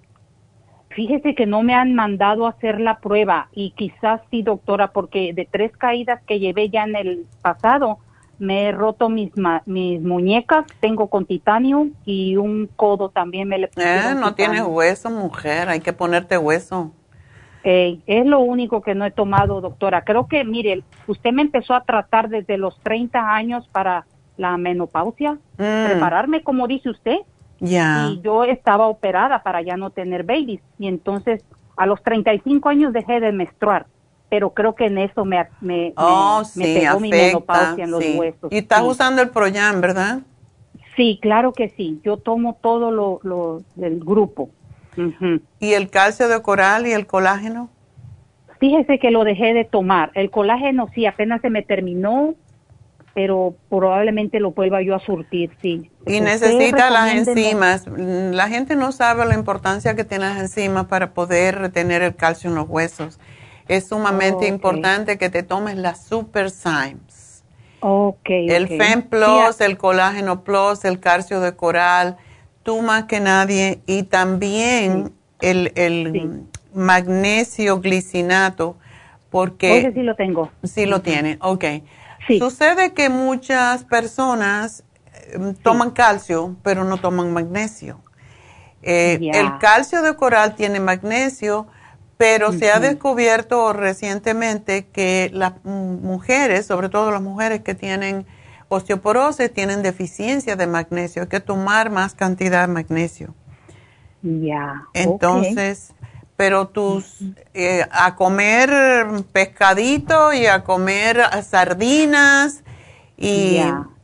Fíjese 0.98 1.36
que 1.36 1.46
no 1.46 1.62
me 1.62 1.76
han 1.76 1.94
mandado 1.94 2.48
a 2.48 2.50
hacer 2.50 2.80
la 2.82 2.98
prueba 3.00 3.50
y 3.52 3.70
quizás 3.78 4.20
sí, 4.32 4.42
doctora, 4.42 4.88
porque 4.88 5.32
de 5.32 5.46
tres 5.46 5.72
caídas 5.78 6.24
que 6.26 6.40
llevé 6.40 6.70
ya 6.72 6.86
en 6.86 6.96
el 6.96 7.28
pasado, 7.44 8.00
me 8.40 8.64
he 8.64 8.72
roto 8.72 9.08
mis, 9.08 9.30
ma- 9.38 9.62
mis 9.68 10.02
muñecas, 10.02 10.66
tengo 10.80 11.08
con 11.08 11.28
titanio 11.28 11.90
y 12.04 12.36
un 12.38 12.68
codo 12.76 13.10
también 13.10 13.48
me 13.48 13.60
le 13.60 13.68
Eh, 13.68 13.70
pusieron 13.76 14.20
no 14.20 14.34
tienes 14.34 14.58
titanio. 14.62 14.68
hueso, 14.76 15.12
mujer, 15.12 15.70
hay 15.70 15.82
que 15.82 15.94
ponerte 15.94 16.36
hueso. 16.36 16.92
Eh, 17.64 18.00
es 18.08 18.26
lo 18.26 18.40
único 18.40 18.82
que 18.82 18.96
no 18.96 19.06
he 19.06 19.12
tomado, 19.12 19.62
doctora. 19.62 20.02
Creo 20.02 20.26
que, 20.26 20.44
mire, 20.46 20.82
usted 21.06 21.32
me 21.32 21.44
empezó 21.44 21.76
a 21.76 21.84
tratar 21.84 22.28
desde 22.30 22.58
los 22.58 22.80
30 22.82 23.36
años 23.36 23.68
para 23.72 24.08
la 24.36 24.58
menopausia, 24.58 25.38
Mm. 25.60 25.84
prepararme, 25.84 26.42
como 26.42 26.68
dice 26.68 26.90
usted. 26.90 27.18
Y 27.60 28.22
yo 28.22 28.44
estaba 28.44 28.88
operada 28.88 29.42
para 29.44 29.62
ya 29.62 29.78
no 29.78 29.90
tener 29.90 30.24
babies. 30.24 30.62
Y 30.78 30.88
entonces, 30.88 31.44
a 31.76 31.86
los 31.86 32.02
35 32.04 32.70
años 32.70 32.94
dejé 32.94 33.20
de 33.20 33.32
menstruar. 33.32 33.88
Pero 34.30 34.54
creo 34.54 34.76
que 34.76 34.86
en 34.88 34.98
eso 34.98 35.24
me, 35.26 35.48
me, 35.62 35.94
Oh, 35.96 36.42
me- 36.56 36.62
me 36.62 36.74
sí, 36.74 36.80
pegó 36.80 37.00
mi 37.00 37.10
menopausia 37.12 37.86
en 37.86 37.92
los 37.92 38.04
sí. 38.04 38.16
huesos. 38.18 38.52
Y 38.52 38.58
estás 38.58 38.82
Sí. 38.82 38.88
usando 38.88 39.22
el 39.22 39.30
Proyan, 39.30 39.80
¿verdad? 39.82 40.20
Sí, 40.96 41.20
claro 41.22 41.54
que 41.54 41.70
sí. 41.70 42.02
Yo 42.04 42.18
tomo 42.18 42.58
todo 42.62 42.92
lo, 42.92 43.20
lo 43.24 43.62
del 43.76 44.00
grupo. 44.00 44.50
¿Y 45.60 45.74
el 45.74 45.90
calcio 45.90 46.28
de 46.28 46.42
coral 46.42 46.88
y 46.88 46.92
el 46.92 47.06
colágeno? 47.06 47.70
Fíjese 48.60 48.98
que 48.98 49.12
lo 49.12 49.24
dejé 49.24 49.54
de 49.54 49.64
tomar. 49.64 50.12
El 50.16 50.32
colágeno 50.32 50.88
sí, 50.94 51.06
apenas 51.06 51.42
se 51.42 51.50
me 51.52 51.62
terminó, 51.62 52.34
pero 53.18 53.56
probablemente 53.68 54.40
lo 54.40 54.52
vuelva 54.52 54.84
yo 54.84 54.94
a 54.94 55.00
surtir, 55.00 55.50
sí. 55.60 55.90
Y 56.06 56.22
necesita 56.22 56.92
las 56.92 57.16
enzimas. 57.16 57.88
La 57.88 58.48
gente 58.48 58.76
no 58.76 58.92
sabe 58.92 59.26
la 59.26 59.34
importancia 59.34 59.96
que 59.96 60.04
tienen 60.04 60.30
las 60.30 60.40
enzimas 60.40 60.86
para 60.86 61.16
poder 61.16 61.58
retener 61.58 62.04
el 62.04 62.16
calcio 62.16 62.52
en 62.52 62.56
los 62.56 62.70
huesos. 62.70 63.20
Es 63.68 63.88
sumamente 63.88 64.46
Oh, 64.46 64.50
importante 64.50 65.18
que 65.18 65.32
te 65.32 65.42
tomes 65.42 65.78
las 65.78 66.06
Super 66.06 66.52
Symes. 66.52 67.44
Ok, 67.80 68.30
El 68.30 68.66
ok. 68.66 68.78
FEM 68.78 69.02
Plus, 69.10 69.62
el 69.62 69.80
colágeno 69.80 70.44
Plus, 70.44 70.86
el 70.86 71.00
calcio 71.00 71.40
de 71.40 71.56
coral, 71.56 72.18
tú 72.62 72.84
más 72.84 73.06
que 73.06 73.20
nadie. 73.20 73.80
Y 73.88 74.04
también 74.04 75.12
el, 75.42 75.72
el 75.74 76.44
magnesio 76.72 77.80
glicinato, 77.80 78.78
porque... 79.32 79.80
Ese 79.80 79.94
sí 79.94 80.04
lo 80.04 80.14
tengo. 80.16 80.52
Sí 80.64 80.86
lo 80.86 81.02
tiene, 81.02 81.40
ok. 81.42 81.66
Sucede 82.40 82.94
que 82.94 83.10
muchas 83.10 83.84
personas 83.84 84.84
eh, 85.14 85.54
toman 85.64 85.92
calcio, 85.92 86.56
pero 86.64 86.84
no 86.84 86.98
toman 86.98 87.34
magnesio. 87.34 88.02
Eh. 88.82 89.20
El 89.34 89.58
calcio 89.60 90.02
de 90.02 90.16
coral 90.16 90.56
tiene 90.56 90.80
magnesio, 90.80 91.68
pero 92.18 92.52
se 92.52 92.72
ha 92.72 92.80
descubierto 92.80 93.74
recientemente 93.74 94.88
que 94.88 95.30
las 95.34 95.54
mujeres, 95.64 96.66
sobre 96.66 96.90
todo 96.90 97.12
las 97.12 97.22
mujeres 97.22 97.62
que 97.62 97.76
tienen 97.76 98.26
osteoporosis, 98.70 99.54
tienen 99.54 99.84
deficiencia 99.84 100.56
de 100.56 100.68
magnesio. 100.68 101.24
Hay 101.24 101.28
que 101.28 101.40
tomar 101.40 101.90
más 101.90 102.16
cantidad 102.16 102.68
de 102.68 102.74
magnesio. 102.74 103.36
Ya. 104.22 104.84
Entonces, 104.94 105.94
pero 106.38 106.68
tus, 106.68 107.18
eh, 107.54 107.86
a 107.92 108.16
comer 108.16 108.70
pescadito 109.34 110.32
y 110.34 110.46
a 110.46 110.64
comer 110.64 111.20
sardinas 111.44 112.64
y, 113.18 113.60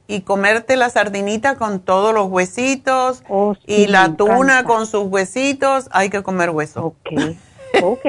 y 0.07 0.21
comerte 0.21 0.75
la 0.75 0.89
sardinita 0.89 1.55
con 1.55 1.79
todos 1.79 2.13
los 2.13 2.25
huesitos 2.29 3.23
Oh, 3.29 3.53
sí, 3.55 3.61
y 3.83 3.87
la 3.87 4.15
tuna 4.17 4.33
encanta. 4.59 4.63
con 4.63 4.87
sus 4.87 5.03
huesitos, 5.05 5.87
hay 5.91 6.09
que 6.09 6.23
comer 6.23 6.49
hueso. 6.49 6.87
Ok. 6.87 7.11
Ok. 7.83 8.05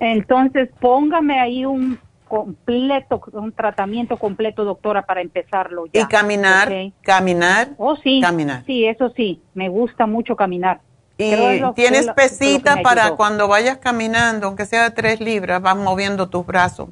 Entonces, 0.00 0.68
póngame 0.80 1.40
ahí 1.40 1.64
un 1.64 1.98
completo, 2.28 3.20
un 3.32 3.52
tratamiento 3.52 4.16
completo, 4.16 4.64
doctora, 4.64 5.02
para 5.02 5.20
empezarlo 5.20 5.86
ya. 5.86 6.00
Y 6.00 6.04
caminar, 6.06 6.72
caminar. 7.02 7.70
Oh, 7.78 7.96
sí. 7.96 8.20
Caminar. 8.20 8.64
Sí, 8.66 8.84
eso 8.84 9.10
sí. 9.16 9.40
Me 9.54 9.68
gusta 9.68 10.06
mucho 10.06 10.34
caminar. 10.36 10.80
Y 11.18 11.62
tienes 11.74 12.08
pesita 12.08 12.82
para 12.82 13.12
cuando 13.12 13.48
vayas 13.48 13.78
caminando, 13.78 14.46
aunque 14.46 14.66
sea 14.66 14.84
de 14.84 14.90
tres 14.90 15.20
libras, 15.20 15.62
vas 15.62 15.76
moviendo 15.76 16.28
tus 16.28 16.44
brazos. 16.44 16.88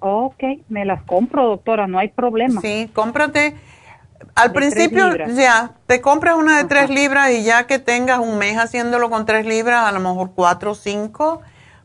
Ok, 0.00 0.42
me 0.68 0.84
las 0.84 1.02
compro, 1.02 1.46
doctora, 1.46 1.86
no 1.86 1.98
hay 1.98 2.08
problema. 2.08 2.60
Sí, 2.60 2.90
cómprate. 2.92 3.56
Al 4.34 4.48
De 4.48 4.54
principio, 4.54 5.16
ya, 5.28 5.72
te 5.86 6.00
compras 6.00 6.36
una 6.36 6.58
de 6.58 6.64
tres 6.64 6.90
libras 6.90 7.30
y 7.30 7.44
ya 7.44 7.66
que 7.66 7.78
tengas 7.78 8.18
un 8.18 8.38
mes 8.38 8.56
haciéndolo 8.56 9.10
con 9.10 9.26
tres 9.26 9.46
libras, 9.46 9.84
a 9.86 9.92
lo 9.92 10.00
mejor 10.00 10.32
cuatro 10.34 10.72
o 10.72 10.74
cinco, 10.74 11.40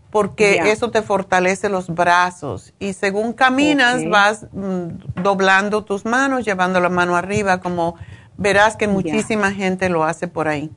porque 0.10 0.56
Ya. 0.56 0.72
eso 0.72 0.90
te 0.92 1.02
fortalece 1.02 1.70
los 1.70 1.90
brazos. 1.90 2.74
Y 2.80 2.94
según 2.94 3.34
caminas, 3.34 4.08
vas 4.10 4.48
mm, 4.52 5.22
doblando 5.22 5.84
tus 5.84 6.06
manos, 6.06 6.46
llevando 6.46 6.80
la 6.80 6.90
mano 6.90 7.16
arriba, 7.16 7.60
como 7.60 7.96
verás 8.38 8.76
que 8.76 8.86
Ya. 8.86 8.92
muchísima 8.92 9.52
gente 9.52 9.90
lo 9.90 10.04
hace 10.04 10.28
por 10.28 10.48
ahí. 10.48 10.72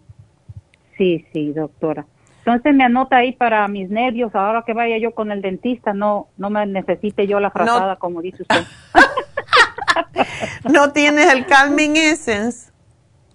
Sí, 0.97 1.27
sí, 1.32 1.52
doctora. 1.52 2.06
Entonces 2.47 2.74
me 2.74 2.85
anota 2.85 3.16
ahí 3.16 3.32
para 3.32 3.66
mis 3.66 3.90
nervios, 3.90 4.32
ahora 4.35 4.62
que 4.64 4.73
vaya 4.73 4.98
yo 4.98 5.12
con 5.12 5.32
el 5.32 5.43
dentista, 5.43 5.93
no 5.93 6.28
no 6.36 6.48
me 6.48 6.64
necesite 6.64 7.27
yo 7.27 7.40
la 7.40 7.51
frazada, 7.51 7.97
como 7.97 8.23
dice 8.23 8.43
usted. 8.43 8.62
¿No 10.73 10.93
tienes 10.93 11.32
el 11.32 11.44
Calming 11.47 11.97
Essence? 11.97 12.70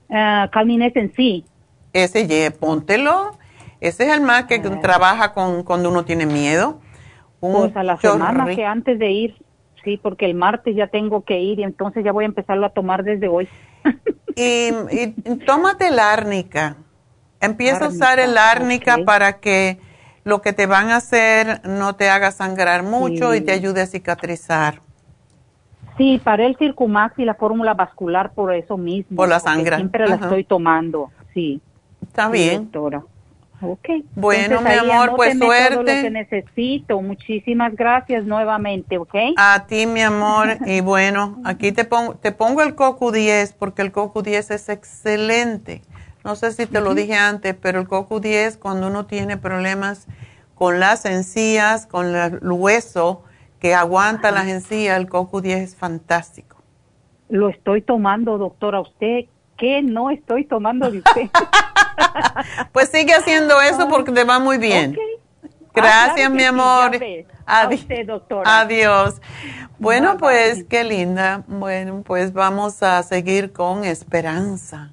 Uh, 0.08 0.50
Calming 0.50 0.82
Essence, 0.82 1.14
sí. 1.16 1.46
Ese, 1.92 2.26
ye, 2.26 2.52
póntelo. 2.52 3.38
Ese 3.82 4.08
es 4.08 4.14
el 4.14 4.22
más 4.22 4.46
que 4.46 4.60
trabaja 4.60 5.34
con 5.34 5.64
cuando 5.64 5.90
uno 5.90 6.06
tiene 6.06 6.26
miedo. 6.26 6.80
Un 7.42 7.54
Pues 7.54 7.76
a 7.76 7.84
la 7.84 7.98
semana 7.98 8.46
que 8.56 8.64
antes 8.64 8.98
de 8.98 9.12
ir, 9.12 9.36
sí, 9.84 9.98
porque 10.02 10.26
el 10.26 10.36
martes 10.36 10.74
ya 10.76 10.88
tengo 10.88 11.26
que 11.26 11.40
ir 11.40 11.60
y 11.60 11.64
entonces 11.64 12.06
ya 12.06 12.14
voy 12.14 12.24
a 12.24 12.28
empezarlo 12.28 12.66
a 12.66 12.70
tomar 12.70 13.04
desde 13.04 13.28
hoy. 13.28 13.50
Y, 14.36 14.70
y 14.92 15.36
tómate 15.46 15.88
el 15.88 16.00
árnica. 16.00 16.78
Empieza 17.41 17.85
a 17.85 17.88
usar 17.89 18.19
el 18.19 18.38
Árnica, 18.38 18.93
árnica 18.93 18.95
ok. 18.97 19.05
para 19.05 19.39
que 19.39 19.77
lo 20.23 20.41
que 20.41 20.53
te 20.53 20.68
van 20.68 20.89
a 20.89 20.97
hacer 20.97 21.61
no 21.68 21.95
te 21.95 22.09
haga 22.09 22.31
sangrar 22.31 22.84
mucho 22.84 23.34
y 23.34 23.39
Sí. 23.39 23.43
te 23.45 23.51
ayude 23.51 23.81
a 23.81 23.88
cicatrizar. 23.88 24.81
Sí, 25.97 26.22
para 26.23 26.45
el 26.45 26.55
Circumax 26.57 27.19
y 27.19 27.26
la 27.26 27.34
fórmula 27.35 27.73
vascular 27.73 28.31
por 28.34 28.53
eso 28.53 28.77
mismo. 28.77 29.18
Por 29.18 29.30
la 29.30 29.39
sangre. 29.39 29.76
Siempre 29.76 30.07
la 30.07 30.15
Ajá. 30.15 30.26
estoy 30.26 30.43
tomando, 30.43 31.11
sí. 31.34 31.61
Está 32.01 32.27
Sí, 32.27 32.34
bien. 32.34 32.63
doctora. 32.63 33.03
Ok. 33.63 33.89
Bueno, 34.15 34.55
Entonces, 34.57 34.84
mi 34.84 34.89
amor, 34.89 35.15
pues 35.15 35.31
anóteme 35.35 35.55
Todo 35.69 35.69
lo 35.69 35.76
suerte. 35.76 36.01
que 36.01 36.09
necesito. 36.09 37.01
Muchísimas 37.01 37.76
gracias 37.76 38.26
nuevamente, 38.26 38.97
¿ok? 38.97 39.13
A 39.38 39.65
ti, 39.68 39.85
mi 39.85 40.01
amor. 40.01 40.57
Y 40.65 40.81
bueno, 40.81 41.39
aquí 41.45 41.72
te 41.72 41.84
pongo, 41.85 42.15
te 42.15 42.31
pongo 42.31 42.63
el 42.63 42.76
CoQ10 42.76 43.53
porque 43.59 43.84
el 43.84 43.91
CoQ10 43.91 44.49
es 44.55 44.69
excelente. 44.69 45.84
No 46.23 46.35
sé 46.35 46.52
si 46.52 46.65
te 46.68 46.81
lo 46.81 46.93
dije 46.93 47.15
antes, 47.15 47.56
pero 47.60 47.80
el 47.80 47.88
CoQ10 47.88 48.57
cuando 48.60 48.88
uno 48.88 49.06
tiene 49.06 49.38
problemas 49.38 50.07
con 50.56 50.80
las 50.80 51.06
encías, 51.06 51.88
con 51.88 52.15
el 52.15 52.39
hueso 52.43 53.23
que 53.60 53.73
aguanta 53.73 54.31
las 54.31 54.48
encías, 54.48 54.98
el 54.99 55.07
CoQ10 55.10 55.57
es 55.57 55.76
fantástico. 55.76 56.57
Lo 57.30 57.49
estoy 57.49 57.81
tomando, 57.81 58.38
doctora. 58.38 58.81
¿Usted 58.81 59.26
qué 59.57 59.81
no 59.81 60.10
estoy 60.11 60.45
tomando 60.45 60.91
de 60.91 60.99
usted? 60.99 61.30
pues 62.72 62.89
sigue 62.89 63.14
haciendo 63.14 63.60
eso 63.61 63.88
porque 63.88 64.11
te 64.11 64.23
va 64.23 64.39
muy 64.39 64.57
bien. 64.57 64.98
Gracias, 65.73 66.11
Ah, 66.11 66.15
que 66.15 66.30
mi 66.30 66.39
sí, 66.39 66.45
amor. 66.45 66.91
A 67.45 67.64
Adi- 67.64 67.76
usted. 67.76 68.07
Adiós. 68.45 69.22
Bueno, 69.80 70.18
pues 70.18 70.65
qué 70.65 70.84
linda. 70.84 71.43
Bueno, 71.48 72.03
pues 72.06 72.34
vamos 72.34 72.84
a 72.84 73.02
seguir 73.03 73.53
con 73.53 73.84
esperanza. 73.85 74.91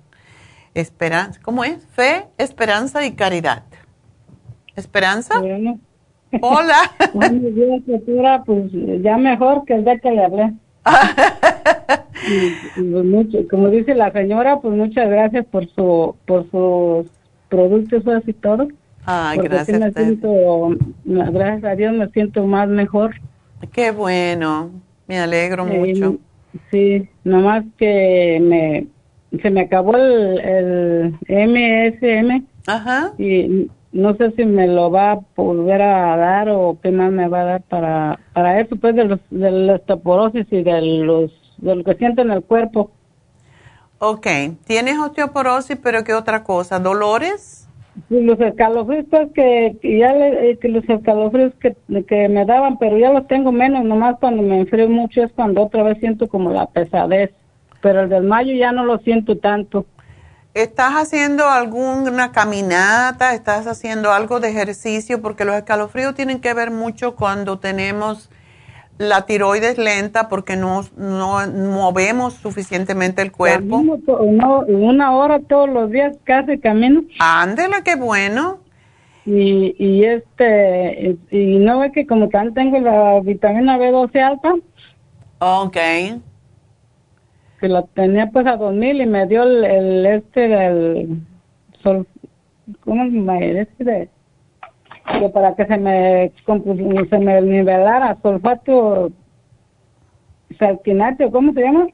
Esperanza, 0.74 1.40
¿cómo 1.42 1.64
es? 1.64 1.84
Fe, 1.94 2.26
esperanza 2.38 3.04
y 3.06 3.12
caridad. 3.12 3.64
¿Esperanza? 4.76 5.34
Hola. 6.40 6.76
Buenos 7.14 7.54
días, 7.54 7.80
doctora. 7.86 8.42
Pues 8.44 8.70
ya 9.02 9.16
mejor 9.16 9.64
que 9.64 9.74
el 9.74 9.84
día 9.84 9.98
que 9.98 10.10
le 10.10 10.24
hablé. 10.24 10.52
y, 12.28 12.80
y 12.80 12.92
pues, 12.92 13.04
mucho, 13.04 13.38
como 13.50 13.68
dice 13.70 13.94
la 13.94 14.12
señora, 14.12 14.60
pues 14.60 14.74
muchas 14.74 15.08
gracias 15.08 15.46
por 15.46 15.68
su 15.74 16.16
por 16.26 16.48
sus 16.50 17.10
productos 17.48 18.04
y 18.26 18.32
todo. 18.34 18.68
Sí 18.68 19.38
gracias. 19.42 19.80
me 19.80 19.92
siento, 19.92 20.76
gracias 21.04 21.64
a 21.64 21.74
Dios 21.74 21.94
me 21.94 22.08
siento 22.10 22.46
más 22.46 22.68
mejor. 22.68 23.14
Qué 23.72 23.90
bueno. 23.90 24.70
Me 25.06 25.18
alegro 25.18 25.66
Eh, 25.66 25.78
mucho. 25.78 26.18
Sí, 26.70 27.08
nomás 27.24 27.64
que 27.78 28.38
me 28.42 28.86
se 29.42 29.50
me 29.50 29.62
acabó 29.62 29.96
el, 29.96 30.38
el 30.40 31.14
MSM 31.28 32.46
Ajá. 32.66 33.12
y 33.18 33.70
no 33.92 34.14
sé 34.16 34.32
si 34.32 34.44
me 34.44 34.66
lo 34.66 34.90
va 34.90 35.12
a 35.12 35.20
volver 35.36 35.80
a 35.82 36.16
dar 36.16 36.48
o 36.50 36.78
qué 36.82 36.90
más 36.90 37.10
me 37.10 37.28
va 37.28 37.40
a 37.40 37.44
dar 37.44 37.62
para 37.62 38.20
para 38.34 38.60
eso 38.60 38.76
pues 38.76 38.94
de 38.94 39.04
los 39.04 39.20
de 39.30 39.50
la 39.50 39.74
osteoporosis 39.76 40.46
y 40.50 40.62
de 40.62 40.82
los 40.82 41.30
de 41.58 41.74
lo 41.76 41.84
que 41.84 41.94
siento 41.94 42.22
en 42.22 42.30
el 42.30 42.42
cuerpo. 42.42 42.90
Ok. 43.98 44.26
¿Tienes 44.66 44.98
osteoporosis, 44.98 45.76
pero 45.82 46.04
qué 46.04 46.14
otra 46.14 46.44
cosa? 46.44 46.78
¿Dolores? 46.78 47.68
Los 48.10 48.38
escalofríos 48.40 49.06
pues 49.10 49.28
que, 49.34 49.76
que 49.82 49.98
ya 49.98 50.12
le- 50.12 50.50
eh, 50.52 50.58
que 50.58 50.68
los 50.68 50.88
escalofríos 50.88 51.52
que, 51.54 51.74
que 52.06 52.28
me 52.28 52.44
daban, 52.44 52.78
pero 52.78 52.96
ya 52.96 53.12
los 53.12 53.26
tengo 53.26 53.50
menos, 53.50 53.84
nomás 53.84 54.16
cuando 54.20 54.40
me 54.42 54.60
enfrío 54.60 54.88
mucho 54.88 55.24
es 55.24 55.32
cuando 55.32 55.64
otra 55.64 55.82
vez 55.82 55.98
siento 55.98 56.28
como 56.28 56.50
la 56.52 56.66
pesadez, 56.66 57.32
pero 57.80 58.02
el 58.02 58.08
del 58.08 58.24
mayo 58.24 58.52
ya 58.54 58.72
no 58.72 58.84
lo 58.84 58.98
siento 58.98 59.38
tanto. 59.38 59.86
¿Estás 60.54 60.94
haciendo 60.94 61.48
alguna 61.48 62.32
caminata? 62.32 63.34
¿Estás 63.34 63.66
haciendo 63.66 64.12
algo 64.12 64.40
de 64.40 64.48
ejercicio? 64.48 65.22
Porque 65.22 65.44
los 65.44 65.54
escalofríos 65.54 66.14
tienen 66.14 66.40
que 66.40 66.54
ver 66.54 66.70
mucho 66.70 67.14
cuando 67.14 67.58
tenemos 67.58 68.30
la 68.98 69.26
tiroides 69.26 69.78
lenta 69.78 70.28
porque 70.28 70.56
no, 70.56 70.82
no 70.96 71.46
movemos 71.46 72.34
suficientemente 72.34 73.22
el 73.22 73.30
cuerpo. 73.30 73.76
Camino 73.76 74.64
una 74.66 75.12
hora 75.14 75.38
todos 75.38 75.68
los 75.68 75.90
días 75.90 76.16
casi 76.24 76.58
camino. 76.58 77.02
Ándele, 77.20 77.76
qué 77.84 77.94
bueno. 77.94 78.58
Y, 79.24 79.76
y 79.78 80.04
este, 80.04 81.16
y 81.30 81.58
no 81.58 81.80
ve 81.80 81.92
que 81.92 82.06
como 82.06 82.28
también 82.30 82.54
tengo 82.54 82.80
la 82.80 83.20
vitamina 83.20 83.78
B12 83.78 84.20
alta, 84.20 84.54
Ok. 85.40 85.76
Que 87.60 87.68
la 87.68 87.82
tenía 87.82 88.30
pues 88.30 88.46
a 88.46 88.56
2000 88.56 89.00
y 89.00 89.06
me 89.06 89.26
dio 89.26 89.42
el, 89.42 89.64
el 89.64 90.06
este 90.06 90.48
del 90.48 91.20
sol, 91.82 92.06
¿cómo 92.84 93.04
llama? 93.04 93.38
Este 93.40 93.84
de, 93.84 94.08
que 95.20 95.28
para 95.30 95.54
que 95.54 95.66
se 95.66 95.76
me, 95.76 96.32
se 97.10 97.18
me 97.18 97.40
nivelara 97.40 98.18
sulfato 98.22 99.10
salquinato, 100.58 101.30
¿cómo 101.30 101.52
se 101.52 101.60
llama? 101.60 101.86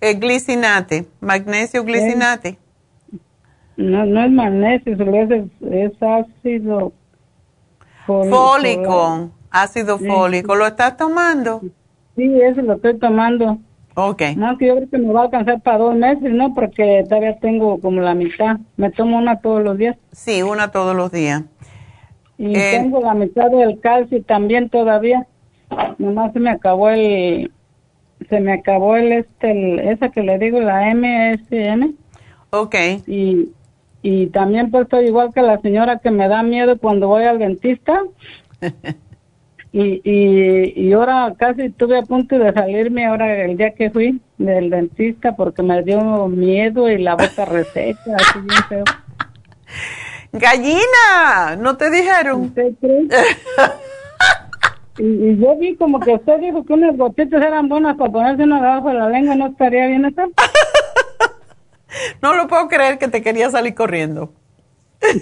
El 0.00 0.18
glicinate, 0.18 1.06
magnesio 1.20 1.84
glicinate. 1.84 2.58
No, 3.76 4.04
no 4.04 4.24
es 4.24 4.30
magnesio, 4.30 4.96
es, 5.14 5.44
es 5.70 6.02
ácido 6.02 6.92
Fólico, 8.06 9.30
ácido 9.50 9.98
fólico. 9.98 10.56
¿Lo 10.56 10.66
estás 10.66 10.96
tomando? 10.96 11.60
Sí, 12.16 12.40
eso 12.42 12.62
lo 12.62 12.74
estoy 12.74 12.98
tomando. 12.98 13.58
Ok. 13.94 14.22
No, 14.36 14.56
que 14.56 14.66
yo 14.68 14.76
creo 14.76 14.88
que 14.90 14.98
me 14.98 15.12
va 15.12 15.20
a 15.20 15.24
alcanzar 15.24 15.60
para 15.60 15.78
dos 15.78 15.94
meses, 15.94 16.32
¿no? 16.32 16.54
Porque 16.54 17.04
todavía 17.08 17.36
tengo 17.38 17.78
como 17.80 18.00
la 18.00 18.14
mitad. 18.14 18.56
Me 18.76 18.90
tomo 18.90 19.18
una 19.18 19.40
todos 19.40 19.62
los 19.62 19.76
días. 19.76 19.96
Sí, 20.12 20.42
una 20.42 20.70
todos 20.70 20.96
los 20.96 21.12
días. 21.12 21.42
Y 22.38 22.56
Eh, 22.56 22.78
tengo 22.80 23.00
la 23.00 23.14
mitad 23.14 23.50
del 23.50 23.78
calcio 23.80 24.22
también 24.24 24.68
todavía. 24.70 25.26
Nomás 25.98 26.32
se 26.32 26.40
me 26.40 26.50
acabó 26.50 26.88
el, 26.90 27.50
se 28.28 28.40
me 28.40 28.52
acabó 28.54 28.96
el 28.96 29.12
este, 29.12 29.50
el- 29.50 29.78
esa 29.80 30.08
que 30.10 30.22
le 30.22 30.38
digo, 30.38 30.60
la 30.60 30.90
MSM. 30.94 31.94
Ok. 32.50 32.74
Y, 33.06 33.50
y 34.02 34.26
también 34.28 34.70
pues 34.70 34.84
estoy 34.84 35.06
igual 35.06 35.32
que 35.34 35.42
la 35.42 35.60
señora 35.60 35.98
que 35.98 36.10
me 36.10 36.28
da 36.28 36.42
miedo 36.42 36.78
cuando 36.78 37.08
voy 37.08 37.24
al 37.24 37.38
dentista. 37.38 38.00
Y, 39.72 40.02
y, 40.04 40.72
y 40.76 40.92
ahora 40.92 41.32
casi 41.38 41.62
estuve 41.62 41.98
a 41.98 42.02
punto 42.02 42.38
de 42.38 42.52
salirme 42.52 43.06
ahora 43.06 43.44
el 43.44 43.56
día 43.56 43.72
que 43.74 43.90
fui 43.90 44.20
del 44.36 44.68
dentista 44.68 45.34
porque 45.34 45.62
me 45.62 45.82
dio 45.82 46.28
miedo 46.28 46.90
y 46.90 46.98
la 46.98 47.14
boca 47.14 47.46
reseca, 47.46 48.16
así 48.16 48.38
bien 48.40 48.62
feo. 48.68 48.84
Gallina, 50.32 51.56
¿no 51.58 51.76
te 51.76 51.90
dijeron? 51.90 52.54
Y, 54.98 55.04
y 55.04 55.38
yo 55.38 55.56
vi 55.56 55.74
como 55.76 56.00
que 56.00 56.12
usted 56.12 56.38
dijo 56.38 56.66
que 56.66 56.74
unas 56.74 56.94
gotitas 56.96 57.42
eran 57.42 57.66
buenas 57.66 57.96
para 57.96 58.12
ponerse 58.12 58.42
una 58.42 58.60
debajo 58.60 58.88
de 58.88 58.94
la 58.94 59.08
lengua, 59.08 59.34
¿no 59.36 59.46
estaría 59.46 59.86
bien 59.86 60.04
eso? 60.04 60.22
No 62.22 62.34
lo 62.34 62.48
puedo 62.48 62.68
creer 62.68 62.98
que 62.98 63.08
te 63.08 63.20
quería 63.20 63.50
salir 63.50 63.74
corriendo. 63.74 64.32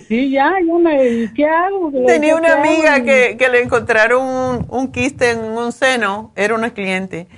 Sí, 0.09 0.31
ya, 0.31 0.53
yo 0.67 0.79
me, 0.79 1.05
¿y 1.09 1.33
¿qué 1.35 1.47
hago? 1.47 1.91
Tenía 2.07 2.37
una 2.37 2.55
amiga 2.55 3.03
que, 3.03 3.37
que 3.39 3.49
le 3.49 3.63
encontraron 3.63 4.23
un, 4.27 4.67
un 4.69 4.93
quiste 4.93 5.31
en 5.31 5.41
un 5.41 5.73
seno, 5.73 6.33
era 6.37 6.55
una 6.55 6.71
cliente, 6.75 7.29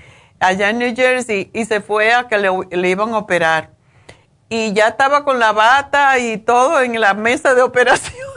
allá 0.40 0.70
en 0.70 0.78
New 0.78 0.94
Jersey, 0.94 1.51
y 1.55 1.64
se 1.66 1.81
fue 1.81 2.12
a 2.12 2.27
que 2.28 2.39
le, 2.39 2.48
le 2.70 2.89
iban 2.89 3.14
a 3.14 3.19
operar. 3.19 3.70
Y 4.48 4.73
ya 4.73 4.89
estaba 4.89 5.24
con 5.24 5.39
la 5.39 5.52
bata 5.52 6.19
y 6.19 6.36
todo 6.39 6.81
en 6.82 7.01
la 7.01 7.14
mesa 7.14 7.55
de 7.55 7.62
operación. 7.62 8.28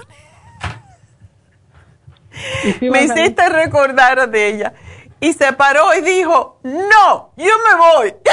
Me 2.81 2.99
a- 2.99 3.03
hiciste 3.03 3.49
recordar 3.49 4.29
de 4.29 4.47
ella. 4.47 4.73
Y 5.19 5.33
se 5.33 5.51
paró 5.53 5.93
y 5.95 6.01
dijo, 6.01 6.59
no, 6.63 7.31
yo 7.37 7.45
me 7.69 7.75
voy. 7.77 8.13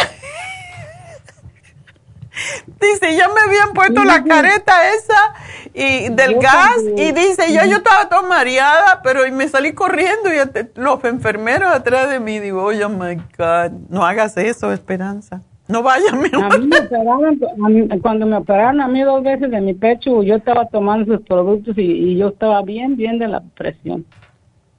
dice, 2.80 3.16
ya 3.16 3.28
me 3.28 3.40
habían 3.40 3.72
puesto 3.72 4.04
la 4.04 4.24
careta 4.24 4.90
esa 4.94 5.34
y 5.74 6.08
del 6.10 6.34
Yo 6.34 6.40
gas 6.40 6.74
también. 6.76 6.98
y 6.98 7.12
dice, 7.12 7.52
ya 7.52 7.64
yo 7.66 7.76
estaba 7.76 8.08
toda 8.08 8.22
mareada, 8.22 9.00
pero 9.02 9.26
y 9.26 9.30
me 9.32 9.48
salí 9.48 9.72
corriendo 9.72 10.28
y 10.32 10.36
los 10.80 11.02
enfermeros 11.04 11.72
atrás 11.72 12.10
de 12.10 12.20
mí, 12.20 12.38
digo, 12.40 12.64
oh 12.66 12.88
my 12.88 13.16
God, 13.38 13.72
no 13.88 14.04
hagas 14.04 14.36
eso, 14.36 14.72
Esperanza. 14.72 15.40
No 15.68 15.82
vayas, 15.82 16.12
mi 16.12 16.28
A 16.42 16.48
mí 16.58 16.66
me 16.66 16.78
operaron, 16.80 17.40
a 17.64 17.68
mí- 17.68 17.88
cuando 18.00 18.26
me 18.26 18.36
operaron 18.36 18.80
a 18.80 18.88
mí 18.88 19.00
dos 19.02 19.22
veces 19.22 19.50
de 19.50 19.60
mi 19.60 19.72
pecho, 19.74 20.22
yo 20.22 20.34
estaba 20.34 20.66
tomando 20.66 21.16
sus 21.16 21.24
productos 21.24 21.78
y, 21.78 21.82
y 21.82 22.16
yo 22.18 22.28
estaba 22.28 22.60
bien, 22.62 22.96
bien 22.96 23.18
de 23.18 23.28
la 23.28 23.40
presión. 23.56 24.04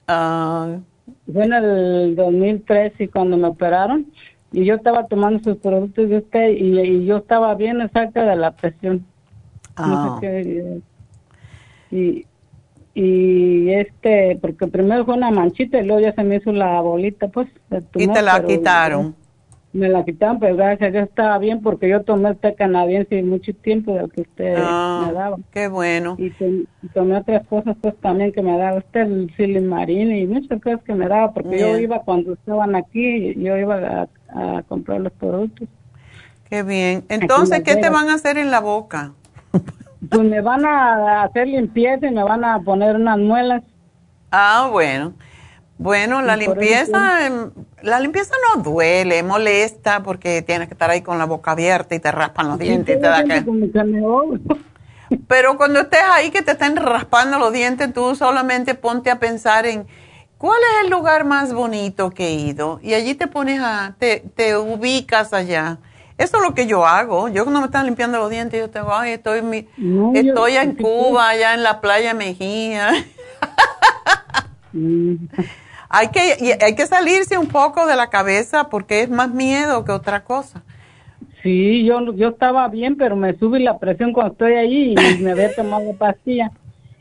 Ah, 0.08 0.76
Fue 1.32 1.46
en 1.46 1.54
el 1.54 2.16
2013 2.16 3.10
cuando 3.10 3.38
me 3.38 3.48
operaron 3.48 4.08
y 4.52 4.66
yo 4.66 4.76
estaba 4.76 5.08
tomando 5.08 5.40
sus 5.44 5.58
productos 5.58 6.10
de 6.10 6.18
usted 6.18 6.50
y, 6.52 6.80
y 6.80 7.06
yo 7.06 7.18
estaba 7.18 7.56
bien 7.56 7.82
exacta 7.82 8.24
de 8.26 8.36
la 8.36 8.52
presión. 8.52 9.06
No 9.78 9.84
Ah. 9.86 10.18
sé 10.22 10.28
qué, 10.28 10.82
y, 11.92 12.26
y 12.96 13.70
este, 13.72 14.38
porque 14.42 14.68
primero 14.68 15.06
fue 15.06 15.16
una 15.16 15.32
manchita 15.32 15.80
y 15.80 15.86
luego 15.86 16.02
ya 16.02 16.14
se 16.14 16.24
me 16.24 16.36
hizo 16.38 16.52
la 16.52 16.80
bolita, 16.82 17.28
pues. 17.28 17.48
y 17.96 18.08
te 18.08 18.22
la 18.22 18.44
quitaron. 18.46 19.16
Me 19.74 19.90
la 19.90 20.06
quitaron, 20.06 20.40
pero 20.40 20.56
gracias 20.56 20.90
a 20.90 20.92
Dios 20.92 21.10
estaba 21.10 21.40
bien 21.40 21.62
porque 21.64 21.90
yo 21.90 22.04
tomé 22.04 22.30
el 22.30 22.38
té 22.38 22.54
canadiense 22.54 23.24
mucho 23.24 23.56
tiempo 23.56 23.96
del 23.96 24.12
que 24.12 24.22
usted 24.22 24.54
Ah, 24.60 25.06
me 25.08 25.14
daba. 25.14 25.38
Qué 25.52 25.68
bueno. 25.68 26.16
Y, 26.20 26.30
tom- 26.30 26.66
y 26.84 26.88
tomé 26.90 27.18
otras 27.18 27.48
cosas 27.48 27.76
pues 27.82 27.96
también 27.98 28.32
que 28.32 28.44
me 28.44 28.56
daba 28.56 28.78
usted, 28.78 29.02
el 29.02 29.34
silimarín 29.36 30.16
y 30.16 30.28
muchas 30.28 30.62
cosas 30.62 30.84
que 30.84 30.94
me 30.94 31.08
daba 31.08 31.34
porque 31.34 31.58
yo 31.60 31.76
iba 31.80 32.02
cuando 32.04 32.34
estaban 32.34 32.76
aquí, 32.76 33.34
yo 33.36 33.58
iba 33.58 34.08
a, 34.30 34.58
a 34.58 34.62
comprar 34.64 35.02
los 35.02 35.14
productos. 35.14 35.68
Qué 36.48 36.62
bien. 36.62 37.04
Entonces, 37.10 37.62
¿qué 37.64 37.76
te 37.76 37.90
van 37.90 38.10
a 38.10 38.14
hacer 38.14 38.38
en 38.38 38.52
la 38.52 38.60
boca? 38.60 39.14
Pues 40.10 40.24
me 40.24 40.42
van 40.42 40.66
a 40.66 41.24
hacer 41.24 41.48
limpieza 41.48 42.08
y 42.08 42.12
me 42.12 42.24
van 42.24 42.44
a 42.44 42.60
poner 42.60 42.96
unas 42.96 43.18
muelas. 43.18 43.64
Ah, 44.32 44.70
bueno. 44.72 45.14
Bueno, 45.78 46.22
la 46.22 46.36
limpieza, 46.36 47.26
em, 47.26 47.52
la 47.82 48.00
limpieza 48.00 48.34
no 48.48 48.62
duele, 48.62 49.22
molesta 49.24 50.04
porque 50.04 50.42
tienes 50.42 50.68
que 50.68 50.76
estar 50.76 50.90
ahí 50.90 51.02
con 51.02 51.18
la 51.18 51.26
boca 51.26 51.52
abierta 51.52 51.96
y 51.96 52.00
te 52.00 52.12
raspan 52.12 52.48
los 52.48 52.60
dientes 52.60 52.96
y 52.96 53.00
te 53.00 53.08
da 53.08 53.24
que... 53.24 53.44
Pero 55.28 55.58
cuando 55.58 55.82
estés 55.82 56.00
ahí 56.12 56.32
que 56.32 56.42
te 56.42 56.52
estén 56.52 56.76
raspando 56.76 57.38
los 57.38 57.52
dientes, 57.52 57.94
tú 57.94 58.16
solamente 58.16 58.76
ponte 58.76 59.12
a 59.12 59.20
pensar 59.20 59.66
en 59.66 59.86
cuál 60.38 60.58
es 60.58 60.86
el 60.86 60.92
lugar 60.92 61.26
más 61.26 61.54
bonito 61.54 62.12
que 62.12 62.28
he 62.28 62.34
ido 62.34 62.80
y 62.82 62.94
allí 62.94 63.14
te 63.14 63.28
pones 63.28 63.60
a, 63.62 63.96
te, 64.00 64.24
te 64.36 64.58
ubicas 64.58 65.34
allá. 65.34 65.80
Eso 66.24 66.38
es 66.38 66.44
lo 66.44 66.54
que 66.54 66.66
yo 66.68 66.86
hago. 66.86 67.28
Yo 67.28 67.44
cuando 67.44 67.60
me 67.60 67.66
están 67.66 67.86
limpiando 67.86 68.18
los 68.18 68.30
dientes, 68.30 68.60
yo 68.60 68.70
tengo, 68.70 68.94
ay, 68.94 69.12
estoy, 69.14 69.42
mi, 69.42 69.68
No, 69.78 70.14
yo- 70.14 70.22
estoy 70.22 70.56
en 70.56 70.78
sí, 70.78 70.84
Cuba, 70.84 71.30
allá 71.30 71.54
en 71.54 71.64
la 71.64 71.82
playa 71.82 72.14
Mejía. 72.14 72.92
Mm. 74.72 75.28
hay, 75.90 76.08
que, 76.10 76.58
hay 76.62 76.76
que 76.76 76.88
salirse 76.88 77.38
un 77.38 77.48
poco 77.48 77.86
de 77.86 77.96
la 77.96 78.10
cabeza 78.10 78.70
porque 78.70 79.02
es 79.02 79.10
más 79.10 79.30
miedo 79.30 79.86
que 79.86 79.92
otra 79.92 80.24
cosa. 80.24 80.64
Sí, 81.44 81.84
yo, 81.86 82.14
yo 82.16 82.30
estaba 82.30 82.68
bien, 82.70 82.96
pero 82.96 83.16
me 83.16 83.38
sube 83.38 83.60
la 83.60 83.78
presión 83.78 84.14
cuando 84.14 84.32
estoy 84.32 84.54
ahí 84.54 84.96
y 84.98 85.22
me 85.22 85.32
había 85.32 85.54
tomado 85.54 85.94
pastilla 85.98 86.52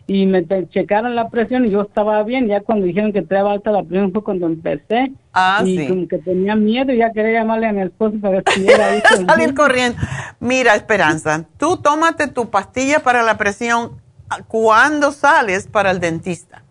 y 0.06 0.26
me 0.26 0.44
checaron 0.68 1.14
la 1.14 1.28
presión 1.30 1.64
y 1.64 1.70
yo 1.70 1.82
estaba 1.82 2.22
bien. 2.24 2.46
Ya 2.48 2.60
cuando 2.60 2.86
dijeron 2.86 3.12
que 3.12 3.22
traía 3.22 3.50
alta 3.50 3.70
la 3.70 3.82
presión 3.82 4.12
fue 4.12 4.22
cuando 4.24 4.46
empecé. 4.46 5.12
Ah, 5.32 5.62
y 5.64 5.78
sí. 5.78 5.88
como 5.88 6.08
que 6.08 6.18
tenía 6.18 6.54
miedo 6.56 6.92
y 6.92 6.98
ya 6.98 7.12
quería 7.12 7.40
llamarle 7.40 7.68
a 7.68 7.72
mi 7.72 7.82
esposo 7.82 8.16
para 8.20 8.34
ver 8.34 8.44
si 8.52 8.66
era 8.68 8.86
ahí. 8.86 9.02
Salir 9.26 9.54
corriendo. 9.54 9.98
Mira, 10.40 10.74
Esperanza, 10.74 11.44
tú 11.58 11.76
tómate 11.76 12.28
tu 12.28 12.50
pastilla 12.50 13.00
para 13.00 13.22
la 13.22 13.38
presión 13.38 14.00
cuando 14.48 15.12
sales 15.12 15.66
para 15.66 15.90
el 15.90 16.00
dentista. 16.00 16.62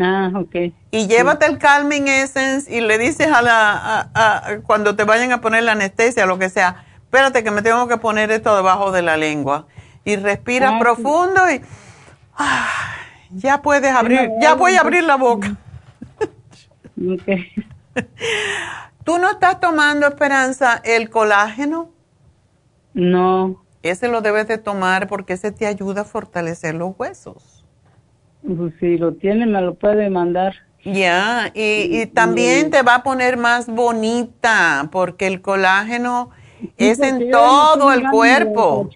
Ah, 0.00 0.30
ok. 0.34 0.54
Y 0.90 1.06
llévate 1.06 1.46
el 1.46 1.58
Calming 1.58 2.08
Essence 2.08 2.74
y 2.74 2.80
le 2.80 2.96
dices 2.98 3.28
a 3.28 3.42
la, 3.42 3.72
a- 3.72 4.10
a- 4.14 4.58
cuando 4.60 4.96
te 4.96 5.04
vayan 5.04 5.32
a 5.32 5.40
poner 5.40 5.64
la 5.64 5.72
anestesia, 5.72 6.24
lo 6.24 6.38
que 6.38 6.48
sea, 6.48 6.84
espérate 7.02 7.44
que 7.44 7.50
me 7.50 7.60
tengo 7.62 7.86
que 7.88 7.98
poner 7.98 8.30
esto 8.30 8.56
debajo 8.56 8.90
de 8.90 9.02
la 9.02 9.16
lengua. 9.18 9.66
Y 10.04 10.16
respiras 10.16 10.72
Ah, 10.72 10.74
sí. 10.78 10.80
profundo 10.80 11.40
y 11.50 11.60
ah, 12.36 12.94
ya 13.30 13.62
puedes 13.62 13.92
abrir, 13.94 14.30
ya 14.40 14.54
voy 14.54 14.74
a 14.74 14.78
a- 14.78 14.80
abrir 14.82 15.04
la 15.04 15.16
boca. 15.16 15.56
¿Tú 19.04 19.18
no 19.18 19.30
estás 19.30 19.60
tomando, 19.60 20.06
Esperanza, 20.06 20.80
el 20.84 21.10
colágeno? 21.10 21.90
No. 22.94 23.62
Ese 23.82 24.08
lo 24.08 24.20
debes 24.20 24.46
de 24.46 24.58
tomar 24.58 25.08
porque 25.08 25.32
ese 25.32 25.50
te 25.50 25.66
ayuda 25.66 26.02
a 26.02 26.04
fortalecer 26.04 26.74
los 26.74 26.92
huesos. 26.98 27.64
Pues 28.46 28.74
si 28.80 28.98
lo 28.98 29.14
tiene, 29.14 29.46
me 29.46 29.60
lo 29.60 29.74
puede 29.74 30.08
mandar. 30.10 30.54
Ya, 30.84 31.50
y, 31.54 32.00
y 32.00 32.06
también 32.06 32.70
te 32.70 32.82
va 32.82 32.96
a 32.96 33.02
poner 33.02 33.36
más 33.36 33.68
bonita 33.68 34.88
porque 34.90 35.28
el 35.28 35.40
colágeno 35.40 36.30
es 36.76 36.98
Sí, 36.98 37.04
en 37.04 37.30
todo 37.30 37.92
el 37.92 38.08
cuerpo. 38.10 38.88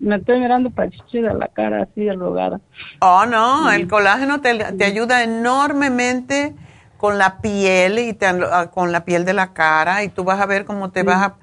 Me 0.00 0.16
estoy 0.16 0.40
mirando 0.40 0.70
pachichi 0.70 1.20
de 1.20 1.34
la 1.34 1.48
cara 1.48 1.82
así 1.84 2.08
arrugada. 2.08 2.60
Oh, 3.00 3.26
no, 3.26 3.70
el 3.70 3.88
colágeno 3.88 4.40
te, 4.40 4.54
te 4.72 4.84
ayuda 4.84 5.22
enormemente 5.22 6.54
con 6.96 7.18
la 7.18 7.40
piel 7.40 7.98
y 7.98 8.12
te- 8.14 8.26
ah, 8.26 8.70
con 8.72 8.92
la 8.92 9.04
piel 9.04 9.24
de 9.24 9.34
la 9.34 9.52
cara 9.52 10.02
y 10.04 10.08
tú 10.08 10.24
vas 10.24 10.40
a 10.40 10.46
ver 10.46 10.64
cómo 10.64 10.90
te 10.90 11.02
vas 11.02 11.22
a... 11.22 11.34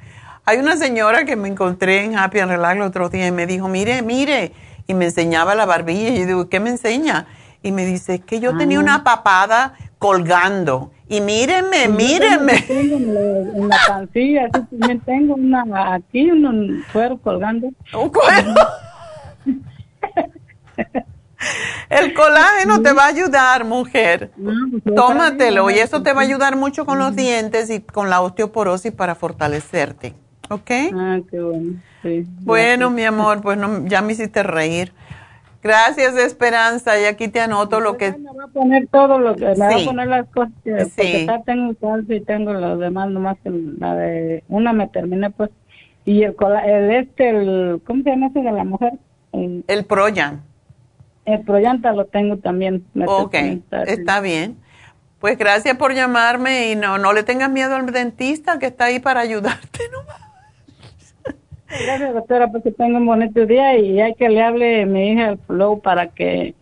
Hay 0.45 0.57
una 0.57 0.75
señora 0.75 1.23
que 1.25 1.35
me 1.35 1.47
encontré 1.47 2.03
en 2.03 2.17
Happy 2.17 2.39
and 2.39 2.51
Relax 2.51 2.75
el 2.77 2.81
otro 2.81 3.09
día 3.09 3.27
y 3.27 3.31
me 3.31 3.45
dijo, 3.45 3.67
mire, 3.67 4.01
mire, 4.01 4.53
y 4.87 4.93
me 4.95 5.05
enseñaba 5.05 5.53
la 5.53 5.65
barbilla 5.67 6.09
y 6.09 6.19
yo 6.19 6.25
digo, 6.25 6.49
¿qué 6.49 6.59
me 6.59 6.71
enseña? 6.71 7.27
Y 7.61 7.71
me 7.71 7.85
dice, 7.85 8.15
es 8.15 8.21
que 8.25 8.39
yo 8.39 8.57
tenía 8.57 8.79
Ah. 8.79 8.81
una 8.81 9.03
papada 9.03 9.75
colgando 9.99 10.91
y 11.11 11.21
mírenme, 11.21 11.83
Yo 11.85 11.91
mírenme. 11.91 12.61
Tengo 12.61 12.95
en, 12.95 13.13
la, 13.13 13.21
en 13.57 13.67
la 13.67 13.77
pancilla, 13.87 14.45
así 14.51 14.65
también 14.77 14.99
tengo 15.01 15.35
una 15.35 15.93
aquí, 15.93 16.31
un 16.31 16.83
cuero 16.93 17.17
colgando. 17.17 17.67
¿Un 17.93 18.09
cuero? 18.09 18.53
El 21.89 22.13
colágeno 22.13 22.81
te 22.81 22.93
va 22.93 23.05
a 23.05 23.07
ayudar, 23.07 23.65
mujer. 23.65 24.31
pues, 24.41 24.95
Tómatelo 24.95 25.69
y 25.69 25.79
eso 25.79 26.01
te 26.01 26.13
va 26.13 26.21
a 26.21 26.23
ayudar 26.23 26.55
mucho 26.55 26.85
con 26.85 26.97
los 26.99 27.15
dientes 27.15 27.69
y 27.69 27.81
con 27.81 28.09
la 28.09 28.21
osteoporosis 28.21 28.93
para 28.93 29.15
fortalecerte. 29.15 30.13
¿Ok? 30.49 30.71
Ah, 30.93 31.19
qué 31.29 31.39
bueno. 31.41 31.73
Sí, 32.03 32.25
Bueno, 32.41 32.89
mi 32.89 33.03
amor, 33.03 33.41
pues 33.41 33.57
no, 33.57 33.85
ya 33.87 34.01
me 34.01 34.13
hiciste 34.13 34.43
reír. 34.43 34.93
Gracias, 35.63 36.17
Esperanza. 36.17 36.99
Y 36.99 37.05
aquí 37.05 37.27
te 37.27 37.39
anoto 37.39 37.79
lo 37.79 37.97
que... 37.97 38.11
Me 38.13 38.33
va 38.33 38.45
a 38.45 38.47
poner 38.47 38.87
todo 38.87 39.19
lo 39.19 39.35
que, 39.35 39.45
me 39.45 39.55
va 39.57 39.75
a 39.75 39.85
poner 39.85 40.07
las 40.07 40.27
cosas 40.29 40.51
que, 40.63 40.85
Sí. 40.85 40.91
porque 40.95 41.25
ya 41.27 41.41
tengo 41.43 41.73
salsa 41.79 42.13
y 42.13 42.21
tengo 42.21 42.53
los 42.53 42.79
demás, 42.79 43.09
nomás 43.09 43.37
la 43.43 43.95
de, 43.95 44.43
una 44.47 44.73
me 44.73 44.87
terminé 44.87 45.29
pues, 45.29 45.51
y 46.05 46.23
el, 46.23 46.35
el 46.65 46.91
este, 46.91 47.29
el, 47.29 47.81
¿cómo 47.85 48.03
se 48.03 48.09
llama 48.09 48.27
ese 48.27 48.41
de 48.41 48.51
la 48.51 48.63
mujer? 48.63 48.93
El, 49.33 49.63
El 49.67 49.85
Proyan. 49.85 50.41
el 51.25 51.41
Proyanta 51.41 51.93
lo 51.93 52.05
tengo 52.05 52.37
también. 52.37 52.83
me 52.93 53.05
Ok, 53.07 53.35
está 53.85 54.19
bien. 54.19 54.57
Pues 55.19 55.37
gracias 55.37 55.77
por 55.77 55.93
llamarme 55.93 56.71
y 56.71 56.75
no, 56.75 56.97
no 56.97 57.13
le 57.13 57.21
tengas 57.21 57.51
miedo 57.51 57.75
al 57.75 57.85
dentista 57.91 58.57
que 58.57 58.65
está 58.65 58.85
ahí 58.85 58.99
para 58.99 59.19
ayudarte. 59.19 59.79
¿no? 59.91 60.30
Gracias, 61.79 62.13
doctora, 62.13 62.47
porque 62.51 62.71
tengo 62.71 62.97
un 62.97 63.05
bonito 63.05 63.45
día 63.45 63.77
y 63.77 64.01
hay 64.01 64.13
que 64.15 64.29
le 64.29 64.41
hable 64.43 64.83
a 64.83 64.85
mi 64.85 65.11
hija 65.11 65.29
el 65.29 65.39
flow 65.39 65.81
para 65.81 66.07
que, 66.07 66.53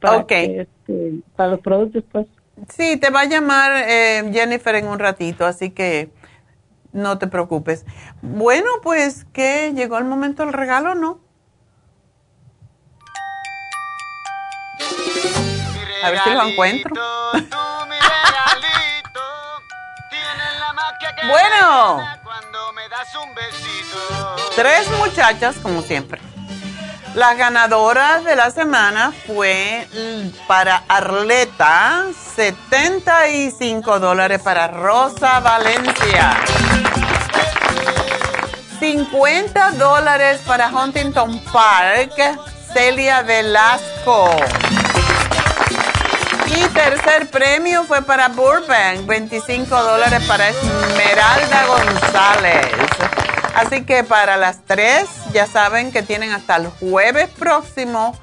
para 0.00 0.18
Ok. 0.18 0.28
que, 0.28 0.60
este, 0.62 1.12
para 1.36 1.50
los 1.50 1.60
productos, 1.60 2.04
pues. 2.12 2.26
Sí, 2.68 2.96
te 2.98 3.10
va 3.10 3.20
a 3.20 3.24
llamar 3.24 3.72
eh, 3.88 4.30
Jennifer 4.32 4.74
en 4.74 4.86
un 4.86 4.98
ratito, 4.98 5.46
así 5.46 5.70
que 5.70 6.10
no 6.92 7.18
te 7.18 7.26
preocupes. 7.26 7.86
Bueno, 8.20 8.68
pues 8.82 9.24
que 9.32 9.72
llegó 9.74 9.98
el 9.98 10.04
momento 10.04 10.44
del 10.44 10.52
regalo, 10.52 10.94
¿no? 10.94 11.18
A 16.04 16.10
ver 16.10 16.18
si 16.20 16.30
lo 16.30 16.42
encuentro. 16.48 16.92
bueno, 21.28 22.02
tres 24.54 24.88
muchachas, 24.98 25.56
como 25.62 25.82
siempre. 25.82 26.20
La 27.14 27.34
ganadora 27.34 28.20
de 28.20 28.36
la 28.36 28.50
semana 28.50 29.12
fue 29.26 29.86
para 30.46 30.82
Arleta, 30.88 32.06
75 32.36 34.00
dólares 34.00 34.40
para 34.40 34.68
Rosa 34.68 35.40
Valencia. 35.40 36.38
50 38.80 39.72
dólares 39.72 40.40
para 40.46 40.68
Huntington 40.68 41.38
Park, 41.52 42.14
Celia 42.72 43.22
Velasco. 43.22 44.30
Y 46.54 46.68
tercer 46.74 47.30
premio 47.30 47.84
fue 47.84 48.02
para 48.02 48.28
Burbank, 48.28 49.06
25 49.06 49.82
dólares 49.82 50.22
para 50.26 50.48
Esmeralda 50.50 51.66
González. 51.66 52.66
Así 53.54 53.84
que 53.84 54.04
para 54.04 54.36
las 54.36 54.62
tres, 54.64 55.08
ya 55.32 55.46
saben 55.46 55.92
que 55.92 56.02
tienen 56.02 56.32
hasta 56.32 56.56
el 56.56 56.68
jueves 56.68 57.28
próximo 57.30 58.14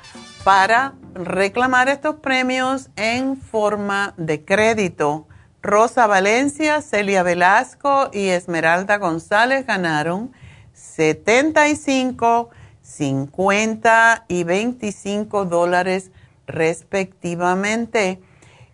para 0.43 0.93
reclamar 1.13 1.89
estos 1.89 2.15
premios 2.15 2.89
en 2.95 3.37
forma 3.37 4.13
de 4.17 4.43
crédito. 4.43 5.27
Rosa 5.61 6.07
Valencia, 6.07 6.81
Celia 6.81 7.23
Velasco 7.23 8.09
y 8.13 8.29
Esmeralda 8.29 8.97
González 8.97 9.65
ganaron 9.65 10.31
75, 10.73 12.49
50 12.81 14.25
y 14.27 14.43
25 14.43 15.45
dólares 15.45 16.11
respectivamente. 16.49 18.21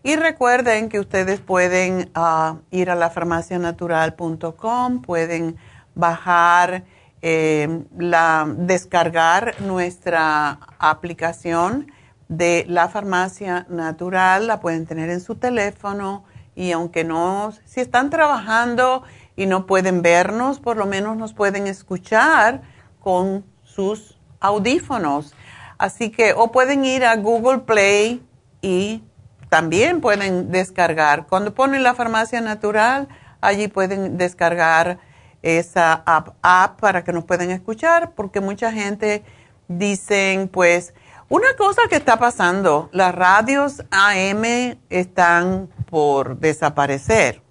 Y 0.03 0.15
recuerden 0.15 0.89
que 0.89 0.99
ustedes 0.99 1.39
pueden 1.39 2.09
ah, 2.15 2.57
ir 2.71 2.89
a 2.89 2.95
la 2.95 3.09
farmacianatural.com, 3.09 5.01
pueden 5.01 5.57
bajar, 5.95 6.83
eh, 7.21 7.83
la, 7.97 8.47
descargar 8.55 9.55
nuestra 9.61 10.59
aplicación 10.77 11.91
de 12.27 12.65
la 12.67 12.87
farmacia 12.87 13.65
natural, 13.69 14.47
la 14.47 14.59
pueden 14.59 14.85
tener 14.85 15.09
en 15.09 15.21
su 15.21 15.35
teléfono 15.35 16.23
y 16.55 16.71
aunque 16.71 17.03
no, 17.03 17.51
si 17.65 17.81
están 17.81 18.09
trabajando 18.09 19.03
y 19.35 19.45
no 19.45 19.65
pueden 19.65 20.01
vernos, 20.01 20.59
por 20.59 20.77
lo 20.77 20.85
menos 20.85 21.17
nos 21.17 21.33
pueden 21.33 21.67
escuchar 21.67 22.61
con 22.99 23.45
sus 23.63 24.17
audífonos. 24.39 25.33
Así 25.77 26.09
que, 26.09 26.33
o 26.33 26.51
pueden 26.51 26.85
ir 26.85 27.05
a 27.05 27.15
Google 27.15 27.59
Play 27.59 28.25
y 28.61 29.03
también 29.49 30.01
pueden 30.01 30.51
descargar. 30.51 31.27
Cuando 31.27 31.53
ponen 31.53 31.83
la 31.83 31.93
farmacia 31.93 32.41
natural, 32.41 33.07
allí 33.41 33.67
pueden 33.67 34.17
descargar 34.17 34.99
esa 35.41 35.93
app, 36.05 36.35
app 36.41 36.79
para 36.79 37.03
que 37.03 37.13
nos 37.13 37.25
puedan 37.25 37.51
escuchar, 37.51 38.11
porque 38.15 38.41
mucha 38.41 38.71
gente 38.71 39.23
dicen, 39.67 40.47
pues, 40.47 40.93
una 41.29 41.55
cosa 41.57 41.83
que 41.89 41.95
está 41.95 42.17
pasando, 42.17 42.89
las 42.91 43.13
radios 43.13 43.83
AM 43.91 44.77
están 44.89 45.69
por 45.89 46.39
desaparecer, 46.39 47.41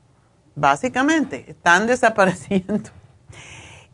básicamente, 0.54 1.44
están 1.48 1.86
desapareciendo. 1.88 2.90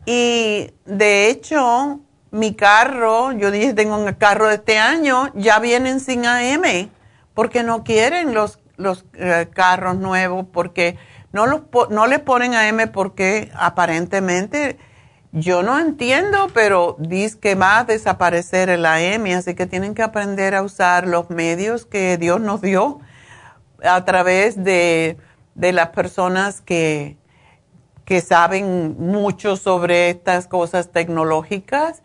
Y 0.05 0.71
de 0.85 1.29
hecho, 1.29 1.99
mi 2.31 2.55
carro, 2.55 3.33
yo 3.33 3.51
dije, 3.51 3.73
tengo 3.73 3.97
un 3.97 4.11
carro 4.13 4.47
de 4.47 4.55
este 4.55 4.79
año, 4.79 5.31
ya 5.35 5.59
vienen 5.59 5.99
sin 5.99 6.25
AM, 6.25 6.89
porque 7.33 7.61
no 7.63 7.83
quieren 7.83 8.33
los, 8.33 8.59
los 8.77 9.05
eh, 9.13 9.49
carros 9.53 9.97
nuevos, 9.97 10.45
porque 10.51 10.97
No, 11.33 11.45
los, 11.45 11.61
no 11.89 12.07
le 12.07 12.19
ponen 12.19 12.55
a 12.55 12.67
M 12.67 12.87
porque 12.87 13.51
aparentemente 13.55 14.77
yo 15.31 15.63
no 15.63 15.79
entiendo, 15.79 16.49
pero 16.53 16.97
dice 16.99 17.39
que 17.39 17.55
va 17.55 17.79
a 17.79 17.83
desaparecer 17.85 18.69
el 18.69 18.85
AM, 18.85 19.25
así 19.37 19.53
que 19.55 19.65
tienen 19.65 19.93
que 19.93 20.03
aprender 20.03 20.55
a 20.55 20.61
usar 20.61 21.07
los 21.07 21.29
medios 21.29 21.85
que 21.85 22.17
Dios 22.17 22.41
nos 22.41 22.61
dio 22.61 22.99
a 23.81 24.03
través 24.03 24.61
de, 24.61 25.17
de 25.55 25.71
las 25.71 25.89
personas 25.89 26.59
que, 26.59 27.15
que 28.03 28.19
saben 28.19 28.97
mucho 28.99 29.55
sobre 29.55 30.09
estas 30.09 30.47
cosas 30.47 30.91
tecnológicas 30.91 32.01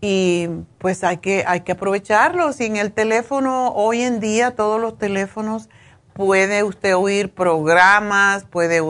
y 0.00 0.48
pues 0.78 1.04
hay 1.04 1.18
que, 1.18 1.44
hay 1.46 1.60
que 1.60 1.72
aprovecharlos. 1.72 2.60
Y 2.60 2.66
en 2.66 2.76
el 2.76 2.92
teléfono, 2.92 3.72
hoy 3.74 4.02
en 4.02 4.20
día, 4.20 4.54
todos 4.54 4.80
los 4.80 4.98
teléfonos, 4.98 5.68
puede 6.12 6.62
usted 6.62 6.96
oír 6.96 7.32
programas, 7.32 8.44
puede 8.44 8.80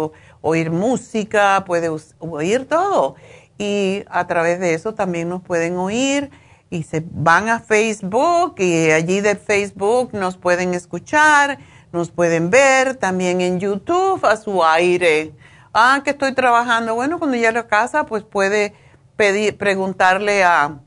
oír 0.40 0.70
música, 0.70 1.64
puede 1.66 1.90
oír 2.20 2.66
todo 2.66 3.16
y 3.58 4.04
a 4.08 4.26
través 4.26 4.60
de 4.60 4.74
eso 4.74 4.94
también 4.94 5.28
nos 5.28 5.42
pueden 5.42 5.76
oír 5.76 6.30
y 6.68 6.82
se 6.82 7.02
van 7.10 7.48
a 7.48 7.60
Facebook 7.60 8.56
y 8.58 8.90
allí 8.90 9.20
de 9.20 9.36
Facebook 9.36 10.10
nos 10.12 10.36
pueden 10.36 10.74
escuchar, 10.74 11.58
nos 11.92 12.10
pueden 12.10 12.50
ver 12.50 12.96
también 12.96 13.40
en 13.40 13.60
YouTube 13.60 14.24
a 14.24 14.36
su 14.36 14.64
aire. 14.64 15.32
Ah, 15.72 16.00
que 16.04 16.10
estoy 16.10 16.32
trabajando. 16.32 16.94
Bueno, 16.94 17.18
cuando 17.18 17.36
llegue 17.36 17.58
a 17.58 17.66
casa, 17.66 18.04
pues 18.06 18.24
puede 18.24 18.74
pedir, 19.16 19.56
preguntarle 19.56 20.42
a 20.42 20.80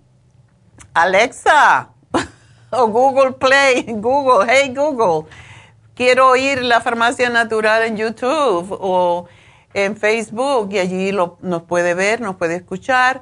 Alexa 1.02 1.90
o 2.72 2.88
Google 2.88 3.34
Play, 3.34 3.86
Google, 3.88 4.52
hey 4.52 4.74
Google, 4.76 5.30
quiero 5.96 6.30
oír 6.30 6.64
la 6.64 6.82
farmacia 6.82 7.30
natural 7.30 7.84
en 7.84 7.98
YouTube 7.98 8.76
o 8.80 9.28
en 9.74 9.96
Facebook 9.96 10.70
y 10.72 10.80
allí 10.80 11.12
lo, 11.12 11.38
nos 11.42 11.64
puede 11.64 11.94
ver, 11.94 12.22
nos 12.22 12.36
puede 12.36 12.56
escuchar. 12.56 13.22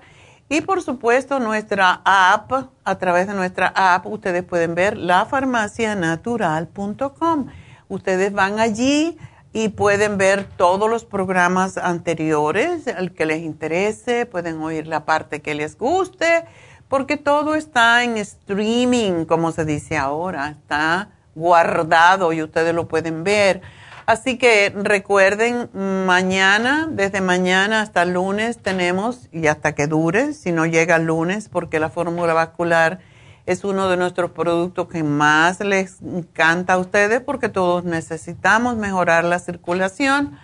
Y 0.50 0.62
por 0.62 0.82
supuesto 0.82 1.40
nuestra 1.40 2.02
app, 2.06 2.54
a 2.84 2.98
través 2.98 3.28
de 3.28 3.34
nuestra 3.34 3.74
app 3.76 4.06
ustedes 4.08 4.44
pueden 4.44 4.76
ver 4.76 4.98
lafarmacianatural.com. 4.98 7.48
Ustedes 7.90 8.34
van 8.34 8.60
allí 8.60 9.18
y 9.54 9.70
pueden 9.70 10.18
ver 10.18 10.44
todos 10.44 10.90
los 10.90 11.06
programas 11.06 11.78
anteriores, 11.78 12.88
el 12.88 13.14
que 13.14 13.26
les 13.26 13.42
interese, 13.42 14.26
pueden 14.26 14.62
oír 14.62 14.88
la 14.88 15.06
parte 15.06 15.42
que 15.42 15.56
les 15.56 15.78
guste, 15.78 16.44
porque 16.90 17.18
todo 17.18 17.56
está 17.56 18.04
en 18.04 18.18
streaming, 18.18 19.26
como 19.26 19.52
se 19.52 19.66
dice 19.66 19.98
ahora, 19.98 20.50
está 20.50 21.10
guardado 21.36 22.34
y 22.34 22.42
ustedes 22.42 22.74
lo 22.74 22.88
pueden 22.88 23.24
ver. 23.24 23.62
Así 24.06 24.38
que 24.38 24.74
recuerden, 24.74 25.70
mañana, 25.74 26.88
desde 26.90 27.20
mañana 27.20 27.82
hasta 27.82 28.06
lunes 28.06 28.58
tenemos, 28.58 29.28
y 29.34 29.48
hasta 29.48 29.76
que 29.76 29.88
dure, 29.88 30.34
si 30.34 30.54
no 30.54 30.66
llega 30.66 30.96
el 30.96 31.04
lunes, 31.04 31.50
porque 31.50 31.82
la 31.82 31.90
fórmula 31.90 32.34
vascular 32.34 33.00
es 33.46 33.66
uno 33.66 33.90
de 33.90 33.98
nuestros 33.98 34.32
productos 34.32 34.88
que 34.88 35.04
más 35.04 35.60
les 35.60 36.02
encanta 36.02 36.74
a 36.74 36.78
ustedes, 36.78 37.20
porque 37.20 37.50
todos 37.50 37.84
necesitamos 37.84 38.78
mejorar 38.78 39.26
la 39.26 39.40
circulación 39.40 40.40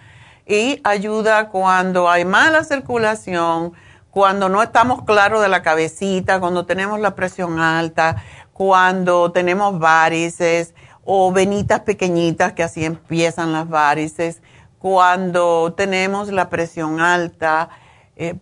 y 0.45 0.82
ayuda 0.84 1.48
cuando 1.48 2.10
hay 2.10 2.26
mala 2.26 2.65
circulación, 2.65 3.72
cuando 4.14 4.48
no 4.48 4.61
estamos 4.61 5.03
claros 5.06 5.41
de 5.41 5.48
la 5.49 5.64
cabecita, 5.64 6.40
cuando 6.40 6.68
tenemos 6.68 6.99
la 6.99 7.15
presión 7.15 7.60
alta, 7.60 8.18
cuando 8.53 9.31
tenemos 9.31 9.80
varices 9.80 10.76
o 11.03 11.31
venitas 11.31 11.80
pequeñitas 11.80 12.53
que 12.53 12.61
así 12.61 12.85
empiezan 12.85 13.52
las 13.52 13.68
varices, 13.68 14.44
cuando 14.77 15.73
tenemos 15.76 16.31
la 16.31 16.49
presión 16.49 16.99
alta, 16.99 17.69
eh, 18.15 18.35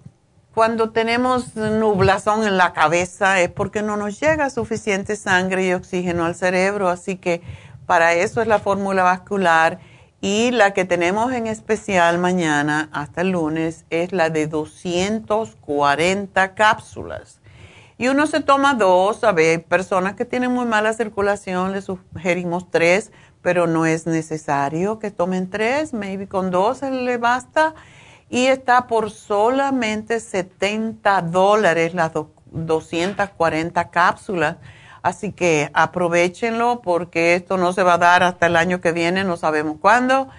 cuando 0.54 0.90
tenemos 0.90 1.56
nublazón 1.56 2.46
en 2.46 2.58
la 2.58 2.74
cabeza 2.74 3.40
es 3.40 3.50
porque 3.50 3.82
no 3.82 3.96
nos 3.96 4.20
llega 4.20 4.50
suficiente 4.50 5.16
sangre 5.16 5.68
y 5.68 5.74
oxígeno 5.74 6.26
al 6.26 6.36
cerebro, 6.36 6.90
así 6.90 7.16
que 7.16 7.42
para 7.86 8.14
eso 8.14 8.42
es 8.42 8.48
la 8.48 8.60
fórmula 8.60 9.04
vascular 9.04 9.80
y 10.22 10.52
la 10.52 10.74
que 10.74 10.86
tenemos 10.86 11.34
en 11.34 11.48
especial 11.48 12.20
mañana 12.20 12.90
hasta 12.94 13.22
el 13.22 13.32
lunes 13.32 13.86
es 13.90 14.14
la 14.14 14.30
de 14.30 14.48
240 14.48 16.54
cápsulas 16.54 17.42
y 18.02 18.08
uno 18.08 18.26
se 18.26 18.40
toma 18.40 18.74
dos, 18.74 19.24
a 19.24 19.32
ver, 19.32 19.64
personas 19.64 20.16
que 20.16 20.26
tienen 20.26 20.52
muy 20.52 20.66
mala 20.66 20.92
circulación, 20.92 21.72
les 21.72 21.86
sugerimos 21.86 22.72
tres, 22.72 23.12
pero 23.44 23.68
no 23.68 23.86
es 23.86 24.08
necesario 24.08 24.98
que 24.98 25.12
tomen 25.12 25.52
tres, 25.52 25.94
maybe 25.94 26.28
con 26.28 26.50
dos 26.50 26.82
le 26.82 27.20
basta. 27.20 27.76
Y 28.28 28.48
está 28.48 28.88
por 28.88 29.12
solamente 29.12 30.20
70 30.20 31.22
dólares 31.22 31.94
las 31.94 32.12
240 32.46 33.92
cápsulas. 33.92 34.58
Así 35.04 35.32
que 35.32 35.70
aprovechenlo 35.74 36.82
porque 36.82 37.36
esto 37.36 37.58
no 37.58 37.74
se 37.74 37.84
va 37.84 37.96
a 37.96 37.98
dar 37.98 38.24
hasta 38.24 38.48
el 38.48 38.56
año 38.56 38.82
que 38.82 38.92
viene, 38.92 39.24
no 39.24 39.38
sabemos 39.38 39.78
cuándo. 39.82 40.30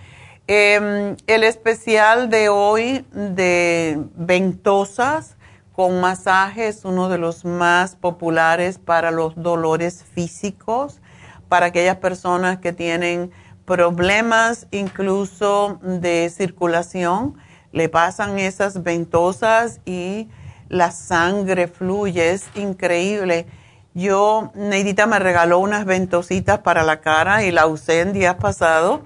Em, 0.46 1.16
el 1.26 1.44
especial 1.44 2.28
de 2.28 2.48
hoy 2.48 3.04
de 3.12 3.98
ventosas 4.14 5.36
con 5.72 6.00
masaje 6.00 6.68
es 6.68 6.84
uno 6.84 7.08
de 7.08 7.18
los 7.18 7.44
más 7.44 7.96
populares 7.96 8.78
para 8.78 9.10
los 9.10 9.34
dolores 9.36 10.04
físicos, 10.04 11.00
para 11.48 11.66
aquellas 11.66 11.96
personas 11.96 12.58
que 12.58 12.72
tienen 12.72 13.30
problemas 13.64 14.66
incluso 14.70 15.78
de 15.82 16.30
circulación, 16.30 17.36
le 17.72 17.88
pasan 17.88 18.38
esas 18.38 18.82
ventosas 18.82 19.80
y 19.84 20.28
la 20.68 20.90
sangre 20.90 21.68
fluye, 21.68 22.32
es 22.32 22.44
increíble. 22.54 23.46
Yo, 23.94 24.52
Neidita 24.54 25.06
me 25.06 25.18
regaló 25.18 25.58
unas 25.58 25.84
ventositas 25.84 26.60
para 26.60 26.82
la 26.82 27.00
cara 27.00 27.44
y 27.44 27.50
la 27.50 27.66
usé 27.66 28.00
en 28.00 28.12
días 28.12 28.36
pasados 28.36 29.00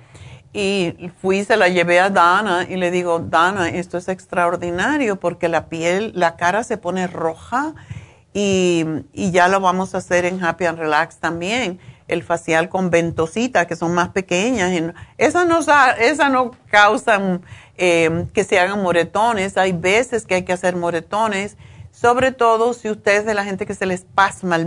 y 0.52 1.10
fui, 1.20 1.44
se 1.44 1.56
la 1.58 1.68
llevé 1.68 2.00
a 2.00 2.08
Dana 2.08 2.66
y 2.68 2.76
le 2.76 2.90
digo, 2.90 3.18
Dana, 3.18 3.68
esto 3.68 3.98
es 3.98 4.08
extraordinario 4.08 5.16
porque 5.20 5.48
la 5.48 5.66
piel, 5.68 6.12
la 6.14 6.36
cara 6.36 6.64
se 6.64 6.78
pone 6.78 7.06
roja 7.06 7.74
y, 8.32 8.84
ya 9.12 9.48
lo 9.48 9.60
vamos 9.60 9.94
a 9.94 9.98
hacer 9.98 10.24
en 10.24 10.42
Happy 10.42 10.64
and 10.64 10.78
Relax 10.78 11.16
también. 11.16 11.78
El 12.08 12.22
facial 12.22 12.68
con 12.68 12.88
ventositas 12.88 13.66
que 13.66 13.76
son 13.76 13.92
más 13.92 14.10
pequeñas. 14.10 14.72
Esas 15.18 15.46
no, 15.46 15.58
esa 15.98 16.28
no 16.28 16.52
causan 16.70 17.42
eh, 17.76 18.26
que 18.32 18.44
se 18.44 18.58
hagan 18.60 18.82
moretones. 18.82 19.56
Hay 19.56 19.72
veces 19.72 20.24
que 20.24 20.36
hay 20.36 20.44
que 20.44 20.52
hacer 20.52 20.76
moretones, 20.76 21.56
sobre 22.00 22.32
todo 22.32 22.74
si 22.74 22.90
usted 22.90 23.18
es 23.18 23.24
de 23.24 23.34
la 23.34 23.44
gente 23.44 23.64
que 23.64 23.74
se 23.74 23.86
le 23.86 23.94
espasma 23.94 24.56
el, 24.56 24.66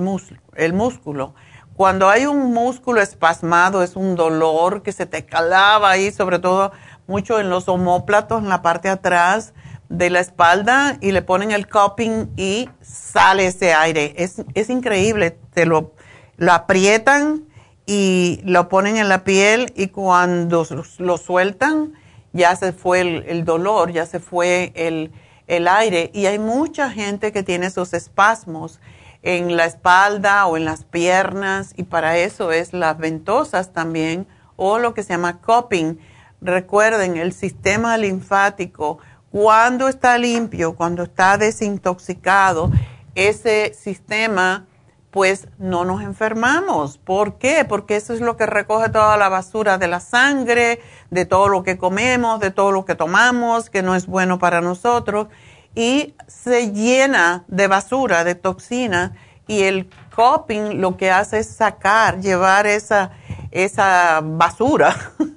el 0.55 0.73
músculo 0.73 1.35
cuando 1.79 2.09
hay 2.09 2.25
un 2.25 2.51
músculo 2.53 2.99
espasmado 2.99 3.83
es 3.83 3.95
un 3.95 4.17
dolor 4.17 4.81
que 4.83 4.91
se 4.91 5.05
te 5.05 5.25
calaba 5.25 5.91
ahí, 5.91 6.11
sobre 6.11 6.37
todo 6.37 6.73
mucho 7.07 7.39
en 7.39 7.49
los 7.49 7.69
homóplatos, 7.69 8.43
en 8.43 8.49
la 8.49 8.61
parte 8.61 8.89
atrás 8.89 9.53
de 9.87 10.09
la 10.09 10.19
espalda, 10.19 10.97
y 10.99 11.13
le 11.13 11.21
ponen 11.21 11.51
el 11.51 11.69
cupping 11.69 12.33
y 12.35 12.69
sale 12.81 13.45
ese 13.45 13.73
aire. 13.73 14.13
Es, 14.17 14.43
es 14.55 14.69
increíble, 14.69 15.39
te 15.53 15.65
lo, 15.65 15.93
lo 16.35 16.51
aprietan 16.51 17.45
y 17.85 18.41
lo 18.43 18.67
ponen 18.67 18.97
en 18.97 19.07
la 19.07 19.23
piel 19.23 19.71
y 19.73 19.87
cuando 19.87 20.67
lo 20.97 21.17
sueltan 21.17 21.93
ya 22.33 22.57
se 22.57 22.73
fue 22.73 22.99
el, 22.99 23.23
el 23.25 23.45
dolor, 23.45 23.93
ya 23.93 24.05
se 24.05 24.19
fue 24.19 24.73
el, 24.75 25.13
el 25.49 25.67
aire. 25.67 26.11
Y 26.13 26.27
hay 26.27 26.39
mucha 26.39 26.89
gente 26.89 27.33
que 27.33 27.43
tiene 27.43 27.65
esos 27.65 27.93
espasmos 27.93 28.79
en 29.21 29.57
la 29.57 29.65
espalda 29.65 30.45
o 30.45 30.55
en 30.55 30.63
las 30.63 30.85
piernas 30.85 31.73
y 31.75 31.83
para 31.83 32.17
eso 32.17 32.53
es 32.53 32.71
las 32.71 32.97
ventosas 32.97 33.73
también 33.73 34.27
o 34.55 34.79
lo 34.79 34.93
que 34.93 35.03
se 35.03 35.09
llama 35.09 35.41
cupping. 35.41 35.99
Recuerden, 36.39 37.17
el 37.17 37.33
sistema 37.33 37.97
linfático, 37.97 38.99
cuando 39.29 39.89
está 39.89 40.17
limpio, 40.17 40.75
cuando 40.75 41.03
está 41.03 41.37
desintoxicado, 41.37 42.71
ese 43.15 43.73
sistema 43.73 44.65
pues 45.11 45.47
no 45.57 45.85
nos 45.85 46.01
enfermamos. 46.01 46.97
¿Por 46.97 47.37
qué? 47.37 47.65
Porque 47.67 47.95
eso 47.95 48.13
es 48.13 48.21
lo 48.21 48.37
que 48.37 48.45
recoge 48.45 48.89
toda 48.89 49.17
la 49.17 49.29
basura 49.29 49.77
de 49.77 49.87
la 49.87 49.99
sangre, 49.99 50.81
de 51.09 51.25
todo 51.25 51.47
lo 51.47 51.63
que 51.63 51.77
comemos, 51.77 52.39
de 52.39 52.51
todo 52.51 52.71
lo 52.71 52.85
que 52.85 52.95
tomamos, 52.95 53.69
que 53.69 53.81
no 53.81 53.95
es 53.95 54.05
bueno 54.05 54.39
para 54.39 54.61
nosotros 54.61 55.27
y 55.75 56.15
se 56.27 56.71
llena 56.71 57.45
de 57.47 57.67
basura, 57.67 58.23
de 58.23 58.35
toxinas, 58.35 59.11
y 59.47 59.63
el 59.63 59.89
coping 60.15 60.81
lo 60.81 60.97
que 60.97 61.09
hace 61.09 61.39
es 61.39 61.47
sacar, 61.47 62.19
llevar 62.19 62.67
esa, 62.67 63.11
esa 63.51 64.21
basura 64.23 64.95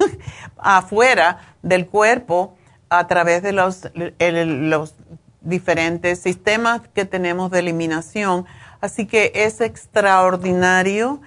afuera 0.58 1.38
del 1.62 1.86
cuerpo 1.86 2.56
a 2.90 3.06
través 3.06 3.42
de 3.42 3.52
los, 3.52 3.88
los 3.94 4.94
diferentes 5.40 6.20
sistemas 6.20 6.82
que 6.92 7.04
tenemos 7.04 7.50
de 7.50 7.60
eliminación. 7.60 8.44
Así 8.82 9.06
que 9.06 9.30
es 9.36 9.60
extraordinario. 9.60 11.20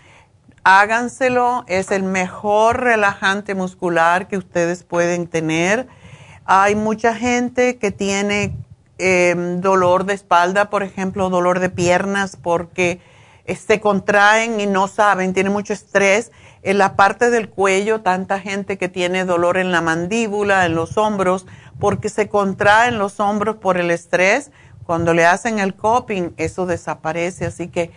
Háganselo, 0.65 1.63
es 1.67 1.89
el 1.89 2.03
mejor 2.03 2.81
relajante 2.81 3.55
muscular 3.55 4.27
que 4.27 4.35
ustedes 4.35 4.83
pueden 4.83 5.27
tener 5.27 5.87
Hay 6.43 6.75
mucha 6.75 7.15
gente 7.15 7.77
que 7.77 7.91
tiene 7.91 8.53
em, 8.97 9.61
dolor 9.61 10.03
de 10.03 10.15
espalda, 10.15 10.69
por 10.69 10.83
ejemplo, 10.83 11.29
dolor 11.29 11.59
de 11.59 11.69
piernas 11.69 12.35
porque 12.35 12.99
eh, 13.45 13.55
se 13.55 13.79
contraen 13.79 14.59
y 14.59 14.65
no 14.65 14.89
saben, 14.89 15.33
tienen 15.33 15.53
mucho 15.53 15.71
estrés. 15.71 16.33
En 16.61 16.77
la 16.77 16.97
parte 16.97 17.29
del 17.29 17.47
cuello, 17.47 18.01
tanta 18.01 18.41
gente 18.41 18.77
que 18.77 18.89
tiene 18.89 19.23
dolor 19.23 19.57
en 19.57 19.71
la 19.71 19.79
mandíbula, 19.79 20.65
en 20.65 20.75
los 20.75 20.97
hombros, 20.97 21.47
porque 21.79 22.09
se 22.09 22.27
contraen 22.27 22.99
los 22.99 23.21
hombros 23.21 23.55
por 23.57 23.77
el 23.77 23.91
estrés. 23.91 24.51
Cuando 24.85 25.13
le 25.13 25.25
hacen 25.25 25.59
el 25.59 25.75
coping, 25.75 26.31
eso 26.37 26.65
desaparece. 26.65 27.45
Así 27.45 27.67
que 27.69 27.91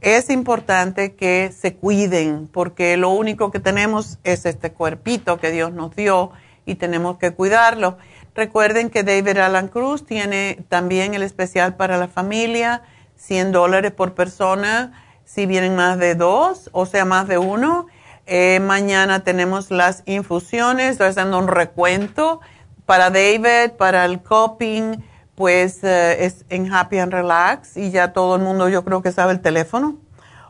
es 0.00 0.28
importante 0.28 1.14
que 1.14 1.50
se 1.58 1.76
cuiden, 1.76 2.48
porque 2.52 2.96
lo 2.98 3.10
único 3.10 3.50
que 3.50 3.58
tenemos 3.58 4.18
es 4.22 4.44
este 4.44 4.70
cuerpito 4.70 5.38
que 5.38 5.50
Dios 5.50 5.72
nos 5.72 5.96
dio 5.96 6.30
y 6.66 6.74
tenemos 6.74 7.16
que 7.16 7.32
cuidarlo. 7.32 7.96
Recuerden 8.34 8.90
que 8.90 9.02
David 9.02 9.38
Alan 9.38 9.68
Cruz 9.68 10.04
tiene 10.04 10.58
también 10.68 11.14
el 11.14 11.22
especial 11.22 11.76
para 11.76 11.96
la 11.96 12.08
familia, 12.08 12.82
100 13.16 13.52
dólares 13.52 13.92
por 13.92 14.14
persona, 14.14 14.92
si 15.24 15.46
vienen 15.46 15.74
más 15.74 15.98
de 15.98 16.14
dos, 16.14 16.68
o 16.72 16.84
sea, 16.84 17.04
más 17.04 17.26
de 17.26 17.38
uno. 17.38 17.86
Eh, 18.26 18.60
mañana 18.60 19.24
tenemos 19.24 19.70
las 19.70 20.02
infusiones, 20.06 20.92
estoy 20.92 21.08
haciendo 21.08 21.38
un 21.38 21.48
recuento 21.48 22.40
para 22.86 23.10
David, 23.10 23.72
para 23.78 24.04
el 24.04 24.22
coping, 24.22 24.96
pues 25.34 25.82
eh, 25.82 26.24
es 26.24 26.44
en 26.48 26.72
Happy 26.72 26.98
and 26.98 27.12
Relax 27.12 27.76
y 27.76 27.90
ya 27.90 28.12
todo 28.12 28.36
el 28.36 28.42
mundo 28.42 28.68
yo 28.68 28.84
creo 28.84 29.02
que 29.02 29.10
sabe 29.12 29.32
el 29.32 29.40
teléfono. 29.40 29.98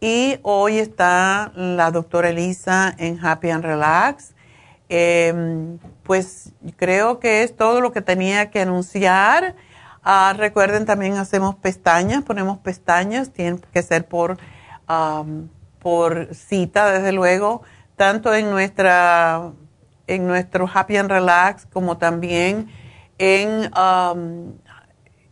Y 0.01 0.39
hoy 0.43 0.79
está 0.79 1.53
la 1.55 1.91
doctora 1.91 2.31
Elisa 2.31 2.95
en 2.99 3.23
Happy 3.25 3.51
and 3.51 3.65
Relax. 3.65 4.35
Em, 4.89 5.79
pues 6.03 6.53
creo 6.77 7.19
que 7.19 7.43
es 7.43 7.57
todo 7.57 7.81
lo 7.81 7.93
que 7.93 8.03
tenía 8.03 8.51
que 8.51 8.61
anunciar. 8.61 9.57
Ah, 10.03 10.35
recuerden, 10.37 10.87
también 10.87 11.17
hacemos 11.17 11.57
pestañas, 11.57 12.23
ponemos 12.23 12.59
pestañas, 12.59 13.33
tienen 13.33 13.59
que 13.59 13.83
ser 13.83 14.07
por, 14.07 14.39
por 15.87 16.35
cita, 16.35 16.91
desde 16.91 17.13
luego, 17.13 17.63
tanto 17.95 18.35
en, 18.35 18.51
nuestra, 18.51 19.53
en 20.09 20.27
nuestro 20.27 20.69
Happy 20.75 20.97
and 20.97 21.09
Relax 21.09 21.65
como 21.67 21.97
también 21.97 22.69
en, 23.19 23.71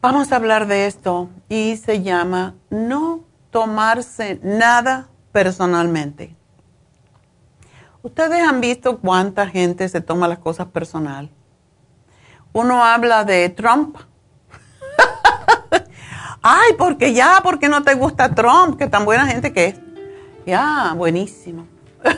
vamos 0.00 0.32
a 0.32 0.36
hablar 0.36 0.66
de 0.66 0.86
esto 0.86 1.28
y 1.50 1.76
se 1.76 2.00
llama 2.02 2.54
no 2.70 3.20
tomarse 3.50 4.40
nada 4.42 5.10
personalmente. 5.32 6.34
Ustedes 8.06 8.40
han 8.40 8.60
visto 8.60 9.00
cuánta 9.00 9.48
gente 9.48 9.88
se 9.88 10.00
toma 10.00 10.28
las 10.28 10.38
cosas 10.38 10.68
personal. 10.68 11.28
Uno 12.52 12.84
habla 12.84 13.24
de 13.24 13.48
Trump. 13.48 13.96
Ay, 16.40 16.74
porque 16.78 17.14
ya, 17.14 17.40
porque 17.42 17.68
no 17.68 17.82
te 17.82 17.94
gusta 17.94 18.32
Trump, 18.32 18.78
que 18.78 18.86
tan 18.86 19.04
buena 19.04 19.26
gente 19.26 19.52
que 19.52 19.64
es. 19.64 19.74
Ya, 20.46 20.94
buenísimo. 20.96 21.66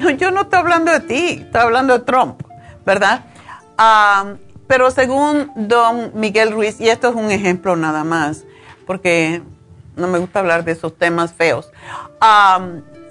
No, 0.00 0.10
yo 0.10 0.32
no 0.32 0.42
estoy 0.42 0.60
hablando 0.60 0.92
de 0.92 1.00
ti, 1.00 1.42
estoy 1.44 1.60
hablando 1.60 1.98
de 1.98 2.04
Trump, 2.04 2.40
¿verdad? 2.86 3.24
Pero 4.68 4.92
según 4.92 5.50
don 5.56 6.12
Miguel 6.14 6.52
Ruiz, 6.52 6.80
y 6.80 6.88
esto 6.88 7.08
es 7.08 7.16
un 7.16 7.32
ejemplo 7.32 7.74
nada 7.74 8.04
más, 8.04 8.44
porque 8.86 9.42
no 9.96 10.06
me 10.06 10.18
gusta 10.18 10.38
hablar 10.38 10.64
de 10.64 10.70
esos 10.72 10.96
temas 10.96 11.32
feos. 11.32 11.72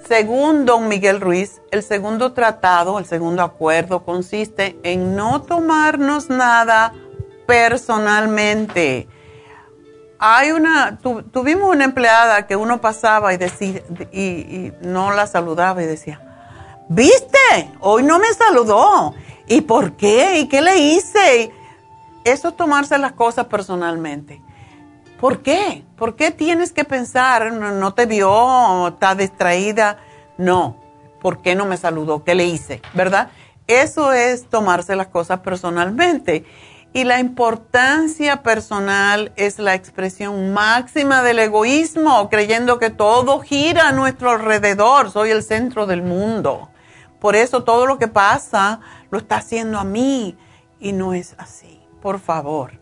Según 0.08 0.64
don 0.64 0.88
Miguel 0.88 1.20
Ruiz, 1.20 1.60
el 1.70 1.82
segundo 1.82 2.32
tratado, 2.32 2.98
el 2.98 3.04
segundo 3.04 3.42
acuerdo 3.42 4.04
consiste 4.04 4.78
en 4.82 5.14
no 5.14 5.42
tomarnos 5.42 6.30
nada 6.30 6.94
personalmente. 7.46 9.06
Hay 10.18 10.50
una, 10.50 10.98
tuvimos 10.98 11.70
una 11.70 11.84
empleada 11.84 12.46
que 12.46 12.56
uno 12.56 12.80
pasaba 12.80 13.34
y, 13.34 13.36
decía, 13.36 13.82
y 14.10 14.72
no 14.80 15.12
la 15.12 15.26
saludaba 15.26 15.82
y 15.82 15.86
decía, 15.86 16.20
¿Viste? 16.88 17.70
Hoy 17.80 18.02
no 18.02 18.18
me 18.18 18.32
saludó. 18.32 19.14
¿Y 19.46 19.60
por 19.60 19.92
qué? 19.92 20.40
¿Y 20.40 20.48
qué 20.48 20.62
le 20.62 20.78
hice? 20.78 21.52
Eso 22.24 22.48
es 22.48 22.56
tomarse 22.56 22.96
las 22.98 23.12
cosas 23.12 23.46
personalmente. 23.46 24.42
¿Por 25.18 25.42
qué? 25.42 25.84
¿Por 25.96 26.14
qué 26.14 26.30
tienes 26.30 26.72
que 26.72 26.84
pensar, 26.84 27.52
no, 27.52 27.94
te 27.94 28.06
vio, 28.06 28.88
está 28.88 29.16
distraída? 29.16 29.98
No. 30.36 30.76
¿Por 31.20 31.42
qué 31.42 31.56
no 31.56 31.66
me 31.66 31.76
saludó? 31.76 32.22
¿Qué 32.22 32.36
le 32.36 32.44
hice? 32.44 32.80
¿Verdad? 32.94 33.30
Eso 33.66 34.12
es 34.12 34.48
tomarse 34.48 34.94
las 34.94 35.08
cosas 35.08 35.40
personalmente. 35.40 36.44
Y 36.92 37.02
la 37.02 37.18
importancia 37.18 38.42
personal 38.44 39.32
es 39.34 39.58
la 39.58 39.74
expresión 39.74 40.52
máxima 40.52 41.22
del 41.22 41.40
egoísmo, 41.40 42.30
creyendo 42.30 42.78
que 42.78 42.90
todo 42.90 43.40
gira 43.40 43.88
a 43.88 43.92
nuestro 43.92 44.30
alrededor. 44.30 45.10
Soy 45.10 45.30
el 45.30 45.42
centro 45.42 45.86
del 45.86 46.02
mundo. 46.02 46.70
Por 47.18 47.34
eso 47.34 47.64
todo 47.64 47.86
lo 47.86 47.98
que 47.98 48.08
pasa 48.08 48.80
lo 49.10 49.18
está 49.18 49.38
haciendo 49.38 49.80
a 49.80 49.84
mí 49.84 50.38
y 50.78 50.92
no 50.92 51.12
es 51.12 51.34
así. 51.38 51.80
Por 52.00 52.20
favor. 52.20 52.72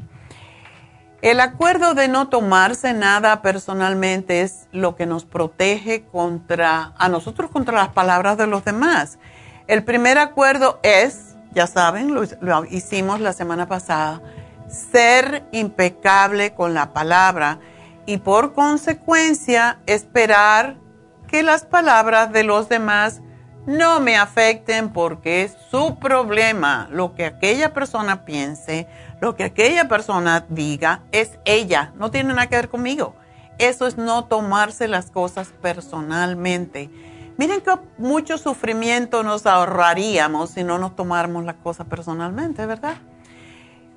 El 1.22 1.40
acuerdo 1.40 1.94
de 1.94 2.08
no 2.08 2.28
tomarse 2.28 2.92
nada 2.92 3.40
personalmente 3.40 4.42
es 4.42 4.68
lo 4.70 4.96
que 4.96 5.06
nos 5.06 5.24
protege 5.24 6.04
contra 6.04 6.92
a 6.98 7.08
nosotros 7.08 7.50
contra 7.50 7.74
las 7.74 7.88
palabras 7.88 8.36
de 8.36 8.46
los 8.46 8.64
demás. 8.64 9.18
El 9.66 9.82
primer 9.82 10.18
acuerdo 10.18 10.78
es, 10.82 11.34
ya 11.52 11.66
saben, 11.66 12.14
lo, 12.14 12.22
lo 12.40 12.64
hicimos 12.66 13.20
la 13.20 13.32
semana 13.32 13.66
pasada, 13.66 14.20
ser 14.68 15.44
impecable 15.52 16.54
con 16.54 16.74
la 16.74 16.92
palabra 16.92 17.60
y 18.04 18.18
por 18.18 18.52
consecuencia 18.52 19.78
esperar 19.86 20.76
que 21.28 21.42
las 21.42 21.64
palabras 21.64 22.30
de 22.30 22.44
los 22.44 22.68
demás 22.68 23.22
no 23.66 23.98
me 23.98 24.16
afecten 24.16 24.92
porque 24.92 25.42
es 25.42 25.56
su 25.70 25.98
problema. 25.98 26.88
Lo 26.90 27.14
que 27.14 27.24
aquella 27.24 27.72
persona 27.72 28.24
piense, 28.24 28.86
lo 29.20 29.36
que 29.36 29.44
aquella 29.44 29.88
persona 29.88 30.44
diga, 30.48 31.02
es 31.12 31.38
ella, 31.44 31.92
no 31.96 32.10
tiene 32.10 32.30
nada 32.34 32.48
que 32.48 32.56
ver 32.56 32.68
conmigo. 32.68 33.14
Eso 33.58 33.86
es 33.86 33.96
no 33.96 34.26
tomarse 34.26 34.88
las 34.88 35.10
cosas 35.10 35.48
personalmente. 35.62 36.90
Miren 37.38 37.60
que 37.60 37.72
mucho 37.98 38.38
sufrimiento 38.38 39.22
nos 39.22 39.46
ahorraríamos 39.46 40.50
si 40.50 40.64
no 40.64 40.78
nos 40.78 40.96
tomáramos 40.96 41.44
las 41.44 41.56
cosas 41.56 41.86
personalmente, 41.86 42.64
¿verdad? 42.66 42.96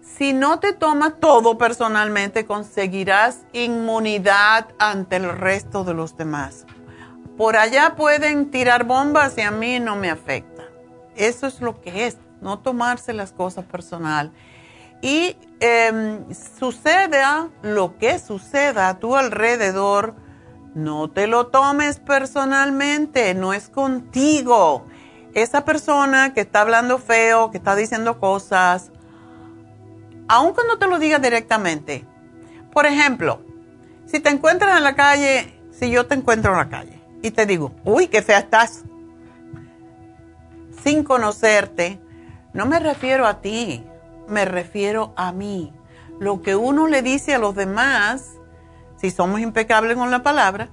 Si 0.01 0.33
no 0.33 0.59
te 0.59 0.73
tomas 0.73 1.13
todo 1.19 1.57
personalmente, 1.57 2.45
conseguirás 2.45 3.45
inmunidad 3.53 4.67
ante 4.77 5.15
el 5.17 5.29
resto 5.29 5.85
de 5.85 5.93
los 5.93 6.17
demás. 6.17 6.65
Por 7.37 7.55
allá 7.55 7.95
pueden 7.95 8.51
tirar 8.51 8.83
bombas 8.83 9.37
y 9.37 9.41
a 9.41 9.51
mí 9.51 9.79
no 9.79 9.95
me 9.95 10.09
afecta. 10.09 10.63
Eso 11.15 11.47
es 11.47 11.61
lo 11.61 11.79
que 11.79 12.07
es, 12.07 12.17
no 12.41 12.59
tomarse 12.59 13.13
las 13.13 13.31
cosas 13.31 13.63
personal. 13.63 14.33
Y 15.01 15.37
eh, 15.59 16.19
suceda 16.57 17.49
lo 17.61 17.97
que 17.97 18.19
suceda 18.19 18.89
a 18.89 18.99
tu 18.99 19.15
alrededor, 19.15 20.15
no 20.75 21.09
te 21.09 21.27
lo 21.27 21.47
tomes 21.47 21.99
personalmente, 21.99 23.33
no 23.33 23.53
es 23.53 23.69
contigo. 23.69 24.85
Esa 25.33 25.65
persona 25.65 26.33
que 26.33 26.41
está 26.41 26.61
hablando 26.61 26.97
feo, 26.97 27.51
que 27.51 27.57
está 27.57 27.75
diciendo 27.75 28.19
cosas, 28.19 28.91
aun 30.27 30.53
cuando 30.53 30.77
te 30.77 30.87
lo 30.87 30.99
diga 30.99 31.19
directamente. 31.19 32.05
Por 32.71 32.85
ejemplo, 32.85 33.41
si 34.05 34.19
te 34.19 34.29
encuentras 34.29 34.77
en 34.77 34.83
la 34.83 34.95
calle, 34.95 35.59
si 35.71 35.89
yo 35.89 36.05
te 36.07 36.15
encuentro 36.15 36.51
en 36.51 36.57
la 36.57 36.69
calle 36.69 37.01
y 37.21 37.31
te 37.31 37.45
digo, 37.45 37.73
uy, 37.83 38.07
qué 38.07 38.21
fea 38.21 38.39
estás, 38.39 38.83
sin 40.83 41.03
conocerte, 41.03 41.99
no 42.53 42.65
me 42.65 42.79
refiero 42.79 43.27
a 43.27 43.41
ti, 43.41 43.83
me 44.29 44.45
refiero 44.45 45.13
a 45.15 45.31
mí. 45.31 45.73
Lo 46.19 46.41
que 46.41 46.55
uno 46.55 46.87
le 46.87 47.01
dice 47.01 47.33
a 47.33 47.39
los 47.39 47.55
demás, 47.55 48.31
si 48.97 49.11
somos 49.11 49.39
impecables 49.39 49.97
con 49.97 50.11
la 50.11 50.23
palabra, 50.23 50.69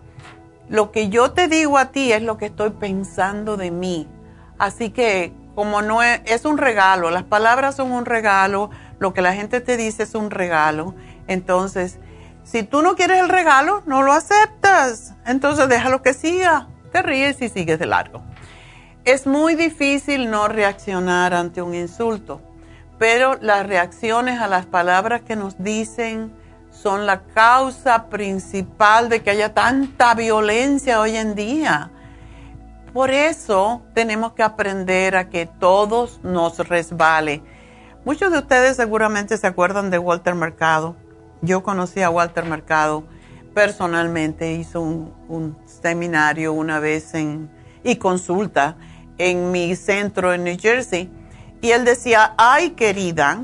lo 0.68 0.90
que 0.90 1.08
yo 1.08 1.32
te 1.32 1.48
digo 1.48 1.78
a 1.78 1.92
ti 1.92 2.12
es 2.12 2.22
lo 2.22 2.38
que 2.38 2.46
estoy 2.46 2.70
pensando 2.70 3.56
de 3.56 3.70
mí. 3.70 4.08
Así 4.58 4.90
que 4.90 5.32
como 5.54 5.80
no 5.82 6.02
es, 6.02 6.20
es 6.26 6.44
un 6.44 6.58
regalo, 6.58 7.10
las 7.10 7.22
palabras 7.22 7.76
son 7.76 7.92
un 7.92 8.04
regalo, 8.04 8.70
lo 8.98 9.14
que 9.14 9.22
la 9.22 9.32
gente 9.32 9.60
te 9.60 9.76
dice 9.76 10.02
es 10.02 10.14
un 10.14 10.30
regalo. 10.30 10.94
Entonces, 11.28 11.98
si 12.42 12.62
tú 12.62 12.82
no 12.82 12.94
quieres 12.94 13.20
el 13.20 13.28
regalo, 13.28 13.82
no 13.86 14.02
lo 14.02 14.12
aceptas. 14.12 15.14
Entonces 15.24 15.68
déjalo 15.68 16.02
que 16.02 16.14
siga. 16.14 16.68
Te 16.92 17.02
ríes 17.02 17.40
y 17.42 17.48
sigues 17.48 17.78
de 17.78 17.86
largo. 17.86 18.22
Es 19.04 19.26
muy 19.26 19.54
difícil 19.54 20.30
no 20.30 20.48
reaccionar 20.48 21.34
ante 21.34 21.62
un 21.62 21.74
insulto 21.74 22.40
pero 22.98 23.36
las 23.40 23.66
reacciones 23.66 24.40
a 24.40 24.48
las 24.48 24.66
palabras 24.66 25.22
que 25.22 25.36
nos 25.36 25.62
dicen 25.62 26.32
son 26.70 27.06
la 27.06 27.22
causa 27.22 28.08
principal 28.08 29.08
de 29.08 29.22
que 29.22 29.30
haya 29.30 29.54
tanta 29.54 30.14
violencia 30.14 31.00
hoy 31.00 31.16
en 31.16 31.34
día. 31.34 31.90
Por 32.92 33.10
eso 33.10 33.82
tenemos 33.94 34.32
que 34.32 34.42
aprender 34.42 35.16
a 35.16 35.28
que 35.28 35.46
todos 35.46 36.20
nos 36.22 36.58
resbale. 36.66 37.42
Muchos 38.04 38.30
de 38.30 38.38
ustedes 38.38 38.76
seguramente 38.76 39.36
se 39.36 39.46
acuerdan 39.46 39.90
de 39.90 39.98
Walter 39.98 40.34
Mercado. 40.34 40.96
Yo 41.42 41.62
conocí 41.62 42.02
a 42.02 42.10
Walter 42.10 42.44
Mercado 42.44 43.04
personalmente, 43.52 44.52
hizo 44.52 44.80
un, 44.80 45.56
seminario 45.64 46.52
una 46.52 46.78
vez 46.78 47.14
en, 47.14 47.50
y 47.82 47.96
consulta 47.96 48.76
en 49.18 49.50
mi 49.50 49.74
centro 49.76 50.32
en 50.32 50.44
New 50.44 50.58
Jersey 50.58 51.10
y 51.66 51.72
él 51.72 51.84
decía, 51.84 52.34
ay 52.36 52.70
querida, 52.70 53.40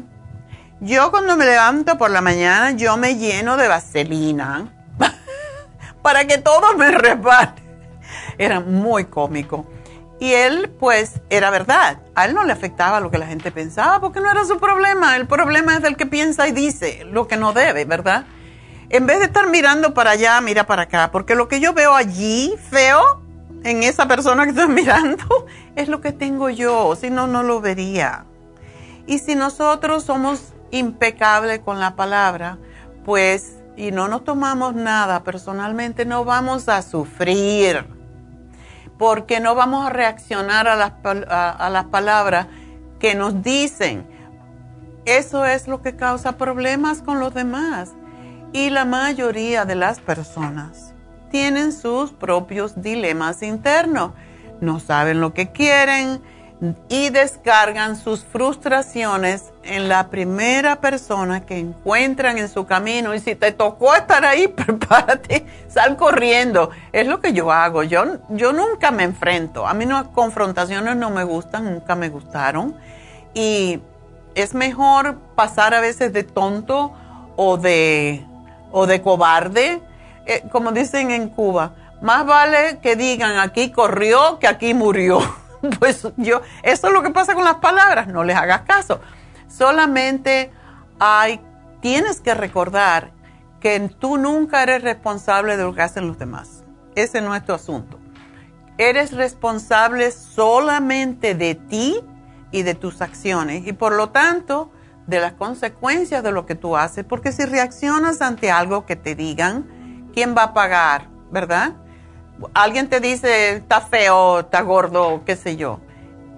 yo 0.78 1.10
cuando 1.10 1.36
me 1.36 1.44
levanto 1.44 1.98
por 1.98 2.12
la 2.12 2.20
mañana, 2.20 2.70
yo 2.70 2.96
me 2.96 3.16
lleno 3.16 3.56
de 3.56 3.66
vaselina 3.66 4.72
para 6.02 6.24
que 6.28 6.38
todo 6.38 6.76
me 6.76 6.92
repare. 6.92 7.60
Era 8.38 8.60
muy 8.60 9.06
cómico. 9.06 9.66
Y 10.20 10.34
él, 10.34 10.70
pues, 10.78 11.20
era 11.30 11.50
verdad. 11.50 11.98
A 12.14 12.26
él 12.26 12.34
no 12.34 12.44
le 12.44 12.52
afectaba 12.52 13.00
lo 13.00 13.10
que 13.10 13.18
la 13.18 13.26
gente 13.26 13.50
pensaba 13.50 14.00
porque 14.00 14.20
no 14.20 14.30
era 14.30 14.44
su 14.44 14.58
problema. 14.60 15.16
El 15.16 15.26
problema 15.26 15.74
es 15.74 15.82
del 15.82 15.96
que 15.96 16.06
piensa 16.06 16.46
y 16.46 16.52
dice 16.52 17.04
lo 17.04 17.26
que 17.26 17.36
no 17.36 17.52
debe, 17.52 17.84
¿verdad? 17.86 18.26
En 18.88 19.06
vez 19.06 19.18
de 19.18 19.24
estar 19.24 19.48
mirando 19.48 19.94
para 19.94 20.12
allá, 20.12 20.40
mira 20.40 20.64
para 20.64 20.82
acá. 20.82 21.10
Porque 21.10 21.34
lo 21.34 21.48
que 21.48 21.58
yo 21.58 21.72
veo 21.72 21.92
allí, 21.92 22.54
feo, 22.70 23.21
en 23.64 23.82
esa 23.82 24.08
persona 24.08 24.44
que 24.44 24.50
estoy 24.50 24.68
mirando 24.74 25.46
es 25.76 25.88
lo 25.88 26.00
que 26.00 26.12
tengo 26.12 26.50
yo, 26.50 26.96
si 26.96 27.10
no, 27.10 27.26
no 27.26 27.42
lo 27.42 27.60
vería. 27.60 28.24
Y 29.06 29.18
si 29.18 29.34
nosotros 29.34 30.04
somos 30.04 30.52
impecables 30.70 31.60
con 31.60 31.80
la 31.80 31.96
palabra, 31.96 32.58
pues, 33.04 33.56
y 33.76 33.90
no 33.90 34.08
nos 34.08 34.24
tomamos 34.24 34.74
nada 34.74 35.24
personalmente, 35.24 36.04
no 36.04 36.24
vamos 36.24 36.68
a 36.68 36.82
sufrir, 36.82 37.86
porque 38.98 39.40
no 39.40 39.54
vamos 39.54 39.86
a 39.86 39.90
reaccionar 39.90 40.68
a 40.68 40.76
las, 40.76 40.92
a 41.04 41.70
las 41.70 41.84
palabras 41.86 42.46
que 43.00 43.14
nos 43.14 43.42
dicen. 43.42 44.06
Eso 45.04 45.44
es 45.44 45.66
lo 45.66 45.82
que 45.82 45.96
causa 45.96 46.36
problemas 46.36 47.02
con 47.02 47.18
los 47.18 47.34
demás. 47.34 47.90
Y 48.52 48.70
la 48.70 48.84
mayoría 48.84 49.64
de 49.64 49.74
las 49.74 49.98
personas 49.98 50.91
tienen 51.32 51.72
sus 51.72 52.12
propios 52.12 52.80
dilemas 52.80 53.42
internos. 53.42 54.12
No 54.60 54.78
saben 54.78 55.20
lo 55.20 55.34
que 55.34 55.50
quieren 55.50 56.20
y 56.88 57.10
descargan 57.10 57.96
sus 57.96 58.22
frustraciones 58.22 59.52
en 59.64 59.88
la 59.88 60.10
primera 60.10 60.80
persona 60.80 61.44
que 61.44 61.58
encuentran 61.58 62.38
en 62.38 62.48
su 62.48 62.66
camino. 62.66 63.14
Y 63.14 63.18
si 63.18 63.34
te 63.34 63.50
tocó 63.50 63.96
estar 63.96 64.24
ahí, 64.24 64.46
prepárate, 64.56 65.44
sal 65.66 65.96
corriendo. 65.96 66.70
Es 66.92 67.08
lo 67.08 67.20
que 67.20 67.32
yo 67.32 67.50
hago. 67.50 67.82
Yo, 67.82 68.04
yo 68.28 68.52
nunca 68.52 68.92
me 68.92 69.02
enfrento. 69.02 69.66
A 69.66 69.74
mí 69.74 69.86
las 69.86 70.04
confrontaciones 70.08 70.94
no 70.94 71.10
me 71.10 71.24
gustan, 71.24 71.64
nunca 71.64 71.96
me 71.96 72.10
gustaron. 72.10 72.76
Y 73.34 73.80
es 74.36 74.54
mejor 74.54 75.16
pasar 75.34 75.74
a 75.74 75.80
veces 75.80 76.12
de 76.12 76.22
tonto 76.22 76.92
o 77.34 77.56
de, 77.56 78.24
o 78.70 78.86
de 78.86 79.02
cobarde 79.02 79.82
eh, 80.26 80.42
como 80.50 80.72
dicen 80.72 81.10
en 81.10 81.28
Cuba, 81.28 81.74
más 82.00 82.26
vale 82.26 82.78
que 82.82 82.96
digan 82.96 83.38
aquí 83.38 83.70
corrió 83.70 84.38
que 84.38 84.48
aquí 84.48 84.74
murió. 84.74 85.20
pues 85.78 86.06
yo, 86.16 86.42
eso 86.62 86.86
es 86.88 86.92
lo 86.92 87.02
que 87.02 87.10
pasa 87.10 87.34
con 87.34 87.44
las 87.44 87.56
palabras, 87.56 88.08
no 88.08 88.24
les 88.24 88.36
hagas 88.36 88.62
caso. 88.62 89.00
Solamente 89.48 90.50
hay, 90.98 91.40
tienes 91.80 92.20
que 92.20 92.34
recordar 92.34 93.12
que 93.60 93.78
tú 94.00 94.18
nunca 94.18 94.62
eres 94.62 94.82
responsable 94.82 95.56
de 95.56 95.62
lo 95.62 95.74
que 95.74 95.82
hacen 95.82 96.08
los 96.08 96.18
demás. 96.18 96.64
Ese 96.94 97.20
no 97.20 97.34
es 97.34 97.44
tu 97.44 97.52
asunto. 97.52 97.98
Eres 98.78 99.12
responsable 99.12 100.10
solamente 100.10 101.34
de 101.34 101.54
ti 101.54 102.00
y 102.50 102.62
de 102.62 102.74
tus 102.74 103.00
acciones 103.00 103.66
y 103.66 103.72
por 103.72 103.92
lo 103.92 104.10
tanto 104.10 104.72
de 105.06 105.20
las 105.20 105.34
consecuencias 105.34 106.22
de 106.22 106.32
lo 106.32 106.46
que 106.46 106.54
tú 106.54 106.76
haces, 106.76 107.04
porque 107.04 107.32
si 107.32 107.44
reaccionas 107.44 108.20
ante 108.20 108.50
algo 108.50 108.86
que 108.86 108.96
te 108.96 109.14
digan, 109.14 109.66
¿quién 110.12 110.34
va 110.36 110.44
a 110.44 110.54
pagar? 110.54 111.08
¿Verdad? 111.30 111.74
Alguien 112.54 112.88
te 112.88 113.00
dice, 113.00 113.56
está 113.56 113.80
feo, 113.80 114.40
está 114.40 114.62
gordo, 114.62 115.22
qué 115.24 115.36
sé 115.36 115.56
yo. 115.56 115.80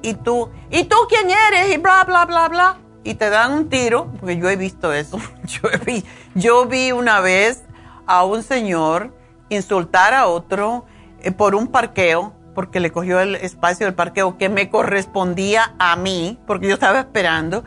Y 0.03 0.15
tú, 0.15 0.51
¿y 0.71 0.85
tú 0.85 0.97
quién 1.09 1.29
eres? 1.31 1.75
Y 1.75 1.79
bla, 1.79 2.05
bla, 2.05 2.27
bla, 2.27 2.49
bla. 2.49 2.77
Y 3.05 3.15
te 3.15 3.31
dan 3.31 3.53
un 3.53 3.69
tiro, 3.69 4.13
porque 4.19 4.37
yo 4.37 4.49
he 4.49 4.57
visto 4.57 4.93
eso. 4.93 5.19
Yo 5.45 5.69
vi, 5.85 6.05
yo 6.35 6.67
vi 6.67 6.91
una 6.93 7.21
vez 7.21 7.65
a 8.07 8.25
un 8.25 8.43
señor 8.43 9.15
insultar 9.51 10.15
a 10.15 10.27
otro 10.27 10.87
eh, 11.21 11.33
por 11.33 11.55
un 11.55 11.69
parqueo, 11.69 12.33
porque 12.55 12.81
le 12.81 12.91
cogió 12.91 13.21
el 13.21 13.35
espacio 13.35 13.87
del 13.87 13.95
parqueo 13.95 14.39
que 14.39 14.49
me 14.49 14.71
correspondía 14.71 15.75
a 15.79 15.97
mí, 15.97 16.39
porque 16.47 16.69
yo 16.69 16.75
estaba 16.75 17.01
esperando. 17.01 17.63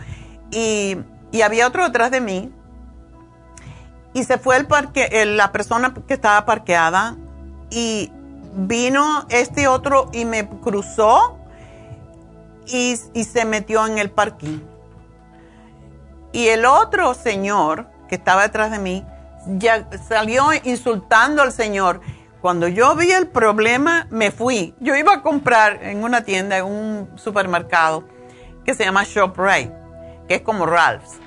Y, 0.51 0.97
y 1.31 1.41
había 1.41 1.67
otro 1.67 1.85
detrás 1.85 2.09
de 2.09 2.21
mí 2.21 2.51
y 4.17 4.23
se 4.23 4.39
fue 4.39 4.57
el 4.57 4.65
parque, 4.65 5.25
la 5.27 5.51
persona 5.51 5.93
que 6.07 6.15
estaba 6.15 6.43
parqueada 6.43 7.15
y 7.69 8.11
vino 8.55 9.27
este 9.29 9.67
otro 9.67 10.09
y 10.11 10.25
me 10.25 10.49
cruzó 10.49 11.37
y, 12.65 12.95
se 12.95 13.45
metió 13.45 13.85
en 13.85 13.99
el 13.99 14.09
parking. 14.09 14.61
Y 16.31 16.47
el 16.47 16.65
otro 16.65 17.13
señor 17.13 17.91
que 18.09 18.15
estaba 18.15 18.41
detrás 18.41 18.71
de 18.71 18.79
mí 18.79 19.05
ya 19.59 19.87
salió 20.09 20.49
insultando 20.63 21.43
al 21.43 21.51
señor. 21.51 22.01
Cuando 22.41 22.67
yo 22.67 22.95
vi 22.95 23.11
el 23.11 23.27
problema, 23.27 24.07
me 24.09 24.31
fui. 24.31 24.73
Yo 24.79 24.95
iba 24.95 25.13
a 25.13 25.21
comprar 25.21 25.83
en 25.83 26.03
una 26.03 26.23
tienda, 26.23 26.57
en 26.57 26.65
un 26.65 27.09
supermercado 27.19 28.03
que 28.65 28.73
se 28.73 28.83
llama 28.83 29.03
ShopRite, 29.03 29.71
que 30.27 30.35
es 30.35 30.41
como 30.41 30.65
Ralph's 30.65 31.19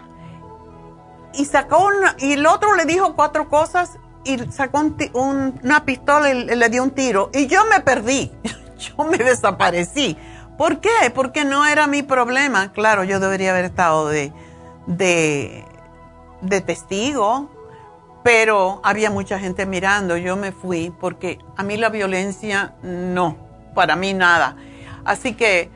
y 1.35 1.45
sacó 1.45 1.89
y 2.19 2.33
el 2.33 2.47
otro 2.47 2.75
le 2.75 2.85
dijo 2.85 3.15
cuatro 3.15 3.49
cosas 3.49 3.99
y 4.25 4.39
sacó 4.51 4.83
una 5.15 5.85
pistola 5.85 6.31
y 6.31 6.45
le 6.45 6.69
dio 6.69 6.83
un 6.83 6.91
tiro 6.91 7.31
y 7.33 7.47
yo 7.47 7.65
me 7.67 7.81
perdí. 7.81 8.33
yo 8.79 9.05
me 9.05 9.19
desaparecí. 9.19 10.17
¿Por 10.57 10.81
qué? 10.81 11.11
Porque 11.15 11.45
no 11.45 11.65
era 11.67 11.87
mi 11.87 12.03
problema. 12.03 12.73
Claro, 12.73 13.05
yo 13.05 13.21
debería 13.21 13.51
haber 13.51 13.65
estado 13.65 14.09
de, 14.09 14.33
de, 14.87 15.65
de 16.43 16.61
testigo, 16.61 17.51
pero 18.23 18.81
había 18.85 19.11
mucha 19.11 19.39
gente 19.39 19.65
mirando. 19.65 20.17
Yo 20.17 20.37
me 20.37 20.53
fui 20.53 20.93
porque 21.01 21.39
a 21.57 21.63
mí 21.63 21.77
la 21.77 21.89
violencia 21.89 22.75
no, 22.83 23.37
para 23.75 23.97
mí 23.97 24.13
nada. 24.13 24.57
Así 25.05 25.35
que 25.35 25.71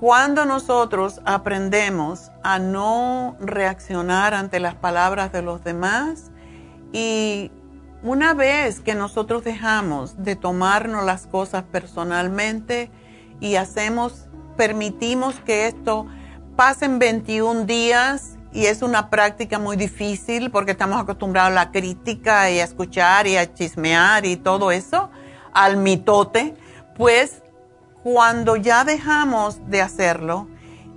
cuando 0.00 0.44
nosotros 0.44 1.20
aprendemos 1.24 2.30
a 2.42 2.58
no 2.58 3.36
reaccionar 3.40 4.32
ante 4.32 4.60
las 4.60 4.74
palabras 4.74 5.32
de 5.32 5.42
los 5.42 5.64
demás 5.64 6.30
y 6.92 7.50
una 8.04 8.32
vez 8.32 8.80
que 8.80 8.94
nosotros 8.94 9.42
dejamos 9.42 10.22
de 10.22 10.36
tomarnos 10.36 11.04
las 11.04 11.26
cosas 11.26 11.64
personalmente 11.64 12.92
y 13.40 13.56
hacemos, 13.56 14.28
permitimos 14.56 15.34
que 15.40 15.66
esto 15.66 16.06
pasen 16.54 17.00
21 17.00 17.64
días 17.64 18.36
y 18.52 18.66
es 18.66 18.82
una 18.82 19.10
práctica 19.10 19.58
muy 19.58 19.76
difícil 19.76 20.52
porque 20.52 20.72
estamos 20.72 21.00
acostumbrados 21.00 21.50
a 21.50 21.54
la 21.54 21.70
crítica 21.72 22.48
y 22.50 22.60
a 22.60 22.64
escuchar 22.64 23.26
y 23.26 23.36
a 23.36 23.52
chismear 23.52 24.24
y 24.26 24.36
todo 24.36 24.70
eso, 24.70 25.10
al 25.52 25.76
mitote, 25.76 26.54
pues 26.96 27.42
cuando 28.02 28.56
ya 28.56 28.84
dejamos 28.84 29.60
de 29.68 29.82
hacerlo 29.82 30.48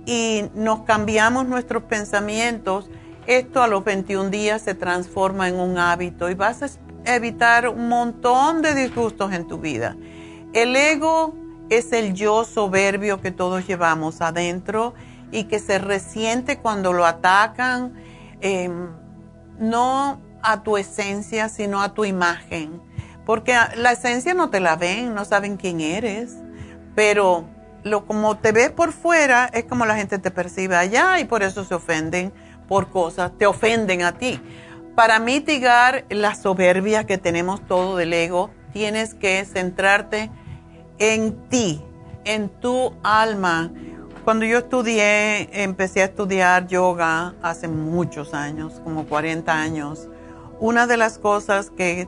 y 0.06 0.44
nos 0.54 0.82
cambiamos 0.82 1.46
nuestros 1.46 1.84
pensamientos, 1.84 2.90
esto 3.26 3.62
a 3.62 3.68
los 3.68 3.84
21 3.84 4.30
días 4.30 4.62
se 4.62 4.74
transforma 4.74 5.48
en 5.48 5.58
un 5.58 5.78
hábito 5.78 6.30
y 6.30 6.34
vas 6.34 6.62
a 6.62 6.68
evitar 7.04 7.68
un 7.68 7.88
montón 7.88 8.62
de 8.62 8.74
disgustos 8.74 9.32
en 9.32 9.46
tu 9.46 9.58
vida. 9.58 9.96
El 10.52 10.74
ego 10.76 11.34
es 11.70 11.92
el 11.92 12.14
yo 12.14 12.44
soberbio 12.44 13.20
que 13.20 13.30
todos 13.30 13.66
llevamos 13.66 14.20
adentro 14.20 14.94
y 15.30 15.44
que 15.44 15.58
se 15.58 15.78
resiente 15.78 16.58
cuando 16.58 16.92
lo 16.92 17.06
atacan, 17.06 17.94
em, 18.40 18.88
no 19.58 20.20
a 20.42 20.62
tu 20.62 20.76
esencia, 20.76 21.48
sino 21.48 21.80
a 21.80 21.94
tu 21.94 22.04
imagen. 22.04 22.82
Porque 23.24 23.54
la 23.76 23.92
esencia 23.92 24.34
no 24.34 24.50
te 24.50 24.60
la 24.60 24.76
ven, 24.76 25.14
no 25.14 25.24
saben 25.24 25.56
quién 25.56 25.80
eres, 25.80 26.36
pero 26.94 27.46
lo 27.84 28.06
como 28.06 28.36
te 28.38 28.52
ves 28.52 28.70
por 28.70 28.92
fuera 28.92 29.50
es 29.52 29.64
como 29.64 29.86
la 29.86 29.96
gente 29.96 30.18
te 30.18 30.30
percibe 30.30 30.76
allá 30.76 31.18
y 31.20 31.24
por 31.24 31.42
eso 31.42 31.64
se 31.64 31.74
ofenden 31.74 32.32
por 32.68 32.90
cosas, 32.90 33.32
te 33.36 33.46
ofenden 33.46 34.02
a 34.02 34.12
ti. 34.12 34.40
Para 34.94 35.18
mitigar 35.18 36.04
la 36.10 36.34
soberbia 36.34 37.04
que 37.04 37.18
tenemos 37.18 37.66
todo 37.66 37.96
del 37.96 38.12
ego, 38.12 38.50
tienes 38.72 39.14
que 39.14 39.44
centrarte 39.44 40.30
en 40.98 41.48
ti, 41.48 41.82
en 42.24 42.48
tu 42.48 42.94
alma. 43.02 43.70
Cuando 44.24 44.44
yo 44.44 44.58
estudié, 44.58 45.64
empecé 45.64 46.02
a 46.02 46.04
estudiar 46.04 46.68
yoga 46.68 47.34
hace 47.42 47.68
muchos 47.68 48.34
años, 48.34 48.80
como 48.84 49.06
40 49.06 49.52
años, 49.52 50.08
una 50.60 50.86
de 50.86 50.96
las 50.96 51.18
cosas 51.18 51.70
que 51.70 52.06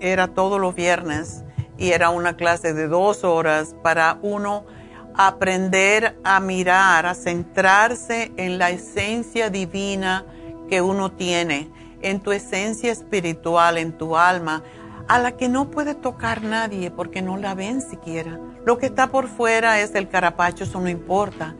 era 0.00 0.28
todos 0.28 0.60
los 0.60 0.74
viernes 0.74 1.44
y 1.84 1.92
era 1.92 2.08
una 2.08 2.34
clase 2.34 2.72
de 2.72 2.88
dos 2.88 3.24
horas 3.24 3.76
para 3.82 4.18
uno 4.22 4.64
aprender 5.14 6.18
a 6.24 6.40
mirar, 6.40 7.04
a 7.04 7.14
centrarse 7.14 8.32
en 8.38 8.56
la 8.56 8.70
esencia 8.70 9.50
divina 9.50 10.24
que 10.70 10.80
uno 10.80 11.12
tiene 11.12 11.70
en 12.00 12.20
tu 12.20 12.32
esencia 12.32 12.90
espiritual, 12.90 13.76
en 13.76 13.92
tu 13.92 14.16
alma, 14.16 14.62
a 15.08 15.18
la 15.18 15.32
que 15.32 15.50
no 15.50 15.70
puede 15.70 15.94
tocar 15.94 16.42
nadie 16.42 16.90
porque 16.90 17.20
no 17.20 17.36
la 17.36 17.54
ven 17.54 17.82
siquiera. 17.82 18.40
Lo 18.64 18.78
que 18.78 18.86
está 18.86 19.08
por 19.08 19.28
fuera 19.28 19.78
es 19.80 19.94
el 19.94 20.08
carapacho, 20.08 20.64
eso 20.64 20.80
no 20.80 20.88
importa. 20.88 21.54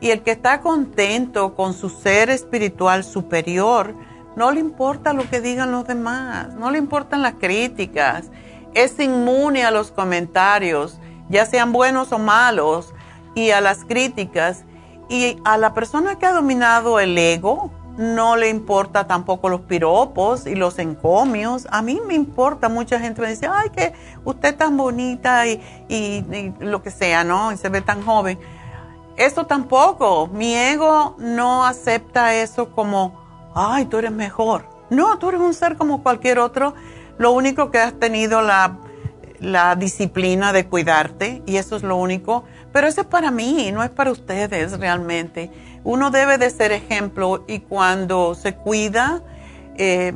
Y 0.00 0.08
el 0.08 0.22
que 0.22 0.30
está 0.30 0.62
contento 0.62 1.54
con 1.54 1.74
su 1.74 1.90
ser 1.90 2.30
espiritual 2.30 3.04
superior, 3.04 3.94
no 4.36 4.50
le 4.52 4.60
importa 4.60 5.12
lo 5.12 5.28
que 5.28 5.42
digan 5.42 5.70
los 5.70 5.86
demás, 5.86 6.54
no 6.54 6.70
le 6.70 6.78
importan 6.78 7.20
las 7.20 7.34
críticas, 7.34 8.30
es 8.76 9.00
inmune 9.00 9.64
a 9.64 9.70
los 9.70 9.90
comentarios, 9.90 10.98
ya 11.28 11.46
sean 11.46 11.72
buenos 11.72 12.12
o 12.12 12.18
malos, 12.18 12.92
y 13.34 13.50
a 13.50 13.60
las 13.60 13.84
críticas. 13.84 14.64
Y 15.08 15.38
a 15.44 15.56
la 15.56 15.72
persona 15.72 16.18
que 16.18 16.26
ha 16.26 16.32
dominado 16.32 16.98
el 17.00 17.16
ego, 17.16 17.70
no 17.96 18.36
le 18.36 18.50
importa 18.50 19.06
tampoco 19.06 19.48
los 19.48 19.62
piropos 19.62 20.46
y 20.46 20.54
los 20.54 20.78
encomios. 20.78 21.66
A 21.70 21.80
mí 21.80 22.00
me 22.06 22.14
importa, 22.14 22.68
mucha 22.68 22.98
gente 22.98 23.22
me 23.22 23.28
dice, 23.28 23.48
ay, 23.50 23.70
que 23.70 23.94
usted 24.24 24.50
es 24.50 24.58
tan 24.58 24.76
bonita 24.76 25.46
y, 25.46 25.62
y, 25.88 26.52
lo 26.58 26.82
que 26.82 26.90
sea, 26.90 27.24
¿no? 27.24 27.52
Y 27.52 27.56
se 27.56 27.68
ve 27.68 27.80
tan 27.80 28.04
joven. 28.04 28.38
Eso 29.16 29.46
tampoco, 29.46 30.26
mi 30.26 30.54
ego 30.54 31.14
no 31.18 31.64
acepta 31.64 32.34
eso 32.34 32.70
como, 32.72 33.24
ay, 33.54 33.86
tú 33.86 33.98
eres 33.98 34.12
mejor. 34.12 34.66
No, 34.90 35.18
tú 35.18 35.30
eres 35.30 35.40
un 35.40 35.54
ser 35.54 35.76
como 35.76 36.02
cualquier 36.02 36.38
otro. 36.38 36.74
Lo 37.18 37.32
único 37.32 37.70
que 37.70 37.78
has 37.78 37.98
tenido 37.98 38.42
la, 38.42 38.78
la 39.40 39.76
disciplina 39.76 40.52
de 40.52 40.66
cuidarte 40.66 41.42
y 41.46 41.56
eso 41.56 41.76
es 41.76 41.82
lo 41.82 41.96
único. 41.96 42.44
Pero 42.72 42.86
eso 42.86 43.02
es 43.02 43.06
para 43.06 43.30
mí, 43.30 43.70
no 43.72 43.82
es 43.82 43.90
para 43.90 44.10
ustedes 44.10 44.78
realmente 44.78 45.50
uno 45.86 46.10
debe 46.10 46.36
de 46.36 46.50
ser 46.50 46.72
ejemplo 46.72 47.44
y 47.46 47.60
cuando 47.60 48.34
se 48.34 48.56
cuida 48.56 49.22
eh, 49.76 50.12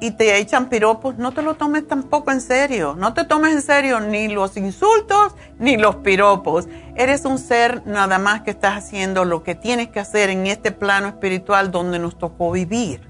y 0.00 0.10
te 0.10 0.38
echan 0.38 0.68
piropos, 0.68 1.18
no 1.18 1.30
te 1.30 1.40
lo 1.40 1.54
tomes 1.54 1.86
tampoco 1.86 2.32
en 2.32 2.40
serio. 2.40 2.96
No 2.98 3.14
te 3.14 3.22
tomes 3.22 3.54
en 3.54 3.62
serio 3.62 4.00
ni 4.00 4.26
los 4.26 4.56
insultos 4.56 5.36
ni 5.60 5.76
los 5.76 5.96
piropos. 5.96 6.66
Eres 6.96 7.24
un 7.24 7.38
ser 7.38 7.86
nada 7.86 8.18
más 8.18 8.42
que 8.42 8.50
estás 8.50 8.76
haciendo 8.76 9.24
lo 9.24 9.44
que 9.44 9.54
tienes 9.54 9.86
que 9.88 10.00
hacer 10.00 10.30
en 10.30 10.48
este 10.48 10.72
plano 10.72 11.06
espiritual 11.06 11.70
donde 11.70 12.00
nos 12.00 12.18
tocó 12.18 12.50
vivir. 12.50 13.08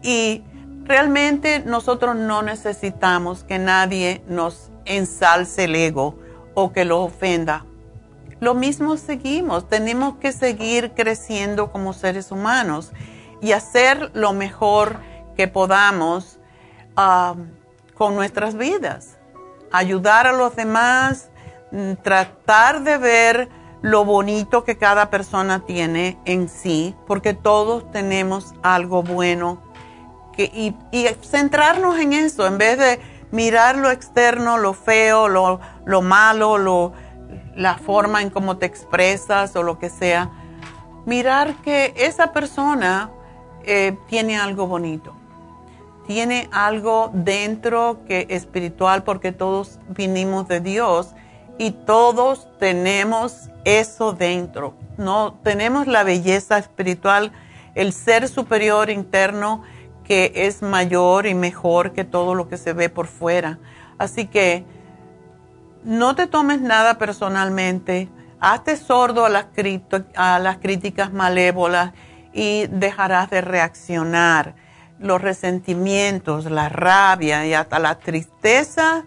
Y 0.00 0.44
realmente 0.84 1.62
nosotros 1.64 2.16
no 2.16 2.42
necesitamos 2.42 3.44
que 3.44 3.58
nadie 3.58 4.22
nos 4.28 4.70
ensalce 4.84 5.64
el 5.64 5.74
ego 5.74 6.18
o 6.54 6.72
que 6.72 6.84
lo 6.84 7.02
ofenda 7.02 7.64
lo 8.44 8.54
mismo 8.54 8.98
seguimos, 8.98 9.68
tenemos 9.70 10.16
que 10.16 10.30
seguir 10.30 10.92
creciendo 10.92 11.72
como 11.72 11.94
seres 11.94 12.30
humanos 12.30 12.92
y 13.40 13.52
hacer 13.52 14.10
lo 14.12 14.34
mejor 14.34 15.00
que 15.34 15.48
podamos 15.48 16.38
um, 16.96 17.48
con 17.94 18.14
nuestras 18.14 18.54
vidas. 18.56 19.16
Ayudar 19.72 20.26
a 20.26 20.32
los 20.32 20.54
demás, 20.56 21.30
mm, 21.72 21.94
tratar 22.02 22.82
de 22.82 22.98
ver 22.98 23.48
lo 23.80 24.04
bonito 24.04 24.62
que 24.62 24.76
cada 24.76 25.08
persona 25.08 25.64
tiene 25.64 26.18
en 26.26 26.50
sí, 26.50 26.94
porque 27.06 27.32
todos 27.32 27.90
tenemos 27.92 28.52
algo 28.62 29.02
bueno 29.02 29.62
y, 30.36 30.74
centrarnos 31.22 31.98
en 31.98 32.12
eso 32.12 32.46
en 32.46 32.58
vez 32.58 32.78
de 32.78 33.00
mirar 33.30 33.76
lo 33.76 33.90
externo, 33.90 34.58
lo 34.58 34.74
feo, 34.74 35.28
lo, 35.28 35.60
lo 35.84 36.02
malo, 36.02 36.58
lo, 36.58 36.92
la 37.56 37.78
forma 37.78 38.22
en 38.22 38.30
cómo 38.30 38.56
te 38.58 38.66
expresas 38.66 39.54
o 39.56 39.62
lo 39.62 39.78
que 39.78 39.90
sea, 39.90 40.30
mirar 41.06 41.54
que 41.62 41.94
esa 41.96 42.32
persona 42.32 43.10
eh, 43.64 43.96
tiene 44.08 44.38
algo 44.38 44.66
bonito, 44.66 45.14
tiene 46.06 46.48
algo 46.52 47.10
dentro 47.12 48.00
que 48.06 48.26
espiritual 48.30 49.04
porque 49.04 49.32
todos 49.32 49.78
vinimos 49.88 50.48
de 50.48 50.60
Dios 50.60 51.14
y 51.58 51.70
todos 51.70 52.48
tenemos 52.58 53.50
eso 53.64 54.12
dentro. 54.12 54.74
No 54.96 55.34
tenemos 55.42 55.86
la 55.86 56.04
belleza 56.04 56.58
espiritual, 56.58 57.32
el 57.74 57.92
ser 57.92 58.28
superior 58.28 58.90
interno 58.90 59.62
que 60.04 60.32
es 60.34 60.62
mayor 60.62 61.26
y 61.26 61.34
mejor 61.34 61.92
que 61.92 62.04
todo 62.04 62.34
lo 62.34 62.48
que 62.48 62.56
se 62.56 62.72
ve 62.72 62.88
por 62.88 63.06
fuera. 63.06 63.58
Así 63.98 64.26
que 64.26 64.64
no 65.82 66.14
te 66.14 66.26
tomes 66.26 66.60
nada 66.60 66.98
personalmente, 66.98 68.08
hazte 68.40 68.76
sordo 68.76 69.24
a 69.24 69.28
las, 69.28 69.46
a 70.16 70.38
las 70.38 70.58
críticas 70.58 71.12
malévolas 71.12 71.92
y 72.32 72.66
dejarás 72.68 73.30
de 73.30 73.40
reaccionar. 73.40 74.54
Los 74.98 75.20
resentimientos, 75.20 76.44
la 76.50 76.68
rabia 76.68 77.44
y 77.46 77.52
hasta 77.52 77.78
la 77.78 77.98
tristeza 77.98 79.04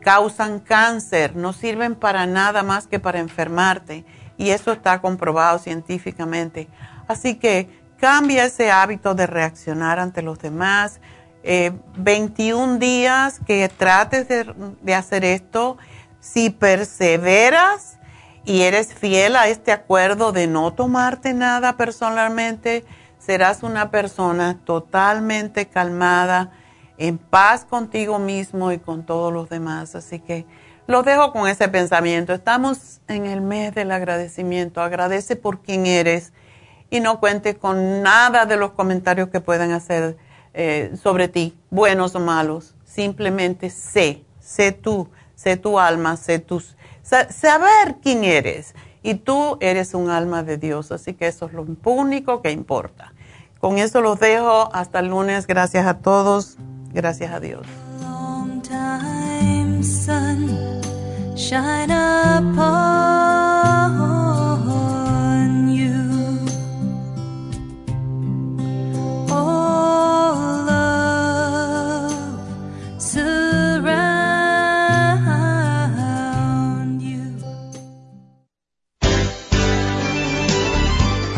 causan 0.00 0.60
cáncer, 0.60 1.36
no 1.36 1.52
sirven 1.52 1.94
para 1.94 2.26
nada 2.26 2.62
más 2.62 2.86
que 2.86 2.98
para 2.98 3.20
enfermarte 3.20 4.04
y 4.38 4.50
eso 4.50 4.72
está 4.72 5.00
comprobado 5.00 5.58
científicamente. 5.58 6.68
Así 7.06 7.34
que 7.34 7.68
cambia 8.00 8.44
ese 8.44 8.70
hábito 8.70 9.14
de 9.14 9.26
reaccionar 9.26 9.98
ante 9.98 10.22
los 10.22 10.38
demás. 10.38 11.00
21 11.42 12.74
eh, 12.74 12.78
días 12.78 13.40
que 13.46 13.68
trates 13.68 14.26
de 14.28 14.94
hacer 14.94 15.24
esto 15.24 15.78
si 16.20 16.50
perseveras 16.50 17.98
y 18.44 18.62
eres 18.62 18.92
fiel 18.92 19.36
a 19.36 19.48
este 19.48 19.72
acuerdo 19.72 20.32
de 20.32 20.46
no 20.46 20.72
tomarte 20.72 21.32
nada 21.34 21.76
personalmente, 21.76 22.84
serás 23.18 23.62
una 23.62 23.90
persona 23.90 24.58
totalmente 24.64 25.66
calmada, 25.66 26.52
en 26.98 27.16
paz 27.16 27.64
contigo 27.64 28.18
mismo 28.18 28.72
y 28.72 28.78
con 28.78 29.04
todos 29.04 29.32
los 29.32 29.48
demás. 29.48 29.94
Así 29.94 30.20
que 30.20 30.44
los 30.86 31.04
dejo 31.04 31.32
con 31.32 31.48
ese 31.48 31.68
pensamiento. 31.68 32.34
Estamos 32.34 33.00
en 33.08 33.24
el 33.24 33.40
mes 33.40 33.74
del 33.74 33.90
agradecimiento. 33.90 34.82
Agradece 34.82 35.36
por 35.36 35.62
quien 35.62 35.86
eres 35.86 36.34
y 36.90 37.00
no 37.00 37.20
cuente 37.20 37.56
con 37.56 38.02
nada 38.02 38.46
de 38.46 38.56
los 38.56 38.72
comentarios 38.72 39.28
que 39.28 39.40
puedan 39.40 39.70
hacer 39.72 40.16
eh, 40.52 40.92
sobre 41.00 41.28
ti, 41.28 41.56
buenos 41.70 42.14
o 42.14 42.20
malos. 42.20 42.74
Simplemente 42.84 43.70
sé, 43.70 44.24
sé 44.40 44.72
tú, 44.72 45.08
sé 45.34 45.56
tu 45.56 45.78
alma, 45.78 46.16
sé 46.16 46.40
tus, 46.40 46.76
saber 47.02 47.96
quién 48.02 48.24
eres. 48.24 48.74
Y 49.02 49.14
tú 49.14 49.56
eres 49.60 49.94
un 49.94 50.10
alma 50.10 50.42
de 50.42 50.58
Dios, 50.58 50.92
así 50.92 51.14
que 51.14 51.26
eso 51.26 51.46
es 51.46 51.52
lo 51.54 51.66
único 51.84 52.42
que 52.42 52.50
importa. 52.50 53.12
Con 53.60 53.78
eso 53.78 54.00
los 54.00 54.18
dejo. 54.18 54.70
Hasta 54.72 55.00
el 55.00 55.08
lunes. 55.08 55.46
Gracias 55.46 55.86
a 55.86 55.98
todos. 55.98 56.56
Gracias 56.92 57.32
a 57.32 57.40
Dios. 57.40 57.66